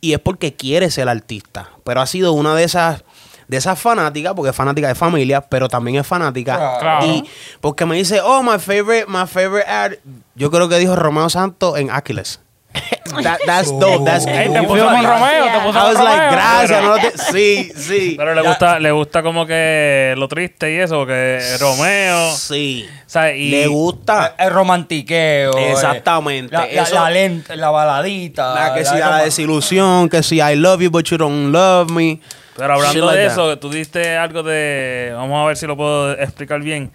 y 0.00 0.12
es 0.12 0.18
porque 0.20 0.54
quiere 0.54 0.90
ser 0.90 1.08
artista, 1.08 1.70
pero 1.84 2.00
ha 2.00 2.06
sido 2.06 2.32
una 2.32 2.54
de 2.54 2.64
esas 2.64 3.04
de 3.52 3.58
esas 3.58 3.78
fanáticas, 3.78 4.32
porque 4.34 4.50
es 4.50 4.56
fanática 4.56 4.88
de 4.88 4.94
familia, 4.94 5.42
pero 5.42 5.68
también 5.68 5.98
es 5.98 6.06
fanática. 6.06 6.78
Claro. 6.80 7.06
Y 7.06 7.24
porque 7.60 7.84
me 7.86 7.96
dice, 7.96 8.20
oh, 8.22 8.42
my 8.42 8.58
favorite, 8.58 9.04
my 9.06 9.26
favorite 9.26 9.68
ad, 9.70 9.92
yo 10.34 10.50
creo 10.50 10.68
que 10.68 10.78
dijo 10.78 10.96
Romeo 10.96 11.28
Santos 11.28 11.78
en 11.78 11.90
Aquiles. 11.90 12.40
That- 13.22 13.40
that's 13.44 13.68
dope, 13.78 14.06
that's 14.06 14.26
Ey, 14.26 14.48
te 14.50 14.58
cool. 14.60 14.68
puso 14.68 14.86
con 14.86 15.04
Romeo, 15.04 15.44
te 15.44 15.58
puso 15.66 15.78
I 15.78 15.82
was 15.82 15.98
like, 16.02 16.34
gracias. 16.34 16.82
no 16.82 16.94
te- 16.94 17.18
sí, 17.30 17.70
sí. 17.76 18.14
Pero 18.16 18.34
le 18.34 18.40
gusta, 18.40 18.78
le 18.80 18.90
gusta 18.90 19.22
como 19.22 19.44
que 19.44 20.14
lo 20.16 20.26
triste 20.28 20.72
y 20.72 20.78
eso, 20.78 21.04
que 21.04 21.38
Romeo. 21.60 22.34
Sí. 22.34 22.88
O 23.06 23.10
sea, 23.10 23.34
y 23.36 23.50
Le 23.50 23.66
gusta. 23.66 24.34
El 24.38 24.50
romantiqueo. 24.50 25.58
eh, 25.58 25.72
Exactamente, 25.72 26.54
La, 26.54 26.60
la, 26.60 26.66
eso- 26.82 26.94
la 26.94 27.10
lenta, 27.10 27.54
la 27.56 27.68
baladita. 27.70 28.54
La 28.54 28.74
que 28.74 28.86
si 28.86 28.96
la 28.96 29.10
la- 29.10 29.24
desilusión, 29.24 30.08
que 30.08 30.22
si 30.22 30.36
I 30.40 30.56
love 30.56 30.80
you 30.80 30.90
but 30.90 31.04
you 31.10 31.18
don't 31.18 31.52
love 31.52 31.90
me. 31.90 32.18
Pero 32.56 32.74
hablando 32.74 33.10
de 33.10 33.24
that. 33.24 33.32
eso, 33.32 33.58
tú 33.58 33.70
diste 33.70 34.16
algo 34.16 34.42
de. 34.42 35.12
Vamos 35.14 35.42
a 35.42 35.46
ver 35.46 35.56
si 35.56 35.66
lo 35.66 35.76
puedo 35.76 36.12
explicar 36.12 36.60
bien. 36.60 36.92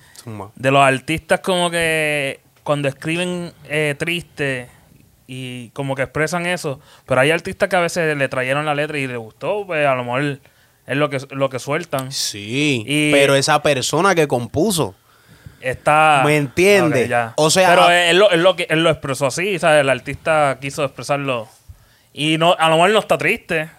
De 0.56 0.72
los 0.72 0.82
artistas, 0.82 1.40
como 1.40 1.72
que 1.72 2.42
cuando 2.64 2.88
escriben 2.90 3.54
eh, 3.70 3.96
triste 3.98 4.68
y 5.26 5.70
como 5.70 5.96
que 5.96 6.04
expresan 6.04 6.46
eso. 6.46 6.80
Pero 7.06 7.22
hay 7.22 7.32
artistas 7.32 7.70
que 7.70 7.76
a 7.76 7.80
veces 7.80 8.16
le 8.18 8.28
trajeron 8.30 8.66
la 8.66 8.76
letra 8.76 8.98
y 8.98 9.08
les 9.08 9.18
gustó, 9.18 9.66
pues 9.66 9.86
a 9.88 9.96
lo 9.96 10.04
mejor 10.04 10.40
es 10.86 10.98
lo 10.98 11.10
que, 11.10 11.20
lo 11.32 11.50
que 11.50 11.60
sueltan. 11.60 12.12
Sí, 12.12 12.84
Y- 12.86 13.12
pero 13.12 13.36
esa 13.36 13.62
persona 13.62 14.14
que 14.16 14.28
compuso. 14.28 14.96
Está. 15.62 16.22
¿Me 16.26 16.38
entiende? 16.38 17.10
O 17.36 17.50
sea- 17.50 17.70
Pero 17.70 17.90
él, 17.90 18.18
lo, 18.20 18.30
él 18.30 18.44
lo 18.44 18.56
que- 18.56 18.68
él 18.70 18.84
lo 18.84 18.90
expresó 18.90 19.26
así, 19.28 19.58
¿sabes? 19.60 19.82
El 19.82 19.90
artista 19.90 20.58
quiso 20.62 20.84
expresarlo. 20.84 21.48
Y 22.14 22.38
no, 22.38 22.56
a 22.60 22.70
lo 22.70 22.76
mejor 22.76 22.92
no 22.92 23.00
está 23.00 23.18
triste. 23.18 23.70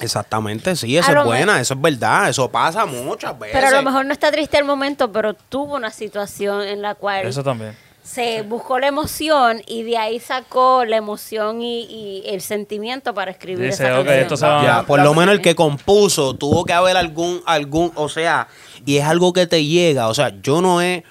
Exactamente, 0.00 0.76
sí, 0.76 0.96
eso 0.96 1.10
A 1.10 1.18
es 1.20 1.24
buena, 1.24 1.54
me- 1.56 1.60
eso 1.60 1.74
es 1.74 1.80
verdad, 1.80 2.28
eso 2.28 2.48
pasa 2.50 2.86
muchas 2.86 3.36
veces. 3.38 3.54
Pero 3.56 3.66
a 3.68 3.70
lo 3.72 3.82
mejor 3.82 4.06
no 4.06 4.12
está 4.12 4.30
triste 4.30 4.56
el 4.58 4.64
momento, 4.64 5.10
pero 5.10 5.34
tuvo 5.34 5.74
una 5.74 5.90
situación 5.90 6.62
en 6.62 6.82
la 6.82 6.94
cual 6.94 7.26
Eso 7.26 7.42
también. 7.42 7.76
se 8.02 8.42
buscó 8.42 8.78
la 8.78 8.86
emoción 8.86 9.60
y 9.66 9.82
de 9.82 9.98
ahí 9.98 10.20
sacó 10.20 10.84
la 10.84 10.96
emoción 10.96 11.60
y, 11.62 11.80
y 11.82 12.22
el 12.26 12.40
sentimiento 12.40 13.12
para 13.12 13.32
escribir 13.32 13.66
Dice, 13.70 13.84
esa 13.84 13.94
ok, 13.98 14.06
canción. 14.06 14.18
esto 14.22 14.36
se 14.36 14.46
va- 14.46 14.62
Ya, 14.62 14.82
por 14.86 15.00
lo 15.02 15.12
menos 15.14 15.34
el 15.34 15.40
que 15.42 15.54
compuso 15.56 16.34
tuvo 16.34 16.64
que 16.64 16.72
haber 16.72 16.96
algún, 16.96 17.42
algún, 17.44 17.90
o 17.96 18.08
sea, 18.08 18.46
y 18.86 18.98
es 18.98 19.04
algo 19.04 19.32
que 19.32 19.46
te 19.48 19.64
llega, 19.64 20.06
o 20.08 20.14
sea, 20.14 20.32
yo 20.40 20.62
no 20.62 20.80
he, 20.80 21.02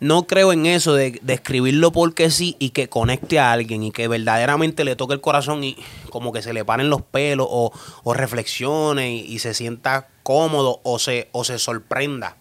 no 0.00 0.26
creo 0.26 0.52
en 0.52 0.66
eso 0.66 0.94
de, 0.94 1.18
de 1.22 1.34
escribirlo 1.34 1.92
porque 1.92 2.30
sí 2.30 2.56
y 2.58 2.70
que 2.70 2.88
conecte 2.88 3.38
a 3.38 3.52
alguien 3.52 3.82
y 3.82 3.92
que 3.92 4.08
verdaderamente 4.08 4.84
le 4.84 4.96
toque 4.96 5.14
el 5.14 5.20
corazón 5.20 5.64
y 5.64 5.76
como 6.10 6.32
que 6.32 6.42
se 6.42 6.52
le 6.52 6.64
paren 6.64 6.90
los 6.90 7.02
pelos 7.02 7.46
o, 7.48 7.72
o 8.02 8.14
reflexione 8.14 9.14
y, 9.14 9.20
y 9.20 9.38
se 9.38 9.54
sienta 9.54 10.08
cómodo 10.22 10.80
o 10.82 10.98
se, 10.98 11.28
o 11.32 11.44
se 11.44 11.58
sorprenda 11.58 12.36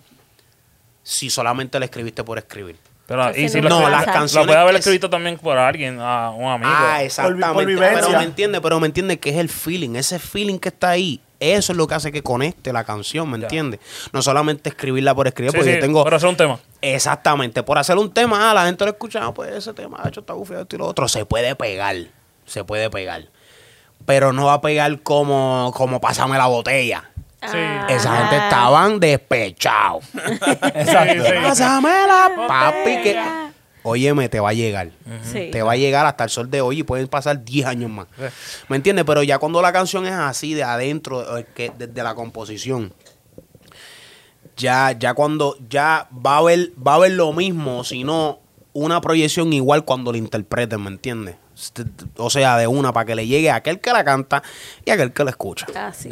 si 1.03 1.29
solamente 1.29 1.79
le 1.79 1.85
escribiste 1.85 2.23
por 2.23 2.37
escribir. 2.37 2.77
Pero, 3.05 3.35
y 3.35 3.49
si 3.49 3.59
no 3.59 3.69
lo, 3.81 3.89
las 3.89 4.07
lo 4.07 4.13
canciones 4.13 4.47
puede 4.47 4.59
haber 4.59 4.75
escrito 4.75 5.09
también 5.09 5.37
por 5.37 5.57
alguien, 5.57 5.99
a 5.99 6.29
un 6.31 6.45
amigo. 6.45 6.71
Ah, 6.73 7.03
exactamente. 7.03 7.53
por 7.53 7.65
vivencia. 7.65 7.99
pero 8.07 8.17
me 8.17 8.23
entiende, 8.23 8.61
pero 8.61 8.79
me 8.79 8.87
entiende 8.87 9.19
que 9.19 9.29
es 9.31 9.37
el 9.37 9.49
feeling, 9.49 9.95
ese 9.95 10.19
feeling 10.19 10.57
que 10.57 10.69
está 10.69 10.91
ahí. 10.91 11.19
Eso 11.51 11.73
es 11.73 11.77
lo 11.77 11.87
que 11.87 11.95
hace 11.95 12.11
que 12.11 12.21
conecte 12.23 12.71
la 12.71 12.83
canción, 12.85 13.29
¿me 13.29 13.37
entiendes? 13.37 13.79
No 14.13 14.21
solamente 14.21 14.69
escribirla 14.69 15.13
por 15.13 15.27
escribir, 15.27 15.51
Sí, 15.51 15.57
porque 15.57 15.71
sí, 15.71 15.75
yo 15.77 15.81
tengo. 15.81 16.03
Pero 16.03 16.17
eso 16.17 16.27
es 16.27 16.31
un 16.31 16.37
tema. 16.37 16.59
Exactamente, 16.81 17.63
por 17.63 17.77
hacer 17.77 17.97
un 17.97 18.11
tema, 18.13 18.49
ah, 18.49 18.53
la 18.53 18.65
gente 18.65 18.85
lo 18.85 18.91
escucha, 18.91 19.25
ah, 19.25 19.33
pues 19.33 19.51
ese 19.53 19.73
tema, 19.73 19.97
ha 20.01 20.07
hecho 20.07 20.21
está 20.21 20.33
bufiado 20.33 20.63
esto 20.63 20.75
y 20.75 20.79
lo 20.79 20.85
otro. 20.87 21.07
Se 21.07 21.25
puede 21.25 21.55
pegar, 21.55 21.95
se 22.45 22.63
puede 22.63 22.89
pegar. 22.89 23.25
Pero 24.05 24.31
no 24.33 24.45
va 24.45 24.53
a 24.53 24.61
pegar 24.61 24.99
como, 25.01 25.71
como 25.75 25.99
pásame 26.01 26.37
la 26.37 26.47
botella. 26.47 27.09
Sí. 27.41 27.57
Esa 27.89 28.15
gente 28.17 28.35
Ah. 28.37 28.43
estaban 28.45 28.99
despechados. 29.01 30.05
Exacto. 30.75 31.13
Sí, 31.23 31.29
sí. 31.29 31.33
Pásamela, 31.43 32.31
papi, 32.47 33.01
que. 33.03 33.21
Óyeme, 33.83 34.29
te 34.29 34.39
va 34.39 34.49
a 34.49 34.53
llegar. 34.53 34.91
Sí. 35.23 35.49
Te 35.51 35.61
va 35.61 35.73
a 35.73 35.75
llegar 35.75 36.05
hasta 36.05 36.23
el 36.23 36.29
sol 36.29 36.49
de 36.49 36.61
hoy 36.61 36.79
y 36.79 36.83
pueden 36.83 37.07
pasar 37.07 37.43
10 37.43 37.65
años 37.65 37.91
más. 37.91 38.07
¿Me 38.69 38.77
entiendes? 38.77 39.05
Pero 39.05 39.23
ya 39.23 39.37
cuando 39.39 39.61
la 39.61 39.73
canción 39.73 40.05
es 40.05 40.13
así, 40.13 40.53
de 40.53 40.63
adentro, 40.63 41.37
eh, 41.37 41.45
que 41.53 41.71
desde 41.77 42.01
la 42.01 42.15
composición, 42.15 42.93
ya, 44.57 44.91
ya 44.91 45.13
cuando, 45.13 45.57
ya 45.69 46.07
va 46.13 46.35
a 46.35 46.37
haber, 46.37 46.71
va 46.85 46.93
a 46.93 46.95
haber 46.95 47.11
lo 47.11 47.33
mismo, 47.33 47.83
sino 47.83 48.39
una 48.73 49.01
proyección 49.01 49.51
igual 49.53 49.85
cuando 49.85 50.11
la 50.11 50.17
interpreten, 50.17 50.81
¿me 50.81 50.89
entiendes? 50.89 51.35
Este, 51.55 51.83
O 52.17 52.29
sea, 52.29 52.57
de 52.57 52.67
una, 52.67 52.93
para 52.93 53.05
que 53.05 53.15
le 53.15 53.27
llegue 53.27 53.51
a 53.51 53.55
aquel 53.55 53.79
que 53.79 53.91
la 53.91 54.03
canta 54.03 54.41
y 54.85 54.91
a 54.91 54.93
aquel 54.95 55.11
que 55.13 55.23
la 55.23 55.29
escucha. 55.31 55.67
Ah, 55.75 55.91
sí. 55.93 56.09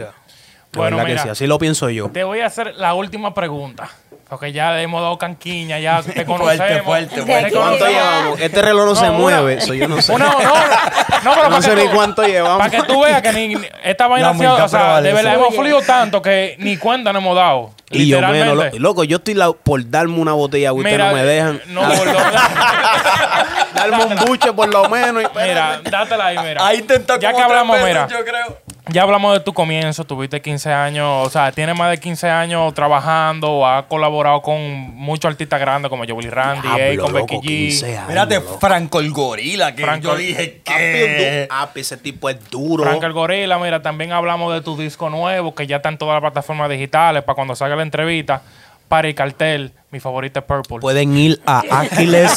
Bueno, 0.74 0.98
que 0.98 1.06
mira, 1.06 1.24
sí, 1.24 1.30
así 1.30 1.48
lo 1.48 1.58
pienso 1.60 1.90
yo. 1.90 2.10
te 2.10 2.24
voy 2.24 2.40
a 2.40 2.46
hacer 2.46 2.76
la 2.76 2.94
última 2.94 3.34
pregunta. 3.34 3.90
Porque 4.32 4.54
ya 4.54 4.72
le 4.72 4.84
hemos 4.84 5.02
dado 5.02 5.18
canquiña, 5.18 5.78
ya 5.80 6.02
te 6.04 6.26
conocemos. 6.26 6.56
fuerte, 6.84 7.16
Te 7.16 7.22
fuerte. 7.22 7.52
¿Cuánto 7.52 7.86
llevamos? 7.86 8.40
Este 8.40 8.62
reloj 8.62 8.86
no, 8.86 8.96
se 8.96 9.06
No, 9.08 9.10
una- 9.10 9.20
mueve, 9.20 9.54
eso 9.56 9.74
yo 9.74 9.90
no 9.90 10.02
sé. 10.02 10.14
Una, 10.14 10.28
no, 10.28 10.32
no, 10.32 10.40
no, 11.24 11.32
pero 11.36 11.44
No 11.44 11.50
para 11.50 11.62
sé 11.62 11.70
que 11.72 11.76
ni 11.76 11.88
tú- 11.90 11.96
cuánto 11.96 12.24
llevamos. 12.24 12.58
Para 12.60 12.70
que 12.70 12.84
tú 12.84 13.02
veas 13.02 13.22
que 13.22 13.34
ni, 13.34 13.48
ni- 13.56 13.68
esta 13.84 14.08
vaina 14.08 14.30
ha 14.30 14.34
sido, 14.34 14.56
o 14.64 14.70
sea, 14.70 15.02
de 15.02 15.12
verdad 15.12 15.34
eso. 15.34 15.42
hemos 15.42 15.54
fluido 15.56 15.82
tanto 15.82 16.22
que 16.22 16.56
ni 16.60 16.78
cuenta 16.78 17.12
nos 17.12 17.22
hemos 17.22 17.36
dado. 17.36 17.72
Y 17.90 18.08
yo 18.08 18.22
menos, 18.22 18.56
lo- 18.56 18.80
loco, 18.80 19.04
yo 19.04 19.18
estoy 19.18 19.34
la- 19.34 19.52
por 19.52 19.90
darme 19.90 20.18
una 20.18 20.32
botella, 20.32 20.70
agua, 20.70 20.80
ustedes 20.82 20.98
no 20.98 21.12
me 21.12 21.24
dejan. 21.26 21.62
No, 21.68 21.82
por 21.82 22.06
lo- 22.08 22.14
Darme 23.76 24.06
un 24.06 24.16
buche 24.28 24.54
por 24.54 24.72
lo 24.72 24.88
menos. 24.90 25.24
y- 25.24 25.40
Mira, 25.42 25.82
dátela 25.90 26.28
ahí, 26.28 26.38
mira. 26.38 26.66
Ahí 26.66 26.78
intentó 26.80 27.20
Ya 27.20 27.34
que 27.34 27.42
hablamos, 27.42 27.76
veces, 27.76 27.90
mira. 27.90 28.08
Yo 28.08 28.24
creo. 28.24 28.58
Ya 28.90 29.04
hablamos 29.04 29.34
de 29.34 29.40
tu 29.42 29.54
comienzo, 29.54 30.04
tuviste 30.06 30.42
15 30.42 30.74
años, 30.74 31.28
o 31.28 31.30
sea, 31.30 31.52
tienes 31.52 31.78
más 31.78 31.92
de 31.92 32.00
15 32.00 32.28
años 32.30 32.74
trabajando, 32.74 33.64
has 33.66 33.84
colaborado 33.86 34.42
con 34.42 34.60
muchos 34.96 35.30
artistas 35.30 35.60
grandes 35.60 35.90
como 35.90 36.04
Joey 36.06 36.30
Randy, 36.30 36.68
Diablo, 36.68 37.04
con 37.04 37.14
loco, 37.14 37.26
Becky 37.36 37.38
G. 37.38 37.70
15 37.70 37.98
años, 37.98 38.10
Mírate, 38.10 38.36
loco. 38.36 38.58
Franco 38.60 39.00
el 39.00 39.12
gorila, 39.12 39.76
que 39.76 39.84
Franco- 39.84 40.08
yo 40.10 40.16
dije 40.18 40.62
que... 40.66 41.48
ese 41.76 41.98
tipo 41.98 42.28
es 42.30 42.50
duro. 42.50 42.84
Frank 42.84 43.04
el 43.04 43.14
Gorila, 43.14 43.60
mira, 43.60 43.82
también 43.84 44.12
hablamos 44.12 44.52
de 44.54 44.62
tu 44.62 44.76
disco 44.76 45.10
nuevo, 45.12 45.54
que 45.56 45.68
ya 45.68 45.76
está 45.78 45.90
en 45.90 45.98
todas 46.00 46.16
las 46.16 46.22
plataformas 46.22 46.68
digitales, 46.70 47.24
para 47.24 47.36
cuando 47.36 47.56
salga 47.56 47.76
la 47.76 47.84
entrevista, 47.84 48.42
para 48.90 49.08
el 49.08 49.14
cartel, 49.16 49.72
mi 49.92 50.00
favorita 50.00 50.40
es 50.42 50.46
Purple. 50.46 50.80
Pueden 50.80 51.16
ir 51.16 51.40
a 51.46 51.62
Aquiles 51.70 52.36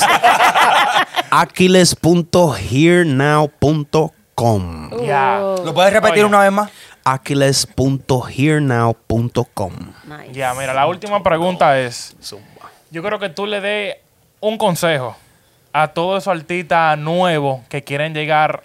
aquiles.hearnow.com 1.31 4.11
Ya. 5.05 5.41
Uh, 5.43 5.65
¿Lo 5.65 5.75
puedes 5.75 5.93
repetir 5.93 6.25
Oye. 6.25 6.25
una 6.25 6.41
vez 6.41 6.53
más? 6.53 6.71
aquiles.hearnow.com 7.05 9.73
nice. 10.05 10.33
Ya, 10.33 10.55
mira, 10.55 10.73
la 10.73 10.87
última 10.87 11.23
pregunta 11.23 11.79
es, 11.79 12.17
yo 12.91 13.03
creo 13.03 13.19
que 13.19 13.29
tú 13.29 13.45
le 13.47 13.61
des 13.61 13.97
un 14.41 14.57
consejo 14.57 15.15
a 15.73 15.89
todos 15.89 16.23
esos 16.23 16.35
artistas 16.35 16.97
nuevos 16.99 17.61
que 17.69 17.85
quieren 17.85 18.15
llegar, 18.15 18.63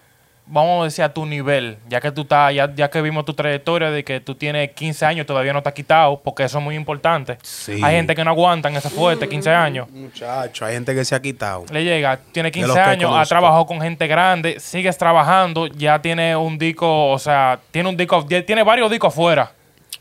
vamos 0.51 0.81
a 0.81 0.83
decir, 0.85 1.03
a 1.03 1.13
tu 1.13 1.25
nivel, 1.25 1.77
ya 1.87 2.01
que 2.01 2.11
tú 2.11 2.21
estás, 2.21 2.53
ya, 2.53 2.73
ya 2.73 2.89
que 2.89 3.01
vimos 3.01 3.23
tu 3.23 3.33
trayectoria 3.33 3.91
de 3.91 4.03
que 4.03 4.19
tú 4.19 4.33
tienes 4.35 4.71
15 4.71 5.05
años, 5.05 5.25
todavía 5.27 5.53
no 5.53 5.61
te 5.61 5.69
has 5.69 5.75
quitado, 5.75 6.19
porque 6.23 6.43
eso 6.43 6.57
es 6.57 6.63
muy 6.63 6.75
importante. 6.75 7.37
Sí. 7.43 7.79
Hay 7.83 7.95
gente 7.95 8.15
que 8.15 8.23
no 8.23 8.31
aguantan 8.31 8.75
ese 8.75 8.89
fuerte, 8.89 9.29
15 9.29 9.49
años. 9.51 9.89
Muchacho, 9.91 10.65
hay 10.65 10.73
gente 10.73 10.95
que 10.95 11.05
se 11.05 11.15
ha 11.15 11.21
quitado. 11.21 11.65
Le 11.71 11.83
llega, 11.83 12.19
tiene 12.31 12.47
De 12.47 12.51
15 12.51 12.67
los 12.67 12.75
que 12.75 12.81
años, 12.81 13.11
ha 13.15 13.25
trabajado 13.25 13.65
con 13.67 13.79
gente 13.79 14.07
grande, 14.07 14.59
sigues 14.59 14.97
trabajando, 14.97 15.67
ya 15.67 16.01
tiene 16.01 16.35
un 16.35 16.57
disco, 16.57 17.11
o 17.11 17.19
sea, 17.19 17.59
tiene 17.71 17.89
un 17.89 17.95
disco, 17.95 18.25
tiene 18.25 18.63
varios 18.63 18.89
discos 18.89 19.13
afuera. 19.13 19.51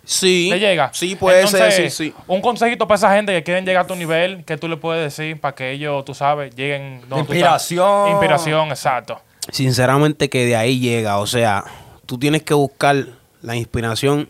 Sí. 0.04 0.48
¿Le 0.50 0.58
llega? 0.58 0.88
Sí, 0.94 1.16
puede 1.16 1.42
Entonces, 1.42 1.74
ser, 1.74 1.90
sí, 1.90 2.04
sí. 2.06 2.14
Un 2.26 2.40
consejito 2.40 2.88
para 2.88 2.96
esa 2.96 3.14
gente 3.14 3.32
que 3.32 3.42
quieren 3.42 3.66
llegar 3.66 3.84
a 3.84 3.86
tu 3.86 3.94
nivel, 3.94 4.42
que 4.46 4.56
tú 4.56 4.66
le 4.66 4.78
puedes 4.78 5.04
decir 5.04 5.38
para 5.38 5.54
que 5.54 5.72
ellos, 5.72 6.02
tú 6.06 6.14
sabes, 6.14 6.56
lleguen 6.56 7.02
donde 7.06 7.26
tú 7.26 7.34
estás. 7.34 7.70
Inspiración. 7.70 8.10
Inspiración, 8.12 8.68
exacto. 8.70 9.20
Sinceramente 9.50 10.28
que 10.28 10.44
de 10.44 10.56
ahí 10.56 10.78
llega, 10.78 11.18
o 11.18 11.26
sea, 11.26 11.64
tú 12.06 12.18
tienes 12.18 12.42
que 12.42 12.54
buscar 12.54 13.06
la 13.42 13.56
inspiración 13.56 14.28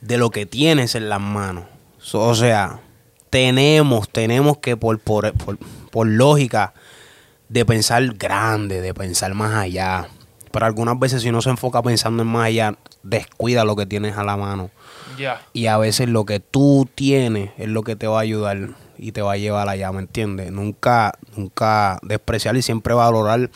de 0.00 0.18
lo 0.18 0.30
que 0.30 0.46
tienes 0.46 0.94
en 0.94 1.08
las 1.08 1.20
manos. 1.20 1.64
O 2.12 2.34
sea, 2.34 2.80
tenemos, 3.30 4.08
tenemos 4.08 4.58
que 4.58 4.76
por, 4.76 4.98
por, 4.98 5.32
por, 5.32 5.58
por 5.90 6.06
lógica 6.06 6.74
de 7.48 7.64
pensar 7.64 8.04
grande, 8.14 8.80
de 8.80 8.94
pensar 8.94 9.34
más 9.34 9.54
allá. 9.54 10.08
Pero 10.50 10.66
algunas 10.66 10.98
veces 10.98 11.22
si 11.22 11.28
uno 11.28 11.42
se 11.42 11.50
enfoca 11.50 11.82
pensando 11.82 12.22
en 12.22 12.28
más 12.28 12.46
allá, 12.46 12.76
descuida 13.02 13.64
lo 13.64 13.76
que 13.76 13.86
tienes 13.86 14.16
a 14.16 14.24
la 14.24 14.36
mano. 14.36 14.70
Ya. 15.18 15.42
Y 15.52 15.66
a 15.66 15.78
veces 15.78 16.08
lo 16.08 16.24
que 16.24 16.40
tú 16.40 16.88
tienes 16.94 17.50
es 17.58 17.68
lo 17.68 17.82
que 17.82 17.96
te 17.96 18.06
va 18.06 18.18
a 18.18 18.22
ayudar 18.22 18.70
y 18.98 19.12
te 19.12 19.22
va 19.22 19.32
a 19.32 19.36
llevar 19.36 19.68
allá, 19.68 19.92
¿me 19.92 20.00
entiendes? 20.00 20.50
Nunca, 20.52 21.18
nunca 21.36 21.98
despreciar 22.02 22.56
y 22.56 22.62
siempre 22.62 22.94
valorar 22.94 23.50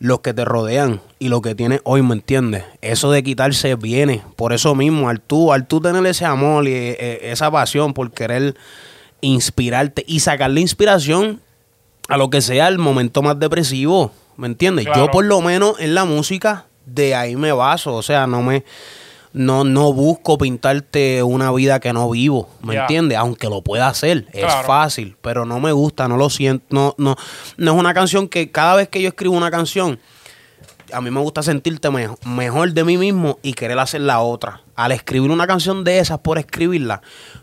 los 0.00 0.20
que 0.20 0.32
te 0.32 0.46
rodean 0.46 1.00
y 1.18 1.28
lo 1.28 1.42
que 1.42 1.54
tienes 1.54 1.80
hoy, 1.84 2.02
¿me 2.02 2.14
entiendes? 2.14 2.64
Eso 2.80 3.12
de 3.12 3.22
quitarse 3.22 3.74
viene. 3.76 4.22
Por 4.34 4.54
eso 4.54 4.74
mismo, 4.74 5.10
al 5.10 5.20
tú, 5.20 5.52
al 5.52 5.66
tú 5.66 5.80
tener 5.80 6.04
ese 6.06 6.24
amor 6.24 6.66
y 6.66 6.72
eh, 6.72 7.30
esa 7.30 7.50
pasión 7.50 7.92
por 7.92 8.10
querer 8.10 8.56
inspirarte 9.20 10.02
y 10.08 10.20
sacarle 10.20 10.62
inspiración 10.62 11.40
a 12.08 12.16
lo 12.16 12.30
que 12.30 12.40
sea 12.40 12.68
el 12.68 12.78
momento 12.78 13.20
más 13.20 13.38
depresivo, 13.38 14.10
¿me 14.38 14.46
entiendes? 14.46 14.86
Claro. 14.86 15.04
Yo 15.04 15.10
por 15.10 15.26
lo 15.26 15.42
menos 15.42 15.78
en 15.78 15.94
la 15.94 16.06
música 16.06 16.64
de 16.86 17.14
ahí 17.14 17.36
me 17.36 17.52
baso, 17.52 17.94
o 17.94 18.02
sea, 18.02 18.26
no 18.26 18.42
me 18.42 18.64
no 19.32 19.64
no 19.64 19.92
busco 19.92 20.38
pintarte 20.38 21.22
una 21.22 21.52
vida 21.52 21.78
que 21.80 21.92
no 21.92 22.10
vivo, 22.10 22.48
¿me 22.62 22.74
Ya. 22.74 22.80
entiendes? 22.82 23.16
Aunque 23.18 23.48
lo 23.48 23.62
pueda 23.62 23.88
hacer, 23.88 24.26
es 24.32 24.44
Claro. 24.44 24.66
fácil, 24.66 25.16
pero 25.22 25.44
no 25.44 25.60
me 25.60 25.72
gusta, 25.72 26.08
no 26.08 26.16
lo 26.16 26.30
siento, 26.30 26.64
no 26.70 26.94
no 26.98 27.16
no 27.56 27.72
es 27.72 27.78
una 27.78 27.94
canción 27.94 28.28
que 28.28 28.50
cada 28.50 28.74
vez 28.76 28.88
que 28.88 29.00
yo 29.02 29.08
escribo 29.08 29.36
una 29.36 29.50
canción 29.50 29.98
a 30.92 31.00
mí 31.00 31.10
me 31.12 31.20
gusta 31.20 31.42
sentirte 31.44 31.88
mejo- 31.90 32.18
mejor 32.26 32.72
de 32.72 32.82
mí 32.82 32.96
mismo 32.98 33.38
y 33.42 33.52
querer 33.52 33.78
hacer 33.78 34.00
la 34.00 34.18
otra. 34.20 34.62
Al 34.84 34.92
escribir 34.92 35.30
una 35.30 35.46
canción 35.46 35.84
de 35.84 35.98
esas 35.98 36.18
por 36.20 36.38
escribirla, 36.38 37.02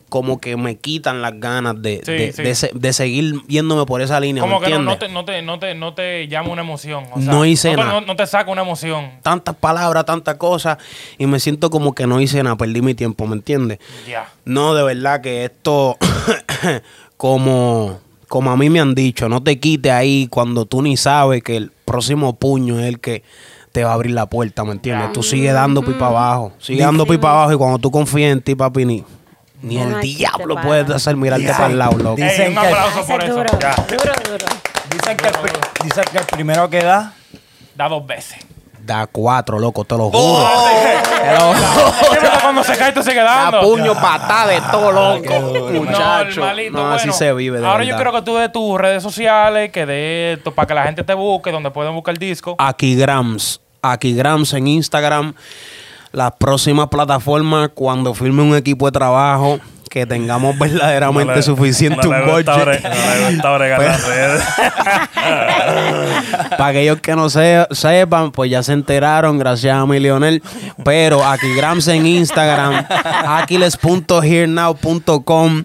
como 0.09 0.39
que 0.39 0.55
me 0.55 0.77
quitan 0.77 1.21
las 1.21 1.38
ganas 1.39 1.81
de, 1.81 2.01
Sí, 2.05 2.11
de, 2.13 2.31
sí. 2.31 2.41
de 2.41 2.55
se- 2.55 2.71
de 2.73 2.93
seguir 2.93 3.35
yéndome 3.47 3.85
por 3.85 4.01
esa 4.01 4.19
línea. 4.19 4.41
Como 4.41 4.59
¿me 4.61 4.65
que 4.67 4.73
no, 4.73 4.79
no, 4.81 4.97
te, 4.97 5.09
no, 5.09 5.25
te, 5.25 5.41
no, 5.41 5.59
te, 5.59 5.75
no 5.75 5.93
te 5.93 6.27
llama 6.29 6.49
una 6.49 6.61
emoción. 6.61 7.03
o 7.13 7.21
sea, 7.21 7.31
No 7.33 7.45
hice 7.45 7.71
te- 7.71 7.77
nada. 7.77 7.91
No, 7.91 8.01
no 8.01 8.15
te 8.15 8.25
saca 8.25 8.49
una 8.49 8.61
emoción. 8.61 9.11
Tantas 9.21 9.55
palabras, 9.55 10.05
tantas 10.05 10.35
cosas, 10.35 10.77
y 11.17 11.25
me 11.27 11.39
siento 11.41 11.69
como 11.69 11.93
que 11.93 12.07
no 12.07 12.21
hice 12.21 12.41
nada, 12.41 12.55
perdí 12.55 12.81
mi 12.81 12.93
tiempo, 12.95 13.27
¿me 13.27 13.35
entiendes? 13.35 13.79
Ya. 14.07 14.29
No, 14.45 14.73
de 14.73 14.83
verdad 14.83 15.19
que 15.21 15.43
esto, 15.45 15.97
como, 17.17 17.99
como 18.27 18.51
a 18.51 18.57
mí 18.57 18.69
me 18.69 18.79
han 18.79 18.95
dicho, 18.95 19.29
no 19.29 19.43
te 19.43 19.59
quites 19.59 19.91
ahí 19.91 20.27
cuando 20.29 20.65
tú 20.65 20.81
ni 20.81 20.97
sabes 20.97 21.43
que 21.43 21.57
el 21.57 21.71
próximo 21.85 22.35
puño 22.38 22.79
es 22.79 22.85
el 22.85 22.99
que 22.99 23.23
te 23.78 23.84
va 23.84 23.91
a 23.91 23.93
abrir 23.93 24.11
la 24.11 24.25
puerta, 24.25 24.63
¿me 24.63 24.71
entiendes? 24.71 25.13
Tú 25.13 25.21
sigues 25.21 25.53
dando 25.53 25.84
pipa 25.84 26.07
abajo, 26.07 26.51
sigue 26.57 26.82
dando 26.82 27.05
pipa 27.05 27.30
abajo 27.30 27.53
y 27.53 27.57
cuando 27.57 27.78
tú 27.78 27.91
confías 27.91 28.32
en 28.32 28.41
ti, 28.41 28.55
papi, 28.55 28.86
ni, 28.86 29.03
ni 29.61 29.78
el 29.78 30.01
diablo 30.01 30.55
puede 30.59 30.91
hacer 30.95 31.15
mirarte 31.15 31.45
Ya. 31.45 31.53
para 31.55 31.67
el 31.67 31.78
lado, 31.78 31.95
loco. 31.99 32.15
Dicen 32.15 32.57
un 32.57 32.63
que- 32.63 32.67
aplauso 32.69 33.05
por 33.05 33.23
es 33.23 33.30
eso. 33.30 33.38
duro, 33.38 33.59
Ya. 33.61 33.75
duro, 33.88 34.13
duro. 34.32 34.45
Dicen 34.89 35.15
que, 35.17 35.28
el, 35.28 35.34
pri- 35.36 35.59
dicen 35.84 36.03
que 36.11 36.17
el 36.17 36.23
primero 36.25 36.67
que 36.71 36.82
da... 36.82 37.13
Da 37.75 37.88
dos 37.88 38.03
veces. 38.07 38.38
Da 38.84 39.05
cuatro, 39.05 39.59
loco, 39.59 39.84
te 39.84 39.95
lo 39.95 40.09
juro. 40.09 40.17
Oh. 40.17 40.67
Te 41.21 41.34
lo 41.34 41.53
juro. 41.53 41.93
Siempre 42.09 42.30
cuando 42.41 42.63
se 42.63 42.78
cae, 42.78 42.91
te 42.93 43.03
sigue 43.03 43.19
Da 43.21 43.51
dando. 43.51 43.61
puño, 43.61 43.93
patada 43.95 44.47
de 44.47 44.61
todo, 44.71 44.91
loco. 44.91 45.30
No, 45.30 45.82
Muchacho. 45.82 46.39
No, 46.71 46.93
así 46.93 47.07
bueno, 47.07 47.13
se 47.13 47.34
vive, 47.34 47.59
de 47.59 47.67
Ahora 47.67 47.84
yo 47.84 47.89
verdad. 47.95 47.97
quiero 47.97 48.13
que 48.13 48.21
tú 48.23 48.38
de 48.38 48.47
tus 48.49 48.80
redes 48.80 49.03
sociales, 49.03 49.71
que 49.71 49.86
de 49.86 50.34
esto, 50.34 50.53
para 50.53 50.67
que 50.67 50.73
la 50.73 50.84
gente 50.84 51.03
te 51.03 51.13
busque, 51.13 51.51
donde 51.51 51.69
pueden 51.69 51.93
buscar 51.93 52.13
el 52.13 52.19
disco. 52.19 52.55
Aquí 52.59 52.95
Grams. 52.95 53.59
Aquí 53.91 54.13
Grams 54.13 54.53
en 54.53 54.67
Instagram. 54.67 55.33
Las 56.11 56.31
próximas 56.39 56.88
plataformas, 56.88 57.69
cuando 57.73 58.13
firme 58.13 58.41
un 58.41 58.55
equipo 58.55 58.85
de 58.85 58.91
trabajo, 58.93 59.59
que 59.89 60.05
tengamos 60.05 60.57
verdaderamente 60.59 61.31
No 61.31 61.35
le- 61.38 61.43
suficiente 61.43 62.07
no 62.07 62.15
un 62.15 62.25
budget. 62.25 62.83
No. 63.35 63.38
Para 66.57 66.67
aquellos 66.67 66.99
que 67.01 67.15
no 67.15 67.29
se- 67.29 67.67
sepan, 67.71 68.31
pues 68.31 68.49
ya 68.51 68.63
se 68.63 68.73
enteraron, 68.73 69.38
gracias 69.38 69.77
a 69.77 69.85
mi 69.85 69.99
Leonel. 69.99 70.41
Pero 70.83 71.23
aquí 71.25 71.53
Grams 71.55 71.88
en 71.88 72.05
Instagram, 72.07 72.85
aquiles.hearnow.com 73.27 75.63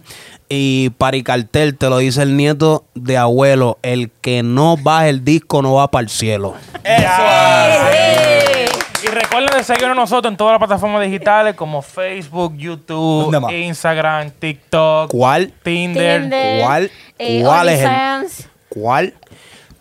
y 0.55 0.91
Paricartel, 0.91 1.79
te 1.79 1.89
lo 1.89 1.97
dice 1.97 2.21
el 2.21 2.37
nieto 2.37 2.85
de 2.95 3.17
abuelo, 3.17 3.79
el 3.83 4.11
que 4.21 4.43
no 4.43 4.77
baje 4.77 5.09
el 5.09 5.25
disco 5.25 5.63
no 5.63 5.73
va 5.73 5.91
para 5.91 6.03
el 6.03 6.11
cielo. 6.11 6.55
¡Eh! 6.85 8.67
Y 9.03 9.07
recuerden 9.07 9.57
de 9.57 9.65
seguirnos 9.65 9.97
nosotros 9.97 10.31
en 10.31 10.37
todas 10.37 10.53
las 10.53 10.59
plataformas 10.59 11.03
digitales 11.05 11.55
como 11.55 11.81
Facebook, 11.81 12.55
YouTube. 12.59 13.51
Instagram, 13.51 14.31
TikTok, 14.39 15.11
¿Cuál? 15.11 15.55
Tinder. 15.63 16.21
Tinder, 16.21 16.63
¿Cuál? 16.63 16.91
eh, 17.19 17.43
¿Cuál 17.43 17.69
es 17.71 17.81
el-. 17.81 18.47
¿Cuál? 18.69 19.15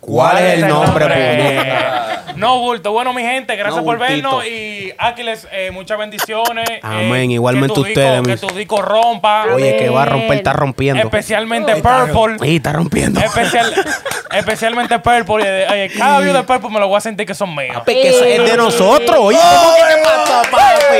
¿Cuál 0.02 0.38
es 0.38 0.54
el 0.54 0.68
nombre? 0.68 1.06
puñeta? 1.06 2.08
No, 2.34 2.58
bulto. 2.58 2.90
Bueno, 2.92 3.12
mi 3.12 3.22
gente, 3.22 3.54
gracias 3.54 3.76
No, 3.76 3.84
por 3.84 3.98
bultito. 3.98 4.38
vernos. 4.38 4.46
Y 4.46 4.92
Aquiles, 4.98 5.46
eh, 5.52 5.70
muchas 5.70 5.96
bendiciones. 5.96 6.66
Amén, 6.82 7.30
Eh, 7.30 7.34
igualmente 7.34 7.68
que 7.68 7.74
tu 7.74 7.80
ustedes, 7.86 8.10
disco- 8.22 8.22
mis- 8.30 8.40
Que 8.40 8.46
tu 8.48 8.54
disco 8.54 8.82
rompa. 8.82 9.44
Oye, 9.54 9.76
que 9.76 9.88
va 9.90 10.02
a 10.02 10.06
romper, 10.06 10.38
está 10.38 10.52
rompiendo. 10.52 11.00
Especialmente 11.02 11.76
Purple. 11.76 12.38
Sí, 12.44 12.56
está 12.56 12.72
rompiendo. 12.72 13.20
Especial, 13.20 13.72
especialmente 14.32 14.98
Purple. 14.98 15.34
Oye, 15.34 15.66
oye, 15.68 15.90
cada 15.96 16.18
view 16.20 16.32
de 16.32 16.42
Purple 16.42 16.70
me 16.70 16.80
lo 16.80 16.88
voy 16.88 16.96
a 16.96 17.00
sentir 17.00 17.26
que 17.26 17.34
son 17.34 17.54
míos. 17.54 17.74
Papi, 17.76 17.92
que 17.94 18.08
eso 18.08 18.24
es 18.24 18.50
de 18.50 18.56
nosotros. 18.56 19.16
Oye, 19.20 19.38
¿cómo 19.38 19.74
que 19.76 19.94
qué 19.94 20.02
pasó, 20.02 20.42
papi? 20.50 20.96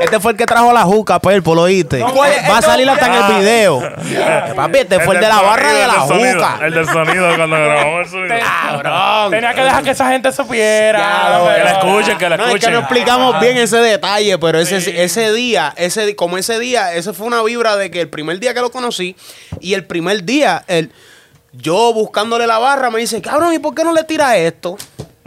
Este 0.00 0.18
fue 0.18 0.32
el 0.32 0.38
que 0.38 0.46
trajo 0.46 0.72
la 0.72 0.82
juca, 0.84 1.18
Perpo, 1.20 1.54
¿lo 1.54 1.62
oíste? 1.62 2.00
¿cuál 2.00 2.32
es? 2.32 2.50
Va 2.50 2.56
a 2.58 2.62
salir 2.62 2.88
hasta 2.88 3.06
en 3.06 3.12
el 3.12 3.38
video. 3.40 3.80
Papi, 4.56 4.78
este 4.78 4.98
fue 5.00 5.14
el 5.16 5.20
de 5.20 5.28
la 5.28 5.42
barra 5.42 5.72
de 5.74 5.86
la 5.86 5.92
juca. 6.00 6.58
El 6.62 6.72
del 6.74 6.86
sonido 6.86 7.36
cuando 7.36 7.56
grabamos 7.56 8.00
el 8.06 8.08
sonido. 8.10 8.34
Cabrón. 8.40 9.30
Tenía 9.30 9.54
que 9.54 9.62
dejar 9.62 9.82
que 9.82 9.90
esa 9.90 10.10
gente 10.10 10.32
supiera. 10.32 10.98
Que 11.56 11.64
la 11.64 11.70
escuchen, 11.72 12.18
que 12.18 12.28
la 12.28 12.36
No, 12.36 12.44
es 12.44 12.50
que 12.50 12.56
escuchen. 12.56 12.72
no 12.74 12.80
explicamos 12.80 13.40
bien 13.40 13.56
ese 13.56 13.78
detalle, 13.78 14.38
pero 14.38 14.58
ese, 14.58 15.02
ese 15.02 15.32
día, 15.32 15.72
ese 15.76 16.16
como 16.16 16.38
ese 16.38 16.58
día, 16.58 16.94
eso 16.94 17.14
fue 17.14 17.26
una 17.26 17.42
vibra 17.42 17.76
de 17.76 17.90
que 17.90 18.00
el 18.00 18.08
primer 18.08 18.40
día 18.40 18.54
que 18.54 18.60
lo 18.60 18.70
conocí 18.70 19.16
y 19.60 19.74
el 19.74 19.84
primer 19.84 20.24
día, 20.24 20.64
el, 20.66 20.90
yo 21.52 21.92
buscándole 21.92 22.46
la 22.46 22.58
barra 22.58 22.90
me 22.90 23.00
dice, 23.00 23.20
cabrón, 23.20 23.52
¿y 23.52 23.58
por 23.58 23.74
qué 23.74 23.84
no 23.84 23.92
le 23.92 24.04
tira 24.04 24.36
esto? 24.36 24.76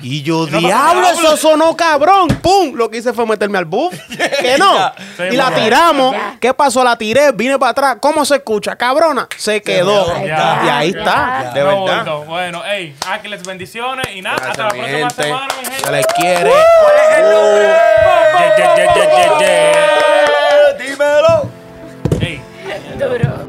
Y 0.02 0.24
yo, 0.24 0.48
diablo, 0.48 1.08
eso 1.08 1.38
sonó 1.38 1.78
cabrón. 1.78 2.28
¡Pum! 2.42 2.74
Lo 2.76 2.90
que 2.90 2.98
hice 2.98 3.14
fue 3.14 3.26
meterme 3.26 3.58
al 3.60 3.66
buff. 3.66 3.94
que 4.42 4.58
no. 4.58 4.92
Y 5.32 5.36
la 5.36 5.54
tiramos. 5.54 6.16
¿Qué 6.40 6.54
pasó? 6.54 6.84
La 6.84 6.98
tiré, 6.98 7.32
vine 7.32 7.60
para 7.60 7.72
atrás. 7.72 7.98
¿Cómo 8.02 8.26
se 8.26 8.36
escucha, 8.36 8.76
cabrona? 8.76 9.28
Se 9.38 9.62
quedó. 9.62 10.08
Y 10.26 10.30
ahí 10.30 10.90
está. 10.90 11.52
De 11.54 11.64
verdad. 11.64 12.06
Bueno, 12.26 12.62
hey, 12.66 12.96
Ángeles, 13.08 13.44
bendiciones. 13.44 14.08
Y 14.14 14.22
nada, 14.22 14.50
hasta 14.50 14.64
la 14.64 14.70
próxima 14.70 15.10
semana, 15.12 15.48
mi 15.60 15.66
gente. 15.66 15.86
Se 15.86 15.92
les 15.92 16.08
quiere. 16.08 16.50
Uh, 16.50 16.54
uh, 19.40 19.54
Dímelo. 20.80 21.50
Hey. 22.20 22.42
Duro. 22.98 23.43